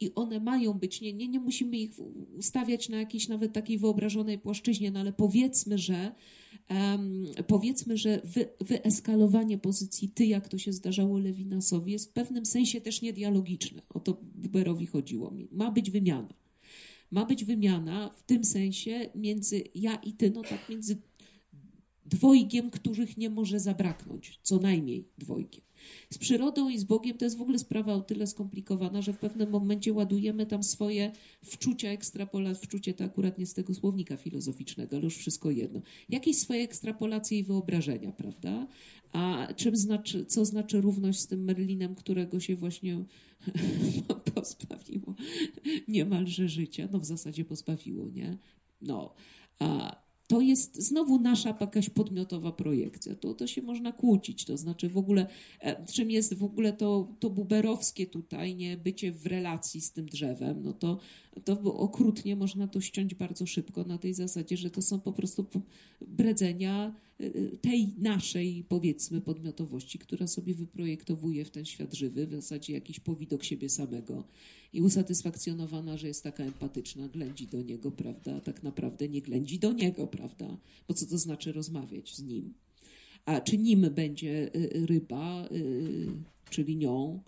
i 0.00 0.14
one 0.14 0.40
mają 0.40 0.72
być, 0.72 1.00
nie, 1.00 1.12
nie, 1.12 1.28
nie 1.28 1.40
musimy 1.40 1.76
ich 1.76 1.90
ustawiać 2.38 2.88
na 2.88 2.96
jakiejś 2.96 3.28
nawet 3.28 3.52
takiej 3.52 3.78
wyobrażonej 3.78 4.38
płaszczyźnie, 4.38 4.90
no 4.90 5.00
ale 5.00 5.12
powiedzmy, 5.12 5.78
że 5.78 6.12
em, 6.72 7.26
powiedzmy, 7.46 7.96
że 7.96 8.20
wy, 8.24 8.48
wyeskalowanie 8.60 9.58
pozycji 9.58 10.08
ty, 10.08 10.26
jak 10.26 10.48
to 10.48 10.58
się 10.58 10.72
zdarzało 10.72 11.18
Lewinasowi, 11.18 11.92
jest 11.92 12.10
w 12.10 12.12
pewnym 12.12 12.46
sensie 12.46 12.80
też 12.80 13.02
niedialogiczne. 13.02 13.82
O 13.88 14.00
to 14.00 14.20
Buberowi 14.34 14.86
chodziło. 14.86 15.34
Ma 15.50 15.70
być 15.70 15.90
wymiana. 15.90 16.34
Ma 17.10 17.24
być 17.24 17.44
wymiana 17.44 18.10
w 18.16 18.22
tym 18.22 18.44
sensie 18.44 19.10
między 19.14 19.64
ja 19.74 19.94
i 19.94 20.12
ty, 20.12 20.30
no 20.30 20.42
tak 20.42 20.68
między 20.68 20.96
dwojgiem, 22.06 22.70
których 22.70 23.16
nie 23.16 23.30
może 23.30 23.60
zabraknąć, 23.60 24.38
co 24.42 24.58
najmniej 24.58 25.08
dwojgiem. 25.18 25.62
Z 26.10 26.18
przyrodą 26.18 26.68
i 26.68 26.78
z 26.78 26.84
Bogiem 26.84 27.18
to 27.18 27.24
jest 27.24 27.38
w 27.38 27.42
ogóle 27.42 27.58
sprawa 27.58 27.94
o 27.94 28.00
tyle 28.00 28.26
skomplikowana, 28.26 29.02
że 29.02 29.12
w 29.12 29.18
pewnym 29.18 29.50
momencie 29.50 29.92
ładujemy 29.92 30.46
tam 30.46 30.62
swoje 30.62 31.12
wczucia, 31.44 31.88
ekstrapola, 31.88 32.54
wczucie 32.54 32.94
to 32.94 33.04
akurat 33.04 33.38
nie 33.38 33.46
z 33.46 33.54
tego 33.54 33.74
słownika 33.74 34.16
filozoficznego, 34.16 34.96
ale 34.96 35.04
już 35.04 35.16
wszystko 35.16 35.50
jedno. 35.50 35.82
Jakieś 36.08 36.38
swoje 36.38 36.62
ekstrapolacje 36.62 37.38
i 37.38 37.44
wyobrażenia, 37.44 38.12
prawda? 38.12 38.66
A 39.12 39.48
czym 39.56 39.76
znaczy, 39.76 40.26
co 40.26 40.44
znaczy 40.44 40.80
równość 40.80 41.20
z 41.20 41.26
tym 41.26 41.44
Merlinem, 41.44 41.94
którego 41.94 42.40
się 42.40 42.56
właśnie 42.56 43.04
pozbawiło 44.34 45.14
niemalże 45.88 46.48
życia? 46.48 46.88
No 46.92 46.98
w 46.98 47.04
zasadzie 47.04 47.44
pozbawiło, 47.44 48.08
nie? 48.08 48.38
No, 48.82 49.14
a 49.58 50.01
to 50.32 50.40
jest 50.40 50.82
znowu 50.82 51.18
nasza 51.18 51.56
jakaś 51.60 51.90
podmiotowa 51.90 52.52
projekcja. 52.52 53.14
To, 53.14 53.34
to 53.34 53.46
się 53.46 53.62
można 53.62 53.92
kłócić. 53.92 54.44
To 54.44 54.56
znaczy 54.56 54.88
w 54.88 54.96
ogóle, 54.96 55.26
e, 55.60 55.86
czym 55.86 56.10
jest 56.10 56.34
w 56.34 56.44
ogóle 56.44 56.72
to, 56.72 57.08
to 57.20 57.30
buberowskie 57.30 58.06
tutaj, 58.06 58.56
nie 58.56 58.76
bycie 58.76 59.12
w 59.12 59.26
relacji 59.26 59.80
z 59.80 59.92
tym 59.92 60.06
drzewem, 60.06 60.62
no 60.62 60.72
to, 60.72 60.98
to 61.44 61.74
okrutnie 61.74 62.36
można 62.36 62.68
to 62.68 62.80
ściąć 62.80 63.14
bardzo 63.14 63.46
szybko 63.46 63.84
na 63.84 63.98
tej 63.98 64.14
zasadzie, 64.14 64.56
że 64.56 64.70
to 64.70 64.82
są 64.82 65.00
po 65.00 65.12
prostu 65.12 65.46
bredzenia 66.00 66.94
e, 67.20 67.30
tej 67.56 67.94
naszej, 67.98 68.64
powiedzmy, 68.68 69.20
podmiotowości, 69.20 69.98
która 69.98 70.26
sobie 70.26 70.54
wyprojektowuje 70.54 71.44
w 71.44 71.50
ten 71.50 71.64
świat 71.64 71.94
żywy, 71.94 72.26
w 72.26 72.30
zasadzie 72.30 72.72
jakiś 72.72 73.00
powidok 73.00 73.44
siebie 73.44 73.68
samego 73.68 74.24
i 74.72 74.82
usatysfakcjonowana, 74.82 75.96
że 75.96 76.08
jest 76.08 76.24
taka 76.24 76.44
empatyczna, 76.44 77.08
ględzi 77.08 77.46
do 77.46 77.62
niego, 77.62 77.90
prawda? 77.90 78.40
Tak 78.40 78.62
naprawdę 78.62 79.08
nie 79.08 79.22
ględzi 79.22 79.58
do 79.58 79.72
niego, 79.72 80.06
prawda? 80.06 80.56
Bo 80.88 80.94
co 80.94 81.06
to 81.06 81.18
znaczy 81.18 81.52
rozmawiać 81.52 82.16
z 82.16 82.22
nim? 82.22 82.54
A 83.24 83.40
czy 83.40 83.58
nim 83.58 83.86
będzie 83.94 84.56
y, 84.56 84.86
ryba, 84.86 85.48
y, 85.52 86.06
czyli 86.50 86.76
nią, 86.76 87.22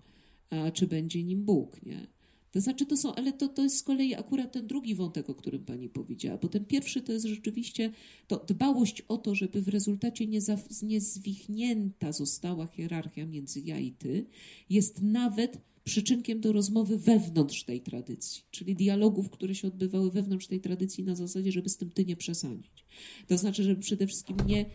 a 0.49 0.71
czy 0.71 0.87
będzie 0.87 1.23
nim 1.23 1.45
Bóg, 1.45 1.83
nie? 1.83 2.14
To 2.55 2.61
znaczy, 2.61 2.85
to 2.85 2.97
są, 2.97 3.15
ale 3.15 3.33
to, 3.33 3.47
to 3.47 3.63
jest 3.63 3.77
z 3.77 3.83
kolei 3.83 4.15
akurat 4.15 4.51
ten 4.51 4.67
drugi 4.67 4.95
wątek, 4.95 5.29
o 5.29 5.35
którym 5.35 5.65
pani 5.65 5.89
powiedziała, 5.89 6.37
bo 6.37 6.47
ten 6.47 6.65
pierwszy 6.65 7.01
to 7.01 7.11
jest 7.13 7.25
rzeczywiście 7.25 7.91
to 8.27 8.45
dbałość 8.47 9.01
o 9.01 9.17
to, 9.17 9.35
żeby 9.35 9.61
w 9.61 9.67
rezultacie 9.67 10.27
nie, 10.27 10.41
za, 10.41 10.57
nie 10.83 11.01
zwichnięta 11.01 12.11
została 12.11 12.67
hierarchia 12.67 13.25
między 13.25 13.61
ja 13.61 13.79
i 13.79 13.91
ty, 13.91 14.25
jest 14.69 15.01
nawet 15.01 15.57
przyczynkiem 15.83 16.41
do 16.41 16.51
rozmowy 16.51 16.97
wewnątrz 16.97 17.63
tej 17.63 17.81
tradycji, 17.81 18.43
czyli 18.51 18.75
dialogów, 18.75 19.29
które 19.29 19.55
się 19.55 19.67
odbywały 19.67 20.11
wewnątrz 20.11 20.47
tej 20.47 20.61
tradycji 20.61 21.03
na 21.03 21.15
zasadzie, 21.15 21.51
żeby 21.51 21.69
z 21.69 21.77
tym 21.77 21.89
ty 21.89 22.05
nie 22.05 22.15
przesadzić. 22.15 22.85
To 23.27 23.37
znaczy, 23.37 23.63
żeby 23.63 23.81
przede 23.81 24.07
wszystkim 24.07 24.37
nie 24.47 24.65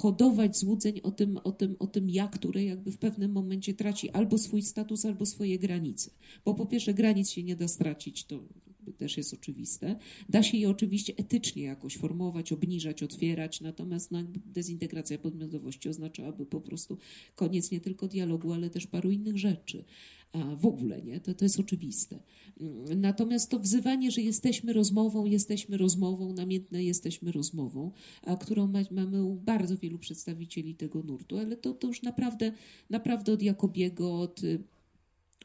hodować 0.00 0.58
złudzeń 0.58 1.00
o 1.02 1.10
tym, 1.10 1.38
o, 1.44 1.52
tym, 1.52 1.76
o 1.78 1.86
tym 1.86 2.10
ja, 2.10 2.28
które 2.28 2.64
jakby 2.64 2.92
w 2.92 2.98
pewnym 2.98 3.32
momencie 3.32 3.74
traci 3.74 4.10
albo 4.10 4.38
swój 4.38 4.62
status, 4.62 5.04
albo 5.04 5.26
swoje 5.26 5.58
granice. 5.58 6.10
Bo 6.44 6.54
po 6.54 6.66
pierwsze 6.66 6.94
granic 6.94 7.30
się 7.30 7.42
nie 7.42 7.56
da 7.56 7.68
stracić, 7.68 8.24
to 8.24 8.40
też 8.96 9.16
jest 9.16 9.34
oczywiste. 9.34 9.96
Da 10.28 10.42
się 10.42 10.58
je 10.58 10.70
oczywiście 10.70 11.12
etycznie 11.16 11.62
jakoś 11.62 11.96
formować, 11.96 12.52
obniżać, 12.52 13.02
otwierać, 13.02 13.60
natomiast 13.60 14.10
no, 14.10 14.18
dezintegracja 14.46 15.18
podmiotowości 15.18 15.88
oznaczałaby 15.88 16.46
po 16.46 16.60
prostu 16.60 16.98
koniec 17.34 17.70
nie 17.70 17.80
tylko 17.80 18.08
dialogu, 18.08 18.52
ale 18.52 18.70
też 18.70 18.86
paru 18.86 19.10
innych 19.10 19.38
rzeczy. 19.38 19.84
W 20.56 20.66
ogóle 20.66 21.02
nie, 21.02 21.20
to, 21.20 21.34
to 21.34 21.44
jest 21.44 21.60
oczywiste. 21.60 22.18
Natomiast 22.96 23.50
to 23.50 23.58
wzywanie, 23.58 24.10
że 24.10 24.20
jesteśmy 24.22 24.72
rozmową, 24.72 25.24
jesteśmy 25.24 25.76
rozmową, 25.76 26.32
namiętne 26.32 26.84
jesteśmy 26.84 27.32
rozmową, 27.32 27.90
którą 28.40 28.66
ma, 28.66 28.78
mamy 28.90 29.24
u 29.24 29.34
bardzo 29.34 29.76
wielu 29.76 29.98
przedstawicieli 29.98 30.74
tego 30.74 31.02
nurtu, 31.02 31.38
ale 31.38 31.56
to, 31.56 31.72
to 31.72 31.86
już 31.88 32.02
naprawdę, 32.02 32.52
naprawdę 32.90 33.32
od 33.32 33.42
Jakobiego, 33.42 34.20
od 34.20 34.40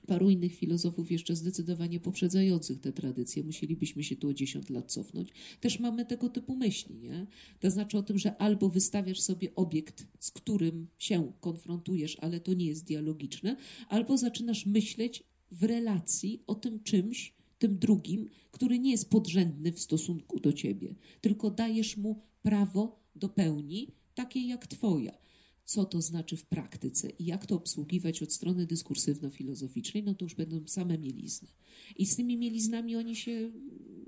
paru 0.06 0.30
innych 0.30 0.56
filozofów 0.56 1.12
jeszcze 1.12 1.36
zdecydowanie 1.36 2.00
poprzedzających 2.00 2.80
te 2.80 2.94
tradycje. 2.94 3.44
Musielibyśmy 3.44 4.04
się 4.04 4.16
tu 4.16 4.28
o 4.28 4.34
10 4.34 4.70
lat 4.70 4.92
cofnąć. 4.92 5.30
Też 5.62 5.80
mamy 5.80 6.06
tego 6.06 6.30
typu 6.30 6.56
myśli, 6.56 6.96
nie? 6.96 7.28
To 7.60 7.72
znaczy 7.72 7.98
o 7.98 8.04
tym, 8.04 8.20
że 8.20 8.38
albo 8.38 8.70
wystawiasz 8.70 9.22
sobie 9.22 9.56
obiekt, 9.56 10.08
z 10.20 10.32
którym 10.32 10.88
się 10.98 11.32
konfrontujesz, 11.40 12.18
ale 12.22 12.40
to 12.40 12.54
nie 12.54 12.66
jest 12.66 12.86
dialogiczne, 12.86 13.56
albo 13.90 14.18
zaczynasz 14.18 14.66
myśleć 14.66 15.24
w 15.52 15.64
relacji 15.64 16.44
o 16.48 16.56
tym 16.56 16.84
czymś, 16.84 17.34
tym 17.60 17.78
drugim, 17.78 18.30
który 18.52 18.80
nie 18.80 18.92
jest 18.92 19.10
podrzędny 19.10 19.72
w 19.72 19.80
stosunku 19.80 20.40
do 20.40 20.54
ciebie, 20.54 20.96
tylko 21.22 21.52
dajesz 21.52 21.98
mu 21.98 22.22
prawo 22.42 23.00
do 23.16 23.30
pełni, 23.30 23.88
takiej 24.16 24.48
jak 24.48 24.68
twoja 24.68 25.25
co 25.66 25.86
to 25.86 26.02
znaczy 26.02 26.38
w 26.38 26.46
praktyce 26.46 27.10
i 27.10 27.26
jak 27.26 27.46
to 27.46 27.56
obsługiwać 27.56 28.24
od 28.24 28.34
strony 28.34 28.66
dyskursywno-filozoficznej, 28.66 30.04
no 30.04 30.14
to 30.14 30.26
już 30.26 30.36
będą 30.36 30.68
same 30.68 30.98
mielizny. 30.98 31.48
I 31.96 32.06
z 32.06 32.16
tymi 32.16 32.38
mieliznami 32.38 32.96
oni 32.96 33.16
się 33.16 33.52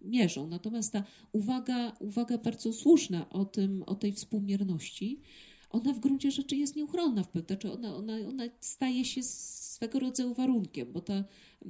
mierzą. 0.04 0.48
Natomiast 0.48 0.94
ta 0.94 1.04
uwaga, 1.32 1.92
uwaga 2.00 2.38
bardzo 2.38 2.74
słuszna 2.74 3.30
o, 3.30 3.46
tym, 3.46 3.84
o 3.84 3.96
tej 3.96 4.14
współmierności, 4.14 5.22
ona 5.70 5.94
w 5.94 6.00
gruncie 6.00 6.32
rzeczy 6.32 6.56
jest 6.56 6.76
nieuchronna, 6.76 7.26
znaczy 7.48 7.72
ona, 7.72 7.96
ona, 7.96 8.18
ona 8.28 8.44
staje 8.60 9.06
się 9.06 9.24
swego 9.24 10.00
rodzaju 10.00 10.34
warunkiem, 10.34 10.94
bo 10.94 11.02
ta, 11.02 11.24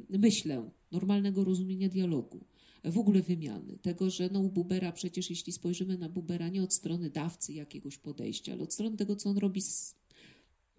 myślę, 0.10 0.70
normalnego 0.92 1.44
rozumienia 1.44 1.90
dialogu, 1.90 2.46
w 2.84 2.98
ogóle 2.98 3.22
wymiany. 3.22 3.78
Tego, 3.78 4.10
że 4.10 4.30
no, 4.32 4.40
u 4.40 4.50
Bubera 4.50 4.92
przecież, 4.92 5.30
jeśli 5.30 5.54
spojrzymy 5.54 5.98
na 5.98 6.10
Bubera 6.10 6.50
nie 6.50 6.64
od 6.64 6.74
strony 6.74 7.10
dawcy 7.10 7.54
jakiegoś 7.54 7.98
podejścia, 7.98 8.54
ale 8.54 8.64
od 8.64 8.74
strony 8.74 8.98
tego, 8.98 9.16
co 9.16 9.30
on 9.30 9.38
robi 9.38 9.62
z 9.62 9.96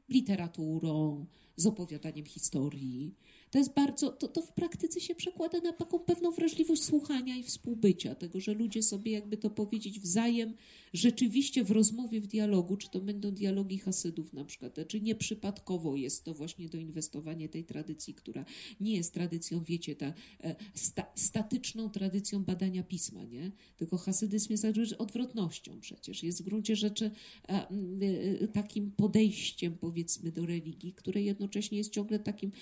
literaturą, 0.08 1.26
z 1.56 1.66
opowiadaniem 1.66 2.26
historii. 2.26 3.14
To 3.50 3.58
jest 3.58 3.74
bardzo, 3.74 4.10
to, 4.10 4.28
to 4.28 4.42
w 4.42 4.52
praktyce 4.52 5.00
się 5.00 5.14
przekłada 5.14 5.60
na 5.60 5.72
taką 5.72 5.98
pewną 5.98 6.30
wrażliwość 6.30 6.84
słuchania 6.84 7.36
i 7.36 7.42
współbycia, 7.42 8.14
tego, 8.14 8.40
że 8.40 8.54
ludzie 8.54 8.82
sobie, 8.82 9.12
jakby 9.12 9.36
to 9.36 9.50
powiedzieć, 9.50 10.00
wzajem 10.00 10.54
rzeczywiście 10.92 11.64
w 11.64 11.70
rozmowie, 11.70 12.20
w 12.20 12.26
dialogu, 12.26 12.76
czy 12.76 12.90
to 12.90 13.00
będą 13.00 13.30
dialogi 13.30 13.78
Hasydów 13.78 14.32
na 14.32 14.44
przykład, 14.44 14.76
czy 14.88 15.00
nieprzypadkowo 15.00 15.96
jest 15.96 16.24
to 16.24 16.34
właśnie 16.34 16.68
doinwestowanie 16.68 17.48
tej 17.48 17.64
tradycji, 17.64 18.14
która 18.14 18.44
nie 18.80 18.96
jest 18.96 19.14
tradycją, 19.14 19.64
wiecie, 19.64 19.96
ta 19.96 20.12
e, 20.44 20.56
sta, 20.74 21.06
statyczną 21.14 21.90
tradycją 21.90 22.44
badania 22.44 22.82
pisma, 22.82 23.24
nie? 23.24 23.52
Tylko 23.76 23.96
hasydyzm 23.96 24.52
jest 24.52 24.66
odwrotnością 24.98 25.80
przecież. 25.80 26.22
Jest 26.22 26.42
w 26.42 26.44
gruncie 26.44 26.76
rzeczy 26.76 27.10
e, 27.48 28.48
takim 28.48 28.90
podejściem, 28.90 29.76
powiedzmy, 29.80 30.32
do 30.32 30.46
religii, 30.46 30.92
które 30.92 31.22
jednocześnie 31.22 31.78
jest 31.78 31.92
ciągle 31.92 32.18
takim 32.18 32.52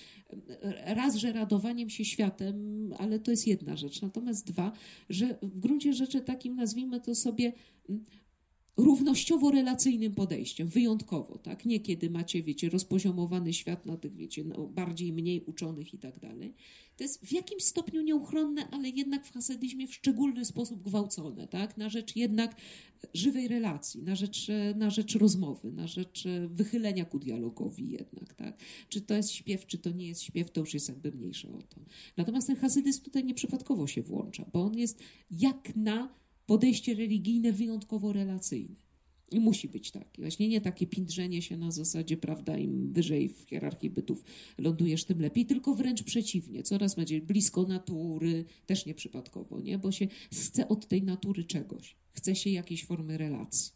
raz, 0.85 1.17
że 1.17 1.33
radowaniem 1.33 1.91
się 1.91 2.05
światem, 2.05 2.91
ale 2.99 3.19
to 3.19 3.31
jest 3.31 3.47
jedna 3.47 3.77
rzecz. 3.77 4.03
Natomiast 4.03 4.47
dwa, 4.47 4.73
że 5.09 5.39
w 5.43 5.59
gruncie 5.59 5.95
rzeczy 5.95 6.21
takim, 6.21 6.57
nazwijmy 6.57 7.01
to 7.01 7.15
sobie, 7.15 7.53
mm, 7.89 8.05
równościowo-relacyjnym 8.77 10.15
podejściem, 10.15 10.69
wyjątkowo, 10.69 11.39
tak? 11.39 11.67
Nie 11.67 11.81
kiedy 11.81 12.11
macie, 12.11 12.43
wiecie, 12.43 12.71
rozpoziomowany 12.71 13.53
świat 13.53 13.87
na 13.87 13.97
tych, 13.97 14.17
wiecie, 14.17 14.45
no, 14.45 14.67
bardziej, 14.67 15.13
mniej 15.13 15.41
uczonych 15.41 15.95
i 15.95 15.99
tak 15.99 16.21
dalej. 16.21 16.55
To 16.97 17.05
jest 17.05 17.27
w 17.27 17.33
jakimś 17.33 17.65
stopniu 17.65 18.03
nieuchronne, 18.03 18.71
ale 18.71 18.89
jednak 18.89 19.27
w 19.27 19.33
hasedyzmie 19.33 19.87
w 19.87 19.95
szczególny 19.95 20.45
sposób 20.45 20.83
gwałcone, 20.83 21.49
tak? 21.49 21.77
Na 21.77 21.89
rzecz 21.89 22.17
jednak 22.17 22.57
żywej 23.15 23.49
relacji, 23.49 24.03
na 24.03 24.15
rzecz, 24.15 24.47
na 24.75 24.91
rzecz 24.91 25.15
rozmowy, 25.15 25.73
na 25.73 25.87
rzecz 25.87 26.25
wychylenia 26.49 27.05
ku 27.05 27.19
dialogowi 27.19 27.91
jednak, 27.91 28.35
tak? 28.35 28.59
Czy 28.89 29.01
to 29.01 29.15
jest 29.15 29.31
śpiew, 29.31 29.67
czy 29.67 29.79
to 29.79 29.91
nie 29.91 30.09
jest 30.09 30.23
śpiew, 30.23 30.51
to 30.51 30.61
już 30.61 30.75
jest 30.75 30.89
jakby 30.89 31.13
mniejsze 31.13 31.49
o 31.49 31.63
to. 31.63 31.81
Natomiast 32.17 32.47
ten 32.47 32.57
hasydyzm 32.57 33.03
tutaj 33.03 33.25
nieprzypadkowo 33.25 33.87
się 33.87 34.03
włącza, 34.03 34.45
bo 34.53 34.63
on 34.63 34.79
jest 34.79 34.99
jak 35.31 35.77
na 35.77 36.26
podejście 36.47 36.95
religijne 36.95 37.53
wyjątkowo 37.53 38.13
relacyjne. 38.13 38.75
I 39.31 39.41
musi 39.41 39.69
być 39.69 39.91
taki. 39.91 40.23
Właśnie 40.23 40.49
nie 40.49 40.61
takie 40.61 40.87
pindrzenie 40.87 41.43
się 41.43 41.57
na 41.57 41.71
zasadzie, 41.71 42.17
prawda, 42.17 42.59
im 42.59 42.93
wyżej 42.93 43.29
w 43.29 43.49
hierarchii 43.49 43.91
bytów 43.91 44.25
lądujesz, 44.59 45.05
tym 45.05 45.21
lepiej, 45.21 45.47
tylko 45.47 45.75
wręcz 45.75 46.03
przeciwnie. 46.03 46.63
Coraz 46.63 46.95
bardziej 46.95 47.23
blisko 47.23 47.63
natury, 47.63 48.45
też 48.67 48.87
nieprzypadkowo, 48.87 49.61
nie? 49.61 49.79
Bo 49.79 49.93
się 49.93 50.09
chce 50.33 50.69
od 50.69 50.89
tej 50.89 51.03
natury 51.03 51.45
czegoś. 51.45 51.97
Chce 52.13 52.37
się 52.37 52.51
jakiejś 52.51 52.85
formy 52.85 53.19
relacji. 53.19 53.76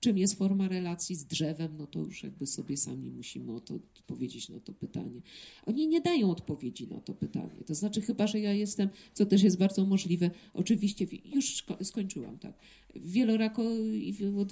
Czym 0.00 0.18
jest 0.18 0.34
forma 0.34 0.68
relacji 0.68 1.16
z 1.16 1.24
drzewem, 1.24 1.76
no 1.76 1.86
to 1.86 1.98
już 1.98 2.22
jakby 2.22 2.46
sobie 2.46 2.76
sami 2.76 3.10
musimy 3.10 3.52
o 3.52 3.60
to 3.60 3.74
odpowiedzieć 3.74 4.48
na 4.48 4.60
to 4.60 4.72
pytanie. 4.72 5.20
Oni 5.66 5.88
nie 5.88 6.00
dają 6.00 6.30
odpowiedzi 6.30 6.88
na 6.88 7.00
to 7.00 7.14
pytanie. 7.14 7.64
To 7.66 7.74
znaczy, 7.74 8.00
chyba, 8.00 8.26
że 8.26 8.40
ja 8.40 8.52
jestem, 8.52 8.88
co 9.14 9.26
też 9.26 9.42
jest 9.42 9.58
bardzo 9.58 9.86
możliwe, 9.86 10.30
oczywiście, 10.54 11.06
już 11.34 11.64
skończyłam, 11.82 12.38
tak, 12.38 12.58
wielorako, 12.94 13.62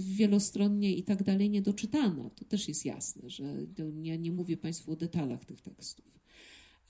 wielostronnie 0.01 0.97
i 0.97 1.03
tak 1.03 1.23
dalej 1.23 1.51
niedoczytana. 1.51 2.31
To 2.31 2.45
też 2.45 2.69
jest 2.69 2.85
jasne, 2.85 3.31
że 3.31 3.67
ja 4.03 4.17
nie 4.17 4.33
mówię 4.33 4.57
Państwu 4.57 4.93
o 4.93 4.97
detalach 4.97 5.45
tych 5.45 5.61
tekstów. 5.61 6.19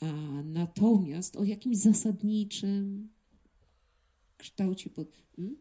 A 0.01 0.13
natomiast 0.43 1.37
o 1.37 1.45
jakimś 1.45 1.77
zasadniczym 1.77 3.09
kształcie 4.37 4.91
pod. 4.91 5.23
Hmm? 5.37 5.57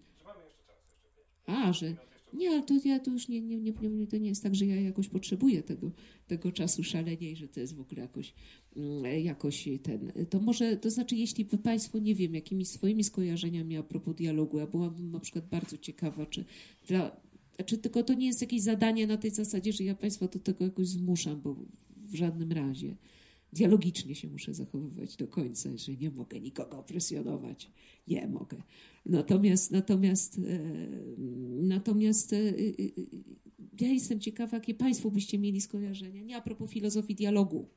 A, 1.46 1.74
że 1.74 1.96
nie, 2.34 2.50
ale 2.50 2.64
to 2.64 2.74
ja 2.86 3.00
to 3.00 3.12
już 3.12 3.28
nie, 3.28 3.42
nie, 3.42 3.58
nie, 3.58 3.74
nie, 3.90 4.08
to 4.08 4.18
nie 4.18 4.30
jest 4.30 4.44
tak, 4.44 4.56
że 4.56 4.66
ja 4.66 4.82
jakoś 4.82 5.08
potrzebuję 5.08 5.64
tego, 5.64 5.92
tego 6.28 6.52
czasu 6.52 6.82
i 7.22 7.36
że 7.36 7.48
to 7.48 7.60
jest 7.60 7.76
w 7.76 7.82
ogóle 7.82 8.02
jakoś, 8.02 8.34
mm, 8.76 9.24
jakoś 9.24 9.70
ten. 9.84 10.12
To 10.30 10.40
może, 10.40 10.78
to 10.78 10.90
znaczy, 10.90 11.16
jeśli 11.16 11.46
wy 11.46 11.58
Państwo, 11.58 12.00
nie 12.00 12.16
wiem, 12.16 12.36
jakimiś 12.36 12.68
swoimi 12.68 13.04
skojarzeniami 13.04 13.78
a 13.78 13.84
propos 13.84 14.16
dialogu, 14.16 14.60
ja 14.60 14.68
byłabym 14.68 15.12
na 15.12 15.20
przykład 15.20 15.50
bardzo 15.50 15.78
ciekawa, 15.78 16.26
czy 16.26 16.46
dla, 16.88 17.22
czy 17.66 17.78
tylko 17.78 18.04
to 18.04 18.14
nie 18.14 18.28
jest 18.28 18.42
jakieś 18.42 18.62
zadanie 18.62 19.08
na 19.08 19.18
tej 19.18 19.32
zasadzie, 19.32 19.74
że 19.74 19.84
ja 19.84 19.96
Państwa 19.96 20.28
do 20.28 20.40
tego 20.40 20.66
jakoś 20.66 20.88
zmuszam, 20.88 21.42
bo 21.42 21.56
w 21.98 22.16
żadnym 22.16 22.52
razie 22.52 22.96
dialogicznie 23.58 24.16
się 24.16 24.28
muszę 24.28 24.54
zachowywać 24.54 25.16
do 25.16 25.28
końca, 25.28 25.78
że 25.78 25.94
nie 25.94 26.12
mogę 26.12 26.40
nikogo 26.40 26.84
presjonować. 26.84 27.72
Nie 28.08 28.28
mogę. 28.28 28.58
Natomiast, 29.06 29.72
natomiast, 29.72 30.38
e, 30.38 30.60
natomiast 31.62 32.34
e, 32.34 32.38
e, 32.38 32.54
ja 33.82 33.88
jestem 33.88 34.20
ciekawa, 34.20 34.58
jakie 34.58 34.74
Państwo 34.74 35.12
byście 35.12 35.40
mieli 35.40 35.62
skojarzenia. 35.62 36.22
Nie 36.24 36.38
a 36.38 36.42
propos 36.42 36.72
filozofii 36.72 37.16
dialogu, 37.16 37.70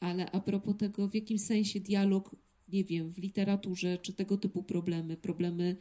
ale 0.00 0.30
a 0.30 0.40
propos 0.40 0.76
tego, 0.76 1.08
w 1.08 1.14
jakim 1.14 1.38
sensie 1.38 1.80
dialog, 1.80 2.36
nie 2.68 2.84
wiem, 2.84 3.12
w 3.12 3.18
literaturze, 3.18 3.98
czy 3.98 4.12
tego 4.12 4.36
typu 4.36 4.62
problemy, 4.62 5.16
problemy 5.16 5.76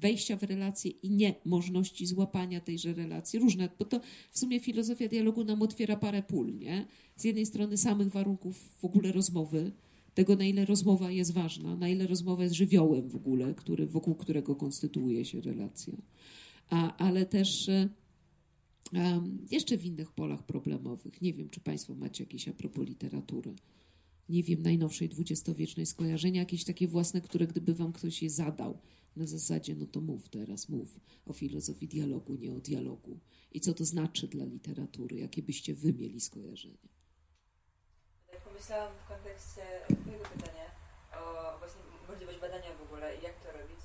wejścia 0.00 0.36
w 0.36 0.42
relacje 0.42 0.90
i 0.90 1.10
niemożności 1.10 2.06
złapania 2.06 2.60
tejże 2.60 2.94
relacji. 2.94 3.38
Różne, 3.38 3.68
bo 3.78 3.84
to 3.84 4.00
w 4.30 4.38
sumie 4.38 4.60
filozofia 4.60 5.08
dialogu 5.08 5.44
nam 5.44 5.62
otwiera 5.62 5.96
parę 5.96 6.22
pól, 6.22 6.58
nie? 6.58 6.86
Z 7.16 7.24
jednej 7.24 7.46
strony 7.46 7.76
samych 7.76 8.08
warunków 8.08 8.74
w 8.78 8.84
ogóle 8.84 9.12
rozmowy, 9.12 9.72
tego 10.14 10.36
na 10.36 10.44
ile 10.44 10.64
rozmowa 10.64 11.10
jest 11.10 11.32
ważna, 11.32 11.76
na 11.76 11.88
ile 11.88 12.06
rozmowa 12.06 12.42
jest 12.42 12.54
żywiołem 12.54 13.08
w 13.08 13.16
ogóle, 13.16 13.54
który, 13.54 13.86
wokół 13.86 14.14
którego 14.14 14.56
konstytuuje 14.56 15.24
się 15.24 15.40
relacja. 15.40 15.94
A, 16.70 16.96
ale 16.96 17.26
też 17.26 17.70
um, 18.92 19.46
jeszcze 19.50 19.78
w 19.78 19.84
innych 19.84 20.12
polach 20.12 20.42
problemowych. 20.42 21.22
Nie 21.22 21.32
wiem, 21.32 21.48
czy 21.50 21.60
Państwo 21.60 21.94
macie 21.94 22.24
jakieś 22.24 22.48
a 22.48 22.52
propos 22.52 22.88
literatury 22.88 23.54
nie 24.30 24.42
wiem, 24.42 24.62
najnowszej 24.62 25.08
dwudziestowiecznej 25.08 25.86
skojarzenia, 25.86 26.40
jakieś 26.40 26.64
takie 26.64 26.88
własne, 26.88 27.20
które 27.20 27.46
gdyby 27.46 27.74
wam 27.74 27.92
ktoś 27.92 28.22
je 28.22 28.30
zadał, 28.30 28.78
na 29.16 29.26
zasadzie, 29.26 29.74
no 29.74 29.86
to 29.86 30.00
mów 30.00 30.28
teraz, 30.28 30.68
mów 30.68 31.00
o 31.26 31.32
filozofii 31.32 31.88
dialogu, 31.88 32.34
nie 32.34 32.52
o 32.52 32.60
dialogu. 32.60 33.20
I 33.52 33.60
co 33.60 33.74
to 33.74 33.84
znaczy 33.84 34.28
dla 34.28 34.44
literatury? 34.44 35.16
Jakie 35.16 35.42
byście 35.42 35.74
wy 35.74 35.92
mieli 35.92 36.20
skojarzenie? 36.20 36.88
Tak 38.30 38.40
pomyślałam 38.40 38.92
w 39.04 39.08
kontekście 39.08 39.62
twojego 40.02 40.24
pytania 40.24 40.66
o 41.20 41.58
właśnie 41.58 41.80
możliwość 42.08 42.38
badania 42.38 42.70
w 42.78 42.82
ogóle 42.82 43.16
i 43.16 43.22
jak 43.22 43.36
to 43.42 43.52
robić. 43.52 43.82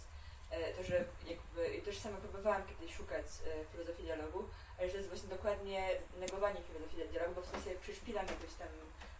E, 0.51 0.73
to, 0.73 0.83
że 0.83 0.95
jakby, 1.31 1.77
i 1.77 1.81
też 1.81 1.97
sama 1.97 2.17
próbowałam 2.17 2.61
kiedyś 2.67 2.95
szukać 2.95 3.25
e, 3.25 3.65
filozofii 3.71 4.03
dialogu, 4.03 4.39
ale 4.77 4.87
że 4.87 4.91
to 4.93 4.97
jest 4.97 5.09
właśnie 5.09 5.29
dokładnie 5.29 5.79
negowanie 6.19 6.61
filozofii 6.67 7.11
dialogu, 7.11 7.35
bo 7.35 7.41
w 7.41 7.51
sensie 7.53 7.69
przyszpilam 7.81 8.25
jakiś 8.25 8.53
tam 8.61 8.67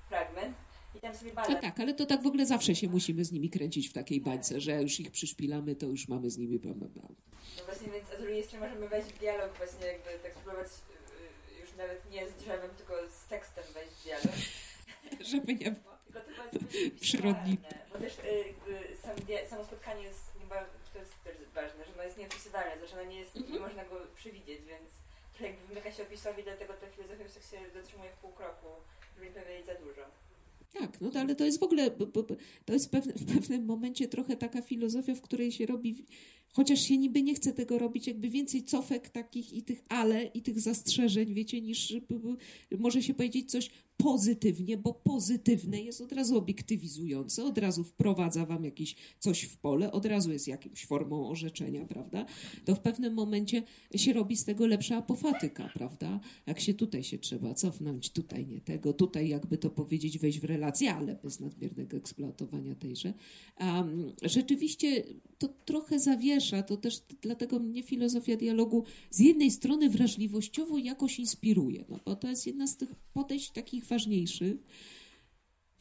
fragment, 0.09 0.57
i 0.95 0.99
tam 0.99 1.15
sobie 1.15 1.31
No 1.49 1.61
tak, 1.61 1.79
ale 1.79 1.93
to 1.93 2.05
tak 2.05 2.23
w 2.23 2.27
ogóle 2.27 2.45
zawsze 2.45 2.75
się 2.75 2.87
musimy 2.87 3.25
z 3.25 3.31
nimi 3.31 3.49
kręcić 3.49 3.89
w 3.89 3.93
takiej 3.93 4.21
bańce, 4.21 4.61
że 4.61 4.81
już 4.81 4.99
ich 4.99 5.11
przyszpilamy, 5.11 5.75
to 5.75 5.85
już 5.85 6.07
mamy 6.07 6.29
z 6.29 6.37
nimi 6.37 6.59
bla, 6.59 6.73
bla, 6.73 6.87
bla. 6.87 7.03
No 7.57 7.65
właśnie, 7.65 7.91
więc 7.91 8.07
z 8.07 8.21
drugiej 8.21 8.43
strony 8.43 8.65
możemy 8.65 8.87
wejść 8.87 9.09
w 9.09 9.19
dialog, 9.19 9.57
właśnie 9.57 9.87
jakby 9.87 10.09
tak 10.23 10.33
spróbować 10.33 10.67
y, 10.67 11.61
już 11.61 11.75
nawet 11.77 12.11
nie 12.11 12.29
z 12.29 12.33
drzewem, 12.33 12.69
tylko 12.77 12.93
z 13.09 13.27
tekstem 13.27 13.63
wejść 13.73 13.91
w 13.91 14.03
dialog. 14.03 14.35
Żeby 15.31 15.55
nie 15.55 15.71
było 15.71 15.95
tylko 16.05 16.43
to 16.51 16.59
przyrodni. 17.05 17.57
Bo 17.93 17.99
też 17.99 18.13
y, 18.19 18.21
y, 18.93 18.97
sam, 18.97 19.15
samo 19.49 19.63
spotkanie 19.63 20.03
jest, 20.03 20.23
to 20.93 20.99
jest 20.99 21.13
też 21.23 21.35
ważne, 21.55 21.85
że 21.85 21.93
ono 21.93 22.03
jest 22.03 22.17
nieopisywalne, 22.17 22.77
zresztą 22.79 23.05
nie, 23.05 23.19
jest, 23.19 23.35
mm 23.35 23.49
-hmm. 23.49 23.53
nie 23.53 23.59
można 23.59 23.85
go 23.85 23.95
przewidzieć, 24.15 24.61
więc 24.65 24.89
trochę 25.33 25.47
jakby 25.51 25.67
wymyka 25.67 25.91
się 25.91 26.03
opisowi, 26.03 26.43
dlatego 26.43 26.73
ta 26.73 26.87
filozofia 26.87 27.23
już 27.23 27.33
tak 27.33 27.43
się 27.43 27.59
zatrzymuje 27.73 28.11
w 28.11 28.17
pół 28.17 28.31
kroku, 28.31 28.67
żeby 29.15 29.25
nie 29.25 29.31
powiedzieć 29.31 29.65
za 29.65 29.75
dużo. 29.75 30.05
Tak, 30.79 31.01
no 31.01 31.11
ale 31.15 31.35
to 31.35 31.45
jest 31.45 31.59
w 31.59 31.63
ogóle, 31.63 31.91
to 32.65 32.73
jest 32.73 32.95
w 32.95 33.25
pewnym 33.33 33.65
momencie 33.65 34.07
trochę 34.07 34.37
taka 34.37 34.61
filozofia, 34.61 35.15
w 35.15 35.21
której 35.21 35.51
się 35.51 35.65
robi, 35.65 36.05
chociaż 36.51 36.81
się 36.81 36.97
niby 36.97 37.23
nie 37.23 37.35
chce 37.35 37.53
tego 37.53 37.79
robić, 37.79 38.07
jakby 38.07 38.29
więcej 38.29 38.63
cofek 38.63 39.09
takich 39.09 39.53
i 39.53 39.63
tych 39.63 39.83
ale, 39.89 40.23
i 40.23 40.41
tych 40.41 40.59
zastrzeżeń, 40.59 41.33
wiecie, 41.33 41.61
niż 41.61 41.93
może 42.79 43.01
się 43.03 43.13
powiedzieć 43.13 43.51
coś 43.51 43.69
pozytywnie, 43.97 44.77
bo 44.77 44.93
pozytywne 44.93 45.81
jest 45.81 46.01
od 46.01 46.11
razu 46.11 46.37
obiektywizujące, 46.37 47.43
od 47.43 47.57
razu 47.57 47.83
wprowadza 47.83 48.45
wam 48.45 48.65
jakieś 48.65 48.95
coś 49.19 49.41
w 49.41 49.57
pole, 49.57 49.91
od 49.91 50.05
razu 50.05 50.31
jest 50.31 50.47
jakimś 50.47 50.85
formą 50.85 51.29
orzeczenia, 51.29 51.85
prawda? 51.85 52.25
To 52.65 52.75
w 52.75 52.79
pewnym 52.79 53.13
momencie 53.13 53.63
się 53.95 54.13
robi 54.13 54.37
z 54.37 54.45
tego 54.45 54.67
lepsza 54.67 54.97
apofatyka, 54.97 55.69
prawda? 55.73 56.19
Jak 56.45 56.59
się 56.59 56.73
tutaj 56.73 57.03
się 57.03 57.17
trzeba 57.17 57.53
cofnąć, 57.53 58.09
tutaj 58.09 58.47
nie 58.47 58.61
tego, 58.61 58.93
tutaj 58.93 59.29
jakby 59.29 59.57
to 59.57 59.69
powiedzieć, 59.69 60.19
wejść 60.19 60.39
w 60.39 60.43
relację, 60.43 60.93
ale 60.93 61.15
bez 61.15 61.39
nadmiernego 61.39 61.97
eksploatowania 61.97 62.75
tejże. 62.75 63.13
Um, 63.59 64.13
rzeczywiście 64.21 65.03
to 65.37 65.47
trochę 65.47 65.99
zawiesza, 65.99 66.63
to 66.63 66.77
też 66.77 67.03
dlatego 67.21 67.59
mnie 67.59 67.83
filozofia 67.83 68.37
dialogu 68.37 68.83
z 69.09 69.19
jednej 69.19 69.51
strony 69.51 69.89
wrażliwościowo 69.89 70.77
jakoś 70.77 71.19
inspiruje, 71.19 71.85
no 71.89 71.99
bo 72.05 72.15
to 72.15 72.29
jest 72.29 72.47
jedna 72.47 72.67
z 72.67 72.77
tych 72.77 72.95
podejść 73.13 73.51
takich 73.51 73.84
ważniejszych, 73.85 74.57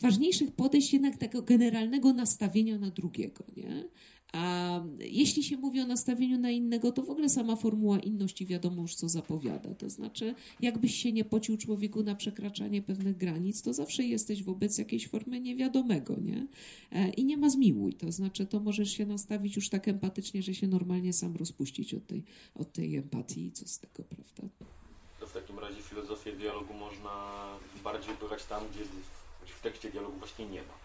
ważniejszych 0.00 0.52
podejść 0.52 0.92
jednak 0.92 1.16
tego 1.16 1.42
generalnego 1.42 2.12
nastawienia 2.12 2.78
na 2.78 2.90
drugiego, 2.90 3.44
nie? 3.56 3.88
A 4.34 4.82
jeśli 5.00 5.42
się 5.42 5.56
mówi 5.56 5.80
o 5.80 5.86
nastawieniu 5.86 6.38
na 6.38 6.50
innego, 6.50 6.92
to 6.92 7.02
w 7.02 7.10
ogóle 7.10 7.28
sama 7.28 7.56
formuła 7.56 7.98
inności 7.98 8.46
wiadomo 8.46 8.82
już 8.82 8.94
co 8.94 9.08
zapowiada. 9.08 9.74
To 9.74 9.90
znaczy, 9.90 10.34
jakbyś 10.60 10.94
się 10.94 11.12
nie 11.12 11.24
pocił 11.24 11.56
człowieku 11.56 12.02
na 12.02 12.14
przekraczanie 12.14 12.82
pewnych 12.82 13.16
granic, 13.16 13.62
to 13.62 13.72
zawsze 13.72 14.04
jesteś 14.04 14.42
wobec 14.42 14.78
jakiejś 14.78 15.08
formy 15.08 15.40
niewiadomego, 15.40 16.16
nie? 16.20 16.46
E, 16.92 17.10
I 17.10 17.24
nie 17.24 17.36
ma 17.36 17.50
zmiłuj. 17.50 17.94
To 17.94 18.12
znaczy, 18.12 18.46
to 18.46 18.60
możesz 18.60 18.90
się 18.90 19.06
nastawić 19.06 19.56
już 19.56 19.68
tak 19.68 19.88
empatycznie, 19.88 20.42
że 20.42 20.54
się 20.54 20.68
normalnie 20.68 21.12
sam 21.12 21.36
rozpuścić 21.36 21.94
od 21.94 22.06
tej, 22.06 22.24
od 22.54 22.72
tej 22.72 22.96
empatii. 22.96 23.52
Co 23.52 23.68
z 23.68 23.78
tego, 23.78 24.04
prawda? 24.04 24.56
To 25.20 25.26
w 25.26 25.32
takim 25.32 25.58
razie 25.58 25.82
filozofię 25.82 26.32
dialogu 26.32 26.74
można 26.74 27.44
bardziej 27.84 28.14
pływać 28.14 28.44
tam, 28.44 28.62
gdzie 28.74 28.84
w 29.58 29.62
tekście 29.62 29.90
dialogu 29.90 30.18
właśnie 30.18 30.46
nie 30.46 30.62
ma. 30.62 30.84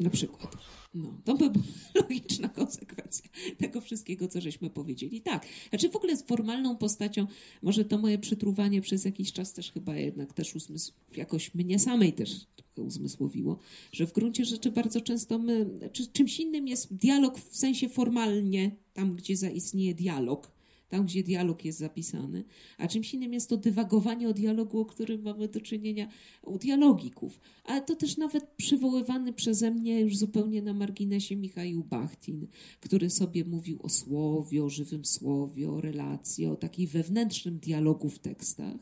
Na 0.00 0.10
przykład. 0.10 0.56
No, 0.94 1.14
to 1.24 1.34
by 1.34 1.50
była 1.50 1.64
logiczna 2.02 2.48
konsekwencja 2.48 3.30
tego 3.58 3.80
wszystkiego, 3.80 4.28
co 4.28 4.40
żeśmy 4.40 4.70
powiedzieli. 4.70 5.20
Tak, 5.20 5.46
znaczy 5.70 5.88
w 5.90 5.96
ogóle 5.96 6.16
z 6.16 6.22
formalną 6.22 6.76
postacią, 6.76 7.26
może 7.62 7.84
to 7.84 7.98
moje 7.98 8.18
przytruwanie 8.18 8.80
przez 8.80 9.04
jakiś 9.04 9.32
czas 9.32 9.52
też 9.52 9.72
chyba 9.72 9.96
jednak 9.96 10.32
też 10.32 10.54
uzmysł, 10.54 10.92
jakoś 11.16 11.54
mnie 11.54 11.78
samej 11.78 12.12
też 12.12 12.46
trochę 12.56 12.82
uzmysłowiło, 12.82 13.58
że 13.92 14.06
w 14.06 14.12
gruncie 14.12 14.44
rzeczy 14.44 14.70
bardzo 14.70 15.00
często 15.00 15.38
my, 15.38 15.66
czy, 15.92 16.06
czymś 16.06 16.40
innym 16.40 16.68
jest 16.68 16.94
dialog 16.94 17.38
w 17.38 17.56
sensie 17.56 17.88
formalnie, 17.88 18.70
tam 18.92 19.14
gdzie 19.14 19.36
zaistnieje 19.36 19.94
dialog, 19.94 20.53
tam 20.94 21.06
gdzie 21.06 21.22
dialog 21.22 21.64
jest 21.64 21.78
zapisany, 21.78 22.44
a 22.78 22.88
czymś 22.88 23.14
innym 23.14 23.32
jest 23.32 23.48
to 23.48 23.56
dywagowanie 23.56 24.28
o 24.28 24.32
dialogu, 24.32 24.80
o 24.80 24.84
którym 24.84 25.22
mamy 25.22 25.48
do 25.48 25.60
czynienia 25.60 26.08
u 26.42 26.58
dialogików. 26.58 27.40
Ale 27.64 27.82
to 27.82 27.96
też 27.96 28.16
nawet 28.16 28.44
przywoływany 28.56 29.32
przeze 29.32 29.70
mnie 29.70 30.00
już 30.00 30.16
zupełnie 30.16 30.62
na 30.62 30.74
marginesie 30.74 31.36
Michał 31.36 31.84
Bachtin, 31.90 32.46
który 32.80 33.10
sobie 33.10 33.44
mówił 33.44 33.78
o 33.82 33.88
słowie, 33.88 34.64
o 34.64 34.70
żywym 34.70 35.04
słowie, 35.04 35.70
o 35.70 35.80
relacji, 35.80 36.46
o 36.46 36.56
takiej 36.56 36.86
wewnętrznym 36.86 37.58
dialogu 37.58 38.08
w 38.08 38.18
tekstach 38.18 38.76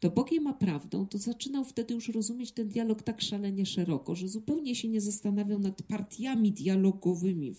to 0.00 0.10
Bogiem 0.10 0.46
a 0.46 0.52
prawdą, 0.52 1.06
to 1.06 1.18
zaczynał 1.18 1.64
wtedy 1.64 1.94
już 1.94 2.08
rozumieć 2.08 2.52
ten 2.52 2.68
dialog 2.68 3.02
tak 3.02 3.22
szalenie 3.22 3.66
szeroko, 3.66 4.14
że 4.14 4.28
zupełnie 4.28 4.74
się 4.74 4.88
nie 4.88 5.00
zastanawiał 5.00 5.58
nad 5.58 5.82
partiami 5.82 6.52
dialogowymi. 6.52 7.54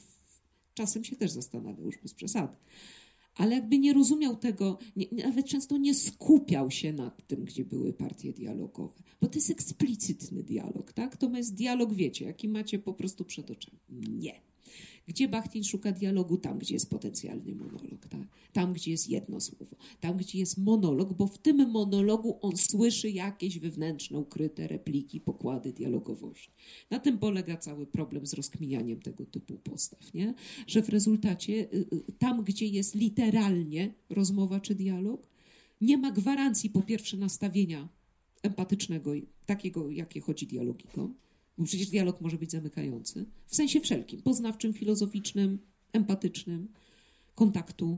Czasem 0.73 1.03
się 1.03 1.15
też 1.15 1.31
zastanawiał, 1.31 1.85
już 1.85 1.97
bez 1.97 2.13
przesady 2.13 2.57
ale 3.37 3.55
jakby 3.55 3.79
nie 3.79 3.93
rozumiał 3.93 4.35
tego, 4.35 4.77
nie, 4.95 5.05
nawet 5.11 5.45
często 5.45 5.77
nie 5.77 5.95
skupiał 5.95 6.71
się 6.71 6.93
nad 6.93 7.27
tym, 7.27 7.45
gdzie 7.45 7.65
były 7.65 7.93
partie 7.93 8.33
dialogowe, 8.33 9.03
bo 9.21 9.27
to 9.27 9.35
jest 9.35 9.49
eksplicytny 9.49 10.43
dialog, 10.43 10.93
tak? 10.93 11.17
To 11.17 11.29
jest 11.29 11.53
dialog, 11.53 11.93
wiecie, 11.93 12.25
jaki 12.25 12.49
macie 12.49 12.79
po 12.79 12.93
prostu 12.93 13.25
przed 13.25 13.51
oczami. 13.51 13.77
Nie. 13.89 14.41
Gdzie 15.07 15.27
Bachtin 15.27 15.63
szuka 15.63 15.91
dialogu? 15.91 16.37
Tam, 16.37 16.59
gdzie 16.59 16.73
jest 16.73 16.89
potencjalny 16.89 17.55
monolog, 17.55 18.07
tak? 18.09 18.27
tam, 18.53 18.73
gdzie 18.73 18.91
jest 18.91 19.09
jedno 19.09 19.39
słowo, 19.39 19.75
tam, 19.99 20.17
gdzie 20.17 20.39
jest 20.39 20.57
monolog, 20.57 21.13
bo 21.13 21.27
w 21.27 21.37
tym 21.37 21.69
monologu 21.69 22.39
on 22.41 22.57
słyszy 22.57 23.09
jakieś 23.09 23.59
wewnętrzne, 23.59 24.19
ukryte 24.19 24.67
repliki, 24.67 25.21
pokłady 25.21 25.73
dialogowości. 25.73 26.51
Na 26.89 26.99
tym 26.99 27.19
polega 27.19 27.57
cały 27.57 27.85
problem 27.85 28.25
z 28.25 28.33
rozkminianiem 28.33 29.01
tego 29.01 29.25
typu 29.25 29.57
postaw, 29.57 30.13
nie? 30.13 30.33
że 30.67 30.81
w 30.81 30.89
rezultacie 30.89 31.53
y, 31.53 31.85
y, 32.09 32.13
tam, 32.19 32.43
gdzie 32.43 32.65
jest 32.65 32.95
literalnie 32.95 33.93
rozmowa 34.09 34.59
czy 34.59 34.75
dialog, 34.75 35.27
nie 35.81 35.97
ma 35.97 36.11
gwarancji 36.11 36.69
po 36.69 36.81
pierwsze 36.81 37.17
nastawienia 37.17 37.89
empatycznego, 38.43 39.11
takiego, 39.45 39.91
jakie 39.91 40.21
chodzi 40.21 40.47
dialogikom, 40.47 41.15
bo 41.57 41.65
przecież 41.65 41.87
dialog 41.89 42.21
może 42.21 42.37
być 42.37 42.51
zamykający, 42.51 43.25
w 43.47 43.55
sensie 43.55 43.79
wszelkim, 43.79 44.21
poznawczym, 44.21 44.73
filozoficznym, 44.73 45.59
empatycznym, 45.93 46.67
kontaktu. 47.35 47.97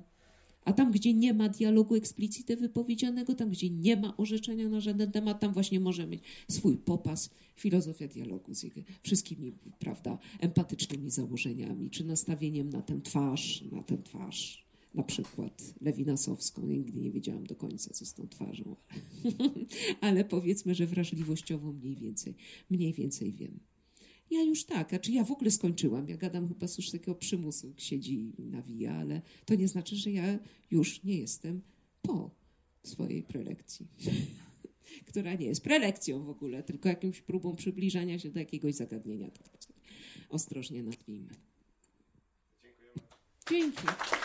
A 0.65 0.73
tam, 0.73 0.91
gdzie 0.91 1.13
nie 1.13 1.33
ma 1.33 1.49
dialogu 1.49 1.95
eksplicite 1.95 2.55
wypowiedzianego, 2.55 3.35
tam, 3.35 3.49
gdzie 3.49 3.69
nie 3.69 3.95
ma 3.97 4.17
orzeczenia 4.17 4.69
na 4.69 4.79
żaden 4.79 5.11
temat, 5.11 5.39
tam 5.39 5.53
właśnie 5.53 5.79
może 5.79 6.07
mieć 6.07 6.23
swój 6.47 6.77
popas 6.77 7.29
filozofia 7.55 8.07
dialogu 8.07 8.53
z 8.53 8.63
jego 8.63 8.81
wszystkimi, 9.01 9.53
prawda, 9.79 10.17
empatycznymi 10.39 11.09
założeniami, 11.09 11.89
czy 11.89 12.03
nastawieniem 12.03 12.69
na 12.69 12.81
tę 12.81 13.01
twarz, 13.01 13.63
na 13.71 13.83
tę 13.83 13.97
twarz, 14.03 14.68
na 14.93 15.03
przykład 15.03 15.73
Lewinasowską. 15.81 16.67
Nigdy 16.67 16.99
nie 16.99 17.11
wiedziałam 17.11 17.47
do 17.47 17.55
końca, 17.55 17.93
co 17.93 18.05
z 18.05 18.13
tą 18.13 18.27
twarzą, 18.27 18.75
ale, 19.39 19.51
ale 20.01 20.25
powiedzmy, 20.25 20.75
że 20.75 20.87
wrażliwościowo 20.87 21.73
mniej 21.73 21.95
więcej, 21.95 22.35
mniej 22.69 22.93
więcej 22.93 23.33
wiem. 23.33 23.59
Ja 24.31 24.43
już 24.43 24.63
tak, 24.63 24.89
znaczy 24.89 25.11
ja 25.11 25.23
w 25.23 25.31
ogóle 25.31 25.51
skończyłam. 25.51 26.09
Ja 26.09 26.17
gadam 26.17 26.47
chyba 26.47 26.67
z 26.67 26.77
już 26.77 26.91
takiego 26.91 27.15
przymusu, 27.15 27.73
siedzi 27.77 28.33
i 28.37 28.45
nawija, 28.45 28.93
ale 28.93 29.21
to 29.45 29.55
nie 29.55 29.67
znaczy, 29.67 29.95
że 29.95 30.11
ja 30.11 30.39
już 30.71 31.03
nie 31.03 31.17
jestem 31.17 31.61
po 32.01 32.31
swojej 32.83 33.23
prelekcji. 33.23 33.87
Która 35.09 35.33
nie 35.33 35.45
jest 35.45 35.61
prelekcją 35.61 36.23
w 36.23 36.29
ogóle, 36.29 36.63
tylko 36.63 36.89
jakimś 36.89 37.21
próbą 37.21 37.55
przybliżania 37.55 38.19
się 38.19 38.29
do 38.29 38.39
jakiegoś 38.39 38.75
zagadnienia. 38.75 39.31
Tak 39.31 39.59
ostrożnie 40.29 40.83
nazwijmy. 40.83 41.29
Dziękujemy. 42.63 43.09
Dzięki. 43.49 44.18